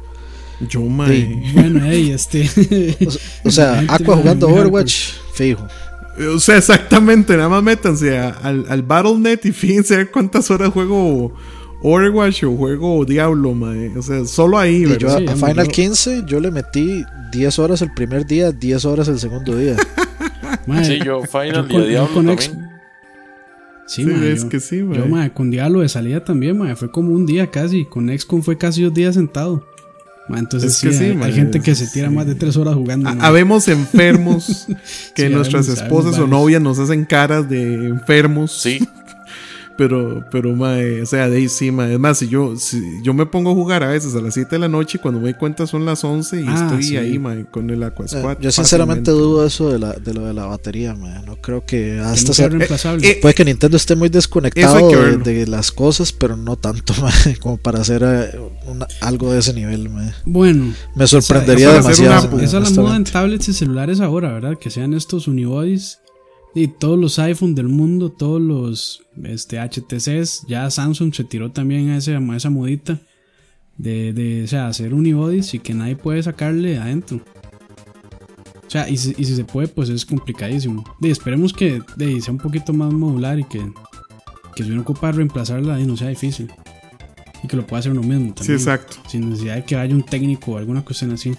Yo, 0.70 0.82
mae. 0.82 1.18
Sí. 1.18 1.52
Bueno, 1.54 1.82
hey, 1.84 2.12
este... 2.12 2.50
O 3.44 3.52
sea, 3.52 3.84
Aqua 3.90 4.16
jugando 4.16 4.48
Overwatch, 4.48 4.96
fijo. 5.34 5.68
O 6.34 6.40
sea, 6.40 6.58
exactamente, 6.58 7.36
nada 7.36 7.50
más 7.50 7.62
métanse 7.62 8.18
a- 8.18 8.30
al, 8.30 8.66
al 8.70 8.82
Battle.net 8.84 9.42
y 9.44 9.52
fíjense 9.52 10.08
cuántas 10.10 10.50
horas 10.50 10.70
juego 10.72 11.34
Overwatch 11.88 12.44
o 12.46 12.56
juego 12.56 13.06
Diablo, 13.06 13.54
mae. 13.54 13.96
O 13.98 14.02
sea, 14.02 14.26
solo 14.26 14.58
ahí, 14.58 14.78
Y 14.78 14.84
yo 14.84 14.90
¿verdad? 14.90 15.16
a, 15.16 15.18
Sí, 15.20 15.24
a 15.24 15.32
vamos, 15.34 15.50
Final 15.50 15.66
yo- 15.68 15.72
15 15.72 16.24
yo 16.26 16.40
le 16.40 16.52
metí 16.52 17.04
10 17.32 17.60
horas 17.60 17.82
el 17.82 17.94
primer 17.94 18.26
día, 18.26 18.52
10 18.52 18.86
horas 18.86 19.08
el 19.08 19.20
segundo 19.20 19.56
día. 19.58 19.76
mae, 20.68 20.84
Sí, 20.86 21.00
yo 21.06 21.22
Final 21.24 21.66
y 21.70 21.74
con- 21.74 21.82
a 21.82 21.86
Diablo 21.86 22.14
con 22.14 22.26
también. 22.26 22.70
Sí, 23.88 24.02
Sí, 24.04 24.06
mae, 24.06 24.32
es 24.32 24.44
yo- 24.44 24.50
que 24.50 24.60
sí, 24.60 24.82
mae. 24.82 24.98
Yo, 24.98 25.06
mae, 25.08 25.32
con 25.32 25.52
Diablo 25.52 25.82
de 25.82 25.90
salida 25.90 26.24
también, 26.24 26.58
mae, 26.58 26.76
fue 26.76 26.90
como 26.92 27.12
un 27.14 27.26
día 27.28 27.52
casi. 27.52 27.86
Con 27.86 28.10
XCOM 28.10 28.42
fue 28.42 28.58
casi 28.58 28.82
dos 28.82 28.94
días 28.94 29.14
sentado. 29.16 29.64
Mae, 30.28 30.40
entonces 30.40 30.72
Es 30.74 30.82
que 30.82 30.92
sí, 30.92 30.98
sí, 30.98 31.04
hay, 31.06 31.14
mae, 31.16 31.30
hay 31.30 31.36
gente 31.36 31.60
que 31.62 31.76
se 31.76 31.86
sí. 31.86 31.94
tira 31.94 32.10
más 32.10 32.26
de 32.26 32.34
tres 32.34 32.58
horas 32.58 32.74
jugando. 32.74 33.12
Habemos 33.20 33.68
enfermos 33.68 34.66
que 35.16 35.28
Sí, 35.28 35.30
nuestras 35.34 35.68
habemos- 35.70 35.84
esposas 35.84 36.14
habemos 36.16 36.34
o 36.34 36.40
novias 36.40 36.62
nos 36.64 36.80
hacen 36.80 37.06
caras 37.06 37.48
de 37.48 37.86
enfermos. 37.90 38.52
Sí, 38.60 38.80
Pero, 39.78 40.24
pero, 40.32 40.56
mae, 40.56 41.02
o 41.02 41.06
sea, 41.06 41.28
de 41.30 41.36
ahí 41.38 41.50
sí, 41.50 41.70
mae. 41.70 41.94
Es 41.94 42.00
más, 42.00 42.18
si 42.20 42.30
yo, 42.30 42.56
si 42.56 42.82
yo 43.04 43.14
me 43.14 43.26
pongo 43.26 43.52
a 43.52 43.54
jugar 43.54 43.84
a 43.84 43.88
veces 43.90 44.16
a 44.16 44.22
las 44.22 44.34
7 44.34 44.52
de 44.56 44.60
la 44.60 44.68
noche, 44.70 45.00
cuando 45.00 45.20
me 45.20 45.26
doy 45.26 45.34
cuenta 45.34 45.68
son 45.68 45.84
las 45.86 46.04
11 46.04 46.42
y 46.42 46.46
Ah, 46.48 46.62
estoy 46.64 46.84
sí. 46.84 46.96
ahí, 46.98 47.20
mae, 47.20 47.46
con 47.46 47.70
el 47.70 47.84
Aqua 47.84 48.06
Eh, 48.06 48.38
yo 48.40 48.52
sinceramente 48.52 49.12
fácilmente. 49.12 49.12
dudo 49.12 49.46
eso 49.46 49.70
de, 49.72 49.80
la, 49.80 49.92
de 49.94 50.14
lo 50.14 50.26
de 50.26 50.34
la 50.34 50.46
batería, 50.46 50.96
man. 50.96 51.26
No 51.26 51.36
creo 51.36 51.66
que 51.66 52.00
hasta 52.00 52.34
sea 52.34 52.48
reemplazable. 52.48 53.06
eh, 53.06 53.20
Puede 53.22 53.34
que 53.36 53.44
Nintendo 53.44 53.76
esté 53.76 53.96
muy 53.98 54.08
desconectado 54.10 54.90
de, 55.18 55.46
las 55.48 55.72
cosas, 55.74 56.14
pero 56.14 56.38
no 56.38 56.56
tanto, 56.56 56.94
man, 57.02 57.12
como 57.42 57.58
para 57.58 57.82
hacer 57.82 58.02
eh, 58.06 58.40
una- 58.68 58.88
algo 59.02 59.34
de 59.34 59.40
ese 59.40 59.54
nivel, 59.54 59.90
man. 59.90 60.14
bueno, 60.26 60.74
Me 60.96 61.06
sorprendería 61.06 61.74
demasiado. 61.74 62.30
una- 62.34 62.44
esa 62.44 62.60
es 62.60 62.72
la 62.72 62.82
moda 62.82 62.96
en 62.96 63.04
tablets 63.04 63.50
y 63.50 63.54
celulares 63.54 64.00
ahora, 64.00 64.32
¿verdad? 64.32 64.58
Que 64.58 64.70
sean 64.70 64.94
estos 64.94 65.28
unibodies 65.28 66.00
y 66.56 66.70
todos 66.70 66.98
los 66.98 67.20
iPhone 67.20 67.54
del 67.54 67.68
mundo, 67.68 68.10
todos 68.10 68.42
los 68.42 69.04
este, 69.24 69.60
HTCs. 69.60 70.46
Ya 70.48 70.72
Samsung 70.72 71.14
se 71.14 71.26
tiró 71.26 71.52
también 71.52 71.90
a, 71.90 71.98
ese, 71.98 72.16
a 72.16 72.36
esa 72.36 72.50
modita 72.50 72.98
de, 73.78 74.14
de 74.14 74.46
o 74.46 74.48
sea, 74.48 74.68
hacer 74.68 74.94
unibodies 74.94 75.54
y 75.54 75.60
que 75.60 75.74
nadie 75.74 75.98
puede 75.98 76.24
sacarle 76.24 76.78
adentro. 76.78 77.20
O 78.66 78.70
sea, 78.70 78.90
y 78.90 78.96
si, 78.96 79.14
y 79.18 79.26
si 79.26 79.36
se 79.36 79.44
puede, 79.44 79.68
pues 79.68 79.90
es 79.90 80.06
complicadísimo. 80.06 80.84
Y 81.02 81.12
esperemos 81.12 81.52
que 81.52 81.82
de, 81.98 82.22
sea 82.22 82.32
un 82.32 82.40
poquito 82.40 82.72
más 82.72 82.92
modular 82.94 83.38
y 83.38 83.44
que, 83.44 83.62
que 84.56 84.64
si 84.64 84.72
uno 84.72 84.82
ocupa 84.82 85.12
reemplazarla 85.12 85.78
y 85.82 85.86
no 85.86 85.98
sea 85.98 86.08
difícil. 86.08 86.50
Y 87.44 87.50
que 87.50 87.58
lo 87.58 87.68
pueda 87.68 87.82
hacer 87.82 87.92
uno 87.92 88.02
mismo 88.02 88.34
también. 88.34 88.46
Sí, 88.46 88.54
exacto. 88.54 88.98
Sin 89.10 89.30
necesidad 89.30 89.56
de 89.56 89.66
que 89.66 89.76
haya 89.76 89.94
un 89.94 90.04
técnico 90.04 90.54
o 90.54 90.58
alguna 90.58 90.86
cuestión 90.86 91.12
así. 91.12 91.34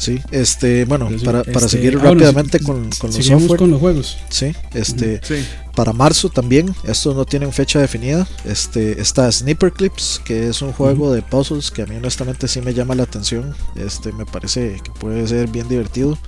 Sí, 0.00 0.18
este, 0.30 0.86
bueno, 0.86 1.10
sí, 1.10 1.22
para, 1.24 1.44
para 1.44 1.58
este, 1.66 1.68
seguir 1.68 1.96
ah, 1.96 1.98
bueno, 1.98 2.14
rápidamente 2.14 2.58
si- 2.58 2.64
con, 2.64 2.88
con 2.90 3.12
los 3.12 3.24
software. 3.26 3.58
con 3.58 3.70
los 3.70 3.80
juegos. 3.80 4.16
Sí, 4.30 4.52
este, 4.72 5.20
Sí. 5.22 5.44
para 5.74 5.92
marzo 5.92 6.30
también, 6.30 6.74
estos 6.84 7.14
no 7.14 7.26
tienen 7.26 7.52
fecha 7.52 7.78
definida. 7.80 8.26
Este, 8.46 8.98
está 9.00 9.30
Sniper 9.30 9.70
Clips, 9.72 10.22
que 10.24 10.48
es 10.48 10.62
un 10.62 10.72
juego 10.72 11.12
de 11.12 11.20
puzzles 11.20 11.70
que 11.70 11.82
a 11.82 11.86
mí 11.86 11.96
honestamente 11.96 12.48
sí 12.48 12.62
me 12.62 12.72
llama 12.72 12.94
la 12.94 13.02
atención. 13.02 13.54
Este, 13.76 14.10
me 14.12 14.24
parece 14.24 14.80
que 14.82 14.90
puede 14.90 15.28
ser 15.28 15.48
bien 15.48 15.68
divertido. 15.68 16.18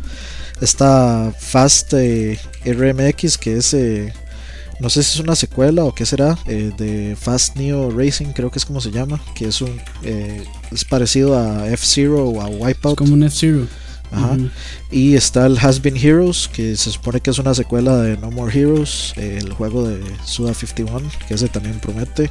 Está 0.61 1.33
Fast 1.41 1.95
eh, 1.95 2.39
RMX, 2.67 3.39
que 3.39 3.57
es, 3.57 3.73
eh, 3.75 4.13
no 4.83 4.91
sé 4.91 5.05
si 5.05 5.15
es 5.19 5.25
una 5.25 5.37
secuela 5.37 5.85
o 5.85 5.95
qué 5.95 6.05
será, 6.05 6.37
eh, 6.47 6.73
de 6.77 7.17
Fast 7.19 7.57
Neo 7.57 7.89
Racing, 7.91 8.33
creo 8.35 8.51
que 8.51 8.59
es 8.59 8.67
como 8.67 8.81
se 8.81 8.91
llama, 8.91 9.23
que 9.33 9.47
es 9.47 9.61
un, 9.61 9.81
eh, 10.03 10.45
es 10.73 10.85
parecido 10.85 11.39
a 11.39 11.69
F-Zero 11.69 12.25
o 12.25 12.43
a 12.43 12.51
Es 12.51 12.57
Wipeout. 12.61 12.99
como 12.99 13.15
un 13.15 13.23
F-Zero. 13.23 13.69
Ajá. 14.11 14.37
Y 14.91 15.15
está 15.15 15.47
el 15.47 15.57
Has 15.57 15.81
Been 15.81 15.97
Heroes, 15.97 16.51
que 16.53 16.77
se 16.77 16.91
supone 16.91 17.21
que 17.21 17.31
es 17.31 17.39
una 17.39 17.55
secuela 17.55 17.97
de 17.97 18.19
No 18.19 18.31
More 18.31 18.53
Heroes, 18.53 19.15
eh, 19.17 19.39
el 19.41 19.53
juego 19.53 19.89
de 19.89 20.03
Suda 20.27 20.53
51, 20.53 21.09
que 21.29 21.35
ese 21.35 21.49
también 21.49 21.79
promete. 21.79 22.29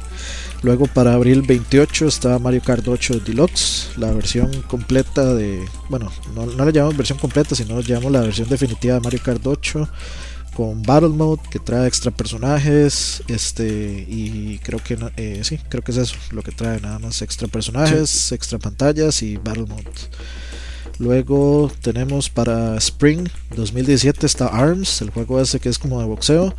Luego 0.62 0.86
para 0.86 1.14
abril 1.14 1.42
28 1.42 2.06
está 2.06 2.38
Mario 2.38 2.60
Kart 2.62 2.86
8 2.86 3.20
Deluxe, 3.20 3.88
la 3.96 4.12
versión 4.12 4.62
completa 4.68 5.34
de... 5.34 5.64
Bueno, 5.88 6.12
no, 6.36 6.46
no 6.46 6.64
le 6.66 6.72
llamamos 6.72 6.98
versión 6.98 7.18
completa, 7.18 7.56
sino 7.56 7.80
llamamos 7.80 8.12
la 8.12 8.20
versión 8.20 8.48
definitiva 8.48 8.94
de 8.94 9.00
Mario 9.00 9.20
Kart 9.24 9.44
8 9.44 9.88
con 10.54 10.82
Battle 10.82 11.08
Mode 11.10 11.42
que 11.50 11.58
trae 11.58 11.86
extra 11.88 12.10
personajes 12.10 13.22
este 13.28 14.06
y 14.08 14.58
creo 14.62 14.78
que 14.82 14.98
eh, 15.16 15.40
sí 15.44 15.58
creo 15.68 15.82
que 15.82 15.92
es 15.92 15.96
eso 15.98 16.14
lo 16.30 16.42
que 16.42 16.52
trae 16.52 16.80
nada 16.80 16.98
más 16.98 17.22
extra 17.22 17.48
personajes 17.48 18.32
extra 18.32 18.58
pantallas 18.58 19.22
y 19.22 19.36
Battle 19.36 19.66
Mode 19.66 19.90
Luego 20.98 21.72
tenemos 21.80 22.28
para 22.30 22.76
Spring 22.76 23.26
2017 23.56 24.24
está 24.26 24.46
ARMS, 24.46 25.00
el 25.02 25.10
juego 25.10 25.40
ese 25.40 25.58
que 25.58 25.68
es 25.68 25.78
como 25.78 25.98
de 26.00 26.06
boxeo. 26.06 26.54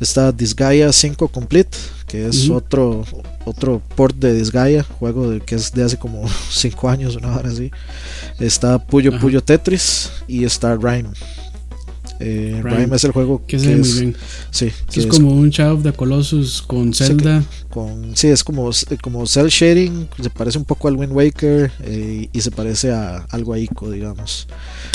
Está 0.00 0.32
Disgaea 0.32 0.90
5 0.92 1.28
Complete, 1.28 1.76
que 2.08 2.26
es 2.26 2.48
otro 2.50 3.04
otro 3.44 3.80
port 3.94 4.16
de 4.16 4.34
Disgaea, 4.34 4.82
juego 4.82 5.30
de- 5.30 5.40
que 5.42 5.54
es 5.54 5.70
de 5.72 5.84
hace 5.84 5.98
como 5.98 6.24
5 6.50 6.88
años, 6.88 7.14
una 7.16 7.36
hora 7.36 7.50
así. 7.50 7.70
Está 8.40 8.78
Puyo. 8.84 9.18
Puyo 9.20 9.44
Tetris 9.44 10.10
y 10.26 10.44
está 10.44 10.74
Rhyme. 10.76 11.10
Eh, 12.20 12.60
Rhyme, 12.62 12.94
es 12.94 13.04
el 13.04 13.10
juego 13.12 13.44
Que 13.46 13.56
ve 13.56 13.66
muy 13.76 13.80
es, 13.80 13.98
bien. 14.00 14.16
sí, 14.50 14.70
que 14.90 15.00
es 15.00 15.06
es 15.06 15.10
como 15.10 15.30
un 15.32 15.50
Shadow 15.50 15.76
of 15.78 15.82
the 15.82 15.92
Colossus 15.92 16.62
con 16.62 16.94
Sí, 16.94 17.04
Zelda. 17.04 17.42
con 17.70 18.16
sí 18.16 18.28
es 18.28 18.44
como 18.44 18.70
como 19.02 19.26
cel 19.26 19.48
shading 19.48 20.08
se 20.22 20.30
parece 20.30 20.58
un 20.58 20.64
poco 20.64 20.86
al 20.88 20.96
Wind 20.96 21.12
Waker 21.12 21.72
eh, 21.82 22.28
y 22.32 22.40
se 22.40 22.50
parece 22.52 22.92
a 22.92 23.26
algo 23.30 23.52
a 23.52 23.58
Ico 23.58 23.90
digamos 23.90 24.46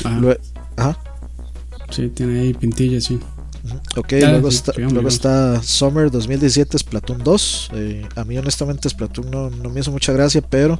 Ajá. 0.03 0.37
Ajá 0.77 0.99
Sí, 1.91 2.07
tiene 2.09 2.39
ahí 2.41 2.53
pintillas, 2.53 3.05
sí. 3.05 3.19
Ok, 3.97 4.07
Claro, 4.09 4.33
luego, 4.33 4.51
sí, 4.51 4.57
está, 4.57 4.73
luego 4.77 5.07
está 5.09 5.61
Summer 5.63 6.09
2017 6.11 6.77
Splatoon 6.77 7.23
2. 7.23 7.69
Eh, 7.73 8.07
a 8.15 8.23
mí 8.23 8.37
honestamente 8.37 8.87
Splatoon 8.87 9.29
no, 9.31 9.49
no 9.49 9.69
me 9.71 9.79
hizo 9.79 9.91
mucha 9.91 10.13
gracia, 10.13 10.41
pero 10.41 10.79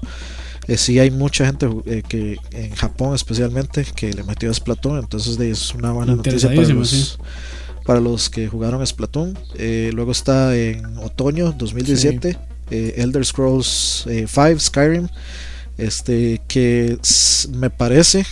eh, 0.69 0.77
sí 0.77 0.99
hay 0.99 1.11
mucha 1.11 1.45
gente 1.45 1.67
eh, 1.85 2.03
que 2.07 2.37
en 2.51 2.71
Japón 2.75 3.15
especialmente 3.15 3.85
que 3.95 4.13
le 4.13 4.23
metió 4.23 4.49
a 4.49 4.53
Splatoon, 4.53 4.99
entonces 4.99 5.37
de, 5.37 5.51
es 5.51 5.73
una 5.73 5.91
buena 5.91 6.15
noticia 6.15 6.49
para 6.53 6.67
los, 6.67 6.89
sí. 6.89 7.13
para 7.85 7.99
los 7.99 8.29
que 8.29 8.47
jugaron 8.47 8.85
Splatoon. 8.85 9.37
Eh, 9.55 9.91
luego 9.93 10.11
está 10.11 10.55
en 10.55 10.97
otoño 10.99 11.51
2017 11.57 12.37
eh, 12.71 12.93
Elder 12.97 13.25
Scrolls 13.25 14.05
eh, 14.07 14.27
5 14.27 14.59
Skyrim, 14.59 15.07
este 15.77 16.41
que 16.47 16.97
me 17.53 17.69
parece, 17.69 18.25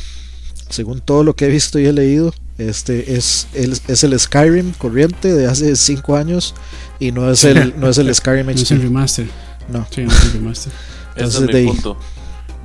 según 0.69 0.99
todo 1.01 1.23
lo 1.23 1.35
que 1.35 1.45
he 1.45 1.49
visto 1.49 1.79
y 1.79 1.85
he 1.85 1.93
leído, 1.93 2.33
este 2.57 3.15
es 3.15 3.47
el, 3.53 3.77
es 3.87 4.03
el 4.03 4.19
Skyrim 4.19 4.73
corriente 4.73 5.33
de 5.33 5.47
hace 5.47 5.75
5 5.75 6.15
años 6.15 6.53
y 6.99 7.11
no 7.11 7.31
es 7.31 7.43
el, 7.43 7.73
no 7.79 7.89
es 7.89 7.97
el 7.97 8.13
Skyrim 8.13 8.45
No 8.47 8.51
es 8.51 8.69
el 8.71 8.77
HD. 8.79 8.81
remaster. 8.83 9.27
No, 9.71 9.87
Sí, 9.91 10.01
no 10.03 10.11
es 10.11 10.23
el 10.25 10.31
remaster. 10.33 10.73
ese 11.15 11.25
es 11.27 11.39
de 11.39 11.47
mi 11.47 11.53
ahí- 11.55 11.65
punto. 11.67 11.97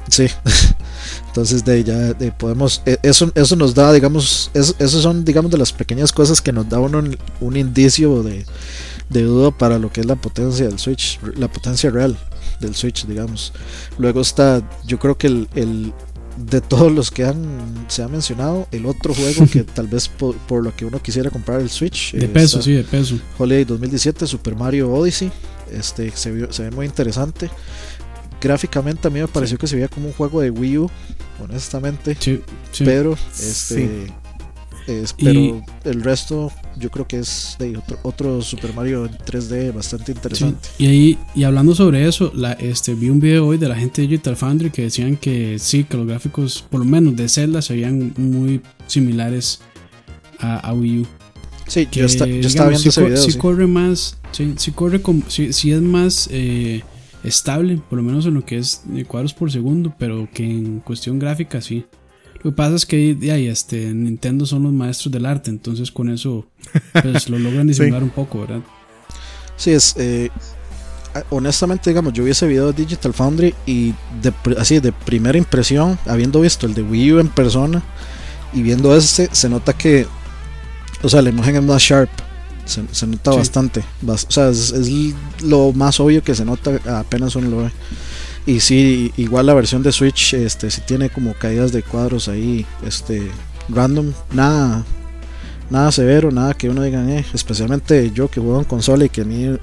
Sí. 0.08 0.26
Entonces 1.28 1.64
de 1.64 1.72
ahí 1.72 1.84
ya 1.84 1.96
de 2.12 2.30
podemos 2.30 2.82
e- 2.86 2.98
eso 3.02 3.32
eso 3.34 3.56
nos 3.56 3.74
da 3.74 3.92
digamos 3.92 4.50
es, 4.54 4.74
esos 4.78 5.02
son 5.02 5.24
digamos 5.24 5.50
de 5.50 5.58
las 5.58 5.72
pequeñas 5.72 6.12
cosas 6.12 6.40
que 6.40 6.52
nos 6.52 6.68
da 6.68 6.78
uno 6.78 7.02
un, 7.40 7.56
indicio 7.56 8.22
de, 8.22 8.44
de 9.08 9.22
duda 9.22 9.50
para 9.50 9.78
lo 9.78 9.90
que 9.90 10.00
es 10.02 10.06
la 10.06 10.16
potencia 10.16 10.66
del 10.66 10.78
Switch, 10.78 11.18
la 11.36 11.48
potencia 11.48 11.90
real 11.90 12.16
del 12.60 12.74
Switch, 12.74 13.06
digamos. 13.06 13.52
Luego 13.98 14.20
está, 14.20 14.62
yo 14.86 14.98
creo 14.98 15.16
que 15.18 15.26
el, 15.26 15.48
el- 15.54 15.92
de 16.36 16.62
todos 16.62 16.90
los 16.90 17.10
que 17.10 17.24
han 17.26 17.84
se 17.88 18.02
ha 18.02 18.08
mencionado, 18.08 18.66
el 18.72 18.86
otro 18.86 19.12
juego 19.14 19.46
que 19.50 19.64
tal 19.74 19.86
vez 19.86 20.08
por, 20.08 20.34
por 20.36 20.62
lo 20.64 20.74
que 20.74 20.84
uno 20.86 21.02
quisiera 21.02 21.28
comprar 21.30 21.60
el 21.60 21.68
Switch, 21.70 22.12
De 22.12 22.24
eh, 22.24 22.28
peso, 22.28 22.62
sí, 22.62 22.72
de 22.72 22.84
peso. 22.84 23.18
Holiday 23.38 23.64
2017, 23.64 24.26
Super 24.26 24.54
Mario 24.56 24.90
Odyssey, 24.92 25.30
este 25.70 26.10
se, 26.14 26.32
vio- 26.32 26.50
se 26.52 26.62
ve 26.64 26.70
muy 26.70 26.86
interesante. 26.86 27.50
Gráficamente 28.42 29.06
a 29.08 29.10
mí 29.10 29.20
me 29.20 29.28
pareció 29.28 29.56
que 29.58 29.66
se 29.66 29.76
veía 29.76 29.88
como 29.88 30.06
un 30.08 30.12
juego 30.12 30.40
de 30.40 30.50
Wii 30.50 30.78
U, 30.78 30.90
honestamente. 31.40 32.16
Sí, 32.18 32.40
sí. 32.72 32.84
Pero, 32.84 33.16
este. 33.38 34.06
es- 34.86 35.14
Y- 35.16 35.24
pero 35.24 35.64
el 35.84 36.02
resto, 36.02 36.50
yo 36.76 36.90
creo 36.90 37.06
que 37.06 37.20
es 37.20 37.54
de 37.60 37.76
otro, 37.76 37.98
otro 38.02 38.42
Super 38.42 38.74
Mario 38.74 39.06
en 39.06 39.16
3D 39.18 39.70
bastante 39.72 40.06
Sí, 40.06 40.12
interesante. 40.12 40.68
y 40.78 40.86
ahí 40.86 41.18
y 41.36 41.44
hablando 41.44 41.74
sobre 41.74 42.06
eso, 42.08 42.32
la, 42.34 42.52
este 42.54 42.94
vi 42.94 43.08
un 43.08 43.20
video 43.20 43.46
hoy 43.46 43.58
de 43.58 43.68
la 43.68 43.76
gente 43.76 44.02
de 44.02 44.08
Digital 44.08 44.36
Foundry 44.36 44.70
que 44.70 44.82
decían 44.82 45.16
que 45.16 45.56
sí, 45.60 45.84
que 45.84 45.96
los 45.96 46.06
gráficos 46.06 46.64
por 46.68 46.80
lo 46.80 46.84
menos 46.86 47.14
de 47.14 47.28
Zelda 47.28 47.62
se 47.62 47.74
veían 47.74 48.12
muy 48.16 48.60
similares 48.88 49.60
a, 50.40 50.56
a 50.58 50.74
Wii 50.74 51.00
U. 51.00 51.06
Sí, 51.68 51.86
Que, 51.86 52.00
yo, 52.00 52.06
está- 52.06 52.26
yo 52.26 52.32
digamos, 52.32 52.46
estaba 52.50 52.68
viendo 52.70 52.82
sí 52.82 52.88
ese 52.88 53.02
video. 53.04 53.16
sí 53.22 53.30
sí. 53.32 53.38
corre 53.38 53.66
más, 53.68 54.18
sí 54.56 54.70
corre 54.72 55.00
como, 55.00 55.22
sí 55.30 55.70
es 55.72 55.80
más 55.80 56.28
eh, 56.32 56.82
estable, 57.24 57.80
por 57.88 57.98
lo 57.98 58.04
menos 58.04 58.26
en 58.26 58.34
lo 58.34 58.44
que 58.44 58.58
es 58.58 58.82
eh, 58.94 59.04
cuadros 59.04 59.34
por 59.34 59.50
segundo, 59.50 59.94
pero 59.98 60.28
que 60.32 60.44
en 60.44 60.80
cuestión 60.80 61.18
gráfica 61.18 61.60
sí. 61.60 61.86
Lo 62.42 62.50
que 62.50 62.56
pasa 62.56 62.74
es 62.74 62.86
que 62.86 63.14
de 63.14 63.30
ahí, 63.30 63.46
este, 63.46 63.94
Nintendo 63.94 64.46
son 64.46 64.64
los 64.64 64.72
maestros 64.72 65.12
del 65.12 65.26
arte, 65.26 65.50
entonces 65.50 65.92
con 65.92 66.10
eso 66.10 66.46
pues, 67.00 67.28
lo 67.28 67.38
logran 67.38 67.66
disimular 67.68 68.02
un 68.02 68.10
poco, 68.10 68.40
¿verdad? 68.40 68.62
Sí, 69.56 69.70
es. 69.70 69.94
eh, 69.96 70.30
honestamente, 71.30 71.90
digamos, 71.90 72.12
yo 72.12 72.24
vi 72.24 72.30
ese 72.30 72.46
video 72.46 72.72
de 72.72 72.82
Digital 72.84 73.12
Foundry 73.12 73.54
y 73.66 73.94
de, 74.22 74.32
así 74.58 74.80
de 74.80 74.92
primera 74.92 75.38
impresión, 75.38 75.98
habiendo 76.06 76.40
visto 76.40 76.66
el 76.66 76.74
de 76.74 76.82
Wii 76.82 77.12
U 77.12 77.20
en 77.20 77.28
persona 77.28 77.82
y 78.52 78.62
viendo 78.62 78.96
este, 78.96 79.28
se 79.32 79.48
nota 79.48 79.72
que. 79.72 80.06
O 81.02 81.08
sea, 81.08 81.22
la 81.22 81.30
imagen 81.30 81.56
es 81.56 81.62
más 81.62 81.82
sharp. 81.82 82.10
Se, 82.72 82.82
se 82.92 83.06
nota 83.06 83.32
Sí. 83.32 83.38
bastante. 83.38 83.84
bas- 84.04 84.26
o 84.28 84.30
sea, 84.30 84.48
es, 84.48 84.72
lo 85.42 85.72
más 85.72 86.00
obvio 86.00 86.22
que 86.22 86.34
se 86.34 86.44
nota 86.44 86.80
apenas 86.98 87.36
uno 87.36 87.48
lo 87.48 87.56
ve. 87.58 87.70
Y 88.46 88.58
sí, 88.60 89.12
igual 89.16 89.46
la 89.46 89.54
versión 89.54 89.82
de 89.82 89.92
Switch, 89.92 90.34
este, 90.34 90.70
sí 90.70 90.80
tiene 90.86 91.10
como 91.10 91.34
caídas 91.34 91.70
de 91.72 91.82
cuadros 91.84 92.26
ahí, 92.28 92.66
este, 92.84 93.30
random, 93.68 94.12
nada, 94.32 94.84
nada 95.70 95.92
severo, 95.92 96.30
nada 96.32 96.54
que 96.54 96.68
uno 96.68 96.82
diga, 96.82 97.08
eh, 97.08 97.24
especialmente 97.34 98.10
yo 98.12 98.28
que 98.28 98.40
juego 98.40 98.58
en 98.58 98.64
consola 98.64 99.04
y 99.04 99.08
que 99.10 99.20
a 99.20 99.24
mí 99.24 99.56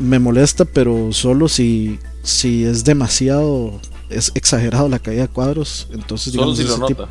me 0.00 0.18
molesta, 0.18 0.64
pero 0.64 1.12
solo 1.12 1.48
si, 1.48 2.00
si 2.24 2.64
es 2.64 2.82
demasiado, 2.84 3.80
es 4.10 4.32
exagerado 4.34 4.88
la 4.88 4.98
caída 4.98 5.22
de 5.22 5.28
cuadros, 5.28 5.86
entonces 5.92 6.32
Solo 6.32 6.52
digamos 6.52 6.74
si 6.74 6.80
lo 6.80 6.86
tipo. 6.86 7.06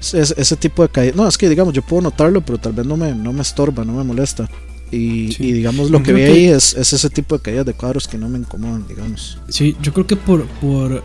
Ese, 0.00 0.34
ese 0.40 0.56
tipo 0.56 0.82
de 0.82 0.88
caída, 0.88 1.12
no, 1.16 1.28
es 1.28 1.36
que 1.38 1.48
digamos 1.48 1.74
yo 1.74 1.82
puedo 1.82 2.02
notarlo, 2.02 2.40
pero 2.40 2.58
tal 2.58 2.72
vez 2.72 2.86
no 2.86 2.96
me, 2.96 3.14
no 3.14 3.32
me 3.32 3.42
estorba, 3.42 3.84
no 3.84 3.92
me 3.92 4.04
molesta. 4.04 4.48
Y, 4.90 5.30
Sí. 5.32 5.44
y 5.44 5.52
digamos 5.52 5.90
lo 5.90 6.02
que 6.02 6.12
vi 6.12 6.22
ahí 6.22 6.44
es, 6.46 6.74
es 6.74 6.92
ese 6.92 7.08
tipo 7.10 7.36
de 7.36 7.42
caídas 7.42 7.64
de 7.66 7.74
cuadros 7.74 8.08
que 8.08 8.18
no 8.18 8.28
me 8.28 8.38
incomodan, 8.38 8.86
digamos. 8.88 9.38
Sí, 9.48 9.76
yo 9.82 9.92
creo 9.92 10.06
que 10.06 10.16
por, 10.16 10.44
por 10.46 11.04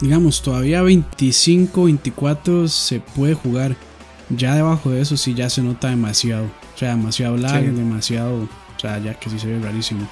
digamos, 0.00 0.40
todavía 0.42 0.82
25, 0.82 1.84
24 1.84 2.68
se 2.68 3.00
puede 3.00 3.34
jugar. 3.34 3.76
Ya 4.30 4.54
debajo 4.54 4.90
de 4.90 5.00
eso 5.00 5.16
sí 5.16 5.34
ya 5.34 5.50
se 5.50 5.62
nota 5.62 5.88
demasiado. 5.88 6.44
O 6.44 6.78
sea, 6.78 6.90
demasiado 6.90 7.36
lag, 7.36 7.64
Sí. 7.64 7.70
demasiado. 7.70 8.34
O 8.42 8.80
sea, 8.80 8.98
ya 9.02 9.14
que 9.18 9.30
sí 9.30 9.38
se 9.40 9.48
ve 9.48 9.58
rarísimo. 9.58 10.06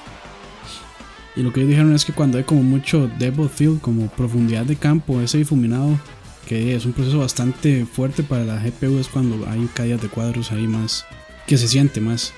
Y 1.36 1.42
lo 1.42 1.52
que 1.52 1.60
ellos 1.60 1.68
dijeron 1.70 1.94
es 1.94 2.04
que 2.04 2.12
cuando 2.12 2.38
hay 2.38 2.44
como 2.44 2.62
mucho 2.62 3.08
depth 3.18 3.38
of 3.38 3.54
field, 3.54 3.80
como 3.80 4.08
profundidad 4.08 4.64
de 4.64 4.74
campo, 4.74 5.20
ese 5.20 5.38
difuminado, 5.38 5.98
que 6.46 6.74
es 6.76 6.84
un 6.86 6.92
proceso 6.92 7.18
bastante 7.18 7.84
fuerte 7.86 8.22
para 8.22 8.44
la 8.44 8.56
GPU, 8.62 8.98
es 8.98 9.08
cuando 9.08 9.46
hay 9.48 9.68
caídas 9.74 10.00
de 10.02 10.08
cuadros 10.08 10.52
ahí 10.52 10.66
más. 10.66 11.04
que 11.46 11.56
se 11.58 11.68
siente 11.68 12.00
más. 12.00 12.32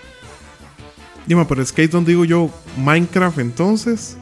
Dime, 1.27 1.45
pero 1.47 1.63
es 1.63 1.73
que 1.73 1.83
ahí 1.83 1.89
donde 1.89 2.13
digo 2.13 2.25
yo 2.25 2.51
Minecraft 2.79 3.39
entonces. 3.39 4.17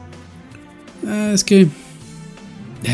Ah, 1.05 1.31
es 1.33 1.43
que. 1.43 1.67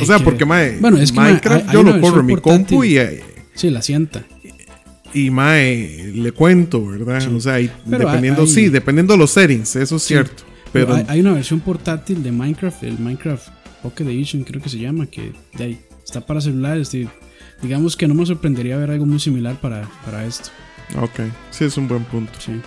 O 0.02 0.06
sea, 0.06 0.18
que 0.18 0.24
porque 0.24 0.46
mae, 0.46 0.78
Bueno, 0.80 0.98
es 0.98 1.12
que, 1.12 1.18
mae, 1.18 1.30
Minecraft 1.34 1.68
hay 1.68 1.74
yo 1.74 1.84
lo 1.84 2.00
corro 2.02 2.20
en 2.22 2.26
mi 2.26 2.36
compu 2.38 2.84
y, 2.84 2.98
eh, 2.98 3.24
Sí, 3.54 3.70
la 3.70 3.82
sienta. 3.82 4.24
y 5.14 5.30
mae, 5.30 6.12
le 6.16 6.32
cuento, 6.32 6.86
¿verdad? 6.86 7.20
Sí. 7.22 7.30
O 7.36 7.40
sea, 7.40 7.60
y 7.60 7.70
dependiendo, 7.86 8.42
hay- 8.44 8.48
sí, 8.48 8.70
dependiendo 8.70 9.14
de 9.14 9.20
los 9.20 9.32
settings, 9.32 9.76
eso 9.76 9.96
es 9.98 10.02
Sí. 10.04 10.10
cierto. 10.10 10.44
Pero 10.72 10.88
Pero 10.88 10.98
hay, 10.98 11.06
hay 11.08 11.20
una 11.22 11.34
versión 11.34 11.60
portátil 11.60 12.24
de 12.24 12.32
Minecraft, 12.32 12.84
el 12.84 12.98
Minecraft 12.98 13.48
Pocket 13.84 14.06
Edition 14.06 14.44
creo 14.44 14.62
que 14.62 14.70
se 14.70 14.80
llama, 14.80 15.06
que 15.06 15.32
de 15.56 15.64
ahí 15.64 15.80
está 16.14 16.26
para 16.26 16.42
celulares. 16.42 16.94
y 16.94 17.10
digamos 17.62 17.96
que 17.96 18.08
no 18.08 18.14
me 18.14 18.26
sorprendería 18.26 18.78
ver 18.78 18.92
algo 18.92 19.06
muy 19.06 19.20
similar 19.20 19.60
para, 19.60 19.90
para 20.06 20.26
esto. 20.26 20.50
Ok, 21.02 21.22
sí, 21.50 21.66
es 21.66 21.78
un 21.78 21.88
buen 21.88 22.04
punto. 22.04 22.34
Sí. 22.40 22.62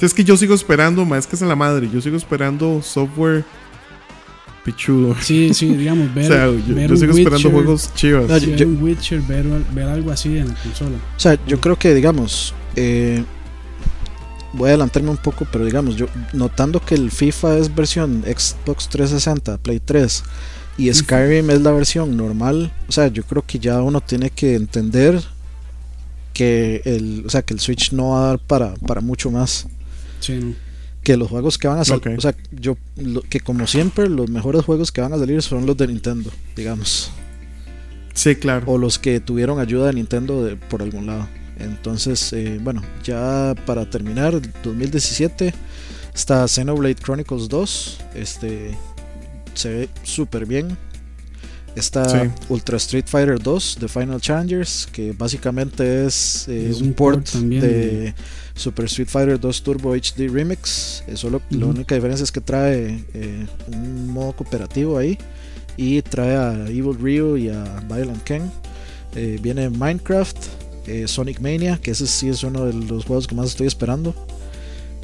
Es 0.00 0.12
que 0.12 0.24
yo 0.24 0.36
sigo 0.36 0.54
esperando, 0.54 1.04
más 1.04 1.26
que 1.26 1.36
es 1.36 1.42
en 1.42 1.48
la 1.48 1.54
madre, 1.56 1.88
yo 1.92 2.00
sigo 2.00 2.16
esperando 2.16 2.82
software 2.82 3.44
pichudo. 4.64 5.14
Sí, 5.20 5.54
sí, 5.54 5.68
digamos, 5.76 6.12
ver, 6.14 6.24
o 6.24 6.28
sea, 6.28 6.46
yo, 6.46 6.74
ver 6.74 6.88
yo 6.88 6.94
un 6.94 7.00
sigo 7.00 7.12
esperando 7.12 7.36
Witcher, 7.36 7.52
juegos 7.52 7.94
chivas. 7.94 8.28
No, 8.28 8.38
yo- 8.38 8.46
ver 8.50 8.56
yo- 8.58 8.66
un 8.66 8.82
Witcher, 8.82 9.20
ver, 9.22 9.46
ver 9.72 9.88
algo 9.88 10.10
así 10.10 10.36
en 10.38 10.48
la 10.48 10.54
consola. 10.54 10.96
O 11.16 11.20
sea, 11.20 11.38
yo 11.46 11.60
creo 11.60 11.78
que, 11.78 11.94
digamos, 11.94 12.54
eh, 12.76 13.22
voy 14.54 14.66
a 14.66 14.70
adelantarme 14.70 15.10
un 15.10 15.16
poco, 15.18 15.46
pero 15.52 15.64
digamos, 15.64 15.96
yo 15.96 16.06
notando 16.32 16.80
que 16.80 16.94
el 16.94 17.10
FIFA 17.10 17.58
es 17.58 17.74
versión 17.74 18.24
Xbox 18.24 18.88
360, 18.88 19.58
Play 19.58 19.80
3 19.80 20.24
y 20.76 20.92
Skyrim 20.92 21.50
es 21.50 21.60
la 21.62 21.72
versión 21.72 22.16
normal, 22.16 22.72
o 22.88 22.92
sea, 22.92 23.08
yo 23.08 23.22
creo 23.24 23.44
que 23.46 23.58
ya 23.58 23.80
uno 23.82 24.00
tiene 24.00 24.30
que 24.30 24.54
entender 24.56 25.22
que 26.32 26.82
el, 26.84 27.22
o 27.26 27.30
sea, 27.30 27.42
que 27.42 27.54
el 27.54 27.60
Switch 27.60 27.92
no 27.92 28.10
va 28.10 28.24
a 28.24 28.26
dar 28.28 28.38
para, 28.40 28.74
para 28.74 29.00
mucho 29.00 29.30
más. 29.30 29.66
Sí. 30.20 30.56
Que 31.02 31.16
los 31.16 31.28
juegos 31.28 31.58
que 31.58 31.68
van 31.68 31.78
a 31.78 31.84
salir, 31.84 32.16
o 32.18 32.20
sea, 32.20 32.34
yo 32.50 32.76
lo- 32.96 33.22
que 33.22 33.38
como 33.40 33.66
siempre 33.66 34.08
los 34.08 34.28
mejores 34.30 34.64
juegos 34.64 34.90
que 34.90 35.00
van 35.00 35.12
a 35.12 35.18
salir 35.18 35.42
son 35.42 35.66
los 35.66 35.76
de 35.76 35.86
Nintendo, 35.86 36.30
digamos 36.56 37.10
Sí, 38.14 38.34
claro. 38.36 38.64
o 38.66 38.78
los 38.78 38.98
que 38.98 39.20
tuvieron 39.20 39.58
ayuda 39.60 39.88
de 39.88 39.92
Nintendo 39.94 40.42
de- 40.44 40.56
por 40.56 40.82
algún 40.82 41.06
lado. 41.06 41.28
Entonces, 41.58 42.32
eh, 42.32 42.58
bueno, 42.60 42.82
ya 43.04 43.54
para 43.66 43.88
terminar, 43.88 44.40
2017 44.62 45.52
está 46.14 46.48
Xenoblade 46.48 46.94
Chronicles 46.96 47.48
2. 47.48 47.98
Este 48.14 48.76
se 49.54 49.68
ve 49.68 49.88
súper 50.02 50.46
bien. 50.46 50.76
Está 51.76 52.08
Sí. 52.08 52.30
Ultra 52.48 52.76
Street 52.76 53.06
Fighter 53.08 53.42
2 53.42 53.78
de 53.80 53.88
Final 53.88 54.20
Challengers, 54.20 54.86
que 54.92 55.12
básicamente 55.12 56.06
es, 56.06 56.46
eh, 56.48 56.68
Es 56.70 56.80
un, 56.80 56.88
un 56.88 56.94
port, 56.94 57.28
de 57.32 58.14
Super 58.54 58.84
Street 58.84 59.08
Fighter 59.08 59.40
2 59.40 59.62
Turbo 59.62 59.92
HD 59.94 60.28
Remix. 60.30 61.02
Eh, 61.08 61.16
solo, 61.16 61.42
La 61.50 61.66
única 61.66 61.96
diferencia 61.96 62.22
es 62.22 62.30
que 62.30 62.40
trae 62.40 63.04
eh, 63.14 63.46
un 63.72 64.08
modo 64.08 64.36
cooperativo 64.36 64.96
ahí 64.96 65.18
y 65.76 66.00
trae 66.02 66.36
a 66.36 66.52
Evil 66.68 66.96
Ryu 66.96 67.36
y 67.36 67.48
a 67.48 67.64
Violent 67.88 68.22
Ken. 68.22 68.48
Eh, 69.16 69.38
viene 69.42 69.68
Minecraft, 69.68 70.36
Sonic 71.06 71.40
Mania, 71.40 71.78
que 71.82 71.90
ese 71.92 72.06
sí 72.06 72.28
es 72.28 72.42
uno 72.44 72.66
de 72.66 72.72
los 72.74 73.04
juegos 73.04 73.26
que 73.26 73.34
más 73.34 73.46
estoy 73.46 73.66
esperando. 73.66 74.14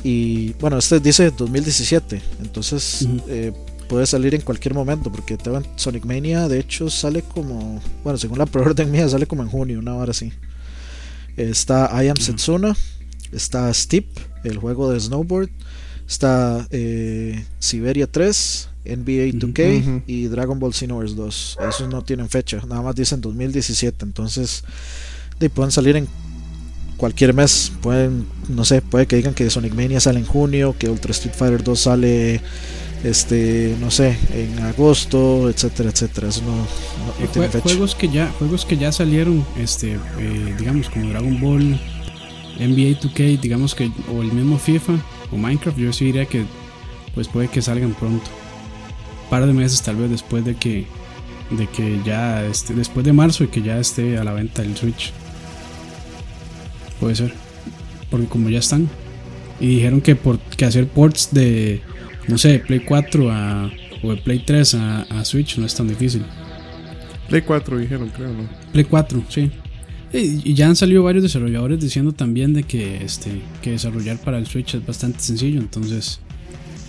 Y 0.02 0.52
bueno, 0.54 0.78
este 0.78 0.98
dice 1.00 1.30
2017, 1.30 2.20
entonces 2.40 3.06
eh, 3.28 3.52
puede 3.90 4.06
salir 4.06 4.36
en 4.36 4.42
cualquier 4.42 4.72
momento, 4.72 5.10
porque 5.10 5.36
Sonic 5.74 6.04
Mania 6.04 6.46
de 6.46 6.60
hecho 6.60 6.88
sale 6.88 7.22
como, 7.22 7.82
bueno, 8.04 8.16
según 8.16 8.38
la 8.38 8.46
preorden 8.54 8.90
mía, 8.90 9.08
sale 9.08 9.26
como 9.26 9.42
en 9.42 9.48
junio, 9.48 9.80
una 9.80 9.96
hora 9.96 10.12
así. 10.12 10.32
Está 11.36 11.90
I 12.02 12.08
Am 12.08 12.18
Setsuna, 12.18 12.76
está 13.32 13.72
Steep, 13.74 14.06
el 14.44 14.58
juego 14.58 14.92
de 14.92 15.00
snowboard, 15.00 15.50
está 16.08 16.68
eh, 16.70 17.44
Siberia 17.58 18.06
3, 18.06 18.68
NBA 18.84 19.38
2K 19.38 19.80
Ujú. 19.80 20.02
y 20.06 20.26
Dragon 20.26 20.60
Ball 20.60 20.72
Xenoverse 20.72 21.16
2. 21.16 21.58
Esos 21.68 21.88
no 21.88 22.02
tienen 22.02 22.28
fecha, 22.28 22.62
nada 22.68 22.82
más 22.82 22.94
dicen 22.94 23.20
2017, 23.20 24.04
entonces 24.04 24.62
de, 25.40 25.50
pueden 25.50 25.72
salir 25.72 25.96
en 25.96 26.06
cualquier 26.96 27.34
mes. 27.34 27.72
Pueden, 27.82 28.24
no 28.48 28.64
sé, 28.64 28.82
puede 28.82 29.06
que 29.06 29.16
digan 29.16 29.34
que 29.34 29.50
Sonic 29.50 29.74
Mania 29.74 29.98
sale 29.98 30.20
en 30.20 30.26
junio, 30.26 30.76
que 30.78 30.88
Ultra 30.88 31.10
Street 31.10 31.34
Fighter 31.34 31.64
2 31.64 31.80
sale 31.80 32.40
este, 33.04 33.76
no 33.80 33.90
sé, 33.90 34.16
en 34.34 34.58
agosto, 34.60 35.48
etcétera, 35.48 35.90
etcétera. 35.90 36.28
Eso 36.28 36.42
no, 36.42 36.56
no- 36.56 36.64
no 37.20 37.28
tiene 37.32 37.48
fecha. 37.48 37.62
juegos 37.62 37.94
que 37.94 38.08
ya 38.08 38.30
juegos 38.38 38.64
que 38.66 38.76
ya 38.76 38.92
salieron 38.92 39.44
este 39.58 39.94
eh, 40.18 40.54
digamos 40.58 40.88
como 40.90 41.08
Dragon 41.08 41.40
Ball 41.40 41.80
NBA 42.58 43.00
2K 43.00 43.40
digamos 43.40 43.74
que 43.74 43.90
o 44.14 44.20
el 44.22 44.32
mismo 44.32 44.58
FIFA 44.58 44.92
o 45.32 45.36
Minecraft 45.36 45.78
yo 45.78 45.92
sí 45.92 46.04
diría 46.06 46.26
que 46.26 46.44
pues 47.14 47.26
puede 47.28 47.48
que 47.48 47.62
salgan 47.62 47.94
pronto 47.94 48.28
un 49.24 49.30
par 49.30 49.46
de 49.46 49.52
meses 49.54 49.80
tal 49.82 49.96
vez 49.96 50.10
después 50.10 50.44
de 50.44 50.56
que 50.56 50.86
de 51.50 51.66
que 51.68 52.00
ya 52.04 52.44
este 52.44 52.74
después 52.74 53.04
de 53.06 53.12
marzo 53.14 53.44
y 53.44 53.48
que 53.48 53.62
ya 53.62 53.78
esté 53.78 54.18
a 54.18 54.24
la 54.24 54.32
venta 54.34 54.62
el 54.62 54.76
Switch 54.76 55.12
puede 57.00 57.14
ser 57.14 57.32
porque 58.10 58.26
como 58.26 58.50
ya 58.50 58.58
están 58.58 58.88
y 59.58 59.66
dijeron 59.76 60.00
que 60.00 60.16
por 60.16 60.38
que 60.38 60.64
hacer 60.64 60.86
ports 60.88 61.28
de 61.32 61.80
no 62.30 62.38
sé 62.38 62.52
de 62.52 62.58
Play 62.60 62.80
4 62.80 63.30
a 63.30 63.70
o 64.02 64.10
de 64.10 64.16
Play 64.16 64.42
3 64.46 64.74
a, 64.74 65.02
a 65.02 65.24
Switch 65.24 65.58
no 65.58 65.66
es 65.66 65.74
tan 65.74 65.88
difícil 65.88 66.24
Play 67.30 67.42
4 67.42 67.78
dijeron, 67.78 68.10
creo, 68.10 68.32
¿no? 68.32 68.48
Play 68.72 68.84
4, 68.84 69.24
sí. 69.28 69.50
Y 70.12 70.50
y 70.50 70.54
ya 70.54 70.66
han 70.66 70.74
salido 70.74 71.04
varios 71.04 71.22
desarrolladores 71.22 71.80
diciendo 71.80 72.12
también 72.12 72.52
de 72.52 72.64
que 72.64 73.04
este 73.04 73.40
que 73.62 73.70
desarrollar 73.70 74.18
para 74.18 74.36
el 74.38 74.46
Switch 74.46 74.74
es 74.74 74.84
bastante 74.84 75.20
sencillo, 75.20 75.60
entonces 75.60 76.18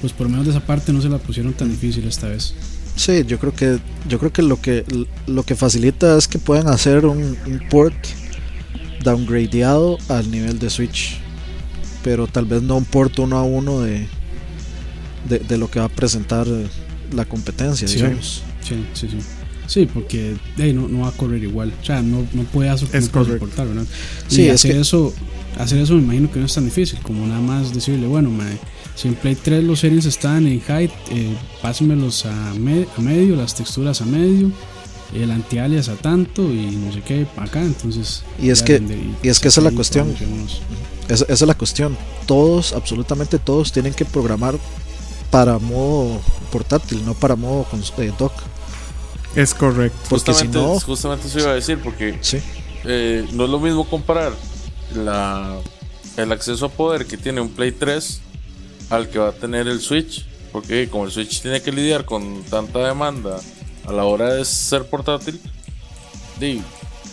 pues 0.02 0.12
por 0.12 0.26
lo 0.26 0.32
menos 0.32 0.48
de 0.48 0.52
esa 0.52 0.66
parte 0.66 0.92
no 0.92 1.00
se 1.00 1.10
la 1.10 1.20
pusieron 1.20 1.54
tan 1.54 1.70
difícil 1.70 2.06
esta 2.06 2.28
vez. 2.28 2.56
Sí, 2.96 3.24
yo 3.28 3.38
creo 3.38 3.54
que 3.54 3.78
yo 4.10 4.18
creo 4.18 4.34
que 4.34 4.42
lo 4.42 4.60
que 4.60 4.84
lo 5.28 5.44
que 5.44 5.56
facilita 5.56 6.18
es 6.18 6.28
que 6.28 6.40
puedan 6.40 6.68
hacer 6.68 7.06
un, 7.06 7.20
un 7.20 7.62
port 7.70 7.96
downgradeado 9.04 10.00
al 10.10 10.32
nivel 10.32 10.58
de 10.58 10.72
Switch, 10.72 11.20
pero 12.04 12.26
tal 12.26 12.46
vez 12.46 12.64
no 12.64 12.78
un 12.78 12.86
port 12.86 13.20
uno 13.20 13.38
a 13.38 13.44
uno 13.44 13.82
de, 13.82 14.08
de, 15.28 15.40
de 15.40 15.58
lo 15.58 15.70
que 15.70 15.80
va 15.80 15.86
a 15.86 15.90
presentar 15.90 16.48
la 17.14 17.26
competencia, 17.26 17.88
Sí. 17.88 17.96
digamos. 17.96 18.44
Sí, 18.68 18.76
sí, 18.94 19.08
sí. 19.10 19.18
Sí, 19.68 19.88
porque 19.94 20.36
hey, 20.58 20.74
no, 20.74 20.88
no 20.90 21.02
va 21.02 21.10
a 21.10 21.12
correr 21.12 21.42
igual. 21.44 21.72
O 21.82 21.86
sea, 21.86 22.02
no, 22.02 22.26
no 22.34 22.44
puede 22.44 22.70
hacer 22.70 22.90
Es 22.94 23.14
no 23.14 23.24
¿verdad? 23.24 23.86
Sí, 24.28 24.48
es 24.48 24.56
hacer 24.56 24.72
que- 24.74 24.80
eso, 24.82 25.14
hacer 25.58 25.80
eso 25.80 25.94
me 25.96 26.02
imagino 26.04 26.30
que 26.32 26.40
no 26.40 26.46
es 26.46 26.54
tan 26.54 26.66
difícil, 26.66 27.00
como 27.02 27.26
nada 27.26 27.40
más 27.42 27.74
decirle, 27.74 28.08
bueno, 28.08 28.30
mae, 28.30 28.58
si 28.96 29.08
en 29.08 29.16
Play 29.16 29.36
3 29.36 29.64
los 29.64 29.80
settings 29.80 30.06
están 30.06 30.46
en 30.48 30.60
height, 30.62 30.92
eh, 31.12 31.34
pásenmelos 31.62 32.26
a, 32.26 32.54
me- 32.56 32.88
a 32.98 33.02
medio, 33.02 33.36
las 33.38 33.56
texturas 33.56 34.02
a 34.02 34.06
medio, 34.06 34.52
el 35.14 35.32
anti-alias 35.32 35.88
a 35.90 35.96
tanto 35.96 36.42
y 36.52 36.76
no 36.76 36.92
sé 36.92 37.02
qué 37.02 37.26
acá, 37.38 37.62
entonces... 37.62 38.24
Y 38.42 38.50
es 38.50 38.62
que- 38.64 38.82
y 39.24 39.28
es 39.30 39.40
que 39.40 39.48
esa 39.48 39.62
es 39.62 39.66
la 39.66 39.72
cuestión. 39.72 40.14
esa 41.08 41.26
es 41.30 41.42
la 41.42 41.54
cuestión. 41.56 41.98
Todos, 42.26 42.74
absolutamente 42.74 43.40
todos, 43.40 43.72
tienen 43.72 43.94
que 43.94 44.04
programar 44.06 44.58
para 45.32 45.58
modo 45.58 46.22
portátil, 46.52 47.04
no 47.06 47.14
para 47.16 47.36
modo 47.36 47.66
cons- 47.72 47.94
eh, 47.98 48.14
dock. 48.20 48.34
Es 49.36 49.54
correcto. 49.54 49.98
Porque 50.10 50.34
si 50.34 50.46
justamente, 50.48 50.58
no- 50.60 50.80
justamente 50.80 51.28
eso 51.28 51.40
iba 51.40 51.52
a 51.52 51.56
decir, 51.56 51.80
porque 51.82 52.18
Sí, 52.22 52.38
eh, 52.84 53.26
no 53.32 53.46
es 53.46 53.50
lo 53.50 53.60
mismo 53.60 53.88
comparar 53.90 54.34
la, 54.94 55.56
el 56.18 56.32
acceso 56.32 56.66
a 56.66 56.70
poder 56.70 57.06
que 57.06 57.18
tiene 57.18 57.40
un 57.42 57.50
Play 57.50 57.72
3 57.72 58.20
al 58.90 59.10
que 59.10 59.20
va 59.20 59.30
a 59.30 59.32
tener 59.34 59.68
el 59.68 59.80
Switch. 59.82 60.26
Porque 60.52 60.90
como 60.90 61.06
el 61.06 61.12
Switch 61.12 61.42
tiene 61.42 61.62
que 61.62 61.72
lidiar 61.72 62.04
con 62.04 62.44
tanta 62.44 62.80
demanda 62.80 63.40
a 63.88 63.92
la 63.94 64.04
hora 64.04 64.34
de 64.34 64.44
ser 64.44 64.84
portátil, 64.90 65.40
di, 66.42 66.62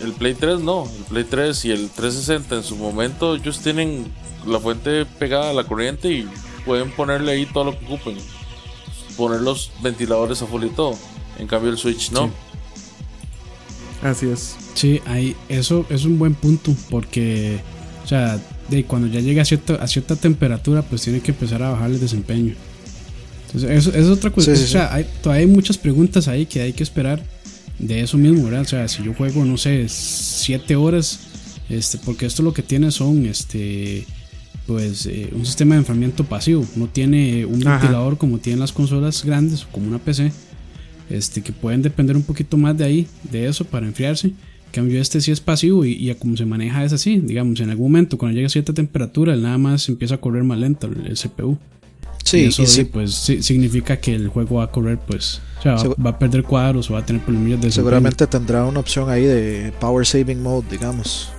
el 0.01 0.11
Play 0.11 0.33
3 0.33 0.59
no. 0.59 0.83
El 0.83 1.03
Play 1.05 1.23
3 1.23 1.63
y 1.65 1.71
el 1.71 1.89
360 1.89 2.55
en 2.57 2.63
su 2.63 2.75
momento 2.75 3.35
ellos 3.35 3.59
tienen 3.59 4.11
la 4.45 4.59
fuente 4.59 5.05
pegada 5.05 5.51
a 5.51 5.53
la 5.53 5.63
corriente 5.63 6.09
y 6.11 6.27
pueden 6.59 6.91
ponerle 6.91 7.31
ahí 7.31 7.45
todo 7.45 7.65
lo 7.65 7.79
que 7.79 7.85
ocupen. 7.85 8.17
Poner 9.17 9.41
los 9.41 9.71
ventiladores 9.81 10.41
a 10.41 10.45
full 10.45 10.63
y 10.63 10.69
todo. 10.69 10.97
En 11.37 11.47
cambio 11.47 11.71
el 11.71 11.77
Switch 11.77 12.11
no. 12.11 12.27
Sí. 12.27 12.31
Así 14.01 14.29
es. 14.29 14.55
Sí, 14.75 15.01
ahí, 15.05 15.35
eso 15.49 15.85
es 15.89 16.05
un 16.05 16.17
buen 16.17 16.33
punto 16.35 16.73
porque, 16.89 17.59
o 18.03 18.07
sea, 18.07 18.39
de 18.69 18.85
cuando 18.85 19.07
ya 19.07 19.19
llega 19.19 19.41
a 19.41 19.45
cierta, 19.45 19.75
a 19.75 19.87
cierta 19.87 20.15
temperatura, 20.15 20.81
pues 20.83 21.01
tiene 21.01 21.19
que 21.19 21.31
empezar 21.31 21.61
a 21.63 21.71
bajar 21.71 21.91
el 21.91 21.99
desempeño. 21.99 22.55
Entonces, 23.47 23.69
eso, 23.71 23.89
eso 23.89 23.99
es 23.99 24.17
otra. 24.17 24.31
Sí, 24.37 24.55
sí, 24.55 24.63
o 24.63 24.67
sea, 24.67 24.93
hay, 24.93 25.05
todavía 25.21 25.45
hay 25.45 25.51
muchas 25.51 25.77
preguntas 25.77 26.27
ahí 26.27 26.45
que 26.45 26.61
hay 26.61 26.73
que 26.73 26.83
esperar 26.83 27.21
de 27.77 28.01
eso 28.01 28.17
mismo, 28.17 28.45
¿verdad? 28.45 28.61
O 28.61 28.65
sea, 28.65 28.87
si 28.87 29.03
yo 29.03 29.13
juego, 29.13 29.43
no 29.43 29.57
sé, 29.57 29.87
7 29.89 30.75
horas, 30.75 31.19
este, 31.69 31.97
porque 31.97 32.25
esto 32.25 32.43
lo 32.43 32.53
que 32.53 32.61
tiene 32.61 32.91
son, 32.91 33.25
este, 33.25 34.05
pues, 34.69 35.07
eh, 35.07 35.29
un 35.33 35.47
sistema 35.47 35.73
de 35.73 35.79
enfriamiento 35.79 36.23
pasivo. 36.23 36.63
No 36.75 36.85
tiene 36.87 37.43
un 37.43 37.65
Ajá. 37.65 37.79
ventilador 37.79 38.19
como 38.19 38.37
tienen 38.37 38.59
las 38.59 38.71
consolas 38.71 39.25
grandes 39.25 39.63
o 39.63 39.67
como 39.71 39.87
una 39.87 39.97
PC 39.97 40.31
este, 41.09 41.41
que 41.41 41.51
pueden 41.51 41.81
depender 41.81 42.15
un 42.15 42.21
poquito 42.21 42.55
más 42.55 42.77
de 42.77 42.85
ahí, 42.85 43.07
de 43.31 43.47
eso, 43.47 43.65
para 43.65 43.87
enfriarse. 43.87 44.27
En 44.27 44.71
cambio, 44.71 45.01
este 45.01 45.21
sí 45.21 45.31
es 45.31 45.41
pasivo 45.41 45.83
y, 45.85 45.93
y 45.93 46.11
a 46.11 46.15
como 46.19 46.37
se 46.37 46.45
maneja 46.45 46.83
es 46.83 46.93
así. 46.93 47.17
Digamos, 47.17 47.59
en 47.61 47.71
algún 47.71 47.91
momento, 47.91 48.19
cuando 48.19 48.35
llega 48.35 48.45
a 48.45 48.49
cierta 48.51 48.71
temperatura, 48.71 49.33
él 49.33 49.41
nada 49.41 49.57
más 49.57 49.89
empieza 49.89 50.15
a 50.15 50.17
correr 50.19 50.43
más 50.43 50.59
lento 50.59 50.85
el, 50.85 51.07
el 51.07 51.17
CPU. 51.17 51.57
sí, 52.23 52.37
y 52.41 52.45
eso 52.45 52.61
y 52.61 52.67
sí, 52.67 52.83
pues 52.83 53.15
sí- 53.15 53.41
significa 53.41 53.97
que 53.97 54.13
el 54.13 54.27
juego 54.27 54.57
va 54.57 54.65
a 54.65 54.71
correr, 54.71 54.99
pues, 54.99 55.41
o 55.57 55.61
sea, 55.63 55.75
va, 56.05 56.11
a 56.11 56.19
perder 56.19 56.43
cuadros 56.43 56.91
o 56.91 56.93
va 56.93 56.99
a 56.99 57.05
tener 57.07 57.23
problemas 57.23 57.59
de 57.61 57.71
seguramente 57.71 58.27
tendrá 58.27 58.63
una 58.65 58.79
opción 58.79 59.09
ahí 59.09 59.23
de 59.23 59.73
Power 59.79 60.05
Saving 60.05 60.43
Mode, 60.43 60.67
digamos, 60.69 61.31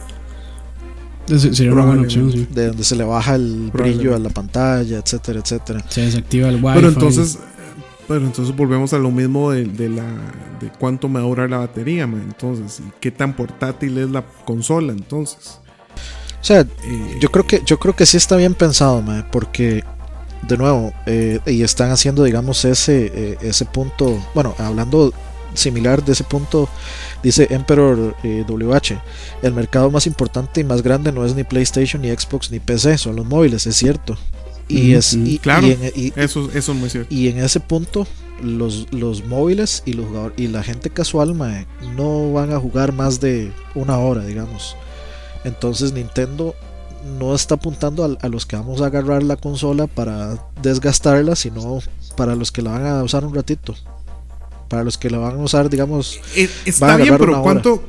Sería 1.39 1.73
una 1.73 1.85
buena 1.85 2.03
opción, 2.03 2.33
sí. 2.33 2.47
de 2.51 2.69
donde 2.69 2.85
se 2.85 2.97
le 2.97 3.05
baja 3.05 3.35
el 3.37 3.71
brillo 3.73 4.15
a 4.15 4.19
la 4.19 4.31
pantalla, 4.31 4.99
etcétera, 4.99 5.41
etcétera. 5.41 5.85
Se 5.89 6.03
desactiva 6.03 6.49
el 6.49 6.57
Wi-Fi. 6.57 6.75
Pero 6.75 6.89
entonces, 6.89 7.39
pero 8.09 8.25
entonces 8.25 8.57
volvemos 8.57 8.93
a 8.93 8.99
lo 8.99 9.11
mismo 9.11 9.53
de, 9.53 9.65
de 9.65 9.89
la 9.89 10.05
de 10.61 10.71
cuánto 10.79 11.09
me 11.09 11.21
va 11.21 11.27
a 11.27 11.29
durar 11.29 11.51
la 11.51 11.59
batería, 11.59 12.07
man. 12.07 12.23
Entonces, 12.27 12.81
y 12.81 12.91
qué 13.01 13.11
tan 13.11 13.35
portátil 13.35 13.97
es 13.99 14.11
la 14.11 14.25
consola, 14.45 14.93
entonces. 14.93 15.61
O 16.41 16.45
sea, 16.45 16.61
Eh, 16.61 17.19
Yo 17.21 17.31
creo 17.31 17.47
que 17.47 17.63
yo 17.65 17.79
creo 17.79 17.95
que 17.95 18.07
sí 18.07 18.17
está 18.17 18.37
bien 18.37 18.55
pensado, 18.55 19.01
mae, 19.03 19.25
porque 19.31 19.85
de 20.49 20.57
nuevo 20.57 20.93
eh, 21.07 21.39
y 21.47 21.63
están 21.63 21.91
haciendo 21.91 22.25
digamos 22.25 22.65
ese 22.65 23.13
eh, 23.15 23.39
ese 23.43 23.67
punto, 23.67 24.19
bueno, 24.35 24.55
hablando 24.59 25.13
similar 25.55 26.03
de 26.05 26.13
ese 26.13 26.25
punto 26.25 26.69
dice 27.23 27.47
Emperor 27.51 28.15
eh, 28.23 28.45
WH, 28.49 28.99
el 29.43 29.53
mercado 29.53 29.91
más 29.91 30.07
importante 30.07 30.61
y 30.61 30.65
más 30.65 30.83
grande 30.83 31.13
no 31.13 31.25
es 31.25 31.35
ni 31.35 31.45
PlayStation 31.45 32.03
ni 32.03 32.09
Xbox 32.09 32.51
ni 32.51 32.61
PC, 32.61 32.99
son 32.99 33.17
los 33.17 33.27
móviles, 33.27 33.67
es 33.67 33.77
cierto. 33.77 34.17
Y 34.69 34.95
es 34.95 35.15
y, 35.15 35.39
claro. 35.39 35.67
y 35.67 35.73
en, 35.73 35.81
y- 35.97 36.13
eso, 36.17 36.49
eso 36.55 36.73
es 36.73 36.79
muy 36.79 36.89
cierto. 36.91 37.13
y 37.13 37.29
en 37.29 37.39
ese 37.39 37.59
punto 37.59 38.07
los, 38.41 38.87
los 38.93 39.25
móviles 39.27 39.83
y 39.85 39.95
los 39.95 40.07
y 40.37 40.47
la 40.47 40.63
gente 40.63 40.91
casual 40.91 41.35
mae, 41.35 41.67
no 41.97 42.33
van 42.33 42.53
a 42.53 42.61
jugar 42.61 42.93
más 42.93 43.21
de 43.21 43.51
una 43.75 43.99
hora, 43.99 44.25
digamos. 44.25 44.77
Entonces 45.45 45.93
Nintendo 45.93 46.55
no 47.19 47.35
está 47.35 47.55
apuntando 47.57 48.05
a, 48.05 48.25
a 48.25 48.29
los 48.29 48.47
que 48.47 48.57
vamos 48.57 48.81
a 48.81 48.87
agarrar 48.87 49.23
la 49.23 49.37
consola 49.37 49.87
para 49.89 50.39
desgastarla, 50.63 51.35
sino 51.35 51.81
para 52.17 52.35
los 52.37 52.53
que 52.53 52.63
la 52.63 52.71
van 52.73 52.87
a 52.87 53.03
usar 53.03 53.25
un 53.25 53.35
ratito. 53.35 53.75
Para 54.71 54.85
los 54.85 54.97
que 54.97 55.11
la 55.11 55.19
van 55.19 55.35
a 55.35 55.43
usar, 55.43 55.69
digamos, 55.69 56.19
Eh, 56.35 56.47
Van 56.47 56.63
está 56.65 56.95
a 56.95 56.97
bien, 56.97 57.09
pero 57.19 57.43
¿cuánto? 57.43 57.83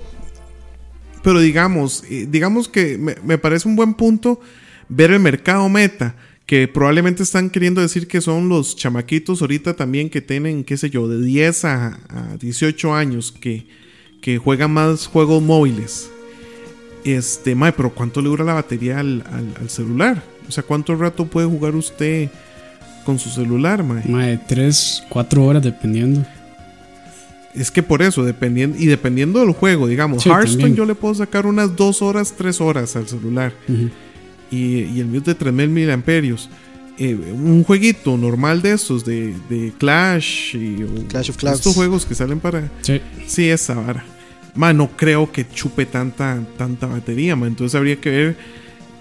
Pero 1.24 1.40
digamos, 1.40 2.04
eh, 2.10 2.28
digamos 2.30 2.68
que 2.68 2.98
me, 2.98 3.16
me 3.24 3.38
parece 3.38 3.68
un 3.70 3.76
buen 3.78 3.94
punto 3.94 4.40
ver 4.90 5.12
el 5.12 5.20
mercado 5.20 5.70
meta, 5.70 6.16
que 6.48 6.68
probablemente 6.68 7.24
están 7.24 7.50
queriendo 7.52 7.80
decir 7.82 8.08
que 8.08 8.20
son 8.20 8.50
los 8.50 8.76
chamaquitos 8.76 9.42
ahorita 9.42 9.76
también 9.76 10.10
que 10.10 10.20
tienen, 10.22 10.64
qué 10.66 10.76
sé 10.76 10.90
yo, 10.90 11.08
de 11.08 11.22
10 11.24 11.66
a, 11.66 11.88
a 12.10 12.38
18 12.40 12.94
años, 12.96 13.32
que, 13.32 13.68
que 14.22 14.38
juegan 14.40 14.72
más 14.74 15.06
juegos 15.08 15.42
móviles. 15.42 16.10
Este, 17.04 17.56
mae, 17.56 17.72
pero 17.74 17.92
¿cuánto 17.94 18.22
le 18.22 18.30
dura 18.30 18.44
la 18.44 18.54
batería 18.56 19.00
al, 19.00 19.24
al- 19.32 19.54
al 19.62 19.70
celular? 19.70 20.24
O 20.48 20.52
sea, 20.52 20.64
¿cuánto 20.64 20.96
rato 20.96 21.26
puede 21.26 21.48
jugar 21.48 21.76
usted 21.76 22.30
con 23.06 23.18
su 23.18 23.30
celular, 23.30 23.84
mae? 23.84 24.04
Mae, 24.08 24.38
3, 24.48 25.04
4 25.10 25.46
horas 25.46 25.64
dependiendo. 25.64 26.26
Es 27.54 27.70
que 27.72 27.84
por 27.84 28.02
eso, 28.02 28.24
dependiendo, 28.24 28.78
y 28.80 28.86
dependiendo 28.86 29.40
del 29.42 29.52
juego, 29.52 29.88
digamos, 29.88 30.24
Sí, 30.24 30.30
Hearthstone 30.30 30.58
también. 30.62 30.76
yo 30.78 30.86
le 30.86 30.96
puedo 30.96 31.14
sacar 31.16 31.46
unas 31.46 31.76
2 31.76 32.02
horas, 32.02 32.34
3 32.38 32.62
horas 32.62 32.96
al 32.96 33.08
celular. 33.08 33.54
Y, 34.50 34.84
y 34.84 35.00
el 35.00 35.08
mío 35.08 35.20
es 35.20 35.26
de 35.26 35.36
3000 35.36 35.70
miliamperios. 35.70 36.50
Eh, 36.98 37.16
un 37.16 37.64
jueguito 37.64 38.18
normal 38.18 38.62
de 38.62 38.74
estos, 38.74 39.04
de, 39.06 39.34
de 39.50 39.74
Clash 39.78 40.56
y 40.56 40.84
Clash 41.08 41.30
of 41.32 41.38
Clans. 41.38 41.58
estos 41.60 41.74
juegos 41.76 42.06
que 42.06 42.16
salen 42.16 42.40
para. 42.40 42.70
Sí. 42.82 43.02
Sí, 43.28 43.50
esa 43.50 43.74
vara. 43.76 44.06
Ma, 44.56 44.74
no 44.74 44.90
creo 44.96 45.32
que 45.32 45.48
chupe 45.50 45.86
tanta, 45.86 46.40
tanta 46.58 46.86
batería, 46.88 47.36
ma. 47.36 47.48
Entonces 47.48 47.76
habría 47.76 47.96
que 47.96 48.10
ver 48.10 48.38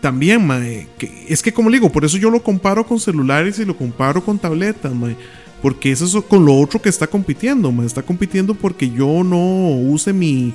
también, 0.01 0.47
ma. 0.47 0.65
eh, 0.67 0.87
que- 0.99 1.27
es 1.29 1.43
que 1.43 1.53
como 1.53 1.69
le 1.69 1.77
digo, 1.79 1.91
por 1.91 2.05
eso 2.05 2.17
yo 2.17 2.31
lo 2.31 2.43
comparo 2.43 2.87
con 2.87 2.99
celulares 3.01 3.59
y 3.59 3.65
lo 3.65 3.77
comparo 3.77 4.25
con 4.25 4.39
tabletas, 4.39 4.95
ma. 4.95 5.13
Porque 5.63 5.93
eso 5.93 6.07
es 6.07 6.25
con 6.25 6.45
lo 6.45 6.59
otro 6.59 6.81
que 6.81 6.89
está 6.89 7.07
compitiendo, 7.07 7.71
ma. 7.73 7.85
Está 7.85 8.03
compitiendo 8.03 8.55
porque 8.55 8.91
yo 8.91 9.23
no 9.25 9.69
use 9.77 10.13
mi, 10.13 10.53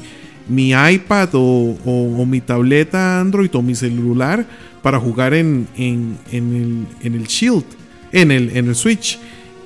mi 0.49 0.71
iPad 0.71 1.29
o, 1.33 1.75
o- 1.85 2.21
o 2.21 2.25
mi 2.25 2.41
tableta 2.41 3.19
Android 3.19 3.49
o 3.53 3.61
mi 3.61 3.75
celular 3.75 4.45
para 4.81 4.99
jugar 4.99 5.33
en, 5.33 5.67
en, 5.77 6.17
en 6.31 6.55
el, 6.55 7.05
en 7.05 7.15
el 7.15 7.27
Shield, 7.27 7.65
en 8.11 8.31
el, 8.31 8.55
en 8.57 8.67
el 8.67 8.75
Switch. 8.75 9.19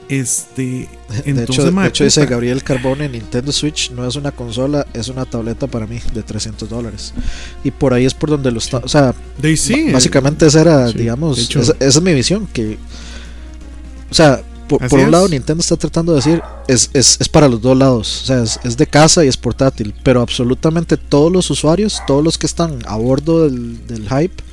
Este, 0.09 0.61
de 0.63 0.87
entonces, 1.25 1.65
hecho, 1.65 1.71
de 1.81 1.87
hecho 1.87 2.03
dice. 2.03 2.25
Gabriel 2.25 2.63
Carbone, 2.63 3.07
Nintendo 3.09 3.51
Switch 3.51 3.91
no 3.91 4.07
es 4.07 4.15
una 4.15 4.31
consola, 4.31 4.87
es 4.93 5.07
una 5.07 5.23
tableta 5.25 5.67
para 5.67 5.85
mí 5.85 5.99
de 6.15 6.23
300 6.23 6.67
dólares. 6.67 7.13
Y 7.63 7.69
por 7.69 7.93
ahí 7.93 8.05
es 8.05 8.15
por 8.15 8.29
donde 8.31 8.51
lo 8.51 8.57
está, 8.57 8.79
o 8.79 8.87
sea, 8.87 9.13
sí, 9.55 9.85
Ba- 9.85 9.93
Básicamente 9.93 10.47
esa 10.47 10.61
era, 10.61 10.87
Sí, 10.89 10.97
digamos, 10.97 11.37
esa, 11.37 11.59
esa 11.79 11.99
es 11.99 12.01
mi 12.01 12.13
visión, 12.15 12.47
que, 12.51 12.77
o 14.09 14.13
sea, 14.15 14.41
por, 14.77 14.93
un 14.93 14.99
es. 14.99 15.09
lado 15.11 15.27
Nintendo 15.27 15.59
está 15.61 15.75
tratando 15.75 16.13
de 16.13 16.17
decir, 16.17 16.41
es, 16.67 16.89
es, 16.93 17.17
es 17.19 17.27
para 17.27 17.47
los 17.49 17.61
dos 17.61 17.75
lados, 17.77 18.21
o 18.21 18.25
sea, 18.25 18.43
es, 18.43 18.59
es 18.63 18.77
de 18.77 18.87
casa 18.87 19.25
y 19.25 19.27
es 19.27 19.35
portátil, 19.35 19.93
pero 20.03 20.21
absolutamente 20.21 20.95
todos 20.95 21.31
los 21.31 21.49
usuarios, 21.49 22.01
todos 22.07 22.23
los 22.23 22.37
que 22.37 22.45
están 22.47 22.79
a 22.87 22.95
bordo 22.95 23.43
del, 23.43 23.85
del 23.87 24.03
hype, 24.07 24.43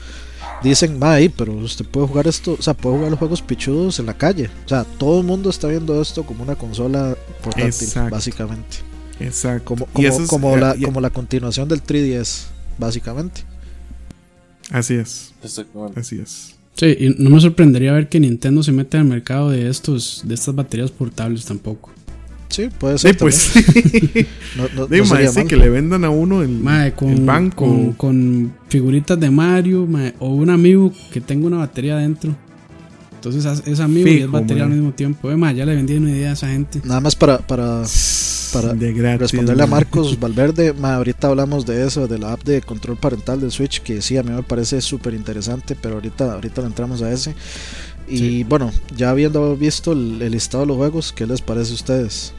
dicen, 0.62 0.98
ay, 1.02 1.28
pero 1.28 1.52
usted 1.52 1.84
puede 1.84 2.06
jugar 2.08 2.26
esto, 2.26 2.56
o 2.58 2.62
sea, 2.62 2.74
puede 2.74 2.96
jugar 2.96 3.10
los 3.10 3.18
juegos 3.18 3.42
pichudos 3.42 3.98
en 4.00 4.06
la 4.06 4.14
calle, 4.14 4.50
o 4.64 4.68
sea, 4.68 4.84
todo 4.84 5.20
el 5.20 5.26
mundo 5.26 5.50
está 5.50 5.68
viendo 5.68 6.00
esto 6.02 6.24
como 6.24 6.42
una 6.42 6.56
consola 6.56 7.16
portátil, 7.44 7.68
Exacto. 7.68 8.10
básicamente, 8.10 8.78
Exacto. 9.20 9.64
como, 9.64 9.84
Y 9.84 9.92
como, 9.94 10.08
eso 10.08 10.22
es- 10.22 10.28
como, 10.28 10.56
eh, 10.56 10.60
la, 10.60 10.76
como 10.84 11.00
la 11.00 11.10
continuación 11.10 11.68
del 11.68 11.82
3DS, 11.82 12.46
básicamente. 12.78 13.44
Así 14.70 14.94
es, 14.94 15.32
Exactamente. 15.44 16.00
así 16.00 16.18
es. 16.18 16.55
Sí, 16.76 16.86
y 16.98 17.14
no 17.18 17.30
me 17.30 17.40
sorprendería 17.40 17.92
ver 17.92 18.08
que 18.08 18.20
Nintendo 18.20 18.62
se 18.62 18.70
meta 18.72 18.98
en 18.98 19.04
el 19.04 19.08
mercado 19.08 19.50
de 19.50 19.68
estos 19.68 20.22
de 20.26 20.34
estas 20.34 20.54
baterías 20.54 20.90
portables 20.90 21.44
tampoco. 21.46 21.90
Sí, 22.48 22.68
puede 22.78 22.98
ser. 22.98 23.12
Sí, 23.12 23.16
pues. 23.18 23.52
No, 24.56 24.62
no- 24.74 24.86
Sí, 24.86 24.96
no 24.98 25.04
mae, 25.04 25.06
sería 25.08 25.28
sí, 25.30 25.38
mal. 25.40 25.48
que 25.48 25.56
le 25.56 25.68
vendan 25.68 26.04
a 26.04 26.10
uno 26.10 26.42
el, 26.42 26.48
Mae, 26.50 26.92
con, 26.92 27.08
el 27.10 27.20
banco. 27.24 27.64
con, 27.66 27.92
con 27.94 28.52
figuritas 28.68 29.18
de 29.18 29.30
Mario, 29.30 29.86
mae, 29.86 30.14
o 30.18 30.28
un 30.34 30.50
amigo 30.50 30.92
que 31.12 31.20
tenga 31.20 31.46
una 31.46 31.58
batería 31.58 31.96
adentro. 31.96 32.34
Entonces 33.14 33.62
es- 33.66 33.80
amigo 33.80 34.06
y 34.08 34.18
es 34.20 34.30
batería 34.30 34.64
al 34.64 34.70
mismo 34.70 34.92
tiempo. 34.92 35.30
Eh, 35.30 35.36
mae, 35.36 35.54
ya 35.54 35.64
le 35.66 35.74
vendí 35.74 35.96
una 35.96 36.10
idea 36.10 36.30
a 36.30 36.32
esa 36.34 36.48
gente. 36.48 36.80
Nada 36.84 37.00
más 37.00 37.16
para, 37.16 37.38
para 37.38 37.82
para 38.62 38.74
de 38.74 38.92
gratis, 38.92 39.20
responderle 39.20 39.62
a. 39.62 39.66
Marcos 39.66 40.18
Valverde, 40.20 40.72
ma, 40.72 40.94
ahorita 40.96 41.28
hablamos 41.28 41.64
de 41.66 41.86
eso, 41.86 42.06
de 42.08 42.18
la 42.18 42.32
app 42.32 42.42
de 42.44 42.60
control 42.62 42.96
parental 42.96 43.40
de 43.40 43.50
Switch, 43.50 43.80
que 43.82 44.00
sí, 44.02 44.16
a 44.16 44.22
mí 44.22 44.30
me 44.30 44.42
parece 44.42 44.80
súper 44.80 45.14
interesante, 45.14 45.76
pero 45.80 45.94
ahorita, 45.96 46.32
ahorita 46.34 46.60
le 46.62 46.66
entramos 46.68 47.02
a 47.02 47.10
ese. 47.12 47.34
Y 48.08 48.18
Sí. 48.18 48.44
bueno, 48.44 48.70
ya 48.96 49.10
habiendo 49.10 49.56
visto 49.56 49.92
el, 49.92 50.20
el 50.22 50.32
listado 50.32 50.62
de 50.62 50.68
los 50.68 50.76
juegos, 50.76 51.12
¿qué 51.12 51.26
les 51.26 51.40
parece 51.42 51.72
a 51.72 51.74
ustedes? 51.74 52.32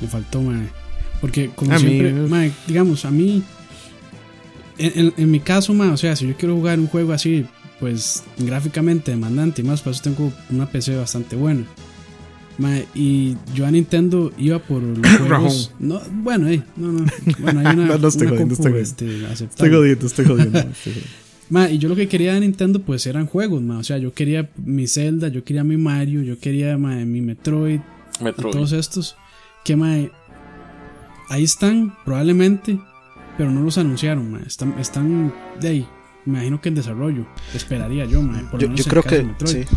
Me 0.00 0.08
faltó, 0.08 0.42
mae. 0.42 0.68
Porque 1.20 1.50
como 1.54 1.72
A 1.72 1.78
mí, 1.78 1.80
siempre, 1.88 2.12
mae, 2.12 2.52
digamos, 2.66 3.04
a 3.06 3.10
mí, 3.10 3.42
en, 4.78 4.92
en- 5.06 5.14
en 5.16 5.30
mi 5.30 5.40
caso, 5.40 5.72
mae, 5.72 5.90
o 5.90 5.96
sea, 5.96 6.14
si 6.16 6.26
yo 6.26 6.36
quiero 6.36 6.54
jugar 6.56 6.78
un 6.78 6.86
juego 6.88 7.12
así, 7.12 7.46
pues 7.80 8.22
gráficamente 8.38 9.10
demandante 9.12 9.62
y 9.62 9.64
más, 9.64 9.80
para 9.80 9.94
eso 9.94 10.02
tengo 10.02 10.32
una 10.50 10.66
PC 10.66 10.96
bastante 10.96 11.36
buena. 11.36 11.64
Mae, 12.58 12.86
y 12.94 13.36
yo 13.54 13.66
a 13.66 13.70
Nintendo 13.70 14.32
iba 14.38 14.58
por 14.60 14.82
los 14.82 15.06
juegos. 15.18 15.72
No, 15.80 16.00
bueno, 16.12 16.48
eh, 16.48 16.62
no, 16.76 16.92
no. 16.92 17.04
Bueno, 17.40 17.60
hay 17.60 17.66
una, 17.76 17.86
No, 17.86 17.98
no 17.98 18.08
estoy 18.08 18.26
una 18.28 18.36
jodiendo, 18.36 18.54
compu, 18.56 18.68
estoy 18.68 18.72
jodiendo. 18.72 18.78
este, 18.80 19.04
Estoy 19.16 19.24
aceptable. 19.32 19.76
jodiendo, 19.76 20.06
estoy 20.06 20.24
jodiendo. 20.24 20.58
estoy 20.70 20.92
jodiendo. 20.92 21.10
Ma, 21.50 21.68
y 21.70 21.78
yo 21.78 21.88
lo 21.88 21.96
que 21.96 22.08
quería 22.08 22.32
de 22.34 22.40
Nintendo 22.40 22.80
pues 22.80 23.06
eran 23.06 23.26
juegos, 23.26 23.60
ma. 23.62 23.78
O 23.78 23.82
sea, 23.84 23.98
yo 23.98 24.14
quería 24.14 24.48
mi 24.56 24.86
Zelda, 24.86 25.28
yo 25.28 25.44
quería 25.44 25.62
mi 25.64 25.76
Mario, 25.76 26.22
yo 26.22 26.38
quería 26.38 26.78
ma, 26.78 26.94
mi 26.96 27.20
Metroid, 27.20 27.80
Metroid. 28.22 28.52
todos 28.52 28.72
estos. 28.72 29.16
Que 29.64 29.76
ma, 29.76 29.96
ahí 31.28 31.44
están, 31.44 31.94
probablemente, 32.04 32.78
pero 33.36 33.50
no 33.50 33.60
los 33.62 33.76
anunciaron, 33.78 34.30
ma. 34.30 34.40
Están, 34.46 34.74
están 34.78 35.34
de 35.60 35.68
ahí. 35.68 35.86
Me 36.24 36.34
imagino 36.38 36.60
que 36.60 36.70
en 36.70 36.76
desarrollo. 36.76 37.26
Esperaría 37.54 38.06
yo, 38.06 38.22
ma. 38.22 38.38
Por 38.50 38.54
lo 38.54 38.60
Yo, 38.60 38.68
menos 38.68 38.84
yo 38.86 38.90
creo 38.90 39.02
que 39.02 39.22
Metroid. 39.22 39.66
sí. 39.66 39.74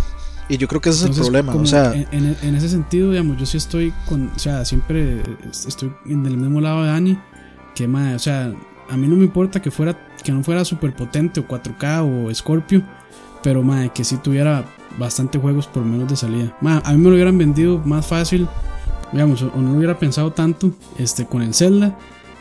Y 0.50 0.58
yo 0.58 0.68
creo 0.68 0.80
que 0.82 0.90
ese 0.90 1.10
es 1.10 1.18
el 1.18 1.22
problema, 1.24 1.54
o 1.56 1.66
sea, 1.66 1.94
en, 1.94 2.08
en- 2.12 2.38
en 2.42 2.56
ese 2.56 2.70
sentido, 2.70 3.12
digamos, 3.12 3.38
yo 3.38 3.46
sí 3.46 3.58
estoy 3.58 3.94
con, 4.08 4.32
o 4.36 4.40
sea, 4.40 4.64
siempre 4.66 5.22
estoy 5.52 5.92
en 6.06 6.26
el 6.26 6.38
mismo 6.38 6.62
lado 6.62 6.84
de 6.84 6.90
Dani, 6.90 7.20
que 7.76 7.88
mae, 7.88 8.16
o 8.16 8.20
sea, 8.20 8.54
a 8.90 8.96
mí 8.98 9.08
no 9.08 9.16
me 9.18 9.26
importa 9.26 9.62
que 9.62 9.72
fuera, 9.72 9.98
que 10.24 10.32
no 10.32 10.44
fuera 10.44 10.64
super 10.64 10.96
potente 10.96 11.42
o 11.42 11.48
4K 11.48 12.28
o 12.30 12.34
Scorpio, 12.34 12.82
pero 13.44 13.62
mae, 13.62 13.90
que 13.90 14.04
sí 14.06 14.16
tuviera 14.18 14.64
bastante 14.98 15.38
juegos 15.38 15.68
por 15.68 15.84
menos 15.84 16.10
de 16.10 16.16
salida. 16.16 16.56
Mae, 16.62 16.82
a 16.84 16.92
mí 16.94 16.98
me 16.98 17.10
lo 17.10 17.16
hubieran 17.16 17.38
vendido 17.38 17.80
más 17.80 18.08
fácil, 18.08 18.48
digamos, 19.12 19.42
o, 19.42 19.52
no 19.58 19.72
lo 19.74 19.78
hubiera 19.78 20.00
pensado 20.00 20.32
tanto, 20.32 20.72
este, 20.98 21.26
con 21.26 21.42
el 21.42 21.54
Zelda, 21.54 21.98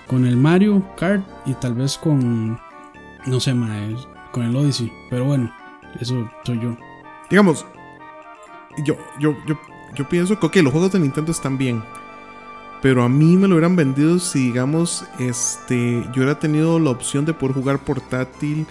con 0.06 0.24
el 0.26 0.36
Mario 0.36 0.86
Kart 0.96 1.26
y 1.44 1.54
tal 1.54 1.74
vez 1.74 1.98
con, 1.98 2.56
no 3.26 3.40
sé, 3.40 3.52
mae, 3.52 3.96
con 4.30 4.44
el 4.44 4.54
Odyssey, 4.54 4.92
pero 5.10 5.24
bueno, 5.24 5.52
eso 6.00 6.30
soy 6.44 6.60
yo. 6.62 6.76
Digamos, 7.28 7.66
yo, 8.84 8.96
yo, 9.20 9.36
yo, 9.46 9.58
yo 9.94 10.08
pienso 10.08 10.38
que, 10.38 10.46
ok, 10.46 10.56
los 10.56 10.72
juegos 10.72 10.92
de 10.92 10.98
Nintendo 11.00 11.32
están 11.32 11.58
bien. 11.58 11.82
Pero 12.82 13.02
a 13.02 13.08
mí 13.08 13.36
me 13.36 13.48
lo 13.48 13.54
hubieran 13.56 13.74
vendido 13.74 14.18
si, 14.18 14.46
digamos, 14.46 15.04
este, 15.18 16.02
yo 16.06 16.12
hubiera 16.16 16.38
tenido 16.38 16.78
la 16.78 16.90
opción 16.90 17.24
de 17.24 17.32
poder 17.34 17.54
jugar 17.54 17.78
portátil 17.78 18.66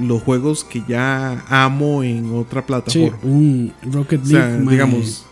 los 0.00 0.22
juegos 0.22 0.64
que 0.64 0.82
ya 0.88 1.44
amo 1.48 2.02
en 2.02 2.34
otra 2.34 2.62
Sí, 2.62 2.66
plataforma. 2.66 3.18
un 3.22 3.72
Rocket 3.92 4.22
o 4.22 4.26
sea, 4.26 4.48
League, 4.48 4.70
digamos, 4.70 5.26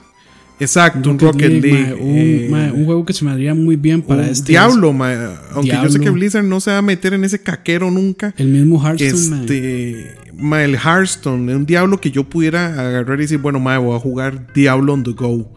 exacto, 0.61 1.11
un 1.11 1.19
Rocket 1.19 1.51
League. 1.63 1.73
mae, 1.73 1.95
un, 1.95 2.17
eh, 2.19 2.49
mae, 2.51 2.71
un 2.73 2.85
juego 2.85 3.05
que 3.05 3.13
se 3.13 3.25
me 3.25 3.31
haría 3.33 3.55
muy 3.55 3.77
bien 3.77 4.03
para 4.03 4.29
este. 4.29 4.53
Diablo, 4.53 4.93
mae. 4.93 5.17
aunque 5.53 5.73
yo 5.73 5.89
sé 5.89 6.01
que. 6.01 6.11
Blizzard 6.11 6.45
no 6.45 6.61
se 6.61 6.71
va 6.71 6.79
a 6.79 6.83
meter 6.83 7.15
en 7.15 7.25
ese 7.25 7.41
caquero 7.43 7.91
nunca. 7.91 8.35
El 8.37 8.49
mismo 8.49 8.81
Hearthstone. 8.85 9.41
Este, 9.41 10.15
el 10.65 10.75
Hearthstone, 10.77 11.55
un 11.55 11.67
Diablo 11.67 12.01
que 12.01 12.11
yo 12.11 12.25
pudiera 12.25 12.67
agarrar 12.89 13.19
y 13.19 13.23
decir, 13.23 13.39
bueno, 13.39 13.61
mae, 13.61 13.79
voy 13.79 13.97
a 13.97 13.99
jugar 13.99 14.53
Diablo 14.55 14.93
on 14.95 15.03
the 15.05 15.13
go. 15.13 15.53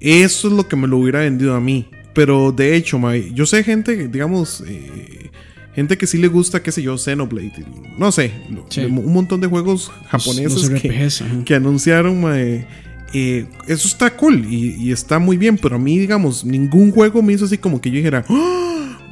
Eso 0.00 0.48
es 0.48 0.54
lo 0.54 0.66
que 0.68 0.76
me 0.76 0.86
lo 0.88 0.98
hubiera 0.98 1.20
vendido 1.20 1.54
a 1.54 1.60
mí. 1.60 1.86
Pero 2.14 2.52
de 2.52 2.74
hecho, 2.76 2.98
mae, 2.98 3.32
yo 3.34 3.46
sé 3.46 3.62
gente, 3.62 4.08
digamos, 4.08 4.64
eh, 4.66 5.30
gente 5.74 5.96
que 5.96 6.06
sí 6.06 6.18
le 6.18 6.28
gusta, 6.28 6.62
qué 6.62 6.72
sé 6.72 6.82
yo, 6.82 6.98
Xenoblade. 6.98 7.64
No 7.98 8.10
sé, 8.10 8.32
Sí. 8.68 8.80
un 8.84 9.12
montón 9.12 9.40
de 9.40 9.46
juegos 9.46 9.90
japoneses 10.08 10.68
los 10.68 10.80
que, 10.80 11.08
que 11.44 11.54
anunciaron, 11.54 12.20
mae, 12.20 12.66
eh, 13.12 13.46
eso 13.66 13.88
está 13.88 14.16
cool 14.16 14.44
y, 14.48 14.74
y 14.76 14.92
está 14.92 15.18
muy 15.18 15.36
bien, 15.36 15.56
pero 15.58 15.76
a 15.76 15.78
mí, 15.78 15.98
digamos, 15.98 16.44
ningún 16.44 16.92
juego 16.92 17.22
me 17.22 17.32
hizo 17.32 17.44
así 17.44 17.58
como 17.58 17.80
que 17.80 17.90
yo 17.90 17.96
dijera, 17.96 18.24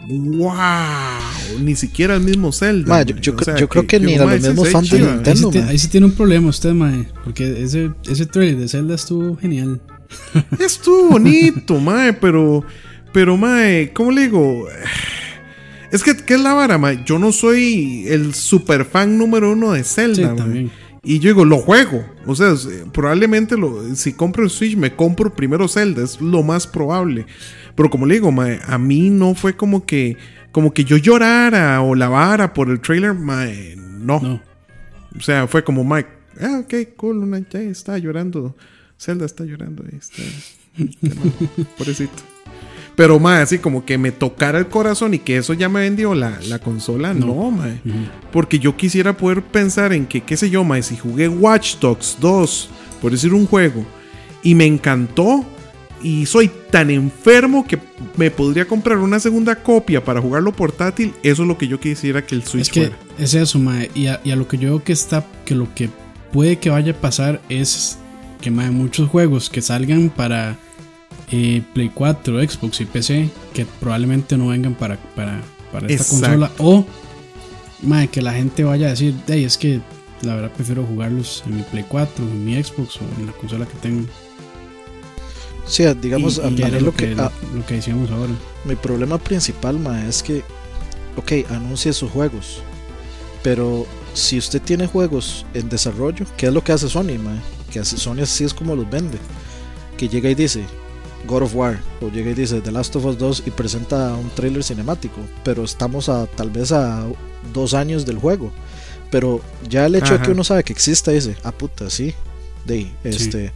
¡Wow! 0.08 1.60
Ni 1.60 1.74
siquiera 1.76 2.14
el 2.16 2.22
mismo 2.22 2.52
Zelda. 2.52 2.88
Ma, 2.88 3.02
yo- 3.02 3.14
mae. 3.14 3.22
yo 3.22 3.32
O 3.32 3.36
cre- 3.36 3.44
sea, 3.44 3.56
yo 3.56 3.68
creo 3.68 3.86
que 3.86 4.00
ni 4.00 4.14
a 4.14 4.24
los 4.24 4.40
mismos 4.40 4.68
fans 4.70 4.90
de. 4.90 5.00
Nintendo. 5.00 5.48
Ahí 5.48 5.52
sí, 5.62 5.68
ahí 5.68 5.78
sí 5.78 5.88
tiene 5.88 6.06
un 6.06 6.12
problema 6.12 6.48
usted, 6.48 6.72
mae. 6.72 7.06
Porque 7.24 7.62
ese, 7.62 7.90
ese 8.10 8.26
trailer 8.26 8.56
de 8.58 8.68
Zelda 8.68 8.94
estuvo 8.94 9.36
genial. 9.36 9.80
Estuvo 10.58 11.10
bonito, 11.10 11.78
mae, 11.80 12.12
pero. 12.14 12.64
Pero, 13.12 13.36
mae, 13.36 13.90
¿cómo 13.94 14.10
le 14.12 14.22
digo? 14.22 14.66
Es 15.90 16.02
que, 16.02 16.14
¿qué 16.16 16.34
es 16.34 16.40
la 16.40 16.52
vara, 16.54 16.76
mae? 16.78 17.02
Yo 17.04 17.18
no 17.18 17.32
soy 17.32 18.04
el 18.08 18.34
super 18.34 18.84
fan 18.84 19.16
número 19.18 19.52
uno 19.52 19.72
de 19.72 19.84
Sí, 19.84 19.94
Zelda, 19.96 20.28
mae. 20.28 20.36
también. 20.36 20.70
Y 21.02 21.18
yo 21.20 21.30
digo, 21.30 21.44
lo 21.44 21.58
juego. 21.58 22.04
O 22.26 22.34
sea, 22.34 22.52
eh, 22.52 22.84
probablemente 22.92 23.56
lo, 23.56 23.94
si 23.94 24.12
compro 24.12 24.44
el 24.44 24.50
Switch, 24.50 24.76
me 24.76 24.94
compro 24.94 25.34
primero 25.34 25.68
Zelda. 25.68 26.02
Es 26.02 26.20
lo 26.20 26.42
más 26.42 26.66
probable. 26.66 27.26
Pero 27.74 27.90
como 27.90 28.06
le 28.06 28.14
digo, 28.14 28.32
mae, 28.32 28.60
a 28.66 28.78
mí 28.78 29.10
no 29.10 29.34
fue 29.34 29.56
como 29.56 29.86
que. 29.86 30.16
Como 30.50 30.72
que 30.72 30.84
yo 30.84 30.96
llorara 30.96 31.80
o 31.82 31.94
lavara 31.94 32.54
por 32.54 32.70
el 32.70 32.80
trailer, 32.80 33.14
mae. 33.14 33.76
No. 33.76 34.20
No. 34.20 34.42
O 35.16 35.20
sea, 35.20 35.46
fue 35.46 35.62
como 35.62 35.84
Mike. 35.84 36.08
Ah, 36.40 36.60
ok, 36.62 36.74
cool. 36.96 37.18
Una, 37.18 37.38
ya 37.48 37.60
está 37.60 37.98
llorando. 37.98 38.56
Zelda 38.98 39.26
está 39.26 39.44
llorando. 39.44 39.84
Ahí 39.84 39.98
está. 39.98 40.22
Pobrecito. 41.78 42.37
Pero, 42.98 43.20
mae, 43.20 43.40
así 43.42 43.58
como 43.60 43.84
que 43.84 43.96
me 43.96 44.10
tocara 44.10 44.58
el 44.58 44.66
corazón 44.66 45.14
y 45.14 45.20
que 45.20 45.36
eso 45.36 45.54
ya 45.54 45.68
me 45.68 45.78
vendió 45.82 46.16
la, 46.16 46.36
la 46.48 46.58
consola. 46.58 47.14
No, 47.14 47.48
mae. 47.52 47.80
Ujú. 47.84 47.94
Porque 48.32 48.58
yo 48.58 48.76
quisiera 48.76 49.16
poder 49.16 49.40
pensar 49.40 49.92
en 49.92 50.04
que, 50.04 50.22
qué 50.22 50.36
sé 50.36 50.50
yo, 50.50 50.64
mae, 50.64 50.82
si 50.82 50.96
jugué 50.96 51.28
Watch 51.28 51.76
Dogs 51.76 52.16
2, 52.20 52.68
por 53.00 53.12
decir 53.12 53.32
un 53.34 53.46
juego, 53.46 53.86
y 54.42 54.56
me 54.56 54.66
encantó, 54.66 55.44
y 56.02 56.26
soy 56.26 56.50
tan 56.72 56.90
enfermo 56.90 57.64
que 57.68 57.78
me 58.16 58.32
podría 58.32 58.66
comprar 58.66 58.98
una 58.98 59.20
segunda 59.20 59.54
copia 59.62 60.02
para 60.04 60.20
jugarlo 60.20 60.52
portátil, 60.52 61.14
eso 61.22 61.42
es 61.42 61.48
lo 61.48 61.56
que 61.56 61.68
yo 61.68 61.78
quisiera 61.78 62.26
que 62.26 62.34
el 62.34 62.42
Switch 62.42 62.62
Es 62.62 62.72
que 62.72 62.80
fuera. 62.88 62.96
es 63.16 63.34
eso, 63.34 63.60
mae. 63.60 63.92
Y 63.94 64.08
a, 64.08 64.20
y 64.24 64.32
a 64.32 64.36
lo 64.36 64.48
que 64.48 64.58
yo 64.58 64.70
veo 64.70 64.82
que 64.82 64.92
está, 64.92 65.24
que 65.44 65.54
lo 65.54 65.72
que 65.72 65.88
puede 66.32 66.58
que 66.58 66.70
vaya 66.70 66.90
a 66.90 66.96
pasar 66.96 67.40
es 67.48 67.96
que 68.40 68.50
mae, 68.50 68.72
muchos 68.72 69.08
juegos 69.08 69.50
que 69.50 69.62
salgan 69.62 70.08
para 70.10 70.56
eh, 71.30 71.62
Play 71.74 71.90
4, 71.94 72.40
Xbox 72.48 72.80
y 72.80 72.84
PC, 72.86 73.28
que 73.54 73.66
probablemente 73.80 74.36
no 74.36 74.48
vengan 74.48 74.74
para, 74.74 74.96
para, 75.14 75.40
para 75.72 75.86
esta 75.88 76.02
Exacto. 76.02 76.26
consola. 76.26 76.50
O 76.58 76.86
mae, 77.82 78.08
que 78.08 78.22
la 78.22 78.32
gente 78.32 78.64
vaya 78.64 78.86
a 78.86 78.90
decir, 78.90 79.14
"Ey, 79.28 79.44
es 79.44 79.56
que 79.58 79.80
la 80.22 80.34
verdad 80.34 80.50
prefiero 80.52 80.84
jugarlos 80.84 81.44
en 81.46 81.56
mi 81.56 81.62
Play 81.62 81.84
4, 81.88 82.24
en 82.24 82.44
mi 82.44 82.54
Xbox 82.62 82.96
o 82.96 83.20
en 83.20 83.26
la 83.26 83.32
consola 83.32 83.66
que 83.66 83.74
tengo. 83.78 84.06
Sí, 85.66 85.84
digamos, 86.00 86.38
Y- 86.38 86.62
a, 86.62 86.68
y 86.68 86.70
lo 86.72 86.80
lo 86.80 86.94
que, 86.94 87.14
que, 87.14 87.20
a- 87.20 87.30
lo 87.54 87.64
que 87.66 87.74
decíamos 87.74 88.10
ahora. 88.10 88.32
mi 88.64 88.74
problema 88.74 89.18
principal, 89.18 89.78
ma, 89.78 90.06
es 90.06 90.22
que, 90.22 90.42
ok, 91.16 91.50
anuncie 91.50 91.92
sus 91.92 92.10
juegos, 92.10 92.62
pero 93.42 93.86
si 94.14 94.38
usted 94.38 94.62
tiene 94.62 94.86
juegos 94.86 95.44
en 95.54 95.68
desarrollo, 95.68 96.24
¿qué 96.38 96.46
es 96.46 96.52
lo 96.52 96.64
que 96.64 96.72
hace 96.72 96.88
Sony, 96.88 97.18
ma? 97.22 97.36
Que 97.70 97.80
hace 97.80 97.98
Sony 97.98 98.20
así 98.22 98.44
es 98.44 98.54
como 98.54 98.74
los 98.74 98.88
vende, 98.88 99.18
que 99.98 100.08
llega 100.08 100.30
y 100.30 100.34
dice 100.34 100.64
God 101.26 101.42
of 101.42 101.54
War, 101.54 101.80
o 102.00 102.08
llega 102.08 102.30
y 102.30 102.34
dice 102.34 102.60
The 102.60 102.72
Last 102.72 102.94
of 102.96 103.04
Us 103.04 103.18
2 103.18 103.44
y 103.46 103.50
presenta 103.50 104.14
un 104.14 104.30
trailer 104.30 104.62
cinemático, 104.62 105.20
pero 105.44 105.64
estamos 105.64 106.08
a 106.08 106.26
tal 106.26 106.50
vez 106.50 106.72
a 106.72 107.06
dos 107.52 107.74
años 107.74 108.06
del 108.06 108.18
juego, 108.18 108.52
pero 109.10 109.40
ya 109.68 109.86
el 109.86 109.94
hecho 109.94 110.18
de 110.18 110.24
que 110.24 110.30
uno 110.30 110.44
sabe 110.44 110.64
que 110.64 110.72
exista 110.72 111.10
dice, 111.10 111.36
ah 111.42 111.52
puta, 111.52 111.90
sí, 111.90 112.14
de 112.68 112.90
este, 113.02 113.52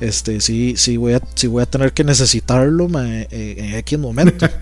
este, 0.00 0.40
sí, 0.40 0.74
sí 0.76 0.96
voy 0.96 1.12
a, 1.12 1.20
sí 1.34 1.46
voy 1.46 1.62
a 1.62 1.66
tener 1.66 1.92
que 1.92 2.02
necesitarlo 2.02 2.88
ma, 2.88 3.04
eh, 3.06 3.26
en 3.30 3.74
X 3.76 3.98
momento. 3.98 4.48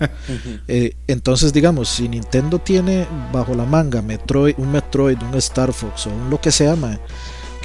Eh, 0.67 0.95
entonces, 1.07 1.51
digamos, 1.53 1.89
si 1.89 2.07
Nintendo 2.07 2.59
tiene 2.59 3.05
bajo 3.31 3.53
la 3.53 3.65
manga 3.65 4.01
Metroid, 4.01 4.55
un 4.57 4.71
Metroid, 4.71 5.17
un 5.21 5.35
Star 5.35 5.73
Fox 5.73 6.07
o 6.07 6.09
un 6.09 6.29
lo 6.29 6.39
que 6.39 6.51
sea, 6.51 6.75
ma, 6.75 6.99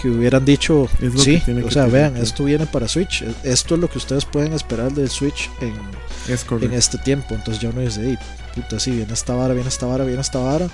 que 0.00 0.08
hubieran 0.08 0.44
dicho, 0.44 0.88
Es 1.00 1.14
lo 1.14 1.20
sí, 1.20 1.38
que 1.38 1.44
tiene 1.46 1.62
o 1.62 1.66
que 1.66 1.72
sea, 1.74 1.86
vean, 1.86 2.16
esto 2.16 2.44
viene 2.44 2.66
para 2.66 2.86
Switch, 2.88 3.22
eh, 3.22 3.34
esto 3.42 3.74
es 3.74 3.80
lo 3.80 3.88
que 3.90 3.98
ustedes 3.98 4.24
pueden 4.24 4.52
esperar 4.52 4.92
del 4.92 5.08
Switch 5.10 5.50
en, 5.60 5.74
Es 6.32 6.46
en 6.50 6.72
este 6.72 6.98
tiempo. 6.98 7.34
Entonces 7.34 7.60
ya 7.62 7.70
uno 7.70 7.80
dice, 7.80 8.00
"Ey, 8.10 8.18
puta, 8.54 8.78
sí, 8.78 8.92
viene 8.92 9.12
esta 9.12 9.34
vara, 9.34 9.54
viene 9.54 9.68
esta 9.68 9.86
vara, 9.86 10.04
viene 10.04 10.20
esta 10.20 10.38
vara. 10.38 10.68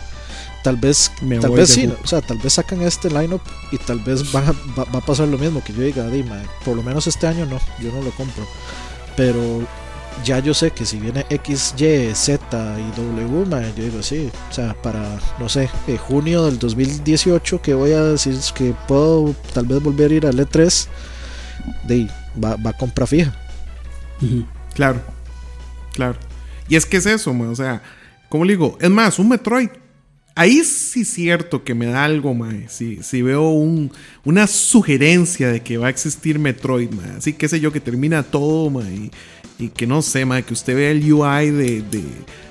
Tal 0.63 0.77
vez, 0.77 1.11
Me 1.23 1.39
tal 1.39 1.51
vez 1.51 1.69
sí, 1.71 1.91
o 2.03 2.07
sea, 2.07 2.21
tal 2.23 2.39
vez 2.39 2.55
sacan 2.55 2.81
este 2.83 3.09
lineup 3.11 3.43
y 3.71 3.77
tal 3.79 3.99
vez 4.01 4.33
van 4.33 4.45
a- 4.49 4.53
va, 4.79 4.85
va 4.85 4.99
a 4.99 5.05
pasar 5.05 5.29
lo 5.29 5.37
mismo 5.39 5.63
que 5.65 5.73
yo 5.75 5.83
diga, 5.83 6.07
"Di, 6.09 6.23
ma, 6.23 6.43
por 6.65 6.75
lo 6.77 6.83
menos 6.83 7.07
este 7.07 7.27
año 7.27 7.45
no, 7.47 7.59
yo 7.81 7.93
no 7.93 8.03
lo 8.03 8.11
compro. 8.13 8.47
pero 9.17 9.63
ya 10.25 10.39
yo 10.39 10.55
sé 10.55 10.71
que 10.71 10.87
si 10.87 10.99
viene 10.99 11.27
X, 11.29 11.75
Y, 11.79 12.15
Z 12.15 12.41
y 12.79 13.01
W, 13.01 13.73
yo 13.77 13.85
digo 13.85 14.03
sí, 14.03 14.31
o 14.51 14.53
sea, 14.53 14.75
para, 14.75 15.19
no 15.39 15.49
sé, 15.49 15.69
eh, 15.89 15.97
junio 15.97 16.45
del 16.45 16.59
2018 16.59 17.61
que 17.61 17.75
voy 17.75 17.93
a 17.93 18.03
decir 18.03 18.37
que 18.55 18.75
puedo 18.87 19.35
tal 19.53 19.67
vez 19.67 19.83
volver 19.83 20.11
a 20.11 20.15
ir 20.15 20.27
al 20.27 20.39
E3, 20.39 20.87
de 21.85 22.09
va, 22.43 22.57
va 22.57 22.71
a 22.71 22.73
compra 22.77 23.07
fija. 23.07 23.35
Claro, 24.75 25.01
claro. 25.93 26.19
Y 26.69 26.77
es 26.77 26.87
que 26.87 26.97
es 26.97 27.07
eso, 27.07 27.35
mae, 27.35 27.49
o 27.49 27.55
sea, 27.55 27.83
¿cómo 28.29 28.45
le 28.45 28.55
digo? 28.55 28.79
Es 28.81 28.91
más, 28.91 29.19
un 29.19 29.29
Metroid. 29.29 29.69
Ahí 30.37 30.65
sí 30.65 31.03
es 31.03 31.13
cierto 31.13 31.63
que 31.63 31.75
me 31.75 31.87
da 31.87 32.05
algo, 32.05 32.35
mae. 32.35 32.69
Si, 32.69 33.03
si 33.05 33.23
veo 33.23 33.51
un, 33.51 33.93
una 34.25 34.49
sugerencia 34.49 35.49
de 35.49 35.63
que 35.63 35.79
va 35.79 35.87
a 35.87 35.91
existir 35.91 36.41
Metroid, 36.41 36.91
mae. 36.91 37.19
Así 37.19 37.35
que 37.35 37.49
sé 37.49 37.61
yo 37.61 37.71
que 37.71 37.81
termina 37.81 38.23
todo, 38.25 38.69
mae. 38.71 39.11
Y, 39.59 39.69
que 39.69 39.87
no 39.87 40.03
sé, 40.03 40.25
mae, 40.25 40.43
que 40.43 40.53
usted 40.53 40.75
vea 40.75 40.91
el 40.91 41.13
UI 41.13 41.51
de, 41.51 41.83
de, 41.83 42.03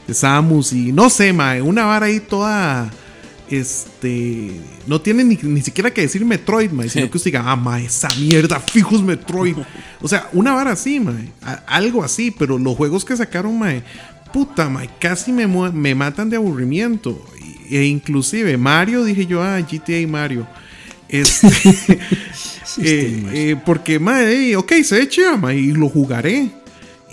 de 0.07 0.13
Samus 0.13 0.71
y 0.73 0.91
no 0.91 1.09
sé, 1.09 1.34
mae. 1.34 1.61
Una 1.61 1.85
vara 1.85 2.05
ahí 2.07 2.19
toda. 2.19 2.89
Este. 3.49 4.51
No 4.88 5.01
tiene 5.01 5.23
ni, 5.23 5.38
ni 5.41 5.61
siquiera 5.61 5.91
que 5.91 6.01
decir 6.01 6.23
Metroid, 6.25 6.71
mae. 6.71 6.89
Sino 6.89 7.09
que 7.09 7.17
usted 7.17 7.31
diga, 7.31 7.43
ah, 7.45 7.55
mae, 7.55 7.85
esa 7.85 8.07
mierda, 8.19 8.59
fijos 8.59 9.03
Metroid. 9.03 9.55
o 10.01 10.07
sea, 10.07 10.30
una 10.34 10.53
vara 10.53 10.71
así, 10.71 10.99
mae. 10.99 11.30
A- 11.41 11.63
algo 11.67 12.03
así, 12.03 12.31
pero 12.31 12.57
los 12.57 12.75
juegos 12.75 13.03
que 13.05 13.15
sacaron, 13.17 13.57
mae. 13.59 13.84
Puta, 14.31 14.69
mae, 14.69 14.89
casi 14.99 15.31
me, 15.31 15.45
me 15.45 15.93
matan 15.95 16.30
de 16.30 16.38
aburrimiento. 16.38 17.23
E 17.69 17.84
inclusive 17.85 18.57
Mario, 18.57 19.03
dije 19.03 19.25
yo, 19.25 19.43
ah, 19.43 19.59
GTA 19.59 20.07
Mario. 20.07 20.47
Este, 21.09 21.47
eh, 22.81 23.23
eh, 23.34 23.55
porque, 23.63 23.99
mae, 23.99 24.51
eh, 24.51 24.55
ok, 24.55 24.71
se 24.84 24.99
ve 24.99 25.07
chido, 25.09 25.38
mae, 25.38 25.57
y 25.57 25.71
lo 25.73 25.89
jugaré. 25.89 26.49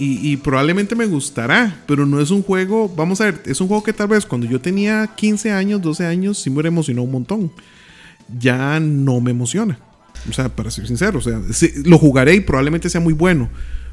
Y, 0.00 0.32
y 0.32 0.36
probablemente 0.38 0.94
me 0.96 1.04
gustará, 1.04 1.82
pero 1.86 2.06
no 2.06 2.20
es 2.20 2.30
un 2.30 2.42
juego, 2.42 2.88
vamos 2.96 3.20
a 3.20 3.26
ver, 3.26 3.42
es 3.44 3.60
un 3.60 3.68
juego 3.68 3.82
que 3.82 3.92
tal 3.92 4.08
vez 4.08 4.24
cuando 4.24 4.46
yo 4.46 4.58
tenía 4.58 5.06
15 5.14 5.50
años, 5.52 5.82
12 5.82 6.06
años, 6.06 6.38
sí 6.38 6.48
me 6.48 6.66
emocionó 6.66 7.02
un 7.02 7.12
montón. 7.12 7.52
Ya 8.38 8.80
no 8.80 9.20
me 9.20 9.30
emociona. 9.32 9.78
O 10.28 10.32
sea, 10.32 10.48
para 10.48 10.70
ser 10.70 10.86
sincero, 10.86 11.18
o 11.18 11.22
sea, 11.22 11.40
sí, 11.52 11.70
lo 11.84 11.98
jugaré 11.98 12.34
y 12.34 12.40
probablemente 12.40 12.88
sea 12.88 13.00
muy 13.00 13.12
bueno. 13.12 13.48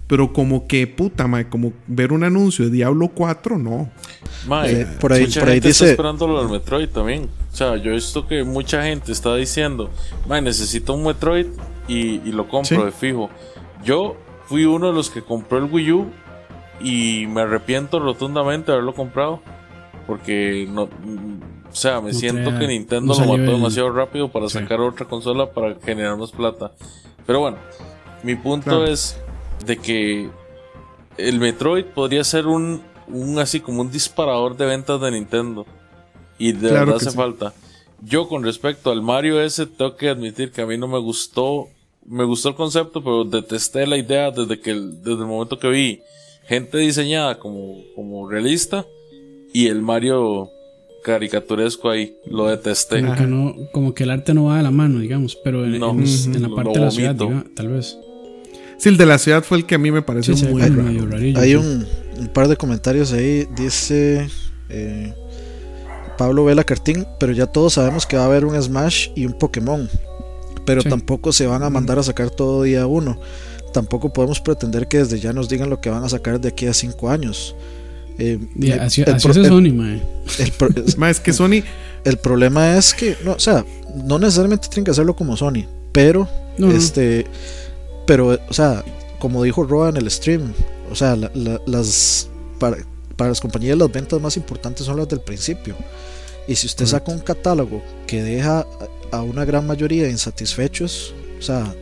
Pero 0.07 0.31
como 0.31 0.67
que, 0.67 0.87
puta, 0.87 1.27
mae, 1.27 1.49
como 1.49 1.73
ver 1.87 2.13
un 2.13 2.23
anuncio 2.23 2.63
de 2.65 2.71
Diablo 2.71 3.09
4, 3.09 3.57
no. 3.57 3.89
Mae, 4.47 4.81
Eh, 4.81 4.87
por 5.01 5.11
ahí- 5.11 5.23
mucha 5.23 5.41
por 5.41 5.49
ahí 5.49 5.55
gente 5.55 5.69
está 5.69 5.83
dice- 5.85 5.91
esperando 5.91 6.25
lo 6.27 6.39
del 6.41 6.49
Metroid 6.49 6.87
también. 6.87 7.27
O 7.51 7.55
sea, 7.55 7.75
yo 7.75 7.91
he 7.91 7.95
visto 7.95 8.25
que 8.25 8.45
mucha 8.45 8.83
gente 8.83 9.11
está 9.11 9.35
diciendo, 9.35 9.89
mae, 10.29 10.41
necesito 10.41 10.93
un 10.93 11.03
Metroid 11.03 11.47
y, 11.89 12.21
y 12.25 12.31
lo 12.31 12.47
compro 12.47 12.77
Sí. 12.79 12.85
de 12.85 12.91
fijo. 12.93 13.29
Yo 13.83 14.15
fui 14.47 14.65
uno 14.65 14.87
de 14.87 14.93
los 14.93 15.09
que 15.09 15.21
compró 15.21 15.57
el 15.59 15.65
Wii 15.65 15.91
U 15.91 16.07
y 16.81 17.25
me 17.27 17.41
arrepiento 17.41 17.99
rotundamente 17.99 18.67
de 18.71 18.73
haberlo 18.73 18.93
comprado. 18.93 19.41
Porque 20.05 20.67
no. 20.69 20.85
mm, 20.87 21.41
O 21.69 21.75
sea, 21.75 21.99
me 21.99 22.13
No 22.13 22.17
siento 22.17 22.57
que 22.57 22.65
Nintendo 22.65 23.13
no 23.13 23.19
lo 23.19 23.25
mató 23.37 23.51
el- 23.51 23.57
demasiado 23.57 23.91
rápido 23.91 24.29
para 24.29 24.47
Sí. 24.47 24.57
sacar 24.59 24.79
otra 24.79 25.05
consola 25.05 25.51
para 25.51 25.75
generar 25.83 26.15
más 26.17 26.31
plata. 26.31 26.71
Pero 27.25 27.41
bueno, 27.41 27.57
mi 28.23 28.35
punto 28.35 28.69
Claro. 28.69 28.85
es 28.85 29.19
de 29.65 29.75
que 29.77 30.29
el 31.17 31.39
Metroid 31.39 31.83
podría 31.85 32.23
ser 32.23 32.47
un, 32.47 32.81
un 33.09 33.37
así 33.39 33.59
como 33.59 33.81
un 33.81 33.91
disparador 33.91 34.55
de 34.55 34.65
ventas 34.65 34.99
de 35.01 35.11
Nintendo. 35.11 35.65
Y 36.39 36.53
de 36.53 36.69
Claro 36.69 36.85
verdad 36.85 36.95
hace 36.95 37.11
sí. 37.11 37.17
falta. 37.17 37.53
Yo 38.01 38.29
con 38.29 38.43
respecto 38.43 38.89
al 38.91 39.01
Mario 39.01 39.41
ese, 39.41 39.65
tengo 39.65 39.97
que 39.97 40.07
admitir 40.09 40.51
que 40.53 40.61
a 40.61 40.65
mí 40.65 40.77
no 40.77 40.87
me 40.87 40.99
gustó. 40.99 41.67
Me 42.07 42.23
gustó 42.23 42.49
el 42.49 42.55
concepto, 42.55 43.03
pero 43.03 43.25
detesté 43.25 43.85
la 43.85 43.97
idea 43.97 44.31
desde 44.31 44.59
que 44.59 44.71
el, 44.71 45.01
desde 45.01 45.19
el 45.21 45.27
momento 45.27 45.59
que 45.59 45.67
vi 45.69 46.01
gente 46.47 46.77
diseñada 46.77 47.37
como, 47.37 47.81
como 47.95 48.29
realista 48.29 48.85
y 49.53 49.67
el 49.67 49.81
Mario 49.81 50.49
caricaturesco 51.03 51.89
ahí. 51.89 52.15
Lo 52.25 52.47
detesté. 52.47 53.01
Como 53.01 53.15
que, 53.15 53.23
no, 53.27 53.55
como 53.73 53.93
que 53.93 54.03
el 54.03 54.11
arte 54.11 54.33
no 54.33 54.45
va 54.45 54.57
de 54.57 54.63
la 54.63 54.71
mano, 54.71 54.99
digamos, 54.99 55.37
pero 55.43 55.65
en, 55.65 55.79
No. 55.79 55.91
en- 55.91 56.35
en 56.35 56.41
la 56.41 56.49
parte 56.55 56.79
de 56.79 56.85
la 56.85 56.91
ciudad, 56.91 57.15
tal 57.55 57.67
vez. 57.69 57.97
Sí, 58.77 58.89
el 58.89 58.97
de 58.97 59.05
la 59.05 59.17
ciudad 59.17 59.43
fue 59.43 59.57
el 59.57 59.65
que 59.65 59.75
a 59.75 59.77
mí 59.79 59.89
me 59.91 60.01
pareció 60.01 60.35
Sí, 60.37 60.45
muy 60.45 60.61
ve 60.61 60.69
raro. 60.69 60.83
medio 60.83 61.05
rarillo, 61.07 61.39
Hay 61.39 61.49
sí. 61.51 61.55
un, 61.55 61.85
un 62.19 62.27
par 62.27 62.47
de 62.47 62.55
comentarios 62.57 63.11
ahí, 63.11 63.47
dice 63.55 64.27
eh, 64.69 65.13
Pablo 66.17 66.45
Vela 66.45 66.63
Cartín, 66.63 67.05
pero 67.19 67.31
ya 67.33 67.47
todos 67.47 67.73
sabemos 67.73 68.05
que 68.05 68.17
va 68.17 68.23
a 68.23 68.25
haber 68.27 68.45
un 68.45 68.61
Smash 68.61 69.09
y 69.15 69.25
un 69.25 69.33
Pokémon, 69.33 69.89
pero 70.67 70.81
Sí. 70.83 70.89
tampoco 70.89 71.31
se 71.33 71.47
van 71.47 71.63
a 71.63 71.71
mandar 71.71 71.97
a 71.97 72.03
sacar 72.03 72.29
todo 72.29 72.61
día 72.61 72.85
uno. 72.85 73.19
Tampoco 73.73 74.13
podemos 74.13 74.39
pretender 74.39 74.87
que 74.87 74.99
desde 74.99 75.19
ya 75.19 75.33
nos 75.33 75.49
digan 75.49 75.69
lo 75.71 75.81
que 75.81 75.89
van 75.89 76.03
a 76.03 76.09
sacar 76.09 76.39
de 76.39 76.49
aquí 76.49 76.67
a 76.67 76.73
cinco 76.75 77.09
años. 77.09 77.55
Eh, 78.19 78.37
así, 78.81 79.01
el 79.03 79.13
así 79.15 79.27
el- 79.29 79.45
Sony, 79.47 79.71
mae. 79.73 80.01
es 81.11 81.19
que 81.19 81.33
Sony, 81.33 81.63
el 82.03 82.17
problema 82.17 82.75
es 82.77 82.93
que, 82.93 83.15
no, 83.23 83.33
o 83.33 83.39
sea, 83.39 83.63
no 83.95 84.19
necesariamente 84.19 84.67
tienen 84.67 84.85
que 84.85 84.91
hacerlo 84.91 85.15
como 85.15 85.37
Sony, 85.37 85.65
pero, 85.91 86.27
No, 86.57 86.67
no. 86.67 86.73
este, 86.73 87.25
pero, 88.05 88.37
o 88.49 88.53
sea, 88.53 88.83
como 89.19 89.43
dijo 89.43 89.63
Roa 89.63 89.89
en 89.89 89.97
el 89.97 90.09
stream, 90.11 90.51
o 90.91 90.95
sea, 90.95 91.15
la- 91.15 91.31
la- 91.33 91.61
las, 91.65 92.27
para, 92.59 92.77
para 93.15 93.29
las 93.29 93.39
compañías 93.39 93.77
las 93.77 93.91
ventas 93.91 94.19
más 94.19 94.35
importantes 94.37 94.85
son 94.85 94.97
las 94.97 95.07
del 95.07 95.21
principio. 95.21 95.75
Y 96.47 96.55
si 96.55 96.65
usted 96.65 96.85
saca 96.85 97.11
un 97.11 97.19
catálogo 97.19 97.83
que 98.07 98.23
deja 98.23 98.65
a 99.11 99.21
una 99.21 99.45
gran 99.45 99.65
mayoría 99.67 100.09
insatisfechos, 100.09 101.13
o 101.39 101.41
sea, 101.41 101.73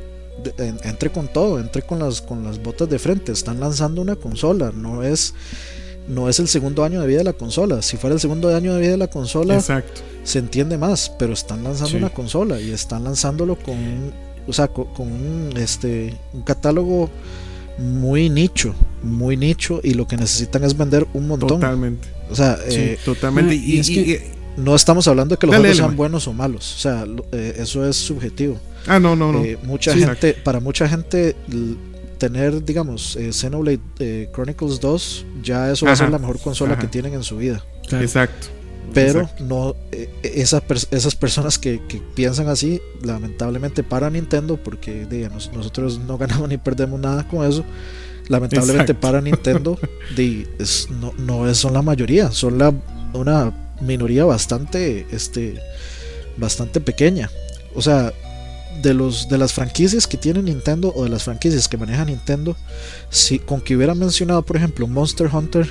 de- 0.44 0.68
en- 0.68 0.80
entre 0.84 1.12
con 1.12 1.28
todo, 1.28 1.60
entre 1.60 1.82
con 1.82 2.00
las, 2.00 2.22
con 2.22 2.44
las 2.44 2.62
botas 2.62 2.90
de 2.90 3.00
frente, 3.00 3.32
están 3.32 3.60
lanzando 3.60 4.02
una 4.02 4.16
consola, 4.16 4.72
no 4.76 5.04
es... 5.04 5.34
No 6.08 6.30
es 6.30 6.40
el 6.40 6.48
segundo 6.48 6.84
año 6.84 7.02
de 7.02 7.08
vida 7.08 7.18
de 7.18 7.24
la 7.24 7.34
consola. 7.34 7.82
Si 7.82 7.98
fuera 7.98 8.14
el 8.14 8.20
segundo 8.20 8.56
año 8.56 8.76
de 8.76 8.80
vida 8.80 8.92
de 8.92 8.98
la 8.98 9.08
consola, 9.08 9.56
exacto. 9.56 10.02
se 10.24 10.38
entiende 10.38 10.78
más, 10.78 11.12
pero 11.18 11.34
están 11.34 11.64
lanzando 11.64 11.90
Sí. 11.90 11.96
una 11.98 12.12
consola 12.12 12.62
y 12.62 12.70
están 12.70 13.04
lanzándolo 13.06 13.56
con 13.56 13.74
un, 13.74 14.14
o 14.46 14.54
sea, 14.54 14.68
con, 14.68 14.86
con 14.94 15.08
un, 15.12 15.50
este, 15.58 16.16
un 16.32 16.44
catálogo 16.44 17.10
muy 17.80 18.30
nicho, 18.30 18.76
muy 19.02 19.36
nicho 19.36 19.80
y 19.84 19.96
lo 19.96 20.08
que 20.08 20.16
necesitan 20.16 20.64
es 20.64 20.78
vender 20.78 21.08
un 21.16 21.28
montón. 21.28 21.48
Totalmente. 21.50 22.08
O 22.30 22.36
sea, 22.36 22.58
Sí, 22.58 22.76
eh, 22.78 23.00
totalmente. 23.04 23.56
Y 23.56 23.78
y, 23.78 23.80
es 23.80 23.88
que- 23.90 23.94
y- 24.02 24.35
no 24.58 24.76
estamos 24.76 25.08
hablando 25.08 25.36
de 25.36 25.40
que 25.40 25.48
los 25.48 25.54
Dale, 25.54 25.64
juegos 25.70 25.78
dale, 25.78 25.88
sean 25.90 25.98
buenos 25.98 26.28
o 26.28 26.34
malos, 26.34 26.76
o 26.76 26.80
sea, 26.80 27.06
lo- 27.06 27.26
eh, 27.32 27.56
eso 27.60 27.88
es 27.88 27.96
subjetivo. 27.96 28.58
ah, 28.88 29.00
no, 29.00 29.16
no, 29.16 29.32
no. 29.32 29.44
Eh, 29.44 29.58
mucha 29.64 29.92
Sí, 29.94 30.00
gente, 30.04 30.34
para 30.34 30.60
mucha 30.60 30.88
gente 30.88 31.36
tener, 32.18 32.64
digamos, 32.64 33.16
eh, 33.18 33.34
Xenoblade 33.34 33.80
eh, 34.00 34.30
Chronicles 34.34 34.80
2, 34.80 35.26
ya 35.44 35.72
eso 35.72 35.86
va 35.86 35.92
a 35.92 35.96
ser 35.96 36.10
la 36.10 36.18
mejor 36.20 36.40
consola 36.40 36.74
ajá. 36.74 36.82
que 36.82 36.88
tienen 36.88 37.14
en 37.14 37.24
su 37.24 37.38
vida. 37.38 37.64
Claro. 37.88 38.04
Exacto. 38.04 38.48
pero 38.94 39.22
Exacto. 39.22 39.44
no 39.44 39.76
eh, 39.92 40.10
esa 40.24 40.66
pers- 40.66 40.88
esas 40.92 41.16
personas 41.16 41.60
que, 41.60 41.82
que 41.88 42.02
piensan 42.16 42.48
así 42.48 42.80
lamentablemente 43.04 43.84
para 43.84 44.10
Nintendo 44.10 44.58
porque 44.58 45.06
digamos, 45.06 45.52
nosotros 45.54 46.00
no 46.00 46.18
ganamos 46.24 46.48
ni 46.48 46.58
perdemos 46.58 47.00
nada 47.00 47.28
con 47.28 47.46
eso 47.46 47.66
lamentablemente 48.30 48.94
Exacto. 48.94 49.02
para 49.08 49.22
Nintendo 49.22 49.78
di, 50.16 50.48
es- 50.60 50.88
no, 51.02 51.14
no 51.18 51.50
es- 51.50 51.58
son 51.58 51.74
la 51.74 51.82
mayoría 51.82 52.32
son 52.32 52.58
la 52.60 52.74
una 53.14 53.52
minoría 53.82 54.26
bastante 54.26 55.06
este 55.12 55.60
bastante 56.38 56.80
pequeña 56.82 57.30
o 57.76 57.82
sea 57.82 58.14
de 58.82 58.94
los 58.94 59.30
de 59.30 59.38
las 59.38 59.54
franquicias 59.54 60.06
que 60.08 60.18
tiene 60.18 60.42
Nintendo 60.42 60.92
o 60.96 61.04
de 61.04 61.10
las 61.10 61.24
franquicias 61.24 61.68
que 61.68 61.78
maneja 61.78 62.04
Nintendo 62.06 62.56
si 63.10 63.40
con 63.40 63.62
que 63.62 63.76
hubiera 63.76 63.96
mencionado 63.96 64.42
por 64.44 64.58
ejemplo 64.58 64.88
Monster 64.88 65.28
Hunter 65.34 65.68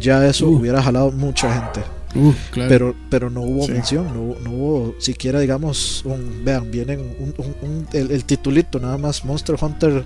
ya 0.00 0.26
eso 0.26 0.46
Uh. 0.48 0.56
hubiera 0.58 0.82
jalado 0.82 1.10
mucha 1.12 1.52
gente 1.52 1.80
Uh, 2.14 2.32
claro. 2.50 2.68
pero 2.70 2.94
pero 3.10 3.30
no 3.30 3.42
hubo 3.42 3.66
Sí. 3.66 3.72
mención 3.72 4.06
no, 4.14 4.22
hubo- 4.22 4.38
no 4.40 4.50
hubo 4.52 4.94
siquiera 5.00 5.38
digamos 5.40 6.02
un 6.06 6.42
vean 6.44 6.70
vienen 6.70 7.00
un, 7.00 7.34
un- 7.36 7.56
un- 7.62 7.88
el, 7.92 8.10
el 8.10 8.24
titulito 8.24 8.78
nada 8.80 8.96
más 8.96 9.24
Monster 9.24 9.56
Hunter 9.60 10.04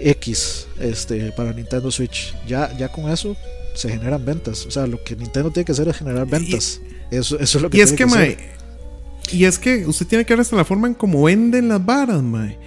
X 0.00 0.66
este 0.80 1.32
para 1.32 1.52
Nintendo 1.52 1.90
Switch 1.90 2.34
ya 2.46 2.70
ya 2.76 2.88
con 2.90 3.10
eso 3.10 3.34
se 3.78 3.88
generan 3.90 4.24
ventas 4.24 4.66
o 4.66 4.70
sea 4.70 4.86
lo 4.86 5.02
que 5.04 5.16
Nintendo 5.16 5.50
tiene 5.50 5.64
que 5.64 5.72
hacer 5.72 5.88
es 5.88 5.96
generar 5.96 6.26
ventas 6.26 6.80
eso 7.10 7.38
eso 7.38 7.58
es 7.58 7.62
lo 7.62 7.70
que 7.70 7.78
Y 7.78 7.80
es 7.80 7.94
tiene 7.94 7.96
que, 8.12 8.18
hacer. 8.18 8.36
mae, 8.36 8.48
y 9.32 9.44
es 9.44 9.58
que 9.58 9.86
usted 9.86 10.06
tiene 10.06 10.24
que 10.24 10.32
ver 10.34 10.40
hasta 10.40 10.56
la 10.56 10.64
forma 10.64 10.88
en 10.88 10.94
cómo 10.94 11.22
venden 11.24 11.68
las 11.68 11.84
varas, 11.84 12.22
mae. 12.22 12.58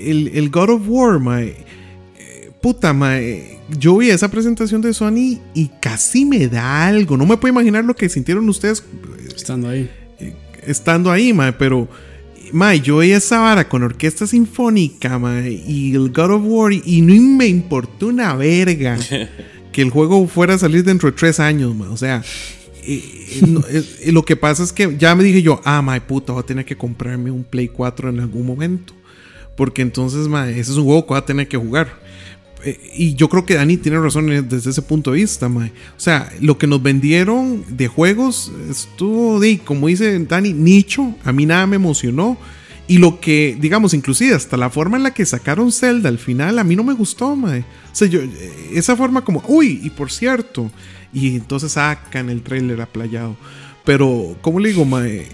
El, 0.00 0.28
el 0.34 0.48
God 0.50 0.70
of 0.70 0.82
War, 0.86 1.18
mae. 1.20 1.54
eh, 2.18 2.50
Puta, 2.60 2.92
mae. 2.92 3.58
Yo 3.78 3.96
vi 3.98 4.10
esa 4.10 4.28
presentación 4.30 4.80
de 4.80 4.94
Sony 4.94 5.38
y 5.54 5.70
casi 5.80 6.24
me 6.24 6.48
da 6.48 6.86
algo. 6.86 7.16
No 7.16 7.26
me 7.26 7.36
puedo 7.36 7.52
imaginar 7.52 7.84
lo 7.84 7.94
que 7.94 8.08
sintieron 8.08 8.48
ustedes 8.48 8.82
Estando 9.36 9.68
ahí. 9.68 9.90
estando 10.66 11.10
ahí, 11.10 11.32
mae, 11.32 11.52
pero 11.52 11.88
mae, 12.52 12.80
yo 12.80 12.98
vi 12.98 13.10
esa 13.12 13.40
vara 13.40 13.68
con 13.68 13.82
orquesta 13.82 14.26
sinfónica, 14.26 15.18
mae, 15.18 15.50
y 15.66 15.94
el 15.94 16.10
God 16.12 16.30
of 16.32 16.42
War 16.44 16.72
y 16.72 17.00
no 17.02 17.20
me 17.36 17.46
importó 17.46 18.06
una 18.08 18.34
verga 18.34 18.96
que 19.78 19.82
el 19.82 19.90
juego 19.90 20.26
fuera 20.26 20.54
a 20.54 20.58
salir 20.58 20.82
dentro 20.82 21.08
de 21.08 21.16
tres 21.16 21.38
años, 21.38 21.72
mae, 21.72 21.88
o 21.88 21.96
sea, 21.96 22.24
eh, 22.82 23.40
no, 23.46 23.62
lo 24.06 24.24
que 24.24 24.34
pasa 24.34 24.64
es 24.64 24.72
que 24.72 24.96
ya 24.98 25.14
me 25.14 25.22
dije 25.22 25.40
yo, 25.40 25.60
ah, 25.62 25.80
mae, 25.82 26.00
puta, 26.00 26.32
voy 26.32 26.42
a 26.42 26.46
tener 26.46 26.64
que 26.64 26.76
comprarme 26.76 27.30
un 27.30 27.44
Play 27.44 27.68
4 27.68 28.08
en 28.08 28.18
algún 28.18 28.44
momento, 28.44 28.92
porque 29.56 29.82
entonces, 29.82 30.26
mae, 30.26 30.50
ese 30.58 30.72
es 30.72 30.78
un 30.78 30.84
juego 30.84 31.02
que 31.02 31.08
voy 31.10 31.18
a 31.18 31.24
tener 31.24 31.46
que 31.46 31.56
jugar. 31.56 31.92
eh, 32.64 32.90
y 32.92 33.14
yo 33.14 33.28
creo 33.28 33.46
que 33.46 33.54
Dani 33.54 33.76
tiene 33.76 34.00
razón 34.00 34.48
desde 34.48 34.68
ese 34.68 34.82
punto 34.82 35.12
de 35.12 35.18
vista. 35.18 35.46
O 35.46 35.70
sea, 35.96 36.28
lo 36.40 36.58
que 36.58 36.66
nos 36.66 36.82
vendieron 36.82 37.64
de 37.68 37.86
juegos 37.86 38.50
estuvo, 38.68 39.38
de, 39.38 39.60
como 39.60 39.86
dice 39.86 40.18
Dani, 40.18 40.54
nicho. 40.54 41.14
A 41.22 41.30
mí 41.30 41.46
nada 41.46 41.68
me 41.68 41.76
emocionó. 41.76 42.36
Y 42.88 42.98
lo 42.98 43.20
que, 43.20 43.56
digamos, 43.60 43.92
inclusive 43.92 44.34
hasta 44.34 44.56
la 44.56 44.70
forma 44.70 44.96
en 44.96 45.02
la 45.02 45.12
que 45.12 45.26
sacaron 45.26 45.70
Zelda 45.70 46.08
al 46.08 46.18
final, 46.18 46.58
a 46.58 46.64
mí 46.64 46.74
no 46.74 46.82
me 46.82 46.94
gustó, 46.94 47.36
mae. 47.36 47.60
O 47.60 47.94
sea, 47.94 48.08
yo, 48.08 48.20
eh, 48.20 48.70
esa 48.72 48.96
forma 48.96 49.22
como, 49.22 49.44
uy, 49.46 49.80
y 49.84 49.90
por 49.90 50.10
cierto. 50.10 50.70
Y 51.12 51.36
entonces 51.36 51.72
sacan 51.72 52.30
el 52.30 52.42
trailer 52.42 52.80
aplayado. 52.80 53.36
Pero, 53.84 54.36
¿cómo 54.40 54.58
le 54.58 54.70
digo, 54.70 54.86
mae? 54.86 55.26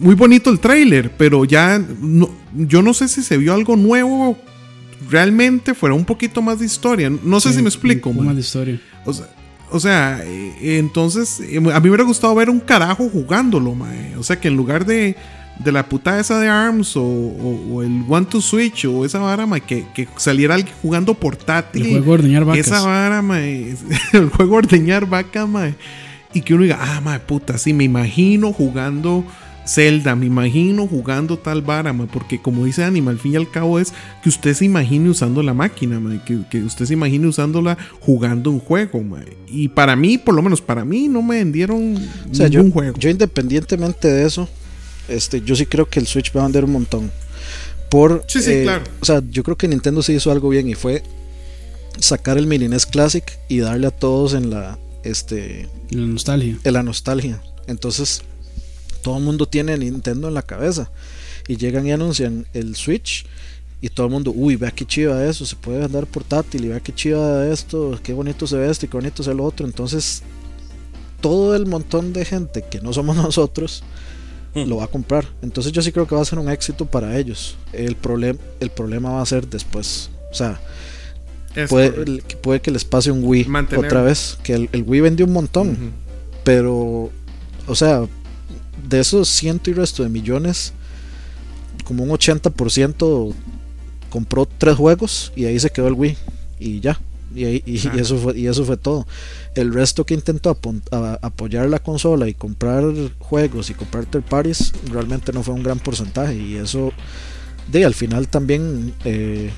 Muy 0.00 0.16
bonito 0.16 0.50
el 0.50 0.58
trailer, 0.58 1.16
pero 1.16 1.44
ya 1.44 1.78
no, 1.78 2.30
yo 2.52 2.82
no 2.82 2.94
sé 2.94 3.06
si 3.06 3.22
se 3.22 3.36
vio 3.36 3.54
algo 3.54 3.76
nuevo 3.76 4.36
realmente 5.10 5.74
fuera 5.74 5.94
un 5.94 6.04
poquito 6.04 6.42
más 6.42 6.58
de 6.58 6.66
historia. 6.66 7.10
No 7.10 7.38
sé 7.40 7.52
si 7.52 7.62
me 7.62 7.68
explico. 7.68 8.10
Un 8.10 8.24
más 8.24 8.34
de 8.34 8.40
historia. 8.40 8.80
O 9.70 9.80
sea, 9.80 10.20
eh, 10.24 10.78
entonces 10.78 11.40
eh, 11.40 11.56
a 11.56 11.60
mí 11.60 11.70
me 11.70 11.88
hubiera 11.88 12.04
gustado 12.04 12.34
ver 12.34 12.50
un 12.50 12.60
carajo 12.60 13.08
jugándolo, 13.08 13.74
mae. 13.74 14.16
O 14.16 14.22
sea, 14.22 14.38
que 14.38 14.48
en 14.48 14.56
lugar 14.56 14.84
de, 14.84 15.16
de 15.58 15.72
la 15.72 15.88
puta 15.88 16.18
esa 16.18 16.40
de 16.40 16.48
ARMS 16.48 16.96
o, 16.96 17.82
el 17.82 18.04
One 18.08 18.26
to 18.26 18.40
Switch 18.40 18.84
o 18.84 19.04
esa 19.04 19.18
vara, 19.18 19.46
que, 19.60 19.86
que 19.94 20.08
saliera 20.16 20.54
alguien 20.54 20.74
jugando 20.82 21.14
portátil. 21.14 21.86
El 21.86 21.90
juego 21.90 22.12
ordeñar 22.12 22.44
vacas. 22.44 22.66
Esa 22.66 22.82
vara, 22.82 23.22
mae. 23.22 23.76
El 24.12 24.28
juego 24.30 24.56
ordeñar 24.56 25.06
vaca, 25.06 25.46
mae. 25.46 25.74
Y 26.34 26.40
que 26.40 26.54
uno 26.54 26.62
diga, 26.62 26.78
ah, 26.80 27.00
mae, 27.00 27.20
puta, 27.20 27.58
sí, 27.58 27.72
me 27.72 27.84
imagino 27.84 28.52
jugando 28.52 29.24
Zelda, 29.66 30.16
me 30.16 30.26
imagino 30.26 30.86
jugando 30.86 31.38
tal 31.38 31.62
vara, 31.62 31.92
porque 32.12 32.40
como 32.40 32.64
dice 32.64 32.84
Anima, 32.84 33.10
al 33.10 33.18
fin 33.18 33.34
y 33.34 33.36
al 33.36 33.50
cabo 33.50 33.78
es 33.78 33.92
que 34.22 34.28
usted 34.28 34.54
se 34.54 34.64
imagine 34.64 35.08
usando 35.08 35.42
la 35.42 35.54
máquina, 35.54 36.00
que, 36.24 36.62
usted 36.62 36.86
se 36.86 36.94
imagine 36.94 37.26
usándola 37.26 37.78
jugando 38.00 38.50
un 38.50 38.58
juego. 38.58 39.04
Y 39.46 39.68
para 39.68 39.94
mí, 39.94 40.18
por 40.18 40.34
lo 40.34 40.42
menos 40.42 40.60
para 40.60 40.84
mí, 40.84 41.08
no 41.08 41.22
me 41.22 41.36
vendieron 41.36 41.96
o 41.96 42.48
ningún 42.48 42.72
juego. 42.72 42.98
Yo 42.98 43.08
independientemente 43.08 44.08
de 44.08 44.26
eso, 44.26 44.48
este, 45.08 45.40
yo 45.42 45.56
sí 45.56 45.66
creo 45.66 45.88
que 45.88 46.00
el 46.00 46.06
Switch 46.06 46.34
va 46.36 46.40
a 46.40 46.44
vender 46.44 46.64
un 46.64 46.72
montón. 46.72 47.10
Por, 47.90 48.24
sí, 48.26 48.40
sí, 48.40 48.50
eh, 48.50 48.62
claro. 48.62 48.84
O 49.00 49.04
sea, 49.04 49.22
yo 49.30 49.42
creo 49.42 49.56
que 49.56 49.68
Nintendo 49.68 50.02
sí 50.02 50.14
hizo 50.14 50.30
algo 50.30 50.48
bien 50.48 50.68
y 50.68 50.74
fue 50.74 51.02
sacar 51.98 52.38
el 52.38 52.46
Mini 52.46 52.68
NES 52.68 52.86
Classic 52.86 53.38
y 53.48 53.58
darle 53.58 53.88
a 53.88 53.90
todos 53.90 54.34
en 54.34 54.50
la, 54.50 54.78
este, 55.04 55.68
la 55.90 56.06
nostalgia. 56.06 56.58
En 56.64 56.72
la 56.72 56.82
nostalgia. 56.82 57.42
Entonces, 57.66 58.22
todo 59.02 59.18
el 59.18 59.24
mundo 59.24 59.46
tiene 59.46 59.76
Nintendo 59.76 60.28
en 60.28 60.34
la 60.34 60.42
cabeza. 60.42 60.90
Y 61.48 61.56
llegan 61.56 61.86
y 61.86 61.92
anuncian 61.92 62.46
el 62.54 62.76
Switch. 62.76 63.26
Y 63.80 63.88
todo 63.88 64.06
el 64.06 64.12
mundo, 64.12 64.32
uy, 64.34 64.54
vea 64.54 64.70
qué 64.70 64.86
chiva 64.86 65.24
eso, 65.26 65.44
se 65.44 65.56
puede 65.56 65.84
andar 65.84 66.06
portátil 66.06 66.64
y 66.64 66.68
vea 66.68 66.78
qué 66.78 66.94
chiva 66.94 67.48
esto, 67.48 67.98
qué 68.00 68.12
bonito 68.12 68.46
se 68.46 68.56
ve 68.56 68.70
esto 68.70 68.86
y 68.86 68.88
qué 68.88 68.96
bonito 68.96 69.24
se 69.24 69.30
ve 69.30 69.36
lo 69.36 69.44
otro. 69.44 69.66
Entonces, 69.66 70.22
todo 71.20 71.56
el 71.56 71.66
montón 71.66 72.12
de 72.12 72.24
gente 72.24 72.64
que 72.70 72.80
no 72.80 72.92
somos 72.92 73.16
nosotros 73.18 73.82
lo 74.66 74.76
va 74.76 74.84
a 74.84 74.88
comprar. 74.88 75.26
Entonces, 75.42 75.72
yo 75.72 75.82
sí 75.82 75.92
creo 75.92 76.06
que 76.06 76.14
va 76.14 76.22
a 76.22 76.24
ser 76.24 76.38
un 76.38 76.50
éxito 76.50 76.86
para 76.86 77.18
ellos. 77.18 77.56
El, 77.72 77.96
problem, 77.96 78.38
el 78.60 78.70
problema 78.70 79.10
va 79.10 79.22
a 79.22 79.26
ser 79.26 79.46
después. 79.48 80.10
O 80.30 80.34
sea, 80.34 80.60
puede, 81.68 82.22
puede, 82.42 82.60
que 82.60 82.70
les 82.70 82.84
pase 82.84 83.10
un 83.10 83.24
Wii 83.24 83.48
otra 83.76 84.02
vez. 84.02 84.38
Que 84.42 84.54
el, 84.54 84.84
Wii 84.86 85.00
vendió 85.00 85.26
un 85.26 85.32
montón. 85.32 85.92
Pero, 86.44 87.10
o 87.66 87.74
sea, 87.74 88.06
de 88.88 89.00
esos 89.00 89.28
ciento 89.28 89.70
y 89.70 89.74
resto 89.74 90.02
de 90.02 90.08
millones, 90.08 90.72
como 91.84 92.04
un 92.04 92.10
80% 92.10 93.34
compró 94.10 94.46
tres 94.46 94.76
juegos 94.76 95.32
y 95.34 95.46
ahí 95.46 95.58
se 95.58 95.70
quedó 95.70 95.88
el 95.88 95.94
Wii 95.94 96.16
y 96.58 96.80
ya. 96.80 97.00
Y, 97.34 97.62
y, 97.66 97.76
eso 97.98 98.16
fue, 98.18 98.38
y 98.38 98.46
eso 98.46 98.64
fue 98.64 98.76
todo. 98.76 99.06
El 99.54 99.72
resto 99.72 100.04
que 100.04 100.14
intentó 100.14 100.56
apoyar 100.90 101.68
la 101.68 101.78
consola 101.78 102.28
y 102.28 102.34
comprar 102.34 102.84
juegos 103.18 103.70
y 103.70 103.74
comprar 103.74 104.06
third 104.06 104.24
parties 104.24 104.72
realmente 104.90 105.32
no 105.32 105.42
fue 105.42 105.54
un 105.54 105.62
gran 105.62 105.78
porcentaje. 105.78 106.34
Y 106.34 106.56
eso, 106.56 106.92
de 107.70 107.84
al 107.84 107.94
final 107.94 108.28
también 108.28 108.94
eh, 109.04 109.50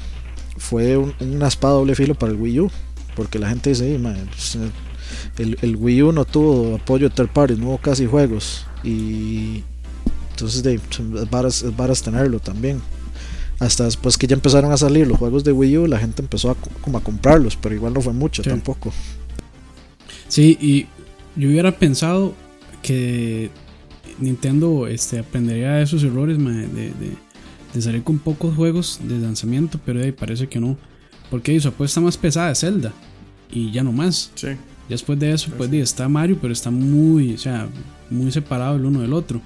fue 0.57 0.97
una 0.97 1.49
espada 1.49 1.75
doble 1.75 1.95
filo 1.95 2.15
para 2.15 2.33
el 2.33 2.39
Wii 2.39 2.61
U. 2.61 2.71
Porque 3.17 3.39
la 3.39 3.49
gente 3.49 3.71
dice, 3.71 3.99
pues, 4.01 4.59
el, 5.39 5.57
el, 5.63 5.77
Wii 5.77 6.03
U 6.03 6.13
no 6.13 6.25
tuvo 6.25 6.77
apoyo 6.77 7.09
de 7.09 7.15
third 7.15 7.29
parties, 7.29 7.59
no 7.59 7.69
hubo 7.69 7.79
casi 7.79 8.07
juegos. 8.07 8.67
Y 8.83 9.63
entonces 10.31 10.65
de, 10.65 10.75
es, 10.75 11.77
varas, 11.77 12.03
tenerlo 12.03 12.41
también. 12.41 12.81
Hasta 13.59 13.85
después 13.85 14.19
que 14.19 14.27
ya 14.27 14.35
empezaron 14.35 14.73
a 14.73 14.77
salir 14.77 15.07
los 15.07 15.19
juegos 15.19 15.45
de 15.45 15.53
Wii 15.53 15.79
U, 15.79 15.87
la 15.87 15.99
gente 15.99 16.23
empezó 16.23 16.51
a, 16.51 16.55
como 16.81 16.99
a 16.99 17.01
comprarlos, 17.03 17.57
pero 17.57 17.75
igual 17.75 17.95
no 17.95 18.01
fue 18.01 18.13
mucho 18.13 18.43
tampoco. 18.43 18.93
Sí, 20.29 20.59
y 20.61 20.87
yo 21.41 21.49
hubiera 21.49 21.73
pensado 21.79 22.35
que 22.83 23.51
Nintendo 24.19 24.87
este, 24.87 25.21
aprendería 25.21 25.75
de 25.75 25.83
esos 25.83 26.03
errores 26.03 26.39
de, 26.39 26.93
de, 27.73 27.83
salir 27.83 28.03
con 28.03 28.19
pocos 28.19 28.55
juegos 28.55 29.01
de 29.03 29.19
lanzamiento, 29.19 29.81
pero 29.85 30.01
ahí 30.03 30.13
parece 30.13 30.49
que 30.49 30.61
no. 30.61 30.77
Porque 31.31 31.59
su 31.61 31.69
apuesta 31.69 32.01
más 32.01 32.17
pesada 32.17 32.53
es 32.53 32.61
Zelda 32.61 32.93
y 33.51 33.71
ya 33.71 33.83
no 33.83 33.93
más. 33.93 34.31
Sí. 34.35 34.49
Después 34.89 35.19
de 35.19 35.33
eso, 35.33 35.51
pues, 35.57 35.73
está 35.73 36.09
Mario, 36.09 36.39
pero 36.41 36.53
está 36.53 36.71
muy, 36.71 37.35
o 37.35 37.39
sea, 37.39 37.69
muy 38.11 38.31
separado 38.31 38.77
el 38.77 38.85
uno 38.85 39.01
del 39.01 39.13
otro. 39.13 39.41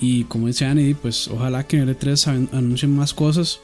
Y 0.00 0.24
como 0.24 0.46
dice 0.46 0.64
Annie, 0.64 0.94
pues 0.94 1.28
ojalá 1.28 1.66
que 1.66 1.78
en 1.78 1.88
L3 1.88 2.48
anuncien 2.52 2.94
más 2.94 3.14
cosas 3.14 3.60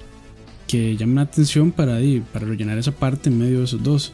que 0.67 0.97
llamen 0.97 1.17
la 1.17 1.23
atención 1.23 1.71
para, 1.71 1.99
para 2.33 2.47
rellenar 2.47 2.79
esa 2.79 2.93
parte 2.93 3.29
en 3.29 3.39
medio 3.39 3.59
de 3.59 3.65
esos 3.65 3.83
dos. 3.83 4.13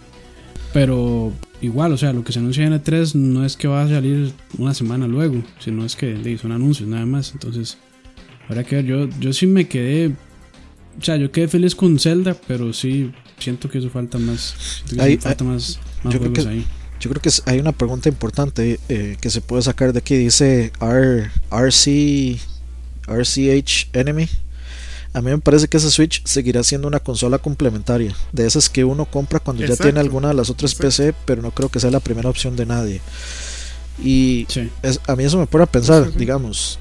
Pero 0.72 1.32
igual, 1.60 1.92
o 1.92 1.96
sea, 1.96 2.12
lo 2.12 2.22
que 2.22 2.32
se 2.32 2.38
anuncia 2.38 2.64
en 2.64 2.72
L3 2.72 3.14
no 3.14 3.44
es 3.44 3.56
que 3.56 3.68
va 3.68 3.82
a 3.82 3.88
salir 3.88 4.32
una 4.58 4.74
semana 4.74 5.06
luego, 5.06 5.42
sino 5.58 5.84
es 5.84 5.96
que 5.96 6.38
son 6.38 6.52
anuncios 6.52 6.88
nada 6.88 7.06
más. 7.06 7.32
Entonces, 7.32 7.78
habrá 8.48 8.64
que 8.64 8.76
ver. 8.76 8.84
Yo, 8.84 9.08
yo 9.18 9.32
sí 9.32 9.46
me 9.46 9.66
quedé, 9.66 10.08
o 10.08 11.02
sea, 11.02 11.16
yo 11.16 11.32
quedé 11.32 11.48
feliz 11.48 11.74
con 11.74 11.98
Zelda, 11.98 12.36
pero 12.46 12.72
sí 12.72 13.12
siento 13.38 13.68
que 13.68 13.78
eso 13.78 13.90
falta 13.90 14.18
más. 14.18 14.82
falta 15.20 15.44
más, 15.44 15.80
juegos 16.02 16.46
ahí. 16.46 16.64
Yo 17.00 17.08
creo 17.08 17.22
que 17.22 17.30
hay 17.46 17.58
una 17.58 17.72
pregunta 17.72 18.08
importante 18.08 18.78
eh, 18.88 19.16
que 19.20 19.30
se 19.30 19.40
puede 19.40 19.62
sacar 19.62 19.92
de 19.92 20.00
aquí. 20.00 20.16
Dice 20.16 20.70
R, 20.80 21.30
RC, 21.50 22.38
RCH 23.06 23.88
Enemy. 23.94 24.28
A 25.12 25.22
mí 25.22 25.30
me 25.30 25.38
parece 25.38 25.66
que 25.66 25.78
ese 25.78 25.90
Switch 25.90 26.22
seguirá 26.24 26.62
siendo 26.62 26.86
una 26.86 27.00
consola 27.00 27.38
complementaria. 27.38 28.14
De 28.32 28.46
esas 28.46 28.68
que 28.68 28.84
uno 28.84 29.06
compra 29.06 29.40
cuando 29.40 29.64
ya 29.64 29.76
tiene 29.76 29.98
alguna 29.98 30.28
de 30.28 30.34
las 30.34 30.50
otras 30.50 30.74
PC, 30.74 31.14
pero 31.24 31.42
no 31.42 31.50
creo 31.50 31.68
que 31.68 31.80
sea 31.80 31.90
la 31.90 32.00
primera 32.00 32.28
opción 32.28 32.54
de 32.54 32.66
nadie. 32.66 33.00
Y 34.02 34.46
a 35.06 35.16
mí 35.16 35.24
eso 35.24 35.38
me 35.38 35.46
pone 35.46 35.64
a 35.64 35.66
pensar, 35.66 36.12
digamos, 36.14 36.78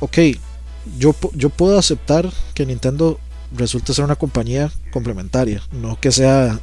ok, 0.00 0.18
yo, 0.98 1.14
yo 1.34 1.50
puedo 1.50 1.78
aceptar 1.78 2.30
que 2.54 2.66
Nintendo 2.66 3.18
resulte 3.54 3.92
ser 3.94 4.04
una 4.04 4.16
compañía 4.16 4.70
complementaria, 4.92 5.62
no 5.72 5.98
que 6.00 6.10
sea 6.10 6.60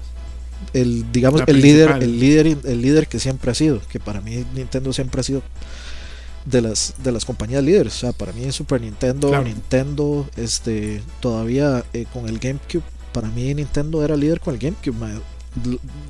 el 0.74 1.12
digamos 1.12 1.42
el 1.48 1.62
líder 1.62 1.98
el 2.02 2.20
líder 2.20 2.58
el 2.64 2.82
líder 2.82 3.08
que 3.08 3.20
siempre 3.20 3.52
ha 3.52 3.56
sido 3.56 3.82
que 3.92 4.00
para 4.00 4.22
mí 4.22 4.46
Nintendo 4.56 4.94
siempre 4.94 5.22
ha 5.22 5.24
sido 5.24 5.42
de 6.46 6.62
las 6.62 6.96
de 7.04 7.12
las 7.12 7.26
compañías 7.26 7.64
líderes. 7.64 7.96
O 7.96 8.00
sea 8.00 8.12
para 8.12 8.32
mí 8.34 8.52
Super 8.52 8.82
Nintendo 8.82 9.44
Nintendo 9.44 10.28
este 10.38 11.02
todavía 11.20 11.84
eh, 11.94 12.06
con 12.12 12.28
el 12.28 12.40
GameCube 12.40 12.84
para 13.14 13.28
mí 13.30 13.54
Nintendo 13.54 14.04
era 14.04 14.16
líder 14.16 14.40
con 14.40 14.54
el 14.54 14.60
GameCube 14.60 14.96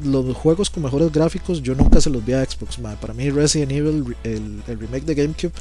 los 0.03 0.35
juegos 0.35 0.69
con 0.69 0.83
mejores 0.83 1.11
gráficos 1.11 1.61
yo 1.61 1.73
nunca 1.73 2.01
se 2.01 2.09
los 2.09 2.25
vi 2.25 2.33
a 2.33 2.43
Xbox 2.43 2.77
para 2.99 3.13
mí 3.13 3.29
Resident 3.29 3.71
Evil 3.71 4.15
el, 4.23 4.61
el 4.67 4.79
remake 4.79 5.05
de 5.05 5.15
GameCube 5.15 5.53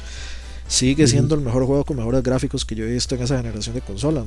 sigue 0.67 1.07
siendo 1.07 1.33
el 1.33 1.41
mejor 1.41 1.65
juego 1.65 1.83
con 1.83 1.97
mejores 1.97 2.21
gráficos 2.21 2.65
que 2.65 2.75
yo 2.75 2.83
he 2.85 2.91
visto 2.91 3.15
en 3.15 3.23
esa 3.23 3.37
generación 3.37 3.73
de 3.73 3.81
consolas 3.81 4.25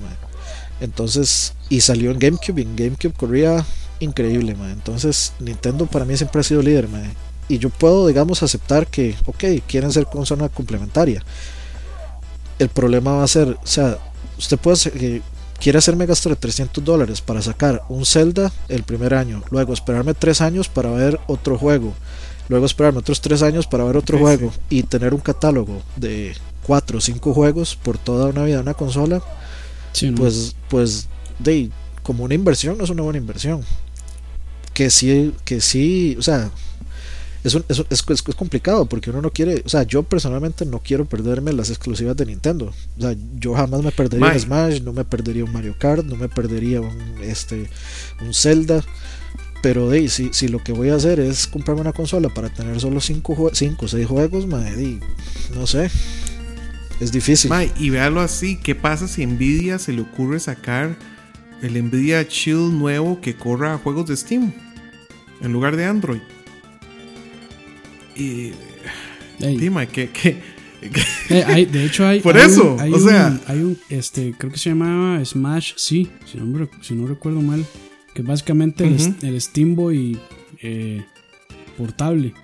entonces 0.81 1.55
y 1.69 1.81
salió 1.83 2.11
en 2.11 2.19
GameCube 2.19 2.61
y 2.61 2.63
en 2.63 2.77
GameCube 2.77 3.13
corría 3.13 3.65
increíble, 4.03 4.55
man. 4.55 4.71
Entonces, 4.71 5.33
Nintendo 5.39 5.87
para 5.87 6.05
mí 6.05 6.17
siempre 6.17 6.41
ha 6.41 6.45
sido 6.45 6.63
líder, 6.63 6.89
man. 6.89 7.13
Y 7.49 7.59
yo 7.59 7.71
puedo, 7.71 8.07
digamos, 8.07 8.43
aceptar 8.43 8.87
que, 8.87 9.15
ok, 9.27 9.45
quieren 9.67 9.93
ser 9.93 10.07
consola 10.07 10.49
complementaria. 10.49 11.23
El 12.59 12.69
problema 12.69 13.13
va 13.13 13.25
a 13.25 13.29
ser, 13.29 13.49
o 13.49 13.67
sea, 13.67 13.99
usted 14.39 14.59
puede 14.59 14.77
eh, 14.95 15.23
quiere 15.63 15.79
hacerme 15.79 16.07
gastar 16.07 16.35
300 16.35 16.85
dólares 16.85 17.21
para 17.21 17.41
sacar 17.41 17.83
un 17.89 18.05
Zelda 18.05 18.53
el 18.69 18.83
primer 18.83 19.15
año, 19.15 19.43
luego 19.51 19.73
esperarme 19.73 20.13
3 20.15 20.41
años 20.41 20.69
para 20.69 20.91
ver 20.91 21.21
otro 21.29 21.57
juego, 21.57 21.95
luego 22.49 22.67
esperarme 22.67 22.99
otros 22.99 23.21
3 23.21 23.43
años 23.43 23.67
para 23.69 23.85
ver 23.85 23.97
otro 23.97 24.19
juego 24.19 24.53
y 24.69 24.83
tener 24.83 25.15
un 25.15 25.21
catálogo 25.21 25.81
de 25.95 26.35
4 26.67 26.99
o 26.99 27.01
5 27.01 27.33
juegos 27.35 27.77
por 27.77 27.97
toda 27.97 28.27
una 28.27 28.45
vida 28.45 28.57
de 28.57 28.63
una 28.63 28.75
consola, 28.75 29.23
pues, 30.17 30.57
pues, 30.69 31.09
de, 31.39 31.71
como 32.03 32.25
una 32.25 32.35
inversión 32.35 32.77
no 32.77 32.85
es 32.85 32.91
una 32.91 33.03
buena 33.03 33.19
inversión 33.19 33.65
que 34.75 34.91
sí, 34.91 35.35
que 35.45 35.61
sí, 35.61 36.17
o 36.19 36.23
sea, 36.23 36.51
es, 37.45 37.55
un- 37.55 37.65
es, 37.69 37.83
es- 37.91 38.05
es 38.09 38.35
complicado 38.37 38.87
porque 38.87 39.11
uno 39.11 39.21
no 39.23 39.31
quiere, 39.31 39.63
o 39.65 39.69
sea, 39.69 39.83
yo 39.83 40.03
personalmente 40.05 40.65
no 40.65 40.79
quiero 40.81 41.05
perderme 41.07 41.53
las 41.53 41.71
exclusivas 41.71 42.17
de 42.17 42.27
Nintendo. 42.27 42.73
O 42.99 43.01
sea, 43.01 43.15
yo 43.39 43.55
jamás 43.55 43.83
me 43.83 43.91
perdería 43.93 44.27
un 44.35 44.41
Smash, 44.41 44.81
no 44.83 44.93
me 44.93 45.05
perdería 45.05 45.45
un 45.45 45.53
Mario 45.53 45.75
Kart, 45.79 46.05
no 46.05 46.17
me 46.17 46.29
perdería 46.29 46.81
un, 46.81 46.97
este, 47.23 47.69
un 48.21 48.33
Zelda. 48.33 48.85
Pero 49.63 49.89
de, 49.89 50.09
si, 50.09 50.31
si 50.33 50.49
lo 50.49 50.59
que 50.63 50.73
voy 50.73 50.89
a 50.89 50.97
hacer 50.97 51.21
es 51.21 51.47
comprarme 51.47 51.83
una 51.83 51.93
consola 51.93 52.29
para 52.29 52.49
tener 52.53 52.81
solo 52.81 53.01
5 53.01 53.33
o 53.39 53.51
6 53.89 54.07
juegos, 54.09 54.47
di, 54.77 54.99
no 55.55 55.67
sé. 55.69 55.89
Es 57.01 57.13
difícil. 57.13 57.49
Y 57.79 57.91
véalo 57.91 58.21
así, 58.21 58.57
¿qué 58.57 58.75
pasa 58.75 59.07
si 59.09 59.25
Nvidia 59.27 59.79
se 59.79 59.93
le 59.93 60.03
ocurre 60.03 60.41
sacar 60.41 60.97
el 61.63 61.83
Nvidia 61.85 62.23
Shield 62.29 62.73
nuevo 62.73 63.21
que 63.21 63.35
corra 63.35 63.79
juegos 63.79 64.07
de 64.09 64.17
Steam 64.17 64.53
en 65.41 65.53
lugar 65.53 65.77
de 65.77 65.85
Android? 65.87 66.21
Y 68.15 68.53
dime, 69.39 69.89
¿qué, 69.89 70.11
qué, 70.11 70.39
qué- 70.81 71.41
eh, 71.41 71.67
de 71.67 71.85
hecho, 71.87 72.07
hay. 72.07 72.21
Por 72.23 72.37
hay 72.37 72.47
eso, 72.47 72.75
un- 72.75 72.81
hay 72.81 72.93
o 72.93 72.97
un- 72.97 73.03
sea- 73.09 73.41
Hay 73.47 73.59
un. 73.61 73.79
Este, 73.89 74.35
creo 74.37 74.53
que 74.53 74.59
se 74.59 74.71
llamaba 74.71 75.25
Smash, 75.25 75.73
sí, 75.77 76.11
si 76.31 76.39
no, 76.39 76.69
si 76.83 76.95
recuerdo 77.07 77.41
mal. 77.41 77.65
Que 78.15 78.21
básicamente 78.23 78.85
el, 78.85 79.15
el 79.23 79.41
Steam 79.41 79.75
Boy 79.75 80.19
eh, 80.61 81.03
portable. 81.79 82.35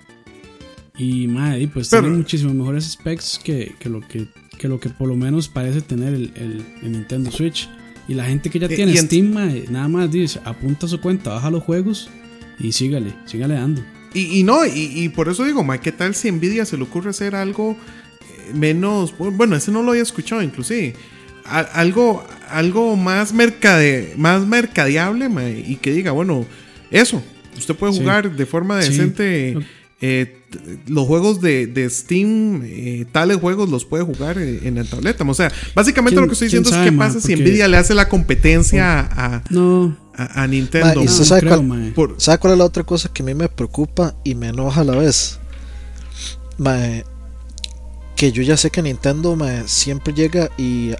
Y 0.97 1.27
madre, 1.27 1.67
pues 1.67 1.89
Pero- 1.89 2.01
tiene 2.03 2.17
muchísimos 2.17 2.55
mejores 2.55 2.85
specs 2.85 3.39
que, 3.43 3.75
que 3.79 3.87
lo 3.87 4.01
que, 4.01 4.27
que 4.57 4.67
lo 4.67 4.79
que 4.79 4.89
por 4.89 5.07
lo 5.07 5.15
menos 5.15 5.47
parece 5.47 5.81
tener 5.81 6.15
el, 6.15 6.31
el- 6.35 6.65
el 6.81 6.91
Nintendo 6.91 7.29
Switch. 7.31 7.69
Y 8.09 8.15
la 8.15 8.25
gente 8.25 8.49
que 8.49 8.59
ya 8.59 8.65
Eh, 8.65 8.75
tiene 8.75 8.97
Steam, 8.97 9.31
mae, 9.31 9.65
nada 9.69 9.87
más 9.87 10.11
dice, 10.11 10.41
apunta 10.43 10.87
su 10.87 10.99
cuenta, 10.99 11.29
baja 11.29 11.49
los 11.51 11.63
juegos 11.63 12.09
y 12.59 12.71
sígale, 12.73 13.13
sígale 13.25 13.53
dando. 13.53 13.81
Y, 14.13 14.39
y 14.39 14.43
no, 14.43 14.65
y, 14.65 14.71
y 15.03 15.09
por 15.09 15.29
eso 15.29 15.45
digo, 15.45 15.63
Mae, 15.63 15.79
¿qué 15.79 15.91
tal 15.91 16.15
si 16.15 16.31
Nvidia 16.31 16.65
se 16.65 16.75
le 16.75 16.83
ocurre 16.83 17.11
hacer 17.11 17.35
algo 17.35 17.77
eh, 18.21 18.53
menos, 18.55 19.13
bueno, 19.17 19.55
ese 19.55 19.71
no 19.71 19.83
lo 19.83 19.91
había 19.91 20.01
escuchado 20.03 20.41
inclusive, 20.41 20.95
A- 21.45 21.59
algo, 21.59 22.25
algo 22.49 22.95
más, 22.95 23.31
mercade, 23.33 24.13
más 24.17 24.45
mercadeable, 24.47 25.29
Mae, 25.29 25.63
y 25.67 25.75
que 25.75 25.91
diga, 25.93 26.11
bueno, 26.11 26.45
eso, 26.89 27.21
usted 27.55 27.75
puede 27.75 27.93
Sí. 27.93 27.99
jugar 27.99 28.35
de 28.35 28.45
forma 28.47 28.77
decente 28.77 29.55
eh, 30.01 30.38
los 30.87 31.05
juegos 31.07 31.41
de, 31.41 31.67
de 31.67 31.89
Steam, 31.89 32.61
eh, 32.63 33.05
tales 33.11 33.37
juegos 33.37 33.69
los 33.69 33.85
puede 33.85 34.03
jugar 34.03 34.37
eh, 34.39 34.61
en 34.63 34.77
el 34.77 34.87
tableta. 34.89 35.23
O 35.27 35.33
sea, 35.33 35.51
básicamente 35.75 36.15
¿Quién- 36.15 36.21
lo 36.23 36.27
que 36.27 36.33
estoy 36.33 36.47
diciendo 36.47 36.69
es 36.69 36.75
qué 36.77 36.91
pasa 36.97 37.19
si 37.21 37.35
Nvidia 37.35 37.67
le 37.67 37.77
hace 37.77 37.93
la 37.93 38.09
competencia 38.09 38.99
a, 39.11 39.43
No, 39.49 39.95
a- 40.15 40.43
a 40.43 40.47
Nintendo. 40.47 41.01
Y 41.01 41.05
no, 41.05 41.11
sabe 41.11 41.41
creo, 41.41 41.57
cuál-. 41.65 41.93
Por- 41.93 42.15
¿Sabe 42.19 42.37
cuál 42.39 42.53
es 42.53 42.59
la 42.59 42.65
otra 42.65 42.83
cosa 42.83 43.09
que 43.13 43.21
a 43.21 43.25
mí 43.25 43.33
me 43.35 43.47
preocupa 43.49 44.15
y 44.23 44.33
me 44.35 44.47
enoja 44.49 44.81
a 44.81 44.83
la 44.83 44.95
vez? 44.95 45.39
Que 48.15 48.31
yo 48.31 48.41
ya 48.43 48.57
sé 48.57 48.69
que 48.69 48.81
Nintendo 48.81 49.35
mae, 49.35 49.67
siempre 49.67 50.13
llega 50.13 50.49
y, 50.57 50.91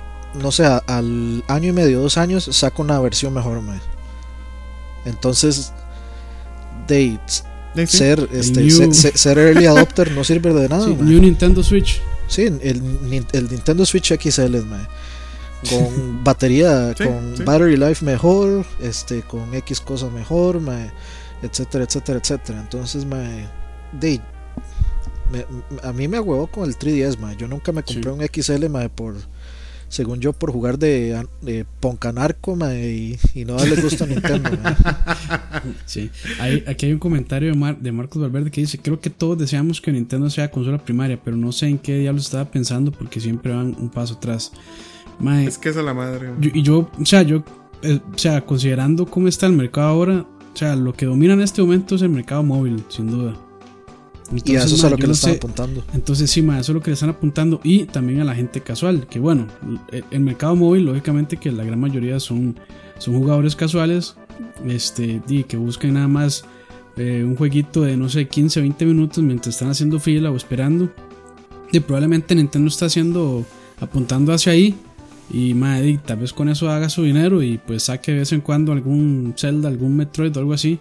no 0.41 0.51
sé, 0.51 0.63
al 0.65 1.43
año 1.47 1.69
y 1.69 1.73
medio, 1.73 1.99
dos 2.01 2.17
años, 2.17 2.47
saca 2.51 2.81
una 2.81 2.99
versión 2.99 3.33
mejor. 3.33 3.61
Entonces, 5.05 5.73
sí. 6.87 7.19
Ser, 7.87 8.27
este, 8.33 8.61
New- 8.61 8.93
ser 8.93 9.37
early 9.37 9.65
adopter 9.65 10.11
no 10.11 10.23
sirve 10.23 10.53
de 10.53 10.69
nada. 10.69 10.85
sí. 10.85 10.95
New 10.99 11.21
Nintendo 11.21 11.63
Switch. 11.63 12.01
Sí, 12.27 12.43
el, 12.43 12.59
el 12.61 13.49
Nintendo 13.49 13.85
Switch 13.85 14.13
XL, 14.13 14.57
mae. 14.65 14.85
Con 15.69 16.23
batería, 16.23 16.93
Sí, 16.97 17.03
con 17.05 17.37
sí. 17.37 17.43
battery 17.43 17.75
life 17.77 18.05
mejor, 18.05 18.65
este, 18.81 19.21
con 19.23 19.53
X 19.55 19.81
cosa 19.81 20.09
mejor, 20.09 20.59
mae, 20.61 20.91
etcétera, 21.41 21.83
etcétera, 21.85 22.19
etcétera. 22.19 22.59
Entonces, 22.61 23.05
mae, 23.05 23.47
de, 23.99 24.21
me- 25.31 25.45
a 25.83 25.91
mí 25.91 26.07
me 26.07 26.19
huevó 26.19 26.47
con 26.47 26.65
el 26.69 26.77
3DS, 26.77 27.17
mae. 27.17 27.35
Yo 27.35 27.47
nunca 27.47 27.71
me 27.71 27.83
compré 27.83 28.03
Sí. 28.03 28.09
un 28.09 28.21
XL, 28.21 28.69
mae, 28.69 28.89
por, 28.89 29.15
según 29.89 30.19
yo, 30.21 30.33
por 30.33 30.51
jugar 30.51 30.79
de, 30.79 31.25
de 31.41 31.65
Poncanarco, 31.81 32.57
y, 32.73 33.17
y 33.33 33.45
no 33.45 33.55
darle 33.55 33.75
gusto 33.81 34.05
a 34.05 34.07
Nintendo. 34.07 34.49
Sí. 35.85 36.09
Hay- 36.39 36.63
aquí 36.67 36.85
hay 36.85 36.93
un 36.93 36.99
comentario 36.99 37.51
de, 37.51 37.57
Mar- 37.57 37.77
de 37.79 37.91
Marcos 37.91 38.21
Valverde 38.21 38.51
que 38.51 38.61
dice, 38.61 38.77
creo 38.77 38.99
que 38.99 39.09
todos 39.09 39.37
deseamos 39.37 39.81
que 39.81 39.91
Nintendo 39.91 40.29
sea 40.29 40.49
consola 40.51 40.77
primaria, 40.77 41.19
pero 41.21 41.35
no 41.35 41.51
sé 41.51 41.67
en 41.67 41.77
qué 41.79 41.97
diablos 41.99 42.25
estaba 42.25 42.45
pensando 42.45 42.91
porque 42.91 43.19
siempre 43.19 43.53
van 43.53 43.75
un 43.79 43.89
paso 43.89 44.13
atrás. 44.15 44.51
Mae, 45.19 45.45
Es 45.47 45.57
que 45.57 45.69
es 45.69 45.75
la 45.75 45.93
madre. 45.93 46.29
yo- 46.39 46.51
y 46.53 46.61
yo, 46.63 46.89
o 46.99 47.05
sea, 47.05 47.23
yo, 47.23 47.43
eh, 47.81 47.99
o 48.13 48.17
sea, 48.17 48.45
considerando 48.45 49.05
cómo 49.05 49.27
está 49.27 49.47
el 49.47 49.53
mercado 49.53 49.87
ahora, 49.89 50.25
o 50.53 50.57
sea, 50.57 50.75
lo 50.75 50.93
que 50.93 51.05
domina 51.05 51.33
en 51.33 51.41
este 51.41 51.61
momento 51.61 51.95
es 51.95 52.01
el 52.01 52.09
mercado 52.09 52.43
móvil, 52.43 52.83
sin 52.89 53.07
duda. 53.07 53.35
Y 54.45 54.55
a 54.55 54.63
eso 54.63 54.75
es 54.75 54.83
a 54.83 54.89
lo 54.91 54.97
que 54.97 55.07
le 55.07 55.13
están 55.13 55.31
sé- 55.31 55.37
apuntando. 55.37 55.83
entonces 55.93 56.29
sí, 56.29 56.41
ma, 56.41 56.59
eso 56.59 56.71
es 56.71 56.75
lo 56.75 56.81
que 56.81 56.91
le 56.91 56.93
están 56.93 57.09
apuntando 57.09 57.59
y 57.63 57.85
también 57.85 58.21
a 58.21 58.23
la 58.23 58.35
gente 58.35 58.61
casual, 58.61 59.07
que 59.07 59.19
bueno, 59.19 59.47
el, 59.91 60.03
el 60.11 60.19
mercado 60.19 60.55
móvil, 60.55 60.85
lógicamente 60.85 61.37
que 61.37 61.51
la 61.51 61.63
gran 61.63 61.79
mayoría 61.79 62.19
son, 62.19 62.55
son 62.99 63.15
jugadores 63.17 63.55
casuales, 63.55 64.15
este, 64.67 65.21
y 65.27 65.43
que 65.43 65.57
buscan 65.57 65.93
nada 65.93 66.07
más 66.07 66.43
eh, 66.97 67.23
un 67.25 67.35
jueguito 67.35 67.81
de 67.81 67.97
no 67.97 68.07
sé, 68.09 68.27
15 68.27 68.59
20 68.61 68.85
minutos 68.85 69.23
mientras 69.23 69.55
están 69.55 69.69
haciendo 69.69 69.99
fila 69.99 70.31
o 70.31 70.35
esperando. 70.37 70.91
Y 71.71 71.79
probablemente 71.79 72.33
Nintendo 72.35 72.67
está 72.67 72.87
haciendo, 72.87 73.45
apuntando 73.79 74.33
hacia 74.33 74.51
ahí. 74.53 74.75
Y 75.31 75.53
ma, 75.53 75.79
di, 75.79 75.97
tal 75.99 76.17
vez 76.19 76.33
con 76.33 76.49
eso 76.49 76.69
haga 76.69 76.89
su 76.89 77.03
dinero 77.03 77.43
y 77.43 77.59
pues 77.59 77.83
saque 77.83 78.11
de 78.13 78.19
vez 78.19 78.31
en 78.33 78.41
cuando 78.41 78.71
algún 78.71 79.33
Zelda, 79.37 79.69
algún 79.69 79.95
Metroid 79.95 80.35
o 80.35 80.39
algo 80.39 80.53
así. 80.53 80.79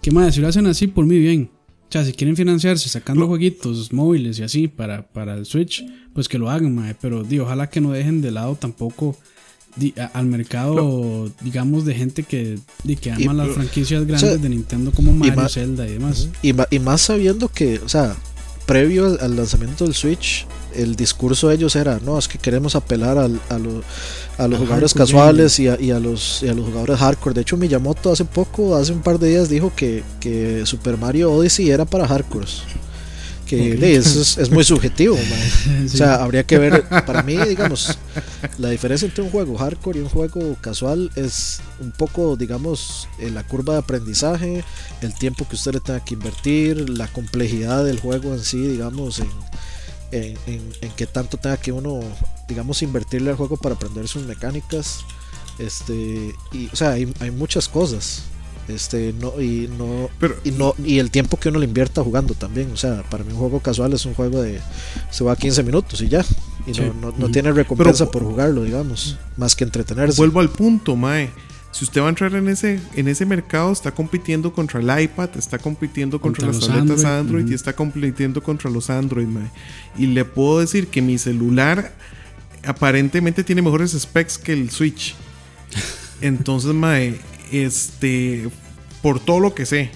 Que 0.00 0.12
madre, 0.12 0.30
si 0.32 0.40
lo 0.40 0.46
hacen 0.48 0.66
así, 0.66 0.86
por 0.86 1.04
mí 1.06 1.18
bien. 1.18 1.50
O 1.88 1.92
sea, 1.92 2.04
si 2.04 2.12
quieren 2.12 2.36
financiarse 2.36 2.88
sacando 2.88 3.26
jueguitos 3.26 3.92
móviles 3.92 4.38
y 4.38 4.42
así 4.42 4.68
para, 4.68 5.06
para 5.06 5.34
el 5.34 5.46
Switch, 5.46 5.82
pues 6.12 6.28
que 6.28 6.38
lo 6.38 6.50
hagan, 6.50 6.74
mae. 6.74 6.94
Pero 7.00 7.22
di, 7.24 7.38
ojalá 7.38 7.70
que 7.70 7.80
no 7.80 7.92
dejen 7.92 8.20
de 8.20 8.30
lado 8.30 8.56
tampoco 8.56 9.16
di, 9.76 9.94
a- 9.98 10.06
al 10.06 10.26
mercado, 10.26 11.30
digamos, 11.40 11.84
de 11.86 11.94
gente 11.94 12.24
que, 12.24 12.58
di, 12.84 12.96
que 12.96 13.10
ama 13.12 13.32
Y- 13.32 13.36
las 13.36 13.48
franquicias 13.50 14.02
o 14.02 14.06
grandes 14.06 14.28
sea, 14.28 14.36
de 14.38 14.48
Nintendo 14.50 14.90
como 14.92 15.12
Mario, 15.14 15.36
ma- 15.36 15.48
Zelda 15.48 15.88
y 15.88 15.92
demás. 15.94 16.28
Y, 16.42 16.52
y 16.70 16.78
más 16.78 17.00
sabiendo 17.00 17.48
que, 17.48 17.78
o 17.78 17.88
sea, 17.88 18.16
previo 18.68 19.18
al, 19.20 19.34
lanzamiento 19.36 19.84
del 19.84 19.94
Switch, 19.94 20.46
el 20.74 20.94
discurso 20.94 21.48
de 21.48 21.54
ellos 21.56 21.74
era, 21.74 21.98
no, 22.04 22.18
es 22.18 22.28
que 22.28 22.38
queremos 22.38 22.76
apelar 22.76 23.16
al- 23.18 23.40
a, 23.48 23.58
lo- 23.58 23.82
a 24.36 24.46
los 24.46 24.58
jugadores 24.60 24.92
hardcore 24.92 24.98
casuales 25.06 25.58
y 25.58 25.68
a, 25.68 25.80
y 25.80 25.90
a 25.90 25.98
los, 25.98 26.42
y 26.42 26.48
a 26.48 26.54
los 26.54 26.66
jugadores 26.66 26.98
hardcore. 26.98 27.34
De 27.34 27.40
hecho, 27.40 27.56
Miyamoto 27.56 28.12
hace 28.12 28.24
poco, 28.26 28.76
hace 28.76 28.92
un 28.92 29.00
par 29.00 29.18
de 29.18 29.30
días, 29.30 29.48
dijo 29.48 29.72
que, 29.74 30.04
que 30.20 30.64
Super 30.66 30.96
Mario 30.98 31.32
Odyssey 31.32 31.70
era 31.70 31.84
para 31.86 32.06
hardcores. 32.06 32.62
Que 33.48 33.72
Ok. 33.72 33.80
de, 33.80 33.96
eso 33.96 34.20
es, 34.20 34.38
es 34.38 34.50
muy 34.50 34.62
subjetivo. 34.62 35.18
O 35.84 35.88
sea, 35.88 36.16
habría 36.16 36.44
que 36.44 36.58
ver, 36.58 36.84
para 37.06 37.22
mí, 37.22 37.36
digamos, 37.36 37.98
la 38.58 38.68
diferencia 38.68 39.06
entre 39.06 39.24
un 39.24 39.30
juego 39.30 39.56
hardcore 39.56 39.98
y 39.98 40.02
un 40.02 40.08
juego 40.08 40.54
casual 40.60 41.10
es 41.16 41.60
un 41.80 41.92
poco, 41.92 42.36
digamos, 42.36 43.08
en 43.18 43.34
la 43.34 43.42
curva 43.42 43.72
de 43.72 43.78
aprendizaje, 43.80 44.62
el 45.00 45.14
tiempo 45.14 45.48
que 45.48 45.56
usted 45.56 45.72
le 45.72 45.80
tenga 45.80 46.04
que 46.04 46.14
invertir, 46.14 46.90
la 46.90 47.08
complejidad 47.08 47.84
del 47.84 47.98
juego 47.98 48.34
en 48.34 48.44
sí, 48.44 48.58
digamos, 48.60 49.20
en, 49.20 49.28
en, 50.12 50.38
en, 50.46 50.72
en 50.82 50.90
qué 50.90 51.06
tanto 51.06 51.38
tenga 51.38 51.56
que 51.56 51.72
uno, 51.72 52.00
digamos, 52.48 52.82
invertirle 52.82 53.30
al 53.30 53.36
juego 53.36 53.56
para 53.56 53.74
aprender 53.76 54.06
sus 54.08 54.24
mecánicas. 54.24 55.00
Este, 55.58 56.34
y, 56.52 56.68
o 56.72 56.76
sea, 56.76 56.90
hay, 56.92 57.12
hay 57.20 57.30
muchas 57.30 57.68
cosas. 57.68 58.24
Este, 58.68 59.14
no, 59.18 59.40
y 59.40 59.68
no, 59.78 60.10
Pero, 60.20 60.36
y 60.44 60.50
no 60.50 60.74
y 60.84 60.98
el 60.98 61.10
tiempo 61.10 61.38
que 61.38 61.48
uno 61.48 61.58
le 61.58 61.64
invierta 61.64 62.02
jugando 62.04 62.34
también 62.34 62.70
o 62.70 62.76
sea 62.76 63.02
para 63.10 63.24
mí 63.24 63.32
un 63.32 63.38
juego 63.38 63.60
casual 63.60 63.94
es 63.94 64.04
un 64.04 64.12
juego 64.14 64.42
de 64.42 64.60
se 65.10 65.24
va 65.24 65.32
a 65.32 65.36
15 65.36 65.62
minutos 65.62 66.00
y 66.02 66.08
ya 66.08 66.22
y 66.66 66.74
Sí. 66.74 66.82
no, 66.82 67.10
no, 67.10 67.16
no 67.16 67.30
tiene 67.30 67.50
recompensa 67.52 68.04
Pero- 68.04 68.10
por 68.12 68.22
jugarlo 68.24 68.64
digamos 68.64 69.16
más 69.38 69.56
que 69.56 69.64
entretenerse 69.64 70.16
vuelvo 70.18 70.40
al 70.40 70.50
punto, 70.50 70.96
Mae. 70.96 71.30
Si 71.70 71.84
usted 71.84 72.00
va 72.00 72.06
a 72.06 72.08
entrar 72.08 72.34
en 72.34 72.48
ese, 72.48 72.80
en 72.96 73.08
ese 73.08 73.26
mercado, 73.26 73.70
está 73.70 73.92
compitiendo 73.92 74.52
contra 74.54 74.80
el 74.80 75.02
iPad, 75.04 75.28
está 75.36 75.58
compitiendo 75.58 76.18
contra, 76.20 76.46
Contra 76.46 76.58
las 76.60 76.68
los 76.68 76.76
tabletas 76.88 77.04
Android, 77.04 77.46
y 77.48 77.54
está 77.54 77.74
compitiendo 77.74 78.42
contra 78.42 78.70
los 78.70 78.88
Android, 78.90 79.26
Mae. 79.26 79.50
Y 79.98 80.06
le 80.06 80.24
puedo 80.24 80.60
decir 80.60 80.88
que 80.88 81.02
mi 81.02 81.18
celular 81.18 81.92
aparentemente 82.64 83.44
tiene 83.44 83.60
mejores 83.62 83.92
specs 83.92 84.38
que 84.38 84.54
el 84.54 84.70
Switch. 84.70 85.14
Entonces, 86.22 86.72
Mae, 86.74 87.20
este, 87.52 88.48
por 89.02 89.20
todo 89.20 89.40
lo 89.40 89.54
que 89.54 89.66
sé. 89.66 89.90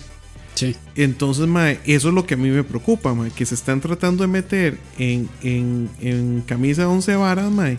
Sí. 0.55 0.77
Entonces, 0.97 1.47
mae, 1.47 1.81
eso 1.87 2.09
es 2.09 2.15
lo 2.15 2.27
que 2.27 2.35
a 2.35 2.37
mí 2.37 2.51
me 2.51 2.63
preocupa, 2.63 3.15
mae, 3.15 3.31
que 3.31 3.47
se 3.47 3.55
están 3.55 3.81
tratando 3.81 4.23
de 4.23 4.29
meter 4.29 4.79
en, 4.99 5.29
en, 5.43 5.89
en 6.01 6.43
camisa 6.47 6.83
de 6.83 6.89
11 6.89 7.17
varas, 7.17 7.51
mae, 7.51 7.79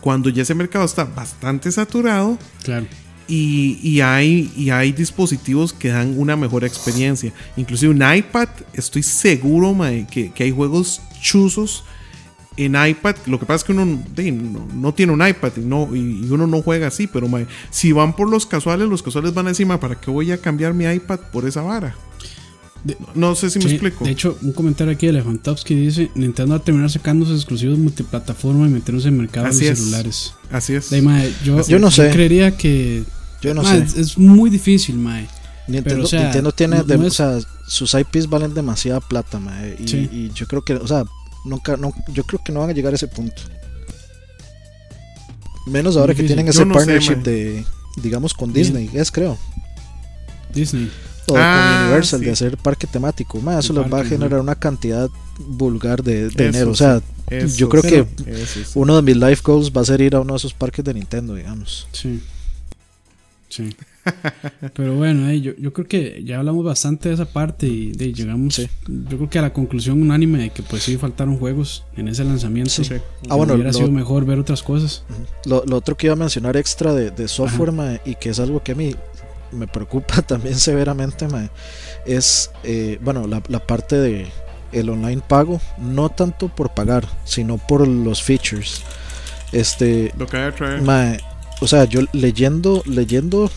cuando 0.00 0.28
ya 0.28 0.42
ese 0.42 0.54
mercado 0.54 0.84
está 0.84 1.04
bastante 1.04 1.72
saturado 1.72 2.38
Claro. 2.62 2.86
y, 3.26 3.78
y 3.82 4.00
hay, 4.02 4.52
y 4.56 4.70
hay 4.70 4.92
dispositivos 4.92 5.72
que 5.72 5.88
dan 5.88 6.18
una 6.18 6.36
mejor 6.36 6.64
experiencia. 6.64 7.32
Inclusive 7.56 7.92
un 7.92 8.02
iPad, 8.16 8.48
estoy 8.74 9.02
seguro, 9.02 9.72
mae, 9.74 10.06
que, 10.10 10.30
que 10.32 10.44
hay 10.44 10.50
juegos 10.50 11.00
chuzos 11.22 11.84
en 12.56 12.74
iPad. 12.74 13.16
Lo 13.26 13.38
que 13.38 13.46
pasa 13.46 13.56
es 13.56 13.64
que 13.64 13.72
uno 13.72 13.84
no, 13.86 14.66
no 14.74 14.94
tiene 14.94 15.12
un 15.12 15.26
iPad 15.26 15.52
y, 15.56 15.60
no, 15.60 15.88
y, 15.94 16.26
y 16.26 16.30
uno 16.30 16.46
no 16.46 16.62
juega 16.62 16.88
así, 16.88 17.06
pero 17.06 17.28
mae, 17.28 17.46
si 17.70 17.92
van 17.92 18.14
por 18.14 18.28
los 18.28 18.46
casuales, 18.46 18.88
los 18.88 19.02
casuales 19.02 19.32
van 19.34 19.46
a 19.46 19.50
decir, 19.50 19.66
mae, 19.66 19.78
¿para 19.78 20.00
qué 20.00 20.10
voy 20.10 20.30
a 20.32 20.38
cambiar 20.38 20.74
mi 20.74 20.84
iPad 20.84 21.20
por 21.32 21.46
esa 21.46 21.62
vara? 21.62 21.94
De, 22.82 22.96
no 23.14 23.34
sé 23.34 23.50
si 23.50 23.58
me 23.58 23.66
sí, 23.66 23.72
explico. 23.72 24.04
De 24.06 24.10
hecho, 24.10 24.38
un 24.40 24.52
comentario 24.52 24.92
aquí 24.94 25.04
de 25.06 25.10
Elefantovsky 25.10 25.74
dice: 25.74 26.10
Nintendo 26.14 26.54
va 26.54 26.60
a 26.60 26.64
terminar 26.64 26.90
sacando 26.90 27.26
sus 27.26 27.36
exclusivos 27.36 27.78
multiplataforma 27.78 28.66
y 28.66 28.70
meternos 28.70 29.04
en 29.04 29.12
el 29.14 29.20
mercado 29.20 29.48
Así 29.48 29.66
de 29.66 29.72
es. 29.72 29.78
celulares. 29.78 30.34
Así 30.50 30.72
es. 30.74 30.88
De, 30.88 31.02
mae, 31.02 31.30
yo, 31.44 31.60
Yo 31.66 31.78
no 31.78 31.90
sé. 31.90 32.08
creería 32.10 32.56
que. 32.56 33.04
Yo 33.42 33.52
no 33.52 33.62
mae, 33.62 33.86
sé. 33.86 34.00
Es 34.00 34.16
muy 34.16 34.48
difícil, 34.48 34.96
mae. 34.96 35.28
Nintendo, 35.68 35.88
pero, 35.90 36.04
o 36.04 36.06
sea, 36.06 36.22
Nintendo 36.24 36.52
tiene, 36.52 36.76
no- 36.78 36.84
de- 36.84 36.96
no 36.98 37.06
es- 37.06 37.20
o 37.20 37.38
sea, 37.40 37.48
sus 37.66 37.92
IPs 37.94 38.28
valen 38.30 38.54
demasiada 38.54 39.00
plata, 39.00 39.38
mae, 39.38 39.76
y, 39.78 39.86
Sí. 39.86 40.08
y 40.10 40.30
yo 40.34 40.46
creo 40.46 40.64
que, 40.64 40.72
o 40.74 40.86
sea, 40.86 41.04
nunca, 41.44 41.76
no, 41.76 41.92
yo 42.12 42.24
creo 42.24 42.42
que 42.44 42.52
no 42.52 42.60
van 42.60 42.70
a 42.70 42.72
llegar 42.72 42.92
a 42.92 42.96
ese 42.96 43.08
punto. 43.08 43.42
Menos 45.66 45.96
ahora 45.96 46.14
que 46.14 46.22
tienen 46.22 46.48
ese 46.48 46.64
no 46.64 46.74
partnership 46.74 47.16
de, 47.16 47.64
digamos, 47.96 48.34
con 48.34 48.52
Bien. 48.52 48.66
Disney, 48.66 48.90
es 48.94 49.10
creo, 49.10 49.38
Disney. 50.52 50.90
o 51.26 51.34
Ah, 51.36 51.74
con 51.76 51.84
Universal 51.86 52.20
sí. 52.20 52.26
de 52.26 52.32
hacer 52.32 52.56
parque 52.56 52.86
temático, 52.86 53.38
mae, 53.40 53.60
eso 53.60 53.72
les 53.72 53.92
va 53.92 54.00
a 54.00 54.04
generar 54.04 54.40
una 54.40 54.54
cantidad 54.54 55.08
vulgar 55.38 56.02
de, 56.02 56.22
de 56.22 56.26
Eso 56.28 56.38
dinero, 56.38 56.70
o 56.70 56.74
sea, 56.74 57.00
Eso 57.28 57.56
yo 57.56 57.68
creo 57.68 57.82
que 57.82 58.06
eso 58.26 58.60
uno 58.74 58.96
de 58.96 59.02
mis 59.02 59.16
life 59.16 59.42
goals 59.44 59.70
va 59.70 59.82
a 59.82 59.84
ser 59.84 60.00
ir 60.00 60.14
a 60.16 60.20
uno 60.20 60.32
de 60.32 60.38
esos 60.38 60.54
parques 60.54 60.84
de 60.84 60.94
Nintendo, 60.94 61.34
digamos. 61.34 61.86
Sí. 61.92 62.20
Sí. 63.48 63.76
Pero 64.74 64.94
bueno, 64.94 65.28
eh, 65.28 65.40
yo, 65.40 65.52
yo 65.58 65.72
creo 65.72 65.86
que 65.86 66.22
ya 66.24 66.38
hablamos 66.38 66.64
bastante 66.64 67.08
de 67.08 67.14
esa 67.14 67.24
parte 67.26 67.66
y 67.66 67.92
de, 67.92 68.12
llegamos, 68.12 68.54
Sí. 68.54 68.68
yo 68.86 69.16
creo 69.16 69.30
que 69.30 69.38
a 69.38 69.42
la 69.42 69.52
conclusión 69.52 70.00
unánime 70.02 70.38
de 70.38 70.50
que 70.50 70.62
pues 70.62 70.82
sí 70.82 70.96
faltaron 70.96 71.36
juegos 71.38 71.84
en 71.96 72.08
ese 72.08 72.24
lanzamiento. 72.24 72.70
Sí. 72.70 72.84
Sí. 72.84 72.94
Ah, 73.28 73.36
bueno, 73.36 73.54
hubiera 73.54 73.70
lo- 73.72 73.78
sido 73.78 73.90
mejor 73.90 74.24
ver 74.24 74.38
otras 74.38 74.62
cosas. 74.62 75.04
Lo, 75.44 75.64
lo 75.66 75.76
otro 75.76 75.96
que 75.96 76.06
iba 76.06 76.14
a 76.14 76.16
mencionar 76.16 76.56
extra 76.56 76.94
de, 76.94 77.10
de 77.10 77.28
software, 77.28 78.00
y 78.04 78.14
que 78.16 78.30
es 78.30 78.40
algo 78.40 78.62
que 78.62 78.72
a 78.72 78.74
mí 78.74 78.94
me 79.52 79.66
preocupa 79.66 80.22
también 80.26 80.54
severamente, 80.56 81.26
es, 82.06 82.50
eh, 82.64 82.98
bueno, 83.02 83.26
la, 83.26 83.42
la 83.48 83.66
parte 83.66 83.96
de 83.96 84.26
el 84.72 84.88
online 84.88 85.20
pago, 85.26 85.60
no 85.78 86.08
tanto 86.10 86.48
por 86.48 86.72
pagar, 86.74 87.04
sino 87.24 87.58
por 87.58 87.86
los 87.88 88.22
features. 88.22 88.82
Este, 89.52 90.12
Lo 90.16 90.26
que 90.28 90.36
hay 90.36 90.42
a 90.44 90.54
traer. 90.54 90.82
mae, 90.82 91.18
o 91.60 91.66
sea, 91.66 91.84
yo 91.84 92.02
leyendo, 92.12 92.82
leyendo, 92.86 93.50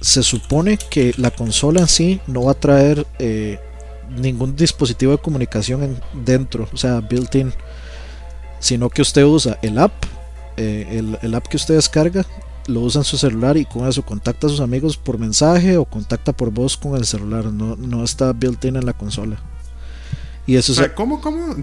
se 0.00 0.22
supone 0.22 0.78
que 0.90 1.14
la 1.16 1.30
consola 1.30 1.80
en 1.80 1.88
sí 1.88 2.20
no 2.26 2.44
va 2.44 2.52
a 2.52 2.54
traer 2.54 3.06
eh, 3.18 3.58
ningún 4.16 4.54
dispositivo 4.56 5.12
de 5.12 5.18
comunicación 5.18 5.82
en- 5.82 6.00
dentro, 6.24 6.68
o 6.72 6.76
sea, 6.76 7.00
built-in, 7.00 7.52
sino 8.60 8.90
que 8.90 9.02
usted 9.02 9.24
usa 9.24 9.58
el 9.62 9.78
app, 9.78 9.92
eh, 10.56 10.86
el, 10.92 11.18
el 11.22 11.34
app 11.34 11.46
que 11.46 11.56
usted 11.56 11.74
descarga, 11.74 12.24
lo 12.66 12.80
usa 12.80 13.00
en 13.00 13.04
su 13.04 13.16
celular 13.16 13.56
y 13.56 13.64
con 13.64 13.88
eso 13.88 14.02
contacta 14.04 14.46
a 14.46 14.50
sus 14.50 14.60
amigos 14.60 14.96
por 14.96 15.18
mensaje 15.18 15.76
o 15.78 15.84
contacta 15.84 16.32
por 16.32 16.50
voz 16.50 16.76
con 16.76 16.96
el 16.96 17.04
celular, 17.06 17.46
no, 17.46 17.76
no 17.76 18.04
está 18.04 18.32
built-in 18.32 18.76
en 18.76 18.86
la 18.86 18.92
consola. 18.92 19.40
Y 20.46 20.56
eso 20.56 20.72
O 20.72 20.74
sea, 20.74 20.94
¿cómo, 20.94 21.20
cómo? 21.20 21.56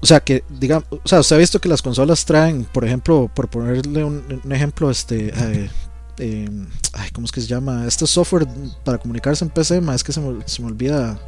O 0.00 0.06
sea, 0.06 0.20
que 0.20 0.44
digamos, 0.50 0.84
o 0.90 1.00
sea, 1.08 1.20
usted 1.20 1.36
ha 1.36 1.38
visto 1.38 1.60
que 1.60 1.68
las 1.68 1.80
consolas 1.80 2.24
traen, 2.26 2.64
por 2.64 2.84
ejemplo, 2.84 3.30
por 3.34 3.48
ponerle 3.48 4.04
un, 4.04 4.40
un 4.44 4.52
ejemplo, 4.52 4.90
este, 4.90 5.32
eh, 5.34 5.70
eh, 6.18 6.48
ay, 6.92 7.10
¿cómo 7.12 7.24
es 7.26 7.32
que 7.32 7.40
se 7.40 7.46
llama? 7.46 7.86
Este 7.86 8.06
software 8.06 8.46
para 8.84 8.98
comunicarse 8.98 9.44
en 9.44 9.50
PC, 9.50 9.80
ma, 9.80 9.94
es 9.94 10.02
que 10.04 10.12
se 10.12 10.20
me, 10.20 10.36
se 10.46 10.62
me 10.62 10.68
olvida. 10.68 11.18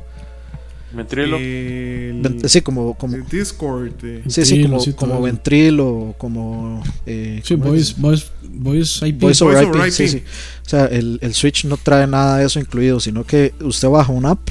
Ventrilo. 0.93 1.37
el- 1.37 2.43
Sí, 2.49 2.63
como, 2.63 2.95
como, 2.95 3.17
el 3.17 3.27
Discord. 3.27 3.93
eh. 4.05 4.23
sí, 4.29 4.45
sí, 4.45 4.53
Ventrilo, 4.55 4.69
como, 4.69 4.81
sí, 4.81 4.93
como 4.93 5.13
todo. 5.15 5.23
Ventril 5.23 5.81
o 5.81 6.15
como, 6.17 6.83
eh, 7.05 7.41
Sí, 7.45 7.55
¿cómo 7.57 7.67
voice, 7.71 7.95
voice, 7.99 8.27
voice 8.49 9.09
IP. 9.09 9.21
Voice 9.21 9.45
over 9.45 9.57
Voice 9.67 9.69
IP, 9.69 9.75
over 9.81 9.93
sí, 9.93 10.09
sí. 10.09 10.23
O 10.65 10.69
sea, 10.69 10.87
el, 10.87 11.19
el 11.21 11.35
Switch 11.35 11.65
no 11.65 11.77
trae 11.77 12.07
nada 12.07 12.39
de 12.39 12.47
eso 12.47 12.61
incluido, 12.61 13.01
sino 13.01 13.25
que 13.25 13.53
usted 13.61 13.89
baja 13.89 14.13
un 14.13 14.25
app 14.27 14.49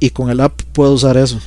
y 0.00 0.10
con 0.10 0.30
el 0.30 0.40
app 0.40 0.60
puede 0.72 0.92
usar 0.92 1.16
eso. 1.18 1.38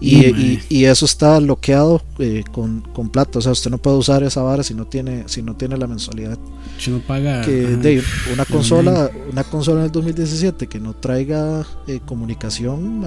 Y, 0.00 0.58
y- 0.68 0.84
eso 0.84 1.06
está 1.06 1.38
bloqueado 1.38 2.02
eh, 2.18 2.44
con, 2.52 2.82
con 2.92 3.08
plata. 3.08 3.38
O 3.38 3.42
sea, 3.42 3.52
usted 3.52 3.70
no 3.70 3.78
puede 3.78 3.96
usar 3.96 4.22
esa 4.22 4.42
vara 4.42 4.62
si 4.62 4.74
no 4.74 4.86
tiene, 4.86 5.22
si 5.26 5.40
no 5.40 5.54
tiene 5.56 5.76
la 5.78 5.86
mensualidad. 5.86 6.36
Si 6.78 6.90
no 6.90 6.98
paga. 6.98 7.40
Que 7.42 7.64
ajá. 7.66 7.76
de 7.76 8.02
una 8.34 8.44
consola, 8.44 9.10
una 9.32 9.44
consola 9.44 9.80
en 9.80 9.86
el 9.86 9.92
2017 9.92 10.66
que 10.66 10.78
no 10.80 10.94
traiga 10.94 11.64
eh, 11.86 12.00
comunicación 12.04 13.02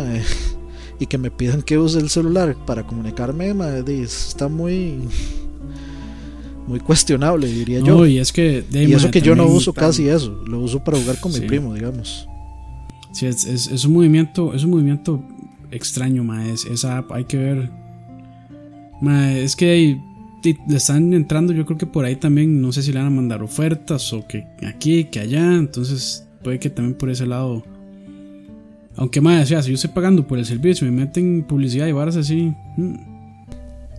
y 0.99 1.05
que 1.05 1.17
me 1.19 1.29
pidan 1.29 1.61
que 1.61 1.77
use 1.77 1.99
el 1.99 2.09
celular 2.09 2.55
para 2.65 2.87
comunicarme, 2.87 3.53
mae, 3.53 3.83
de- 3.83 4.01
está 4.03 4.47
muy 4.47 4.97
muy 6.67 6.79
cuestionable, 6.79 7.47
diría 7.47 7.79
yo. 7.79 8.05
Y 8.05 8.17
es 8.19 8.31
que. 8.33 8.63
de, 8.69 8.85
Y 8.85 8.93
eso 8.93 9.09
que 9.11 9.21
yo 9.21 9.35
no 9.35 9.45
uso 9.45 9.73
casi 9.73 10.07
eso, 10.09 10.41
lo 10.47 10.59
uso 10.59 10.83
para 10.83 10.97
jugar 10.99 11.19
con 11.19 11.31
Sí. 11.31 11.41
mi 11.41 11.47
primo, 11.47 11.73
digamos. 11.73 12.27
Sí, 13.13 13.25
es, 13.25 13.45
es, 13.45 13.67
es 13.67 13.85
un 13.85 13.93
movimiento, 13.93 14.53
es 14.53 14.63
un 14.63 14.71
movimiento 14.71 15.21
extraño, 15.71 16.23
ma, 16.23 16.47
es- 16.47 16.65
esa 16.65 16.97
app 16.99 17.11
hay 17.11 17.25
que 17.25 17.37
ver. 17.37 17.69
Ma, 19.01 19.31
es 19.33 19.55
que 19.55 19.99
le 20.43 20.77
están 20.77 21.13
entrando, 21.13 21.51
yo 21.53 21.65
creo 21.65 21.77
que 21.77 21.85
por 21.85 22.05
ahí 22.05 22.15
también, 22.15 22.61
no 22.61 22.71
sé 22.71 22.81
si 22.81 22.91
le 22.93 22.99
van 22.99 23.07
a 23.07 23.11
mandar 23.11 23.43
ofertas 23.43 24.13
o 24.13 24.25
que 24.27 24.45
aquí, 24.65 25.05
que 25.05 25.19
allá, 25.19 25.55
entonces 25.55 26.25
puede 26.43 26.59
que 26.59 26.69
también 26.69 26.95
por 26.97 27.09
ese 27.09 27.25
lado. 27.25 27.63
Aunque 28.95 29.21
más, 29.21 29.43
o 29.43 29.45
sea, 29.45 29.61
si 29.61 29.69
yo 29.69 29.75
estoy 29.75 29.91
pagando 29.91 30.25
por 30.27 30.39
el 30.39 30.45
servicio, 30.45 30.85
me 30.89 30.91
meten 30.91 31.43
publicidad 31.47 31.87
y 31.87 31.91
varas 31.91 32.15
así. 32.15 32.53
mm, 32.77 32.95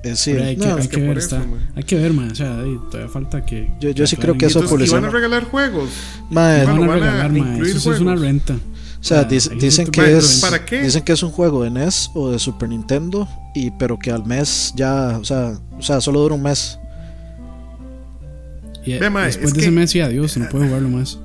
Eh, 0.04 0.14
sí, 0.14 0.30
hay 0.30 0.56
que, 0.56 0.64
hay 0.64 0.86
ver, 1.02 1.18
eso, 1.18 1.36
está- 1.36 1.38
ma. 1.48 1.56
hay 1.74 1.82
que 1.82 1.96
ver, 1.96 2.12
ma, 2.12 2.28
o 2.30 2.34
sea, 2.34 2.60
ahí 2.60 2.76
todavía 2.90 3.08
falta 3.12 3.44
que. 3.44 3.68
Yo- 3.80 3.90
yo 3.90 4.06
sí 4.06 4.16
creo 4.16 4.38
que 4.38 4.46
eso 4.46 4.60
¿y 4.60 4.62
van 4.62 4.66
a 4.68 4.70
publicidad. 4.70 5.10
regalar 5.10 5.44
juegos? 5.44 5.90
mae, 6.30 6.64
Van 6.64 6.76
a 6.76 6.80
van 6.80 6.90
a 6.90 6.94
regalar, 6.94 7.32
ma, 7.32 7.38
incluir 7.38 7.76
eso 7.76 7.80
sí 7.80 7.90
es 7.90 8.00
una 8.00 8.14
renta. 8.16 8.56
O 9.00 9.04
sea, 9.04 9.20
Ah, 9.20 9.28
dic- 9.28 9.58
dicen 9.58 9.86
que 9.88 10.16
es 10.18 10.40
¿Para 10.40 10.64
qué? 10.64 10.82
dicen 10.82 11.02
que 11.02 11.12
es 11.12 11.22
un 11.22 11.30
juego 11.30 11.62
de 11.62 11.70
NES 11.70 12.10
o 12.14 12.30
de 12.30 12.38
Super 12.38 12.68
Nintendo 12.68 13.28
y 13.54 13.70
pero 13.72 13.98
que 13.98 14.10
al 14.10 14.24
mes 14.26 14.72
ya, 14.76 15.18
o 15.18 15.24
sea, 15.24 15.58
o 15.78 15.82
sea, 15.82 16.00
solo 16.00 16.20
dura 16.20 16.34
un 16.34 16.42
mes. 16.42 16.78
Y 18.84 18.98
Ve, 18.98 19.10
ma, 19.10 19.26
después 19.26 19.48
es 19.48 19.54
de 19.54 19.60
que- 19.60 19.66
ese 19.66 19.70
mes, 19.70 19.90
sí, 19.90 20.00
adiós, 20.00 20.36
no 20.36 20.48
puedo 20.50 20.64
jugarlo 20.64 20.88
más. 20.88 21.18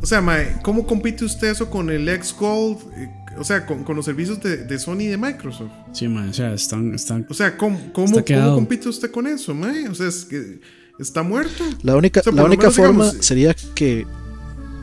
O 0.00 0.06
sea, 0.06 0.20
mae, 0.20 0.56
¿cómo 0.62 0.86
compite 0.86 1.24
usted 1.24 1.48
eso 1.50 1.70
con 1.70 1.88
el 1.90 2.08
X 2.08 2.34
Gold? 2.38 2.78
Eh, 2.96 3.08
O 3.38 3.44
sea, 3.44 3.64
con, 3.64 3.82
con 3.82 3.96
los 3.96 4.04
servicios 4.04 4.40
de, 4.42 4.58
de 4.58 4.78
Sony 4.78 5.00
y 5.02 5.06
de 5.06 5.16
Microsoft. 5.16 5.70
Sí, 5.92 6.06
ma, 6.06 6.26
o 6.28 6.32
sea, 6.34 6.52
están, 6.52 6.92
están 6.94 7.24
O 7.30 7.34
sea, 7.34 7.56
¿cómo, 7.56 7.78
cómo, 7.94 8.18
Está 8.18 8.34
cómo 8.44 8.54
compite 8.56 8.88
usted 8.90 9.10
con 9.10 9.26
eso, 9.26 9.54
mae? 9.54 9.88
O 9.88 9.94
sea, 9.94 10.06
es 10.08 10.26
que 10.26 10.60
está 10.98 11.22
muerto. 11.22 11.64
La 11.82 11.96
única, 11.96 12.20
O 12.20 12.24
sea, 12.24 12.30
por 12.32 12.40
la 12.40 12.44
única 12.46 12.62
menos, 12.64 12.76
forma 12.76 13.04
digamos, 13.06 13.24
sería 13.24 13.54
que 13.74 14.06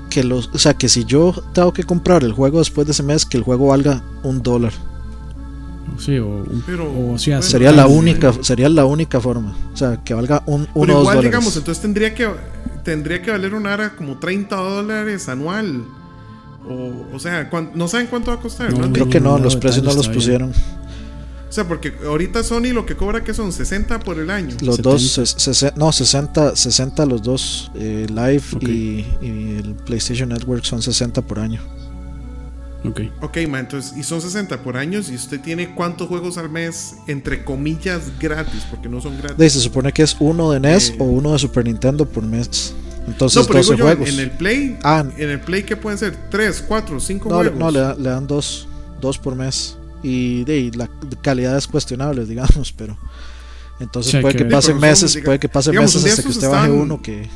que 0.10 0.24
los, 0.24 0.50
o 0.54 0.58
sea, 0.58 0.74
que 0.74 0.90
si 0.90 1.06
yo 1.06 1.34
tengo 1.54 1.72
que 1.72 1.84
comprar 1.84 2.24
el 2.24 2.34
juego 2.34 2.60
después 2.60 2.86
de 2.88 2.92
ese 2.92 3.04
mes, 3.04 3.26
que 3.26 3.38
el 3.38 3.44
juego 3.44 3.68
valga 3.68 4.02
un 4.24 4.42
dólar. 4.44 4.74
Sí, 5.98 6.18
o, 6.18 6.28
un- 6.28 6.64
Pero, 6.66 6.84
o 6.86 7.18
sea, 7.18 7.38
bueno, 7.38 7.50
Sería 7.50 7.72
la 7.72 7.88
sí. 7.88 7.94
única, 7.94 8.34
sería 8.42 8.70
la 8.70 8.86
única 8.86 9.20
forma. 9.20 9.56
O 9.74 9.78
sea, 9.78 9.98
que 10.04 10.14
valga 10.14 10.44
un, 10.46 10.62
uno 10.62 10.68
o 10.74 10.82
Pero 10.82 10.94
dos 10.94 11.02
igual, 11.02 11.16
dólares. 11.18 11.32
digamos, 11.32 11.58
entonces 11.58 11.82
tendría 11.82 12.14
que 12.14 12.28
tendría 12.84 13.22
que 13.22 13.30
valer 13.32 13.54
una 13.54 13.74
ara 13.74 13.96
como 13.96 14.18
30 14.18 14.56
dólares 14.56 15.28
anual. 15.30 15.84
O, 16.68 17.16
o 17.16 17.20
sea, 17.20 17.50
¿cuán- 17.50 17.72
no 17.76 17.88
saben 17.88 18.08
cuánto 18.08 18.32
va 18.32 18.38
a 18.38 18.40
costar. 18.40 18.72
No, 18.72 18.86
¿no? 18.88 18.94
Creo 18.94 19.10
que 19.10 19.20
no, 19.20 19.38
no, 19.38 19.44
los 19.44 19.56
precios 19.56 19.84
no 19.84 19.94
los 19.94 20.08
pusieron. 20.10 20.52
O 21.50 21.52
sea, 21.52 21.68
porque 21.68 21.94
ahorita 22.06 22.44
Sony 22.44 22.74
lo 22.74 22.86
que 22.86 22.96
cobra 22.96 23.24
que 23.24 23.34
son 23.34 23.52
60 23.52 24.00
por 24.02 24.20
el 24.20 24.30
año. 24.30 24.56
Los 24.62 24.76
70. 24.76 24.82
dos, 24.90 25.18
ses- 25.18 25.36
sesen- 25.38 25.74
no, 25.76 25.92
60, 25.92 26.56
60 26.56 27.06
los 27.08 27.24
dos, 27.24 27.72
eh, 27.74 28.06
Live 28.08 28.44
Ok. 28.56 28.64
y, 28.64 29.06
y 29.22 29.58
el 29.64 29.74
PlayStation 29.86 30.30
Network 30.30 30.64
son 30.64 30.82
60 30.84 31.24
por 31.24 31.40
año. 31.40 31.60
Ok. 32.86 33.02
Ok, 33.22 33.38
ma, 33.50 33.60
entonces, 33.60 33.98
y 33.98 34.04
son 34.04 34.22
60 34.22 34.62
por 34.64 34.78
años 34.78 35.10
y 35.10 35.16
usted 35.16 35.42
tiene 35.42 35.74
cuántos 35.76 36.08
juegos 36.08 36.38
al 36.38 36.50
mes, 36.50 36.96
entre 37.08 37.44
comillas, 37.44 38.04
gratis, 38.20 38.64
porque 38.70 38.88
no 38.88 39.02
son 39.02 39.18
gratis. 39.18 39.38
De, 39.38 39.50
se 39.50 39.60
supone 39.60 39.92
que 39.92 40.04
es 40.04 40.16
uno 40.20 40.52
de 40.52 40.60
NES 40.62 40.92
Eh. 40.92 40.96
o 41.00 41.04
uno 41.06 41.34
de 41.34 41.40
Super 41.40 41.66
Nintendo 41.66 42.06
por 42.08 42.24
mes. 42.24 42.74
Entonces, 43.08 43.42
no, 43.42 43.48
pero 43.48 43.60
12 43.60 43.74
digo 43.74 43.78
yo, 43.80 43.86
juegos. 43.96 44.10
en 44.14 44.20
el 44.20 44.32
Play, 44.32 44.78
Ah, 44.84 45.04
en 45.18 45.30
el 45.30 45.42
Play, 45.42 45.64
¿qué 45.64 45.76
pueden 45.76 45.98
ser? 45.98 46.16
3, 46.30 46.64
4, 46.68 47.00
5 47.00 47.28
no, 47.28 47.36
juegos. 47.38 47.58
no 47.60 47.72
le, 47.72 47.96
le 48.02 48.10
dan 48.12 48.28
dos, 48.28 48.68
dos 49.02 49.18
por 49.18 49.36
mes. 49.36 49.76
Y 50.04 50.44
de, 50.46 50.58
y 50.60 50.72
la 50.72 50.90
calidad 51.22 51.58
es 51.58 51.68
cuestionable, 51.68 52.26
digamos, 52.26 52.72
pero. 52.74 52.98
Entonces 53.80 54.12
Sí, 54.12 54.18
puede 54.22 54.36
que 54.36 54.44
que 54.44 54.50
pasen 54.50 54.76
Sí, 54.76 54.80
pero 54.82 54.96
son, 54.96 55.04
meses, 55.04 55.16
diga- 55.16 55.26
puede 55.26 55.40
que 55.40 55.50
pasen 55.50 55.72
digamos, 55.72 55.96
meses 55.96 56.12
hasta 56.12 56.24
que 56.24 56.30
usted 56.30 56.50
baje 56.50 56.66
estaban- 56.66 56.82
uno 56.82 57.02
que, 57.02 57.30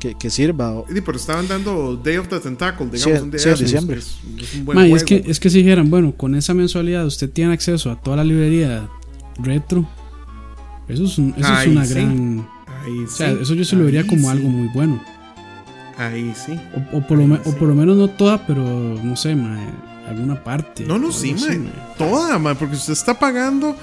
que, 0.00 0.14
que 0.14 0.30
sirva. 0.30 0.72
o- 0.72 0.86
Sí, 0.90 1.00
pero 1.02 1.18
estaban 1.18 1.46
dando 1.46 1.96
Day 1.96 2.16
of 2.16 2.28
the 2.28 2.40
Tentacle, 2.40 2.86
digamos, 2.86 3.18
Sí, 3.18 3.22
un 3.24 3.30
día 3.30 3.40
sí, 3.40 3.48
de 3.50 3.54
diciembre. 3.56 3.98
Es, 3.98 4.16
es 4.38 4.54
un 4.54 4.64
buen 4.64 4.76
Ma, 4.76 4.86
y 4.86 4.90
juego. 4.90 4.96
es 4.96 5.04
que, 5.04 5.24
es 5.30 5.38
que 5.40 5.50
si 5.50 5.58
dijeran, 5.58 5.90
bueno, 5.90 6.14
con 6.16 6.34
esa 6.34 6.54
mensualidad 6.54 7.04
usted 7.06 7.30
tiene 7.30 7.52
acceso 7.52 7.90
a 7.90 8.00
toda 8.00 8.16
la 8.16 8.24
librería 8.24 8.88
retro. 9.38 9.86
Eso 10.88 11.04
es, 11.04 11.18
un- 11.18 11.34
eso 11.36 11.54
es 11.60 11.66
una 11.68 11.84
sí. 11.84 11.94
gran. 11.94 12.48
Ahí 12.84 13.04
O 13.04 13.08
sea, 13.08 13.32
sí, 13.32 13.38
eso 13.42 13.54
yo 13.54 13.64
se 13.64 13.76
lo 13.76 13.80
ahí 13.82 13.86
vería 13.92 14.06
como 14.06 14.22
sí, 14.22 14.28
algo 14.38 14.48
muy 14.48 14.68
bueno. 14.68 15.02
Ahí 15.98 16.32
sí. 16.34 16.58
O, 16.92 16.98
o 16.98 17.06
por 17.06 17.18
lo 17.18 17.34
o 17.34 17.54
por 17.56 17.68
lo 17.68 17.74
menos 17.74 17.96
no 17.96 18.08
toda, 18.08 18.46
pero 18.46 18.62
no 19.02 19.16
sé, 19.16 19.34
ma, 19.36 19.58
alguna 20.08 20.42
parte. 20.42 20.84
No, 20.84 20.98
no, 20.98 21.10
sí, 21.12 21.34
así, 21.36 21.58
ma. 21.58 21.70
Toda, 21.98 22.38
ma, 22.38 22.54
porque 22.54 22.76
usted 22.76 22.92
está 22.92 23.14
pagando. 23.18 23.76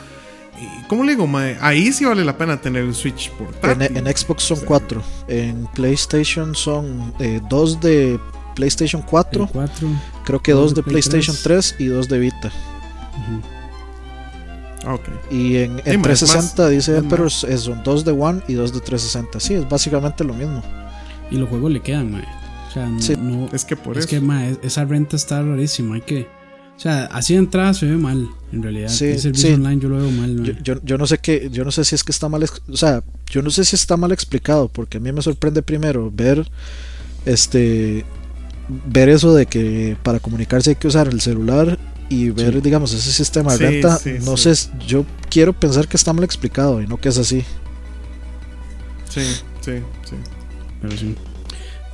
¿Cómo 0.87 1.03
le 1.03 1.11
digo, 1.13 1.25
ma? 1.25 1.43
Ahí 1.61 1.91
sí 1.91 2.05
vale 2.05 2.23
la 2.23 2.37
pena 2.37 2.59
tener 2.61 2.83
el 2.83 2.93
Switch 2.93 3.29
En, 3.31 3.37
portátil. 3.37 3.97
en 3.97 4.05
Xbox 4.17 4.43
son 4.43 4.57
Sí. 4.57 4.65
cuatro, 4.67 5.01
en 5.27 5.65
PlayStation 5.73 6.53
son 6.55 7.13
eh, 7.19 7.41
dos 7.49 7.79
de 7.79 8.19
PlayStation 8.55 9.01
4, 9.01 9.47
Play 9.47 9.67
4. 9.67 9.87
creo 10.25 10.41
que 10.41 10.51
dos 10.51 10.61
dos 10.61 10.69
de 10.71 10.75
de 10.75 10.83
Play 10.83 10.93
PlayStation 11.01 11.35
3. 11.43 11.73
3 11.73 11.75
y 11.79 11.85
dos 11.85 12.07
de 12.09 12.19
Vita. 12.19 12.47
Ujú. 12.47 13.41
Ah, 14.85 14.93
ok. 14.95 15.09
Y 15.31 15.57
en, 15.57 15.71
en 15.79 15.83
Sí, 15.85 15.91
es 15.91 16.01
360 16.01 16.61
más- 16.63 16.71
dice 16.71 17.03
pero 17.09 17.27
es- 17.27 17.45
son 17.61 17.81
dos 17.83 18.03
de 18.05 18.11
One 18.11 18.41
y 18.47 18.53
dos 18.53 18.73
de 18.73 18.79
360. 18.81 19.39
Sí, 19.39 19.53
es 19.55 19.67
básicamente 19.69 20.23
lo 20.23 20.33
mismo. 20.33 20.61
Y 21.31 21.37
los 21.37 21.49
juegos 21.49 21.71
le 21.71 21.79
quedan, 21.79 22.11
mae. 22.11 22.25
O 22.71 22.73
sea, 22.73 22.85
no. 22.87 23.01
Sí. 23.01 23.13
no- 23.19 23.49
Es 23.51 23.65
que 23.65 23.75
por 23.75 23.97
es 23.97 24.05
eso. 24.05 24.21
que, 24.25 24.57
esa 24.65 24.85
renta 24.85 25.15
está 25.17 25.41
rarísima. 25.41 25.95
Hay 25.95 26.01
que. 26.01 26.27
O 26.77 26.79
sea, 26.81 27.05
así 27.11 27.33
de 27.33 27.39
entrada 27.39 27.73
se 27.75 27.85
ve 27.85 27.95
mal, 27.97 28.27
en 28.51 28.63
realidad. 28.63 28.87
Sí, 28.89 29.05
el 29.05 29.19
servicio 29.19 29.49
sí. 29.49 29.53
online 29.55 29.79
yo 29.81 29.89
lo 29.89 29.97
veo 29.97 30.09
mal. 30.11 30.41
Yo, 30.43 30.53
yo, 30.63 30.81
yo 30.83 30.97
no 30.97 31.05
sé 31.05 31.19
qué, 31.19 31.49
yo 31.51 31.63
no 31.63 31.69
sé 31.71 31.83
si 31.85 31.93
es 31.93 32.03
que 32.03 32.11
está 32.11 32.27
mal, 32.27 32.43
o 32.43 32.77
sea, 32.77 33.03
yo 33.29 33.43
no 33.43 33.51
sé 33.51 33.65
si 33.65 33.75
está 33.75 33.97
mal 33.97 34.11
explicado, 34.11 34.67
porque 34.67 34.97
a 34.97 34.99
mí 34.99 35.11
me 35.11 35.21
sorprende 35.21 35.61
primero 35.61 36.09
ver, 36.11 36.49
este, 37.25 38.03
ver 38.87 39.09
eso 39.09 39.35
de 39.35 39.45
que 39.45 39.95
para 40.01 40.19
comunicarse 40.19 40.71
hay 40.71 40.75
que 40.77 40.87
usar 40.87 41.07
el 41.09 41.21
celular 41.21 41.77
y 42.09 42.29
ver, 42.31 42.53
Sí. 42.55 42.61
digamos, 42.61 42.93
ese 42.93 43.11
sistema 43.11 43.51
de 43.51 43.57
Sí, 43.59 43.63
renta. 43.65 43.97
sí, 43.97 44.11
no 44.25 44.35
sí. 44.37 44.55
sé, 44.55 44.69
yo 44.87 45.05
quiero 45.29 45.53
pensar 45.53 45.87
que 45.87 45.97
está 45.97 46.13
mal 46.13 46.23
explicado 46.23 46.81
y 46.81 46.87
no 46.87 46.97
que 46.97 47.09
es 47.09 47.17
así. 47.19 47.43
Sí, 49.09 49.21
sí, 49.61 49.73
sí. 50.03 50.15
Pero 50.81 50.97
sí. 50.97 51.15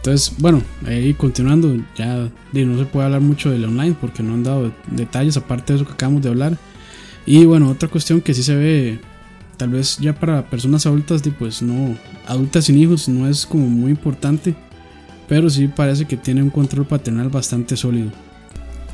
Entonces, 0.07 0.33
bueno, 0.37 0.61
ahí 0.85 1.13
continuando, 1.13 1.75
ya 1.97 2.29
no 2.53 2.79
se 2.79 2.85
puede 2.85 3.07
hablar 3.07 3.19
mucho 3.19 3.51
del 3.51 3.65
online 3.65 3.93
porque 3.99 4.23
no 4.23 4.35
han 4.35 4.43
dado 4.43 4.71
detalles 4.89 5.35
aparte 5.35 5.73
de 5.73 5.79
eso 5.79 5.85
que 5.85 5.91
acabamos 5.91 6.21
de 6.21 6.29
hablar. 6.29 6.57
Y 7.25 7.43
bueno, 7.43 7.69
otra 7.69 7.89
cuestión 7.89 8.21
que 8.21 8.33
sí 8.33 8.41
se 8.41 8.55
ve, 8.55 8.99
tal 9.57 9.67
vez 9.71 9.97
ya 9.97 10.17
para 10.17 10.49
personas 10.49 10.85
adultas, 10.85 11.21
pues 11.37 11.61
no, 11.61 11.97
adultas 12.25 12.63
sin 12.63 12.77
hijos 12.77 13.09
no 13.09 13.27
es 13.27 13.45
como 13.45 13.67
muy 13.67 13.91
importante, 13.91 14.55
pero 15.27 15.49
sí 15.49 15.67
parece 15.67 16.05
que 16.05 16.15
tiene 16.15 16.41
un 16.41 16.51
control 16.51 16.85
paternal 16.85 17.27
bastante 17.27 17.75
sólido. 17.75 18.09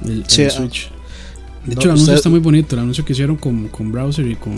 El, 0.03 0.23
ah, 0.23 0.49
Switch. 0.49 0.89
De 1.63 1.75
no, 1.75 1.79
hecho, 1.79 1.81
el 1.81 1.89
anuncio 1.89 2.03
usted- 2.05 2.13
está 2.15 2.29
muy 2.29 2.39
bonito, 2.39 2.75
el 2.75 2.81
anuncio 2.81 3.05
que 3.05 3.13
hicieron 3.13 3.35
con, 3.35 3.67
con 3.67 3.91
browser 3.91 4.25
y 4.25 4.35
con 4.35 4.55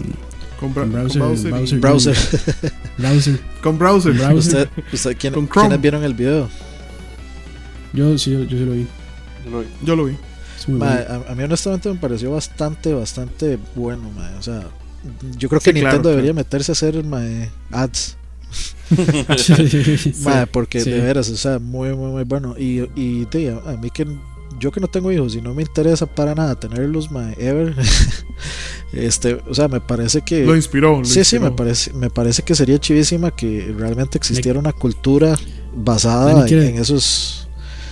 Con, 0.60 0.73
bra- 0.73 0.84
Con 0.84 0.91
con 0.91 0.91
browser, 0.91 1.80
browser. 1.80 2.15
browser. 2.98 3.40
Con 3.61 3.77
browser. 3.77 4.14
Browser. 4.14 4.38
usted, 4.38 4.69
usted- 4.94 5.18
¿quién- 5.18 5.34
Con 5.34 5.48
Chrome. 5.48 5.68
¿quiénes 5.68 5.82
vieron 5.82 6.03
el 6.03 6.14
video? 6.14 6.49
Yo 7.94 8.18
sí, 8.18 8.32
yo, 8.32 8.44
yo 8.44 8.57
sí 8.57 8.65
lo 8.65 8.72
vi. 8.73 8.88
Yo 9.45 9.52
lo 9.52 9.60
vi. 9.60 9.68
Yo 9.84 9.95
lo 9.95 10.06
vi. 10.06 10.18
Ma, 10.68 10.94
a, 10.95 11.32
a 11.32 11.36
mí 11.36 11.44
honestamente 11.44 11.90
me 11.90 11.95
pareció 11.99 12.32
bastante, 12.32 12.91
bastante 12.94 13.60
bueno, 13.76 14.10
ma, 14.15 14.32
o 14.40 14.41
sea, 14.41 14.64
yo 15.38 15.48
creo 15.48 15.61
Sí, 15.61 15.65
que 15.65 15.73
Nintendo 15.73 16.02
claro, 16.02 16.10
debería 16.10 16.32
claro. 16.32 16.45
meterse 16.45 16.72
a 16.72 16.73
hacer 16.73 17.03
ma, 17.03 17.22
ads. 17.72 18.18
Sí. 19.38 20.14
Mae, 20.23 20.48
porque 20.48 20.80
Sí. 20.80 20.90
de 20.90 21.02
veras, 21.02 21.30
o 21.30 21.38
sea, 21.38 21.60
muy, 21.60 21.90
muy, 21.95 22.11
muy 22.11 22.23
bueno. 22.23 22.56
Y, 22.57 22.82
y 22.95 23.26
de, 23.26 23.52
a, 23.65 23.72
a 23.72 23.77
mí 23.77 23.90
que 23.91 24.07
yo 24.60 24.72
que 24.72 24.80
no 24.80 24.88
tengo 24.88 25.11
hijos 25.11 25.36
y 25.36 25.41
no 25.41 25.53
me 25.53 25.61
interesa 25.64 26.06
para 26.06 26.34
nada 26.36 26.56
tenerlos, 26.60 27.11
mae, 27.11 27.36
ever. 27.40 27.76
este, 28.94 29.36
o 29.48 29.53
sea, 29.53 29.68
me 29.68 29.82
parece 29.82 30.22
que. 30.22 30.45
Lo 30.45 30.56
inspiró. 30.56 30.99
lo 30.99 31.06
sí, 31.06 31.23
sí, 31.23 31.40
me 31.40 31.52
parece, 31.52 31.94
me 31.94 32.10
parece 32.10 32.44
que 32.44 32.56
sería 32.56 32.80
chivísima 32.80 33.32
que 33.32 33.73
realmente 33.77 34.18
existiera 34.18 34.60
una 34.60 34.73
cultura 34.73 35.36
basada 35.76 36.26
Dani 36.27 36.41
en, 36.41 36.48
quiere- 36.48 36.69
en 36.69 36.77
esos. 36.77 37.48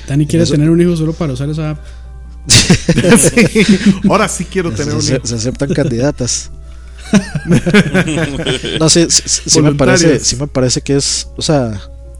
Dani 0.07 0.25
quiere 0.27 0.43
Eso- 0.43 0.53
tener 0.53 0.69
un 0.69 0.79
hijo 0.81 0.95
solo 0.95 1.13
para 1.13 1.33
usar 1.33 1.49
esa 1.49 1.71
app. 1.71 1.79
Sí. 3.17 3.65
Ahora 4.09 4.27
sí 4.27 4.45
quiero 4.45 4.71
se, 4.71 4.77
tener 4.77 4.95
un 4.95 5.01
se- 5.01 5.15
hijo. 5.15 5.25
se 5.25 5.35
aceptan 5.35 5.73
candidatas. 5.73 6.51
no, 8.79 8.89
sí, 8.89 9.05
sí, 9.09 9.21
sí- 9.49 9.61
me 9.61 9.73
parece, 9.75 10.19
sí 10.19 10.35
me 10.35 10.47
parece 10.47 10.81
que 10.81 10.95
es, 10.95 11.27
o 11.37 11.41
sea, 11.41 11.79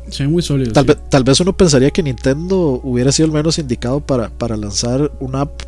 Se 0.10 0.28
muy 0.28 0.42
sólido. 0.42 0.74
Tal, 0.74 0.86
sí. 0.86 0.94
tal 1.10 1.24
vez 1.24 1.40
uno 1.40 1.54
pensaría 1.56 1.92
que 1.92 2.04
Nintendo 2.04 2.80
hubiera 2.84 3.12
sido 3.12 3.28
el 3.28 3.32
menos 3.32 3.58
indicado 3.60 4.00
para, 4.02 4.30
para 4.30 4.58
lanzar 4.58 5.12
una 5.20 5.42
app 5.42 5.62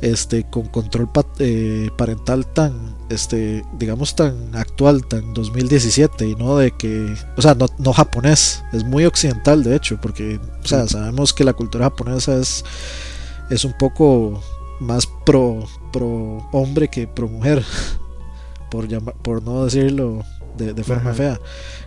este, 0.00 0.44
con 0.50 0.66
control 0.66 1.10
pa- 1.10 1.24
eh, 1.38 1.88
parental 1.96 2.46
tan, 2.46 2.94
este, 3.08 3.64
digamos, 3.78 4.14
tan 4.14 4.54
actual, 4.54 5.06
tan 5.06 5.32
2017, 5.32 6.26
y 6.28 6.34
no 6.34 6.58
de 6.58 6.72
que, 6.72 7.14
o 7.36 7.42
sea, 7.42 7.54
no, 7.54 7.66
no 7.78 7.92
japonés, 7.94 8.62
es 8.72 8.84
muy 8.84 9.06
occidental 9.06 9.62
de 9.62 9.76
hecho, 9.76 9.98
porque, 10.02 10.38
o 10.62 10.66
sea, 10.66 10.86
sabemos 10.88 11.32
que 11.32 11.44
la 11.44 11.54
cultura 11.54 11.86
japonesa 11.86 12.36
es, 12.38 12.64
es 13.50 13.64
un 13.64 13.72
poco 13.78 14.42
más 14.80 15.08
pro, 15.24 15.64
pro 15.92 16.38
hombre 16.52 16.88
que 16.88 17.06
pro 17.06 17.28
mujer, 17.28 17.64
por, 18.70 18.88
llama- 18.88 19.12
por 19.22 19.42
no 19.42 19.64
decirlo 19.64 20.22
de, 20.56 20.72
de 20.74 20.84
forma 20.84 21.10
Ajá. 21.10 21.14
fea. 21.14 21.40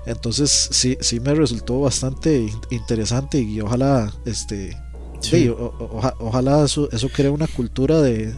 Entonces 0.05 0.69
sí, 0.71 0.97
sí 1.01 1.19
me 1.19 1.33
resultó 1.33 1.79
bastante 1.81 2.39
in- 2.41 2.51
interesante 2.69 3.39
y 3.39 3.59
ojalá, 3.61 4.11
este, 4.25 4.71
Sí. 5.19 5.29
sí, 5.43 5.49
o- 5.49 5.55
o- 5.79 5.97
oja- 5.97 6.15
ojalá 6.19 6.63
eso, 6.63 6.89
eso 6.91 7.09
cree 7.09 7.29
una 7.29 7.47
cultura 7.47 8.01
de, 8.01 8.33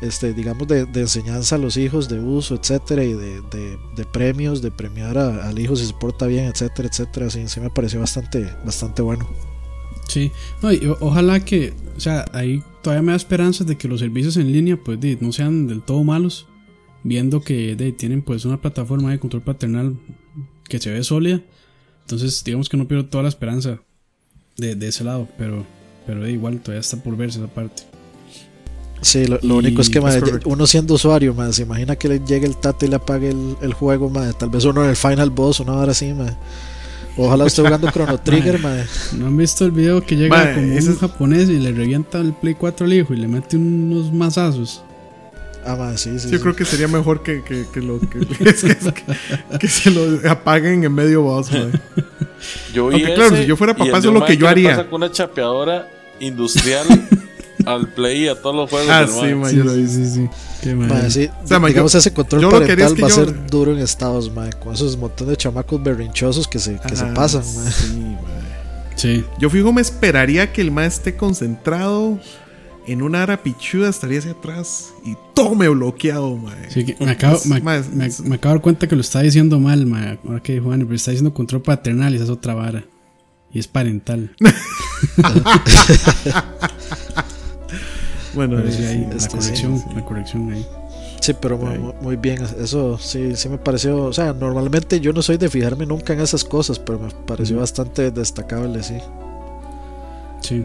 este, 0.00 0.32
digamos, 0.34 0.68
de, 0.68 0.84
de 0.86 1.00
enseñanza 1.00 1.56
a 1.56 1.58
los 1.58 1.76
hijos, 1.76 2.08
de 2.08 2.20
uso, 2.20 2.54
etcétera, 2.54 3.02
y 3.04 3.14
de, 3.14 3.40
de- 3.50 3.78
de 3.96 4.04
premios, 4.04 4.62
de 4.62 4.70
premiar 4.70 5.18
a- 5.18 5.48
al 5.48 5.58
hijo 5.58 5.74
si 5.76 5.86
se 5.86 5.94
porta 5.94 6.26
bien, 6.26 6.44
etcétera, 6.44 6.88
etcétera. 6.88 7.30
Sí, 7.30 7.48
sí 7.48 7.58
me 7.60 7.70
pareció 7.70 8.00
bastante, 8.00 8.48
bastante 8.64 9.02
bueno. 9.02 9.26
Sí, 10.08 10.30
no, 10.62 10.72
y 10.72 10.86
o- 10.86 10.96
ojalá 11.00 11.40
que, 11.44 11.74
o 11.96 12.00
sea, 12.00 12.24
ahí 12.32 12.62
todavía 12.82 13.02
me 13.02 13.12
da 13.12 13.16
esperanzas 13.16 13.66
de 13.66 13.76
que 13.76 13.88
los 13.88 14.00
servicios 14.00 14.36
en 14.36 14.50
línea 14.52 14.76
pues 14.82 14.98
no 15.20 15.32
sean 15.32 15.66
del 15.66 15.82
todo 15.82 16.02
malos, 16.04 16.46
viendo 17.08 17.40
que 17.40 17.74
di, 17.76 17.92
tienen 17.92 18.22
pues 18.22 18.44
una 18.44 18.60
plataforma 18.60 19.10
de 19.10 19.18
control 19.18 19.42
paternal 19.42 19.96
que 20.68 20.78
se 20.78 20.90
ve 20.90 21.02
sólida, 21.02 21.40
entonces 22.02 22.42
digamos 22.44 22.68
que 22.68 22.76
no 22.76 22.86
pierdo 22.86 23.06
toda 23.06 23.22
la 23.22 23.28
esperanza 23.28 23.80
de, 24.56 24.74
de 24.74 24.88
ese 24.88 25.04
lado, 25.04 25.28
pero, 25.38 25.64
pero 26.06 26.24
di, 26.24 26.32
igual 26.32 26.60
todavía 26.60 26.80
está 26.80 26.96
por 27.02 27.16
verse 27.16 27.38
esa 27.38 27.48
parte. 27.48 27.82
Sí, 29.00 29.26
lo, 29.26 29.38
único 29.56 29.80
es 29.80 29.90
que 29.90 30.00
uno 30.44 30.66
siendo 30.66 30.94
usuario, 30.94 31.32
mae, 31.32 31.52
se 31.52 31.62
imagina 31.62 31.94
que 31.94 32.08
le 32.08 32.18
llegue 32.18 32.46
el 32.46 32.56
tate 32.56 32.86
y 32.86 32.88
le 32.88 32.96
apague 32.96 33.28
el, 33.30 33.56
el 33.62 33.72
juego, 33.72 34.10
mae, 34.10 34.32
tal 34.32 34.50
vez 34.50 34.64
uno 34.64 34.82
en 34.82 34.90
el 34.90 34.96
final 34.96 35.30
boss, 35.30 35.60
una 35.60 35.74
hora 35.74 35.92
así, 35.92 36.12
mae. 36.12 36.36
Ojalá 37.16 37.46
esté 37.46 37.62
jugando 37.62 37.90
Chrono 37.92 38.18
Trigger, 38.18 38.58
mae. 38.60 38.84
¿No 39.16 39.28
han 39.28 39.36
visto 39.36 39.64
el 39.64 39.70
video 39.70 40.04
que 40.04 40.16
llega 40.16 40.54
como 40.54 40.66
un 40.66 40.72
es- 40.72 40.98
japonés 40.98 41.48
y 41.48 41.58
le 41.58 41.72
revienta 41.72 42.20
el 42.20 42.32
Play 42.32 42.54
4 42.54 42.86
al 42.86 42.92
hijo 42.92 43.14
y 43.14 43.18
le 43.18 43.28
mete 43.28 43.56
unos 43.56 44.12
mazazos? 44.12 44.82
Ah, 45.70 45.76
mae, 45.76 45.98
sí, 45.98 46.18
sí. 46.18 46.30
Yo 46.30 46.38
sí. 46.38 46.42
creo 46.42 46.56
que 46.56 46.64
sería 46.64 46.88
mejor 46.88 47.22
que, 47.22 47.42
que, 47.42 47.66
que 47.72 47.80
lo 47.80 48.00
que, 48.00 48.20
es 48.48 48.62
que, 48.64 48.70
es 48.70 48.78
que- 48.92 49.58
que 49.58 49.68
se 49.68 49.90
lo 49.90 50.30
apaguen 50.30 50.84
en 50.84 50.94
medio 50.94 51.22
boss, 51.22 51.50
mae. 51.52 51.70
Yo 52.72 52.84
Aunque 52.84 53.02
claro, 53.14 53.34
ese 53.34 53.42
si 53.42 53.46
yo 53.48 53.56
fuera 53.56 53.74
papá, 53.74 53.98
eso 53.98 54.08
es 54.08 54.14
lo 54.14 54.24
que 54.24 54.36
yo 54.36 54.48
haría. 54.48 54.70
pasa 54.70 54.88
con 54.88 55.02
una 55.02 55.10
chapeadora 55.12 55.88
industrial 56.20 56.86
al 57.66 57.88
play 57.88 58.24
y 58.24 58.28
a 58.28 58.34
todos 58.40 58.54
los 58.56 58.70
juegos 58.70 58.88
Ah, 58.90 59.00
del 59.00 59.08
sí, 59.10 59.34
mae, 59.34 59.50
Sí, 59.52 59.62
sí, 59.62 59.86
sí, 59.88 60.10
sí. 60.14 60.28
Qué 60.62 60.74
madre. 60.74 61.10
sí, 61.10 61.28
O 61.44 61.46
sea, 61.46 61.58
mae, 61.58 61.70
digamos 61.70 61.92
yo- 61.92 61.98
ese 61.98 62.12
control 62.12 62.40
yo 62.42 62.48
haría 62.48 62.58
es 62.60 62.66
parental 62.68 62.94
que 62.96 63.02
va 63.02 63.08
a 63.08 63.10
yo- 63.10 63.16
ser 63.16 63.46
duro 63.46 63.72
en 63.72 63.78
estados, 63.80 64.32
mae, 64.32 64.50
con 64.54 64.74
esos 64.74 64.96
montones 64.96 65.30
de 65.32 65.36
chamacos 65.36 65.82
berrinchosos 65.82 66.48
que 66.48 66.58
se, 66.58 66.78
que 66.80 66.96
se 66.96 67.04
pasan, 67.06 67.42
mae. 67.56 67.72
sí, 67.72 67.96
mae. 68.00 68.48
Sí. 68.96 69.24
Yo 69.38 69.48
fijo, 69.50 69.72
me 69.72 69.80
esperaría 69.82 70.52
que 70.52 70.60
el 70.60 70.70
mae 70.72 70.86
esté 70.86 71.14
concentrado 71.16 72.18
en 72.92 73.02
una 73.02 73.22
ara 73.22 73.42
pichuda, 73.42 73.88
estaría 73.88 74.18
hacia 74.18 74.32
atrás 74.32 74.92
y 75.04 75.16
tome 75.34 75.68
bloqueado, 75.68 76.36
mae. 76.36 76.70
Sí, 76.70 76.84
que 76.84 76.96
me, 77.04 77.10
acabo, 77.12 77.36
Es 77.36 77.46
me, 77.46 77.60
más, 77.60 77.88
me- 77.90 78.06
es- 78.06 78.20
me 78.20 78.36
acabo 78.36 78.54
de 78.54 78.58
dar 78.58 78.62
cuenta 78.62 78.88
que 78.88 78.94
lo 78.96 79.00
está 79.02 79.20
diciendo 79.20 79.58
mal, 79.60 79.86
ma, 79.86 80.18
ahora 80.26 80.42
que 80.42 80.52
dijo 80.54 80.66
Juan, 80.66 80.80
pero 80.80 80.94
está 80.94 81.10
diciendo 81.10 81.32
control 81.34 81.62
paternal 81.62 82.12
y 82.12 82.16
esa 82.16 82.24
es 82.24 82.30
otra 82.30 82.54
vara. 82.54 82.84
Y 83.52 83.58
es 83.58 83.68
parental. 83.68 84.34
Bueno, 88.34 88.60
sí, 88.70 88.82
eh, 88.82 88.86
ahí, 88.88 89.06
la 89.08 89.16
este, 89.16 89.30
corrección, 89.36 89.78
sí, 89.78 89.84
sí. 89.88 89.94
la 89.94 90.04
corrección 90.04 90.52
ahí. 90.52 90.66
Sí, 91.20 91.32
pero 91.40 91.58
muy, 91.58 91.70
Ahí. 91.72 91.78
muy- 91.78 91.94
muy 92.00 92.16
bien, 92.16 92.38
eso 92.60 92.96
sí, 92.98 93.34
sí 93.34 93.48
me 93.48 93.58
pareció, 93.58 94.04
o 94.04 94.12
sea, 94.12 94.32
normalmente 94.32 95.00
yo 95.00 95.12
no 95.12 95.22
soy 95.22 95.36
de 95.38 95.48
fijarme 95.48 95.86
nunca 95.86 96.12
en 96.12 96.20
esas 96.20 96.44
cosas, 96.44 96.78
pero 96.78 96.98
me 96.98 97.08
pareció 97.26 97.58
bastante 97.58 98.10
destacable, 98.10 98.82
sí. 98.82 98.98
Sí. 100.40 100.64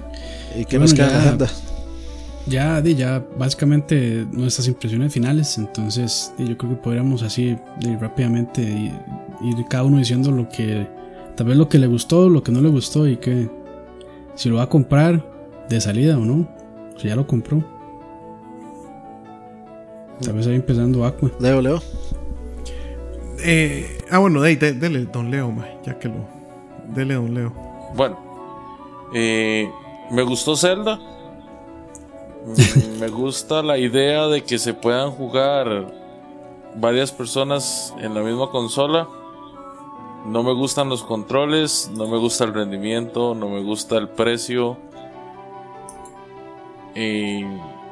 ¿Y 0.56 0.66
qué 0.66 0.78
Bueno, 0.78 0.82
nos 0.82 0.94
queda 0.94 1.08
en 1.08 1.14
la 1.14 1.20
ya- 1.20 1.26
agenda? 1.30 1.50
Ya, 2.46 2.82
di, 2.82 2.96
ya 2.96 3.24
básicamente 3.38 4.26
nuestras 4.32 4.68
impresiones 4.68 5.14
finales, 5.14 5.58
entonces 5.58 6.34
yo 6.38 6.58
creo 6.58 6.72
que 6.72 6.76
podríamos 6.78 7.24
así 7.24 7.58
rápidamente 8.02 8.62
ir 9.42 9.66
cada 9.70 9.86
uno 9.86 9.98
diciendo 9.98 10.30
lo 10.32 10.50
que, 10.50 10.86
tal 11.38 11.48
vez 11.48 11.58
lo 11.58 11.70
que 11.70 11.80
le 11.80 11.88
gustó, 11.88 12.28
lo 12.30 12.44
que 12.44 12.52
no 12.52 12.60
le 12.62 12.70
gustó 12.70 13.08
y 13.08 13.16
que 13.18 13.50
si 14.36 14.50
lo 14.50 14.58
va 14.58 14.64
a 14.64 14.70
comprar 14.70 15.24
de 15.70 15.80
salida 15.80 16.18
o 16.18 16.26
no, 16.26 16.48
si 16.98 17.08
ya 17.08 17.16
lo 17.16 17.26
compró. 17.26 17.64
Tal 20.22 20.34
vez 20.34 20.46
ahí 20.48 20.56
empezando 20.56 21.06
Aqua. 21.06 21.32
Leo, 21.40 21.62
Leo. 21.62 21.82
eh, 23.44 24.00
ah, 24.12 24.18
bueno, 24.20 24.42
de, 24.42 24.56
de- 24.58 24.74
dele, 24.74 25.06
don 25.12 25.32
Leo, 25.32 25.50
mae, 25.52 25.78
ya 25.86 25.98
que 25.98 26.10
lo. 26.10 26.16
Dele, 26.94 27.14
don 27.16 27.34
Leo. 27.34 27.54
Bueno, 27.96 28.18
eh, 29.14 29.68
me 30.12 30.24
gustó 30.24 30.56
Zelda. 30.58 31.00
Mm, 32.46 33.00
me 33.00 33.08
gusta 33.08 33.64
la 33.64 33.78
idea 33.78 34.28
de 34.28 34.44
que 34.44 34.58
se 34.58 34.74
puedan 34.74 35.12
jugar 35.12 35.94
varias 36.76 37.12
personas 37.12 37.94
en 38.00 38.14
la 38.14 38.22
misma 38.22 38.50
consola. 38.50 39.08
no 40.26 40.42
me 40.42 40.54
gustan 40.54 40.88
los 40.88 41.04
controles, 41.04 41.92
no 41.94 42.08
me 42.08 42.18
gusta 42.18 42.46
el 42.46 42.54
rendimiento, 42.54 43.36
no 43.36 43.50
me 43.50 43.62
gusta 43.62 43.98
el 43.98 44.08
precio. 44.10 44.78
Y 46.96 47.44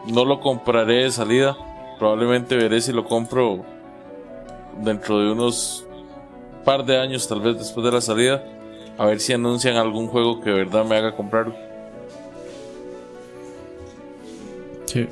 no 0.07 0.25
lo 0.25 0.39
compraré 0.39 1.03
de 1.03 1.11
salida. 1.11 1.57
Probablemente 1.99 2.55
veré 2.55 2.81
si 2.81 2.93
lo 2.93 3.05
compro 3.05 3.65
dentro 4.81 5.19
de 5.19 5.31
unos 5.31 5.85
par 6.63 6.85
de 6.85 6.97
años, 6.97 7.27
tal 7.27 7.41
vez 7.41 7.57
después 7.57 7.85
de 7.85 7.91
la 7.91 8.01
salida. 8.01 8.43
A 8.97 9.05
ver 9.05 9.19
si 9.19 9.33
anuncian 9.33 9.75
algún 9.75 10.07
juego 10.07 10.39
que 10.41 10.51
de 10.51 10.55
verdad 10.57 10.85
me 10.85 10.95
haga 10.95 11.15
comprarlo. 11.15 11.70
Sí. 14.91 15.07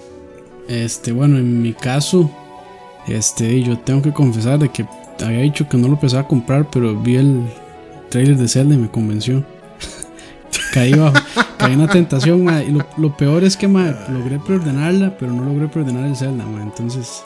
Este, 0.68 1.12
bueno, 1.12 1.38
en 1.38 1.62
mi 1.62 1.74
caso, 1.74 2.30
este, 3.08 3.62
yo 3.62 3.78
tengo 3.80 4.02
que 4.02 4.12
confesar 4.12 4.60
de 4.60 4.70
que 4.70 4.86
había 5.24 5.42
dicho 5.42 5.68
que 5.68 5.78
no 5.78 5.88
lo 5.88 6.00
pensaba 6.00 6.28
comprar, 6.28 6.70
pero 6.70 6.96
vi 6.96 7.16
el 7.16 7.44
trailer 8.10 8.38
de 8.38 8.48
Zelda 8.48 8.76
y 8.76 8.78
me 8.78 8.90
convenció. 8.90 9.44
caí 10.74 10.94
bajo, 10.94 11.16
caí 11.58 11.74
en 11.74 11.80
la 11.80 11.88
tentación, 11.88 12.48
y 12.68 13.02
lo, 13.02 13.18
peor 13.18 13.44
es 13.44 13.56
que 13.56 13.68
logré 13.68 14.40
preordenarla, 14.40 15.18
pero 15.18 15.32
no 15.32 15.44
logré 15.44 15.68
preordenar 15.68 16.06
el 16.06 16.16
Zelda, 16.16 16.44
entonces 16.62 17.24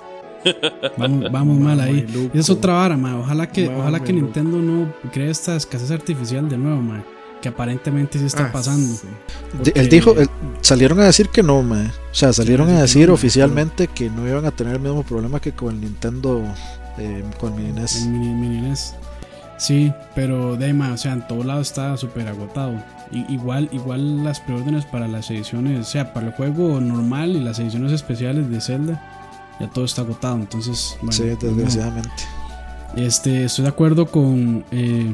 vamos, 0.98 1.58
mal 1.58 1.80
ahí. 1.80 2.06
Y 2.34 2.38
es 2.38 2.50
otra 2.50 2.74
vara, 2.74 2.98
ojalá 3.18 3.50
que, 3.50 3.68
ojalá 3.68 4.00
que 4.02 4.14
Nintendo 4.14 4.60
no 4.60 4.94
cree 5.12 5.30
esta 5.30 5.56
escasez 5.56 5.92
artificial 5.92 6.48
de 6.50 6.58
nuevo, 6.58 6.82
que 7.44 7.50
aparentemente 7.50 8.18
sí 8.18 8.26
está 8.26 8.46
ah, 8.46 8.52
pasando. 8.54 8.96
Él 9.76 9.90
dijo, 9.90 10.16
salieron 10.62 11.02
a 11.02 11.04
decir 11.04 11.28
que 11.28 11.44
no, 11.44 11.60
O 11.60 11.76
sea, 12.14 12.32
salieron 12.32 12.70
a 12.70 12.82
decir 12.82 13.12
oficialmente 13.12 13.90
que 13.90 14.10
no 14.10 14.26
iban 14.26 14.46
a 14.46 14.52
tener 14.52 14.76
el 14.76 14.80
mismo 14.80 15.04
problema 15.04 15.42
que 15.42 15.52
con 15.52 15.76
el 15.76 15.82
Nintendo 15.82 16.42
eh, 16.98 17.22
con 17.42 17.54
Mini 17.54 17.74
NES. 17.74 18.06
Mini, 18.06 18.74
Sí, 19.58 19.92
pero 20.16 20.56
de 20.56 20.72
o 20.72 20.98
sea, 20.98 21.12
en 21.12 21.28
todo 21.28 21.44
lado 21.44 21.60
está 21.60 21.98
súper 21.98 22.30
agotado. 22.30 22.82
Igual, 23.12 23.68
igual 23.74 24.24
las 24.24 24.40
preórdenes 24.40 24.86
para 24.86 25.10
las 25.10 25.30
ediciones, 25.30 25.82
o 25.82 25.84
sea, 25.84 26.14
para 26.14 26.28
el 26.28 26.34
juego 26.34 26.80
normal 26.80 27.36
y 27.36 27.42
las 27.42 27.60
ediciones 27.60 27.92
especiales 27.92 28.50
de 28.50 28.62
Zelda, 28.62 29.04
ya 29.60 29.70
todo 29.70 29.84
está 29.84 30.04
agotado. 30.04 30.38
Entonces, 30.38 30.96
bueno, 31.02 31.12
sí, 31.12 31.24
desgraciadamente. 31.26 32.24
Este, 32.96 33.44
estoy 33.44 33.64
de 33.64 33.70
acuerdo 33.70 34.06
con, 34.06 34.64
eh, 34.72 35.14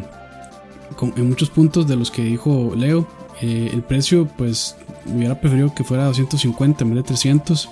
en 1.16 1.30
muchos 1.30 1.50
puntos 1.50 1.88
de 1.88 1.96
los 1.96 2.12
que 2.12 2.24
dijo 2.24 2.74
Leo. 2.76 3.08
Eh, 3.42 3.70
el 3.74 3.84
precio, 3.84 4.28
pues, 4.38 4.76
hubiera 5.06 5.40
preferido 5.40 5.74
que 5.74 5.84
fuera 5.84 6.06
250 6.06 6.84
en 6.84 6.90
vez 6.90 6.98
de 6.98 7.04
300. 7.04 7.70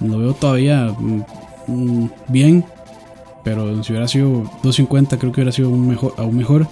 Lo 0.00 0.18
veo 0.18 0.34
todavía 0.34 0.94
mm, 0.98 1.24
mm, 1.68 2.10
bien 2.28 2.64
pero 3.44 3.84
si 3.84 3.92
hubiera 3.92 4.08
sido 4.08 4.50
250 4.62 5.18
creo 5.18 5.30
que 5.30 5.40
hubiera 5.40 5.52
sido 5.52 5.68
un 5.68 5.86
mejor, 5.86 6.14
aún 6.16 6.36
mejor. 6.36 6.66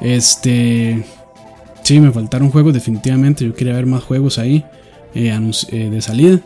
Este... 0.00 1.04
Sí, 1.82 2.00
me 2.00 2.10
faltaron 2.10 2.50
juegos 2.50 2.72
definitivamente. 2.74 3.44
Yo 3.44 3.54
quería 3.54 3.74
ver 3.74 3.86
más 3.86 4.02
juegos 4.02 4.38
ahí 4.38 4.64
eh, 5.14 5.38
eh, 5.70 5.90
de 5.90 6.00
salida. 6.00 6.40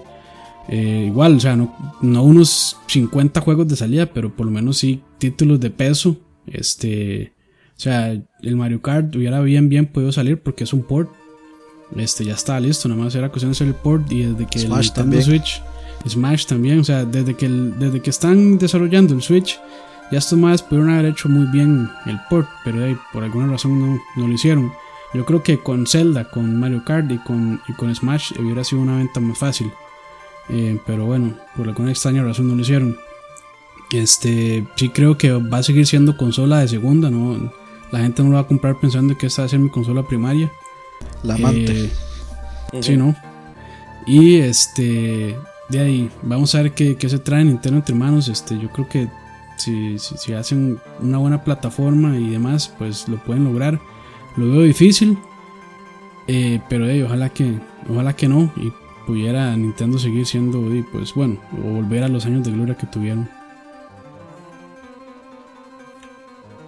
Eh, 0.68 1.04
igual, 1.06 1.36
o 1.36 1.40
sea, 1.40 1.54
no, 1.56 1.74
no, 2.00 2.22
unos 2.22 2.78
50 2.86 3.40
juegos 3.40 3.68
de 3.68 3.76
salida, 3.76 4.06
pero 4.06 4.34
por 4.34 4.46
lo 4.46 4.52
menos 4.52 4.78
sí 4.78 5.02
títulos 5.18 5.60
de 5.60 5.70
peso. 5.70 6.16
Este, 6.46 7.32
o 7.76 7.80
sea, 7.80 8.12
el 8.12 8.56
Mario 8.56 8.80
Kart 8.80 9.14
hubiera 9.16 9.40
bien, 9.40 9.68
bien 9.68 9.86
podido 9.86 10.12
salir 10.12 10.40
porque 10.40 10.64
es 10.64 10.72
un 10.72 10.82
port. 10.82 11.10
Este, 11.96 12.24
ya 12.24 12.34
está 12.34 12.58
listo, 12.60 12.88
nada 12.88 13.02
más 13.02 13.14
era 13.14 13.28
cuestión 13.28 13.50
de 13.50 13.56
hacer 13.56 13.68
el 13.68 13.74
port 13.74 14.10
y 14.10 14.22
desde 14.22 14.46
que 14.46 14.58
el 14.60 14.70
Nintendo 14.70 15.22
Switch 15.22 15.62
Smash 16.08 16.46
también, 16.46 16.80
o 16.80 16.84
sea, 16.84 17.04
desde 17.04 17.34
que, 17.34 17.48
desde 17.48 18.00
que 18.00 18.10
están 18.10 18.58
desarrollando 18.58 19.14
el 19.14 19.22
Switch, 19.22 19.58
ya 20.10 20.18
estos 20.18 20.38
más 20.38 20.62
pudieron 20.62 20.90
haber 20.90 21.06
hecho 21.06 21.28
muy 21.28 21.46
bien 21.46 21.90
el 22.06 22.18
port, 22.28 22.48
pero 22.64 22.78
por 23.12 23.24
alguna 23.24 23.46
razón 23.46 23.80
no, 23.80 24.00
no, 24.16 24.28
lo 24.28 24.34
hicieron. 24.34 24.72
Yo 25.14 25.24
creo 25.24 25.42
que 25.42 25.58
con 25.58 25.86
Zelda, 25.86 26.28
con 26.30 26.58
Mario 26.58 26.84
Kart 26.84 27.10
y 27.10 27.18
con, 27.18 27.60
y 27.68 27.72
con 27.72 27.94
Smash 27.94 28.32
hubiera 28.38 28.64
sido 28.64 28.82
una 28.82 28.96
venta 28.96 29.20
más 29.20 29.38
fácil. 29.38 29.70
Eh, 30.50 30.78
pero 30.84 31.06
bueno, 31.06 31.34
por 31.56 31.68
alguna 31.68 31.90
extraña 31.90 32.22
razón 32.22 32.48
no 32.48 32.54
lo 32.54 32.62
hicieron. 32.62 32.98
Este, 33.92 34.66
sí 34.76 34.88
creo 34.90 35.16
que 35.16 35.32
va 35.32 35.58
a 35.58 35.62
seguir 35.62 35.86
siendo 35.86 36.16
consola 36.16 36.60
de 36.60 36.68
segunda, 36.68 37.10
¿no? 37.10 37.52
La 37.94 38.00
gente 38.00 38.24
no 38.24 38.30
lo 38.30 38.34
va 38.34 38.40
a 38.40 38.48
comprar 38.48 38.74
pensando 38.80 39.16
que 39.16 39.28
esta 39.28 39.42
va 39.42 39.46
a 39.46 39.48
ser 39.48 39.60
mi 39.60 39.70
consola 39.70 40.02
primaria. 40.02 40.50
La 41.22 41.36
amante. 41.36 41.84
Eh, 42.72 42.82
sí, 42.82 42.96
¿no? 42.96 43.14
Y 44.04 44.38
este, 44.38 45.38
de 45.68 45.78
ahí, 45.78 46.10
vamos 46.20 46.52
a 46.56 46.62
ver 46.62 46.72
qué, 46.72 46.96
se 47.08 47.20
trae 47.20 47.44
Nintendo 47.44 47.78
entre 47.78 47.94
manos. 47.94 48.26
Este, 48.26 48.58
yo 48.58 48.68
creo 48.70 48.88
que 48.88 49.08
si, 49.58 49.96
si, 50.00 50.32
hacen 50.32 50.80
una 51.00 51.18
buena 51.18 51.44
plataforma 51.44 52.18
y 52.18 52.30
demás, 52.30 52.66
pues 52.78 53.06
lo 53.06 53.16
pueden 53.18 53.44
lograr. 53.44 53.78
Lo 54.36 54.50
veo 54.50 54.62
difícil, 54.62 55.16
eh, 56.26 56.60
pero 56.68 56.86
ojalá 57.06 57.28
que, 57.28 57.60
ojalá 57.88 58.16
que 58.16 58.26
no 58.26 58.50
y 58.56 58.72
pudiera 59.06 59.56
Nintendo 59.56 60.00
seguir 60.00 60.26
siendo, 60.26 60.68
pues 60.90 61.14
bueno, 61.14 61.38
o 61.64 61.74
volver 61.74 62.02
a 62.02 62.08
los 62.08 62.26
años 62.26 62.42
de 62.42 62.50
gloria 62.50 62.76
que 62.76 62.88
tuvieron. 62.88 63.30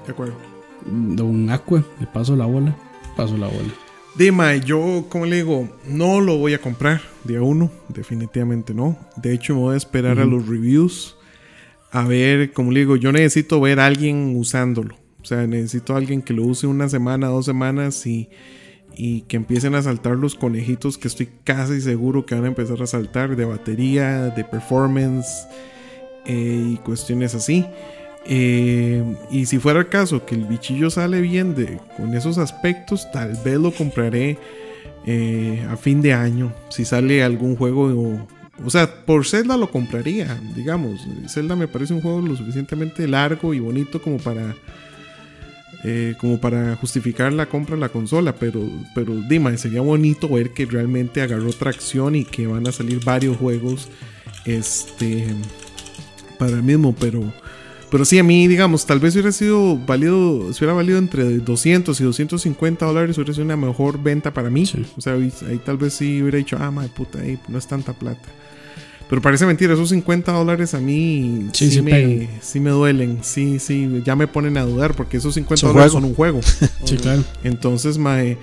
De 0.06 0.12
acuerdo. 0.12 0.45
Don 0.86 1.50
Aqua, 1.50 1.84
le 2.00 2.06
paso 2.06 2.36
la 2.36 2.46
bola, 2.46 2.76
paso 3.16 3.36
la 3.36 3.46
bola. 3.46 3.72
Dima, 4.16 4.56
yo, 4.56 5.06
como 5.10 5.26
le 5.26 5.36
digo, 5.36 5.68
no 5.86 6.20
lo 6.20 6.38
voy 6.38 6.54
a 6.54 6.60
comprar 6.60 7.02
día 7.24 7.42
uno, 7.42 7.70
definitivamente 7.88 8.72
no. 8.72 8.96
De 9.16 9.34
hecho, 9.34 9.54
me 9.54 9.60
voy 9.60 9.74
a 9.74 9.76
esperar 9.76 10.18
a 10.18 10.24
los 10.24 10.46
reviews. 10.48 11.16
A 11.90 12.04
ver, 12.04 12.52
como 12.52 12.72
le 12.72 12.80
digo, 12.80 12.96
yo 12.96 13.12
necesito 13.12 13.60
ver 13.60 13.78
a 13.78 13.86
alguien 13.86 14.34
usándolo. 14.36 14.96
O 15.20 15.24
sea, 15.24 15.46
necesito 15.46 15.92
a 15.92 15.98
alguien 15.98 16.22
que 16.22 16.32
lo 16.32 16.44
use 16.44 16.66
una 16.66 16.88
semana, 16.88 17.26
dos 17.26 17.44
semanas 17.44 18.06
y, 18.06 18.30
y 18.96 19.22
que 19.22 19.36
empiecen 19.36 19.74
a 19.74 19.82
saltar 19.82 20.16
los 20.16 20.34
conejitos 20.34 20.96
que 20.96 21.08
estoy 21.08 21.28
casi 21.44 21.80
seguro 21.80 22.24
que 22.24 22.34
van 22.34 22.44
a 22.44 22.48
empezar 22.48 22.80
a 22.80 22.86
saltar 22.86 23.36
de 23.36 23.44
batería, 23.44 24.30
de 24.30 24.44
performance 24.44 25.46
eh, 26.24 26.70
y 26.72 26.76
cuestiones 26.78 27.34
así. 27.34 27.66
Eh, 28.28 29.04
y 29.30 29.46
si 29.46 29.58
fuera 29.58 29.80
el 29.80 29.88
caso 29.88 30.26
que 30.26 30.34
el 30.34 30.44
bichillo 30.44 30.90
sale 30.90 31.20
bien 31.20 31.54
con 31.96 32.14
esos 32.14 32.38
aspectos, 32.38 33.10
tal 33.12 33.38
vez 33.44 33.58
lo 33.58 33.72
compraré 33.72 34.38
eh, 35.06 35.64
a 35.70 35.76
fin 35.76 36.02
de 36.02 36.12
año. 36.12 36.52
Si 36.68 36.84
sale 36.84 37.22
algún 37.22 37.56
juego, 37.56 38.26
o, 38.64 38.70
sea, 38.70 39.04
por 39.04 39.26
Zelda 39.26 39.56
lo 39.56 39.70
compraría, 39.70 40.38
digamos. 40.56 41.06
Zelda 41.28 41.54
me 41.54 41.68
parece 41.68 41.94
un 41.94 42.00
juego 42.00 42.20
lo 42.20 42.36
suficientemente 42.36 43.06
largo 43.06 43.54
y 43.54 43.60
bonito 43.60 44.02
como 44.02 44.18
para. 44.18 44.54
Eh, 45.84 46.14
como 46.18 46.40
para 46.40 46.74
justificar 46.76 47.32
la 47.32 47.46
compra 47.46 47.76
de 47.76 47.80
la 47.80 47.90
consola, 47.90 48.34
pero, 48.34 48.60
pero 48.94 49.14
dime, 49.28 49.56
sería 49.56 49.82
bonito 49.82 50.28
ver 50.28 50.50
que 50.50 50.64
realmente 50.64 51.20
agarró 51.20 51.52
tracción 51.52 52.16
y 52.16 52.24
que 52.24 52.46
van 52.46 52.66
a 52.66 52.72
salir 52.72 53.04
varios 53.04 53.36
juegos 53.36 53.88
este, 54.46 55.26
para 56.38 56.52
el 56.52 56.62
mismo, 56.62 56.94
pero, 56.98 57.22
pero 57.90 58.04
sí, 58.04 58.18
a 58.18 58.24
mí, 58.24 58.48
digamos, 58.48 58.84
tal 58.84 58.98
vez 58.98 59.14
hubiera 59.14 59.30
sido 59.30 59.76
válido, 59.76 60.52
si 60.52 60.58
hubiera 60.58 60.74
valido 60.74 60.98
entre 60.98 61.38
200 61.38 62.00
y 62.00 62.04
250 62.04 62.84
dólares, 62.84 63.16
hubiera 63.16 63.32
sido 63.32 63.44
una 63.44 63.56
mejor 63.56 64.02
venta 64.02 64.32
para 64.32 64.50
mí. 64.50 64.64
O 64.96 65.00
sea, 65.00 65.14
ahí, 65.14 65.60
tal 65.64 65.76
vez 65.76 65.94
sí 65.94 66.20
hubiera 66.20 66.38
dicho, 66.38 66.56
ah, 66.58 66.70
madre 66.70 66.90
puta, 66.94 67.20
ahí 67.20 67.38
no 67.48 67.58
es 67.58 67.66
tanta 67.66 67.92
plata. 67.92 68.28
Pero 69.08 69.22
parece 69.22 69.46
mentira, 69.46 69.74
esos 69.74 69.90
50 69.90 70.32
dólares 70.32 70.74
a 70.74 70.80
mí 70.80 71.46
sí, 71.52 71.80
me, 71.80 72.28
sí, 72.40 72.58
me, 72.58 72.70
duelen. 72.70 73.20
Sí, 73.22 73.60
sí, 73.60 74.02
ya 74.04 74.16
me 74.16 74.26
ponen 74.26 74.56
a 74.56 74.62
dudar 74.62 74.94
porque 74.94 75.18
esos 75.18 75.34
50 75.34 75.68
dólares 75.68 75.92
son 75.92 76.04
un 76.04 76.14
juego. 76.14 76.40
sí, 76.84 76.96
claro. 76.96 77.22
Entonces, 77.44 77.98
mae, 77.98 78.36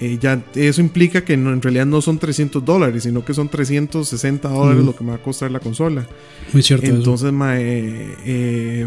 eh, 0.00 0.16
ya 0.20 0.40
eso 0.54 0.80
implica 0.80 1.24
que 1.24 1.32
en 1.32 1.60
realidad 1.60 1.84
no 1.84 2.00
son 2.00 2.18
300 2.18 2.64
dólares, 2.64 3.02
sino 3.02 3.24
que 3.24 3.34
son 3.34 3.48
360 3.48 4.48
dólares 4.48 4.84
lo 4.84 4.94
que 4.94 5.02
me 5.02 5.10
va 5.10 5.16
a 5.16 5.22
costar 5.22 5.50
la 5.50 5.58
consola. 5.58 6.06
Muy 6.52 6.62
cierto. 6.62 6.86
Entonces, 6.86 7.32
eh, 7.32 8.16
eh, 8.24 8.86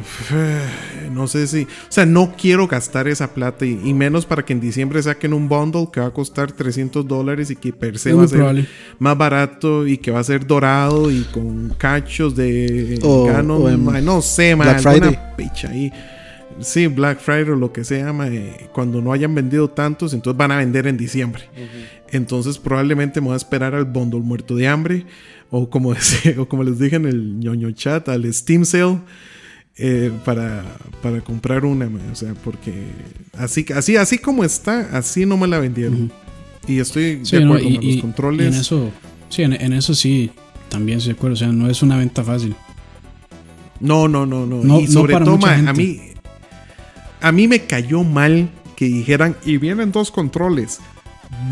no 1.12 1.28
sé 1.28 1.48
si, 1.48 1.64
o 1.64 1.68
sea, 1.90 2.06
no 2.06 2.34
quiero 2.38 2.68
gastar 2.68 3.10
esa 3.10 3.34
plata 3.34 3.66
y, 3.66 3.94
menos 3.94 4.26
para 4.26 4.46
que 4.46 4.54
en 4.54 4.62
diciembre 4.62 5.04
saquen 5.04 5.34
un 5.34 5.50
bundle 5.50 5.90
que 5.92 6.00
va 6.00 6.08
a 6.08 6.12
costar 6.12 6.54
300 6.54 7.06
dólares 7.06 7.52
y 7.52 7.58
que 7.58 7.74
per 7.74 8.00
se 8.00 8.14
va 8.14 8.24
a 8.24 8.28
ser 8.28 8.68
más 8.98 9.18
barato 9.18 9.86
y 9.86 9.98
que 9.98 10.12
va 10.12 10.20
a 10.20 10.24
ser 10.24 10.48
dorado 10.48 11.12
y 11.12 11.24
con 11.26 11.70
cachos 11.78 12.36
de 12.36 13.00
no 13.02 14.22
sé, 14.22 14.56
man, 14.56 14.78
una 14.80 15.36
picha 15.36 15.70
ahí. 15.70 15.92
Sí, 16.60 16.88
Black 16.88 17.20
Friday 17.20 17.50
o 17.50 17.56
lo 17.56 17.72
que 17.72 17.84
sea, 17.84 18.14
cuando 18.74 19.02
no 19.02 19.14
hayan 19.14 19.34
vendido 19.34 19.70
tantos, 19.70 20.14
entonces 20.14 20.38
van 20.38 20.52
a 20.52 20.58
vender 20.58 20.88
en 20.88 20.98
diciembre. 20.98 21.44
Entonces 22.12 22.58
probablemente 22.58 23.22
me 23.22 23.28
voy 23.28 23.34
a 23.36 23.38
esperar 23.38 23.74
al 23.74 23.86
bundle 23.86 24.20
muerto 24.20 24.56
de 24.56 24.68
hambre 24.68 25.06
o 25.50 25.70
como, 25.70 25.94
o 26.38 26.46
como 26.48 26.64
les 26.64 26.80
dije 26.80 26.96
en 26.96 27.06
el 27.06 27.40
ñoño 27.40 27.72
chat, 27.72 28.10
al 28.10 28.32
Steam 28.34 28.66
Sale. 28.66 29.00
Eh, 29.78 30.12
para, 30.26 30.64
para 31.02 31.22
comprar 31.22 31.66
una, 31.66 31.90
o 32.12 32.16
sea, 32.16 32.34
porque 32.44 32.74
así, 33.38 33.66
así, 33.74 33.96
así 33.96 34.18
como 34.20 34.44
está, 34.44 34.96
así 34.96 35.26
no 35.26 35.38
me 35.38 35.48
la 35.48 35.60
vendieron. 35.60 36.12
Y 36.68 36.80
estoy 36.80 37.16
de 37.16 37.44
acuerdo 37.44 37.64
con 37.64 37.86
los 37.86 38.02
controles. 38.02 38.48
en 38.48 38.54
eso, 38.54 38.92
sí, 39.30 39.42
en, 39.44 39.74
eso 39.74 39.96
sí, 39.96 40.30
también 40.70 40.98
estoy 41.00 41.14
de 41.14 41.18
acuerdo, 41.18 41.34
o 41.34 41.38
sea, 41.38 41.48
no 41.48 41.70
es 41.70 41.82
una 41.82 41.98
venta 41.98 42.24
fácil. 42.24 42.54
No, 43.80 44.08
no, 44.08 44.26
no, 44.26 44.46
no. 44.46 44.80
y 44.80 44.88
sobre 44.88 45.16
todo, 45.16 45.40
a 45.44 45.74
mí, 45.74 46.11
a 47.22 47.32
mí 47.32 47.48
me 47.48 47.66
cayó 47.66 48.04
mal 48.04 48.50
que 48.76 48.86
dijeran, 48.86 49.38
y 49.46 49.58
vienen 49.58 49.92
dos 49.92 50.12
controles. 50.12 50.80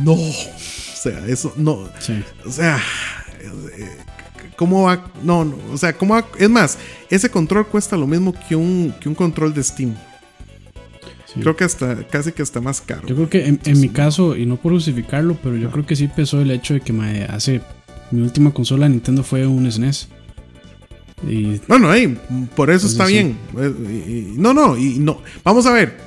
No. 0.03 0.13
O 0.13 0.33
sea, 1.01 1.25
eso 1.27 1.53
no. 1.55 1.87
Sí. 1.99 2.23
O 2.45 2.51
sea, 2.51 2.81
eh, 3.77 3.97
¿cómo 4.55 4.83
va? 4.83 5.05
No, 5.23 5.45
no. 5.45 5.55
O 5.71 5.77
sea, 5.77 5.93
¿cómo 5.93 6.15
va? 6.15 6.25
Es 6.37 6.49
más, 6.49 6.77
ese 7.09 7.29
control 7.29 7.67
cuesta 7.67 7.95
lo 7.95 8.07
mismo 8.07 8.33
que 8.47 8.55
un, 8.55 8.93
que 8.99 9.07
un 9.07 9.15
control 9.15 9.53
de 9.53 9.63
Steam. 9.63 9.95
sí. 11.25 11.39
Creo 11.39 11.55
que 11.55 11.63
hasta, 11.63 12.03
casi 12.07 12.31
que 12.31 12.41
está 12.41 12.61
más 12.61 12.81
caro. 12.81 13.07
Yo 13.07 13.15
creo 13.15 13.29
que 13.29 13.45
en, 13.45 13.59
en 13.63 13.79
mi 13.79 13.89
caso, 13.89 14.35
y 14.35 14.45
no 14.45 14.57
por 14.57 14.73
justificarlo, 14.73 15.37
pero 15.41 15.55
yo 15.55 15.69
creo 15.71 15.85
que 15.85 15.95
sí 15.95 16.07
pesó 16.07 16.41
el 16.41 16.51
hecho 16.51 16.73
de 16.73 16.81
que 16.81 16.93
mae, 16.93 17.25
hace. 17.25 17.61
Mi 18.11 18.21
última 18.21 18.51
consola 18.51 18.89
Nintendo 18.89 19.23
fue 19.23 19.45
un 19.45 19.71
SNES. 19.71 20.07
Y 21.27 21.59
Bueno, 21.67 21.89
ahí, 21.89 22.17
por 22.55 22.69
eso 22.69 22.87
está 22.87 23.05
sí. 23.07 23.13
bien. 23.13 23.37
Eh, 23.57 24.33
No, 24.37 24.53
no, 24.53 24.77
y 24.77 24.99
no. 24.99 25.21
Vamos 25.43 25.65
a 25.65 25.73
ver. 25.73 25.97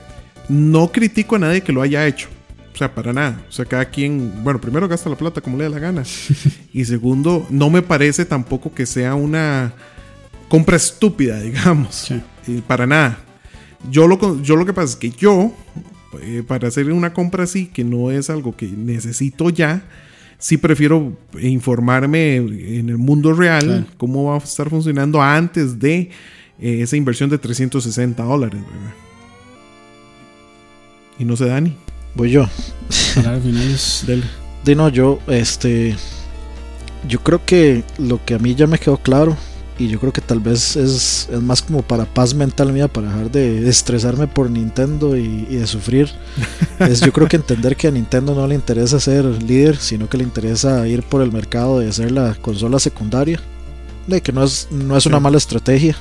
No 0.48 0.90
critico 0.90 1.36
a 1.36 1.38
nadie 1.38 1.60
que 1.62 1.72
lo 1.72 1.82
haya 1.82 2.06
hecho. 2.06 2.28
O 2.74 2.76
sea, 2.76 2.94
para 2.94 3.12
nada. 3.12 3.44
O 3.48 3.52
sea, 3.52 3.64
cada 3.64 3.84
quien, 3.84 4.42
bueno, 4.42 4.60
primero 4.60 4.88
gasta 4.88 5.10
la 5.10 5.16
plata 5.16 5.40
como 5.40 5.58
le 5.58 5.64
dé 5.64 5.70
la 5.70 5.78
gana. 5.78 6.02
y 6.72 6.84
segundo, 6.84 7.46
no 7.50 7.68
me 7.70 7.82
parece 7.82 8.24
tampoco 8.24 8.72
que 8.74 8.86
sea 8.86 9.14
una 9.14 9.72
compra 10.48 10.76
estúpida, 10.76 11.38
digamos. 11.40 11.94
Sí. 11.94 12.20
Y 12.46 12.60
para 12.62 12.86
nada. 12.86 13.18
Yo 13.90 14.06
lo, 14.06 14.40
yo 14.42 14.56
lo 14.56 14.64
que 14.64 14.72
pasa 14.72 14.90
es 14.92 14.96
que 14.96 15.10
yo, 15.10 15.52
eh, 16.22 16.42
para 16.46 16.68
hacer 16.68 16.90
una 16.92 17.12
compra 17.12 17.44
así, 17.44 17.66
que 17.66 17.84
no 17.84 18.10
es 18.10 18.30
algo 18.30 18.56
que 18.56 18.66
necesito 18.68 19.50
ya, 19.50 19.82
sí 20.42 20.56
prefiero 20.56 21.16
informarme 21.40 22.34
en 22.36 22.88
el 22.88 22.98
mundo 22.98 23.32
real 23.32 23.64
Claro. 23.64 23.84
cómo 23.96 24.24
va 24.24 24.34
a 24.34 24.38
estar 24.38 24.68
funcionando 24.68 25.22
antes 25.22 25.78
de 25.78 26.10
eh, 26.60 26.80
esa 26.82 26.96
inversión 26.96 27.30
de 27.30 27.38
360 27.38 28.22
dólares. 28.24 28.60
¿verdad? 28.60 28.94
Y 31.20 31.24
no 31.24 31.36
sé, 31.36 31.46
Dani. 31.46 31.76
Voy 32.16 32.30
yo. 32.32 32.48
Dele. 34.06 34.24
De 34.64 34.74
no, 34.74 34.88
yo, 34.88 35.20
este. 35.28 35.94
Yo 37.08 37.20
creo 37.20 37.44
que 37.46 37.84
lo 37.98 38.24
que 38.24 38.34
a 38.34 38.38
mí 38.38 38.54
ya 38.56 38.66
me 38.66 38.78
quedó 38.78 38.96
claro, 38.96 39.36
y 39.78 39.88
yo 39.88 39.98
creo 39.98 40.12
que 40.12 40.20
tal 40.20 40.38
vez 40.40 40.76
es, 40.76 41.28
es 41.32 41.40
más 41.42 41.62
como 41.62 41.82
para 41.82 42.04
paz 42.04 42.34
mental 42.34 42.72
mía, 42.72 42.88
para 42.88 43.08
dejar 43.08 43.30
de 43.30 43.68
estresarme 43.68 44.26
por 44.28 44.50
Nintendo 44.50 45.16
y, 45.16 45.46
y 45.50 45.56
de 45.56 45.66
sufrir, 45.66 46.10
es 46.78 47.00
yo 47.00 47.12
creo 47.12 47.26
que 47.28 47.36
entender 47.36 47.74
que 47.76 47.88
a 47.88 47.90
Nintendo 47.90 48.34
no 48.34 48.46
le 48.46 48.54
interesa 48.54 49.00
ser 49.00 49.24
líder, 49.24 49.76
sino 49.76 50.08
que 50.08 50.18
le 50.18 50.24
interesa 50.24 50.86
ir 50.86 51.02
por 51.02 51.22
el 51.22 51.32
mercado 51.32 51.78
de 51.80 51.92
ser 51.92 52.12
la 52.12 52.34
consola 52.34 52.78
secundaria, 52.78 53.40
de 54.06 54.20
que 54.20 54.32
no 54.32 54.44
es, 54.44 54.68
no 54.70 54.96
es 54.96 55.06
una 55.06 55.20
mala 55.20 55.38
estrategia. 55.38 55.96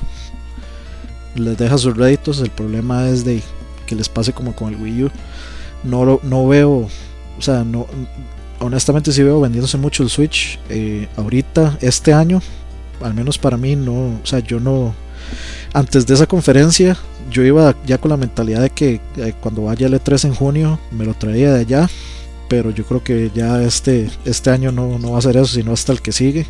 Les 1.34 1.56
deja 1.56 1.78
sus 1.78 1.96
réditos, 1.96 2.40
el 2.40 2.50
problema 2.50 3.08
es 3.08 3.24
de 3.24 3.42
que 3.86 3.94
les 3.94 4.08
pase 4.08 4.32
como 4.32 4.54
con 4.54 4.72
el 4.74 4.80
Wii 4.80 5.04
U. 5.04 5.10
No, 5.82 6.04
lo- 6.04 6.20
no 6.22 6.46
veo, 6.46 6.70
o 7.38 7.40
sea, 7.40 7.64
no, 7.64 7.86
honestamente 8.60 9.12
sí 9.12 9.22
veo 9.22 9.40
vendiéndose 9.40 9.78
mucho 9.78 10.02
el 10.02 10.10
Switch 10.10 10.58
eh, 10.68 11.08
ahorita, 11.16 11.78
este 11.80 12.12
año, 12.12 12.42
al 13.02 13.14
menos 13.14 13.38
para 13.38 13.56
mí, 13.56 13.76
no, 13.76 13.92
o 13.92 14.20
sea, 14.24 14.38
yo 14.40 14.60
no, 14.60 14.94
antes 15.72 16.06
de 16.06 16.14
esa 16.14 16.26
conferencia, 16.26 16.96
yo 17.30 17.42
iba 17.44 17.74
ya 17.86 17.98
con 17.98 18.10
la 18.10 18.16
mentalidad 18.16 18.60
de 18.62 18.70
que 18.70 19.00
eh, 19.16 19.34
cuando 19.40 19.62
vaya 19.64 19.86
el 19.86 19.94
E3 19.94 20.26
en 20.26 20.34
junio, 20.34 20.78
me 20.90 21.04
lo 21.04 21.14
traía 21.14 21.52
de 21.54 21.60
allá, 21.60 21.88
pero 22.48 22.70
yo 22.70 22.84
creo 22.84 23.02
que 23.02 23.30
ya 23.34 23.62
este, 23.62 24.10
este 24.24 24.50
año 24.50 24.72
no, 24.72 24.98
no 24.98 25.12
va 25.12 25.18
a 25.18 25.22
ser 25.22 25.36
eso, 25.36 25.46
sino 25.46 25.72
hasta 25.72 25.92
el 25.92 26.02
que 26.02 26.12
sigue. 26.12 26.46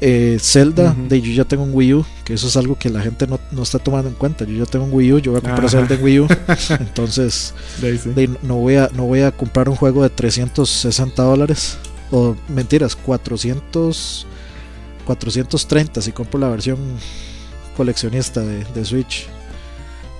Eh, 0.00 0.38
Zelda, 0.40 0.90
Ujú. 0.90 1.08
de 1.08 1.20
yo 1.22 1.32
ya 1.32 1.44
tengo 1.44 1.62
un 1.62 1.70
Wii 1.72 1.94
U, 1.94 2.04
que 2.24 2.34
eso 2.34 2.48
es 2.48 2.56
algo 2.56 2.76
que 2.76 2.90
la 2.90 3.00
gente 3.00 3.26
no, 3.28 3.38
no 3.52 3.62
está 3.62 3.78
tomando 3.78 4.08
en 4.10 4.16
cuenta. 4.16 4.44
Yo 4.44 4.64
ya 4.64 4.66
tengo 4.70 4.84
un 4.86 4.92
Wii 4.92 5.12
U, 5.14 5.18
yo 5.20 5.30
voy 5.32 5.38
a 5.38 5.42
comprar 5.42 5.60
Ajá. 5.66 5.68
Zelda 5.78 5.94
en 5.94 6.02
Wii 6.04 6.20
U, 6.20 6.26
entonces 6.80 7.54
De 7.80 7.88
ahí 7.88 7.98
sí. 7.98 8.10
de- 8.10 8.30
no, 8.42 8.56
voy 8.56 8.74
a, 8.74 8.90
no 8.94 9.04
voy 9.04 9.20
a 9.20 9.30
comprar 9.30 9.68
un 9.68 9.76
juego 9.76 10.02
de 10.02 10.10
360 10.10 11.22
dólares. 11.22 11.78
O 12.10 12.34
mentiras, 12.48 12.96
400, 12.96 14.26
430 15.04 16.00
si 16.02 16.12
compro 16.12 16.38
la 16.40 16.48
versión 16.48 16.78
coleccionista 17.76 18.40
de, 18.40 18.64
de 18.64 18.84
Switch. 18.84 19.26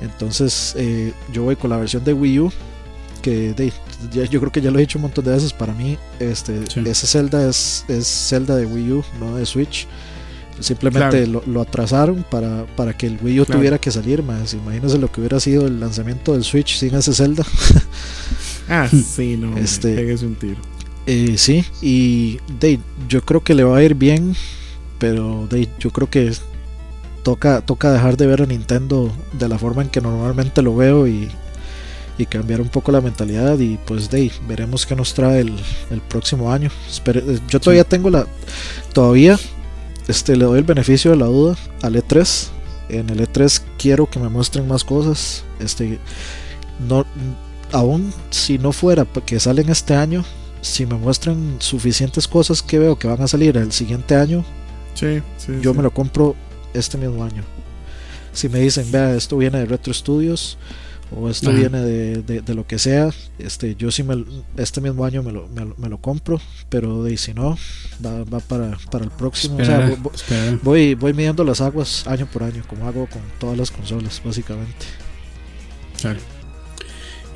Entonces 0.00 0.74
eh, 0.76 1.12
yo 1.32 1.42
voy 1.44 1.56
con 1.56 1.70
la 1.70 1.76
versión 1.76 2.04
de 2.04 2.12
Wii 2.12 2.38
U. 2.40 2.52
Que 3.22 3.54
de- 3.54 3.72
ya- 4.12 4.24
yo 4.26 4.38
creo 4.40 4.52
que 4.52 4.60
ya 4.60 4.70
lo 4.70 4.78
he 4.78 4.82
dicho 4.82 4.98
un 4.98 5.02
montón 5.02 5.24
de 5.24 5.30
veces. 5.32 5.52
Para 5.52 5.72
mí, 5.72 5.96
este, 6.20 6.68
Sí. 6.70 6.80
ese 6.86 7.06
Zelda 7.06 7.48
es, 7.48 7.84
es 7.88 8.06
Zelda 8.06 8.54
de 8.56 8.66
Wii 8.66 8.92
U, 8.92 9.04
no 9.18 9.36
de 9.36 9.46
Switch. 9.46 9.86
Simplemente 10.60 11.26
lo, 11.26 11.42
lo 11.46 11.62
atrasaron 11.62 12.24
para, 12.30 12.64
para 12.76 12.96
que 12.96 13.06
el 13.06 13.18
Wii 13.22 13.40
U 13.40 13.44
Claro. 13.46 13.58
tuviera 13.58 13.78
que 13.78 13.90
salir 13.90 14.22
más. 14.22 14.52
Imagínense 14.54 14.98
lo 14.98 15.10
que 15.10 15.20
hubiera 15.20 15.40
sido 15.40 15.66
el 15.66 15.80
lanzamiento 15.80 16.34
del 16.34 16.44
Switch 16.44 16.76
sin 16.78 16.94
ese 16.94 17.12
Zelda. 17.14 17.44
Ah, 18.68 18.88
sí, 18.88 19.36
no. 19.36 19.58
Este- 19.58 20.14
un 20.24 20.36
tiro. 20.36 20.56
Eh, 21.06 21.34
sí, 21.36 21.66
y 21.82 22.38
de, 22.58 22.80
yo 23.10 23.20
creo 23.22 23.44
que 23.44 23.52
le 23.52 23.62
va 23.62 23.76
a 23.76 23.82
ir 23.82 23.94
bien, 23.94 24.34
pero 24.98 25.46
de, 25.48 25.68
yo 25.78 25.90
creo 25.90 26.08
que 26.10 26.32
toca, 27.22 27.60
toca 27.62 27.92
dejar 27.92 28.16
de 28.16 28.26
ver 28.26 28.42
a 28.42 28.46
Nintendo 28.46 29.10
de 29.32 29.48
la 29.48 29.58
forma 29.58 29.82
en 29.82 29.88
que 29.88 30.00
normalmente 30.00 30.62
lo 30.62 30.76
veo 30.76 31.06
y, 31.06 31.28
y 32.18 32.26
cambiar 32.26 32.60
un 32.60 32.68
poco 32.68 32.92
la 32.92 33.00
mentalidad 33.00 33.58
y 33.58 33.78
pues 33.86 34.10
de 34.10 34.30
veremos 34.46 34.86
qué 34.86 34.94
nos 34.96 35.14
trae 35.14 35.40
el, 35.40 35.54
el 35.90 36.00
próximo 36.00 36.52
año. 36.52 36.70
Espere- 36.90 37.24
eh, 37.26 37.40
yo 37.48 37.60
todavía 37.60 37.84
tengo 37.84 38.10
la, 38.10 38.26
todavía 38.92 39.38
este, 40.08 40.36
le 40.36 40.44
doy 40.44 40.58
el 40.58 40.64
beneficio 40.64 41.10
de 41.10 41.16
la 41.16 41.26
duda 41.26 41.56
al 41.82 41.96
E3. 41.96 42.48
En 42.90 43.08
el 43.08 43.20
E3 43.20 43.62
quiero 43.78 44.08
que 44.08 44.18
me 44.20 44.28
muestren 44.28 44.68
más 44.68 44.84
cosas. 44.84 45.42
Este, 45.58 45.98
no, 46.86 47.06
aún 47.72 48.12
si 48.30 48.58
no 48.58 48.72
fuera 48.72 49.06
que 49.26 49.40
salen 49.40 49.70
este 49.70 49.94
año, 49.94 50.24
si 50.60 50.84
me 50.86 50.94
muestran 50.96 51.56
suficientes 51.58 52.28
cosas 52.28 52.62
que 52.62 52.78
veo 52.78 52.96
que 52.98 53.08
van 53.08 53.22
a 53.22 53.28
salir 53.28 53.56
el 53.56 53.72
siguiente 53.72 54.14
año, 54.16 54.44
Sí, 54.94 55.20
sí. 55.38 55.52
yo 55.60 55.72
sí. 55.72 55.76
me 55.76 55.82
lo 55.82 55.90
compro 55.92 56.34
este 56.72 56.96
mismo 56.98 57.22
año. 57.24 57.42
Si 58.32 58.48
me 58.48 58.58
dicen, 58.60 58.90
vea, 58.90 59.14
esto 59.14 59.36
viene 59.36 59.58
de 59.58 59.66
Retro 59.66 59.92
Studios 59.94 60.58
o 61.16 61.28
esto 61.30 61.50
Ajá. 61.50 61.58
viene 61.58 61.80
de, 61.82 62.22
de- 62.22 62.40
de 62.40 62.54
lo 62.54 62.66
que 62.66 62.78
sea, 62.80 63.10
este, 63.38 63.76
yo 63.76 63.90
sí 63.92 64.02
me, 64.02 64.24
este 64.56 64.80
mismo 64.80 65.04
año 65.04 65.22
me 65.22 65.30
lo, 65.30 65.46
me 65.48 65.64
lo- 65.64 65.74
me 65.78 65.88
lo 65.88 65.98
compro, 65.98 66.40
pero 66.68 67.04
de, 67.04 67.16
si 67.16 67.32
no, 67.34 67.56
va, 68.04 68.24
va 68.24 68.40
para, 68.40 68.76
para 68.90 69.04
el 69.04 69.10
próximo. 69.12 69.58
O 69.60 69.64
sea, 69.64 69.84
Espera, 69.84 69.96
vo- 70.02 70.02
vo- 70.10 70.14
espera. 70.14 70.58
voy, 70.62 70.94
voy 70.94 71.12
midiendo 71.12 71.44
las 71.44 71.60
aguas 71.60 72.04
año 72.08 72.26
por 72.26 72.42
año, 72.42 72.64
como 72.66 72.88
hago 72.88 73.06
con 73.06 73.22
todas 73.38 73.56
las 73.56 73.70
consolas, 73.70 74.20
básicamente. 74.24 74.86
Claro. 76.00 76.18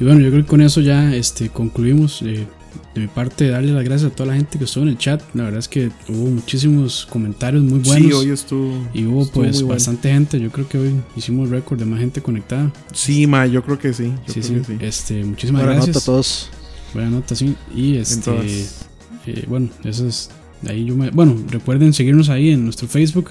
Y 0.01 0.05
bueno, 0.05 0.21
yo 0.21 0.31
creo 0.31 0.43
que 0.43 0.49
con 0.49 0.61
eso 0.63 0.81
ya 0.81 1.15
este, 1.15 1.49
concluimos. 1.51 2.23
eh, 2.23 2.47
de 2.95 3.01
mi 3.03 3.07
parte, 3.07 3.49
darle 3.49 3.73
las 3.73 3.85
gracias 3.85 4.13
a 4.13 4.15
toda 4.15 4.31
la 4.31 4.37
gente 4.37 4.59
que 4.59 4.65
estuvo 4.65 4.85
en 4.85 4.91
el 4.91 4.99
chat. 4.99 5.23
La 5.35 5.45
verdad 5.45 5.59
es 5.61 5.69
que 5.69 5.91
hubo 6.09 6.27
muchísimos 6.27 7.07
comentarios 7.11 7.63
muy 7.63 7.81
buenos. 7.81 8.07
Sí, 8.09 8.13
hoy 8.13 8.31
estuvo. 8.31 8.89
y 8.95 9.05
hubo 9.07 9.23
estuvo 9.23 9.43
pues 9.43 9.57
muy 9.57 9.63
bueno. 9.65 9.75
bastante 9.75 10.11
gente. 10.13 10.41
Yo 10.41 10.51
creo 10.51 10.69
que 10.69 10.79
hoy 10.79 10.95
hicimos 11.17 11.51
récord 11.51 11.79
de 11.79 11.85
más 11.85 12.01
gente 12.01 12.21
conectada. 12.23 12.73
Sí, 12.93 13.27
ma, 13.27 13.47
yo 13.47 13.63
creo 13.63 13.79
que 13.79 13.93
sí. 13.93 14.13
Yo 14.27 14.33
Sí, 14.35 14.41
creo 14.41 14.65
sí. 14.65 14.73
que 14.73 14.79
sí. 14.79 14.81
Este, 14.81 15.25
muchísimas 15.25 15.63
Buena 15.63 15.75
gracias. 15.77 15.97
nota 15.97 16.05
a 16.05 16.07
todos. 16.07 16.51
Buena 16.95 17.11
nota, 17.11 17.35
sí. 17.35 17.55
Y 17.75 17.97
este. 17.97 18.15
Entonces, 18.15 18.87
eh, 19.27 19.45
bueno, 19.49 19.69
eso 19.85 20.07
es. 20.07 20.31
Ahí 20.67 20.85
yo 20.87 20.97
me, 20.97 21.11
bueno, 21.11 21.37
recuerden 21.51 21.93
seguirnos 21.93 22.29
ahí 22.31 22.51
en 22.51 22.65
nuestro 22.65 22.89
Facebook 22.89 23.31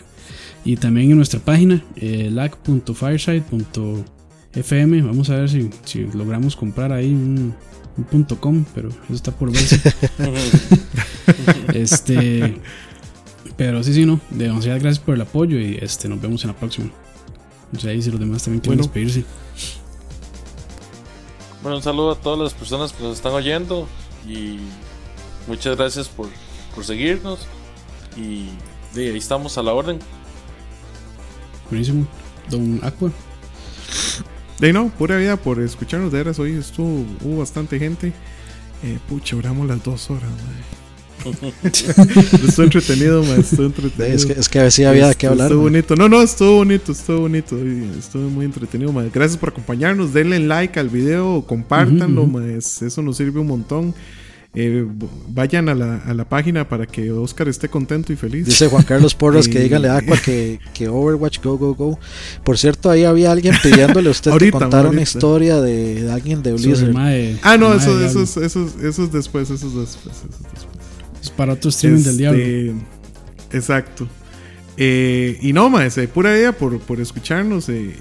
y 0.64 0.78
también 0.78 1.12
en 1.12 1.18
nuestra 1.18 1.40
página, 1.42 1.84
eh, 1.98 2.30
lag.fireside.fm. 2.32 5.02
Vamos 5.02 5.30
a 5.30 5.36
ver 5.36 5.50
si, 5.50 5.70
si 5.86 6.06
logramos 6.14 6.56
comprar 6.56 6.92
ahí 6.94 7.14
un, 7.14 7.54
un 7.98 8.04
punto 8.04 8.40
.com, 8.40 8.64
pero 8.76 8.90
eso 8.90 9.14
está 9.14 9.32
por 9.32 9.52
verse. 9.52 9.82
este, 11.74 12.62
pero 13.56 13.84
sí, 13.84 13.94
sí, 13.94 14.06
no. 14.06 14.20
Demasiadas 14.30 14.82
gracias 14.82 15.04
por 15.04 15.16
el 15.16 15.22
apoyo 15.22 15.60
y 15.60 15.78
este, 15.82 16.08
nos 16.08 16.22
vemos 16.22 16.44
en 16.44 16.50
la 16.52 16.56
próxima. 16.56 16.90
No 17.72 17.80
sé 17.80 17.90
ahí 17.90 18.02
si 18.02 18.12
los 18.12 18.20
demás 18.20 18.44
también 18.44 18.62
quieren 18.62 18.78
Bueno. 18.78 18.84
despedirse. 18.94 19.26
Bueno, 21.62 21.78
un 21.78 21.84
saludo 21.84 22.12
a 22.12 22.16
todas 22.16 22.40
las 22.40 22.54
personas 22.54 22.94
que 22.94 23.04
nos 23.04 23.18
están 23.18 23.34
oyendo 23.34 23.88
y 24.28 24.60
muchas 25.48 25.76
gracias 25.76 26.08
por, 26.08 26.30
por 26.76 26.86
seguirnos. 26.86 27.48
Y 28.16 28.50
de 28.94 29.10
ahí 29.10 29.18
estamos 29.18 29.58
a 29.58 29.64
la 29.64 29.74
orden. 29.74 30.00
Buenísimo. 31.70 32.08
Don 32.50 32.80
Aqua. 32.84 33.12
De 34.60 34.74
no, 34.74 34.90
pura 34.90 35.18
vida 35.18 35.38
por 35.38 35.62
escucharnos 35.62 36.12
de 36.12 36.18
veras. 36.20 36.40
Hoy 36.40 36.54
estuvo, 36.54 37.06
hubo 37.24 37.40
bastante 37.40 37.78
gente. 37.78 38.12
Eh, 38.84 38.98
pucha, 39.10 39.36
oramos 39.36 39.68
las 39.68 39.84
dos 39.84 40.10
horas, 40.10 40.24
mae. 40.30 40.78
estuvo 41.64 42.64
entretenido, 42.64 43.24
mae. 43.24 43.40
Estuvo 43.42 43.66
entretenido. 43.68 44.16
Es 44.16 44.26
que, 44.26 44.34
es 44.34 44.50
que 44.50 44.60
a 44.60 44.64
veces 44.64 44.86
había 44.88 45.10
Estuvo- 45.12 45.32
hablar. 45.32 45.48
Estuvo 45.48 45.64
man. 45.64 45.72
bonito. 45.74 45.96
No, 45.96 46.10
no, 46.10 46.22
estuvo 46.22 46.58
bonito, 46.58 46.92
estuvo 46.92 47.20
bonito. 47.22 47.58
Estuvo 48.00 48.30
muy 48.30 48.46
entretenido, 48.46 48.92
mae. 48.92 49.10
Gracias 49.14 49.38
por 49.38 49.50
acompañarnos. 49.50 50.14
Denle 50.14 50.40
like 50.40 50.80
al 50.80 50.90
video, 50.90 51.44
compártanlo, 51.46 52.26
mae, 52.26 52.58
es- 52.58 52.82
Eso 52.82 53.02
nos 53.02 53.18
sirve 53.18 53.40
un 53.40 53.48
montón. 53.48 53.94
Eh, 54.54 54.88
vayan 55.30 55.70
a 55.70 55.76
la, 55.76 55.98
a 55.98 56.14
la, 56.14 56.28
página 56.28 56.68
para 56.68 56.86
que 56.86 57.12
Oscar 57.12 57.48
esté 57.48 57.70
contento 57.70 58.12
y 58.12 58.16
feliz. 58.16 58.46
Dice 58.46 58.68
Juan 58.68 58.84
Carlos 58.84 59.14
Porras 59.14 59.48
que 59.48 59.60
díganle 59.64 59.90
a 59.90 59.98
Aqua 59.98 60.18
que, 60.18 60.60
que, 60.74 60.88
Overwatch 60.88 61.42
go 61.44 61.58
go 61.58 61.76
go. 61.76 62.00
Por 62.44 62.58
cierto, 62.58 62.90
ahí 62.90 63.04
había 63.04 63.32
alguien 63.32 63.56
pidiéndole 63.62 64.08
a 64.08 64.12
usted 64.12 64.32
que 64.38 64.52
contara 64.52 64.90
una 64.90 65.02
historia 65.02 65.62
de, 65.62 66.10
alguien 66.12 66.42
de 66.42 66.54
Blizzard. 66.54 66.94
ah, 67.44 67.58
no, 67.58 67.74
eso, 67.74 68.04
eso, 68.04 68.24
eso, 68.24 68.44
eso, 68.44 68.68
eso, 68.82 69.04
es 69.04 69.12
después, 69.12 69.50
eso 69.50 69.68
es 69.68 69.76
después, 69.76 70.16
eso 70.16 70.26
es 70.26 70.40
después. 70.40 70.78
Es 71.22 71.30
para 71.30 71.54
otro 71.54 71.70
streaming 71.70 72.04
del 72.04 72.18
diablo. 72.18 72.42
Este, 72.42 72.76
exacto. 73.58 74.08
Eh, 74.80 75.40
y 75.42 75.54
no, 75.54 75.72
más, 75.72 75.98
eh, 75.98 76.08
pura 76.08 76.38
idea 76.38 76.52
por, 76.52 76.80
por 76.80 77.02
escucharnos, 77.02 77.68
eh, 77.70 77.96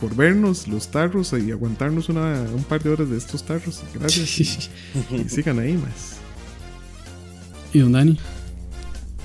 por 0.00 0.16
vernos 0.16 0.66
los 0.66 0.88
tarros 0.88 1.32
y 1.32 1.52
aguantarnos 1.52 2.08
una, 2.08 2.44
un 2.52 2.64
par 2.64 2.82
de 2.82 2.90
horas 2.90 3.08
de 3.08 3.16
estos 3.16 3.44
tarros. 3.44 3.82
Gracias. 3.94 4.68
y, 5.10 5.28
sigan 5.28 5.60
ahí, 5.60 5.74
más. 5.74 6.16
¿Y 7.72 7.78
don 7.78 7.92
Dani? 7.92 8.18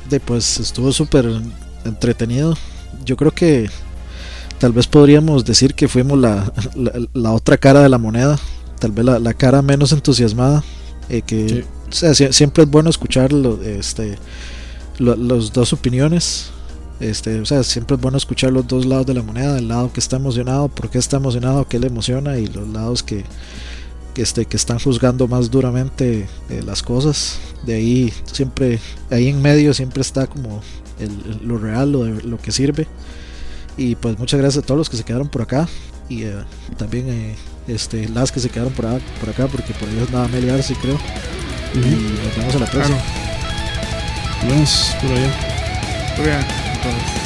De, 0.07 0.19
pues 0.19 0.59
estuvo 0.59 0.91
súper 0.91 1.27
entretenido. 1.83 2.55
Yo 3.03 3.17
creo 3.17 3.31
que 3.31 3.67
tal 4.59 4.71
vez 4.71 4.85
podríamos 4.85 5.43
decir 5.43 5.73
que 5.73 5.87
fuimos 5.87 6.19
la, 6.19 6.53
la, 7.13 7.31
otra 7.31 7.57
cara 7.57 7.81
de 7.81 7.89
la 7.89 7.97
moneda. 7.97 8.37
Tal 8.79 8.91
vez 8.91 9.03
la, 9.03 9.17
la 9.17 9.33
cara 9.33 9.63
menos 9.63 9.93
entusiasmada. 9.93 10.63
que 11.25 11.65
siempre 11.89 12.63
es 12.63 12.69
bueno 12.69 12.91
escuchar 12.91 13.31
este, 13.63 14.15
las 14.99 15.51
dos 15.53 15.73
opiniones 15.73 16.51
este, 17.09 17.39
o 17.39 17.45
sea, 17.45 17.63
siempre 17.63 17.95
es 17.95 18.01
bueno 18.01 18.17
escuchar 18.17 18.51
los 18.51 18.67
dos 18.67 18.85
lados 18.85 19.05
de 19.05 19.13
la 19.13 19.23
moneda, 19.23 19.57
el 19.57 19.67
lado 19.67 19.91
que 19.91 19.99
está 19.99 20.15
emocionado, 20.15 20.69
por 20.69 20.89
qué 20.89 20.97
está 20.97 21.17
emocionado, 21.17 21.67
qué 21.67 21.79
le 21.79 21.87
emociona, 21.87 22.37
y 22.37 22.47
los 22.47 22.67
lados 22.67 23.03
que, 23.03 23.25
que, 24.13 24.21
este, 24.21 24.45
que 24.45 24.57
están 24.57 24.79
juzgando 24.79 25.27
más 25.27 25.51
duramente 25.51 26.27
eh, 26.49 26.61
las 26.65 26.81
cosas. 26.81 27.39
De 27.65 27.75
ahí 27.75 28.13
siempre, 28.31 28.79
ahí 29.09 29.27
en 29.27 29.41
medio 29.41 29.73
siempre 29.73 30.01
está 30.01 30.27
como 30.27 30.61
el, 30.99 31.47
lo 31.47 31.57
real, 31.57 31.91
lo, 31.91 32.05
lo 32.05 32.37
que 32.37 32.51
sirve. 32.51 32.87
Y 33.75 33.95
pues 33.95 34.17
muchas 34.19 34.39
gracias 34.39 34.63
a 34.63 34.65
todos 34.65 34.77
los 34.77 34.89
que 34.89 34.97
se 34.97 35.03
quedaron 35.03 35.27
por 35.27 35.41
acá 35.41 35.67
y 36.09 36.23
eh, 36.23 36.35
también 36.77 37.09
eh, 37.09 37.35
este, 37.67 38.07
las 38.09 38.31
que 38.31 38.39
se 38.39 38.49
quedaron 38.49 38.73
por, 38.73 38.85
acá, 38.85 38.99
por 39.19 39.29
acá 39.29 39.47
porque 39.47 39.73
por 39.73 39.89
ellos 39.89 40.11
nada 40.11 40.27
Meli 40.27 40.49
sí 40.61 40.75
creo. 40.75 40.97
Y 41.73 41.79
nos 41.79 42.37
vemos 42.37 42.55
a 42.55 42.59
la 42.59 42.65
próxima. 42.67 42.97
Nos 44.43 44.51
vemos 44.51 44.95
por 45.01 45.11
allá. 45.11 46.55
Por 46.55 46.62
allá. 46.85 47.22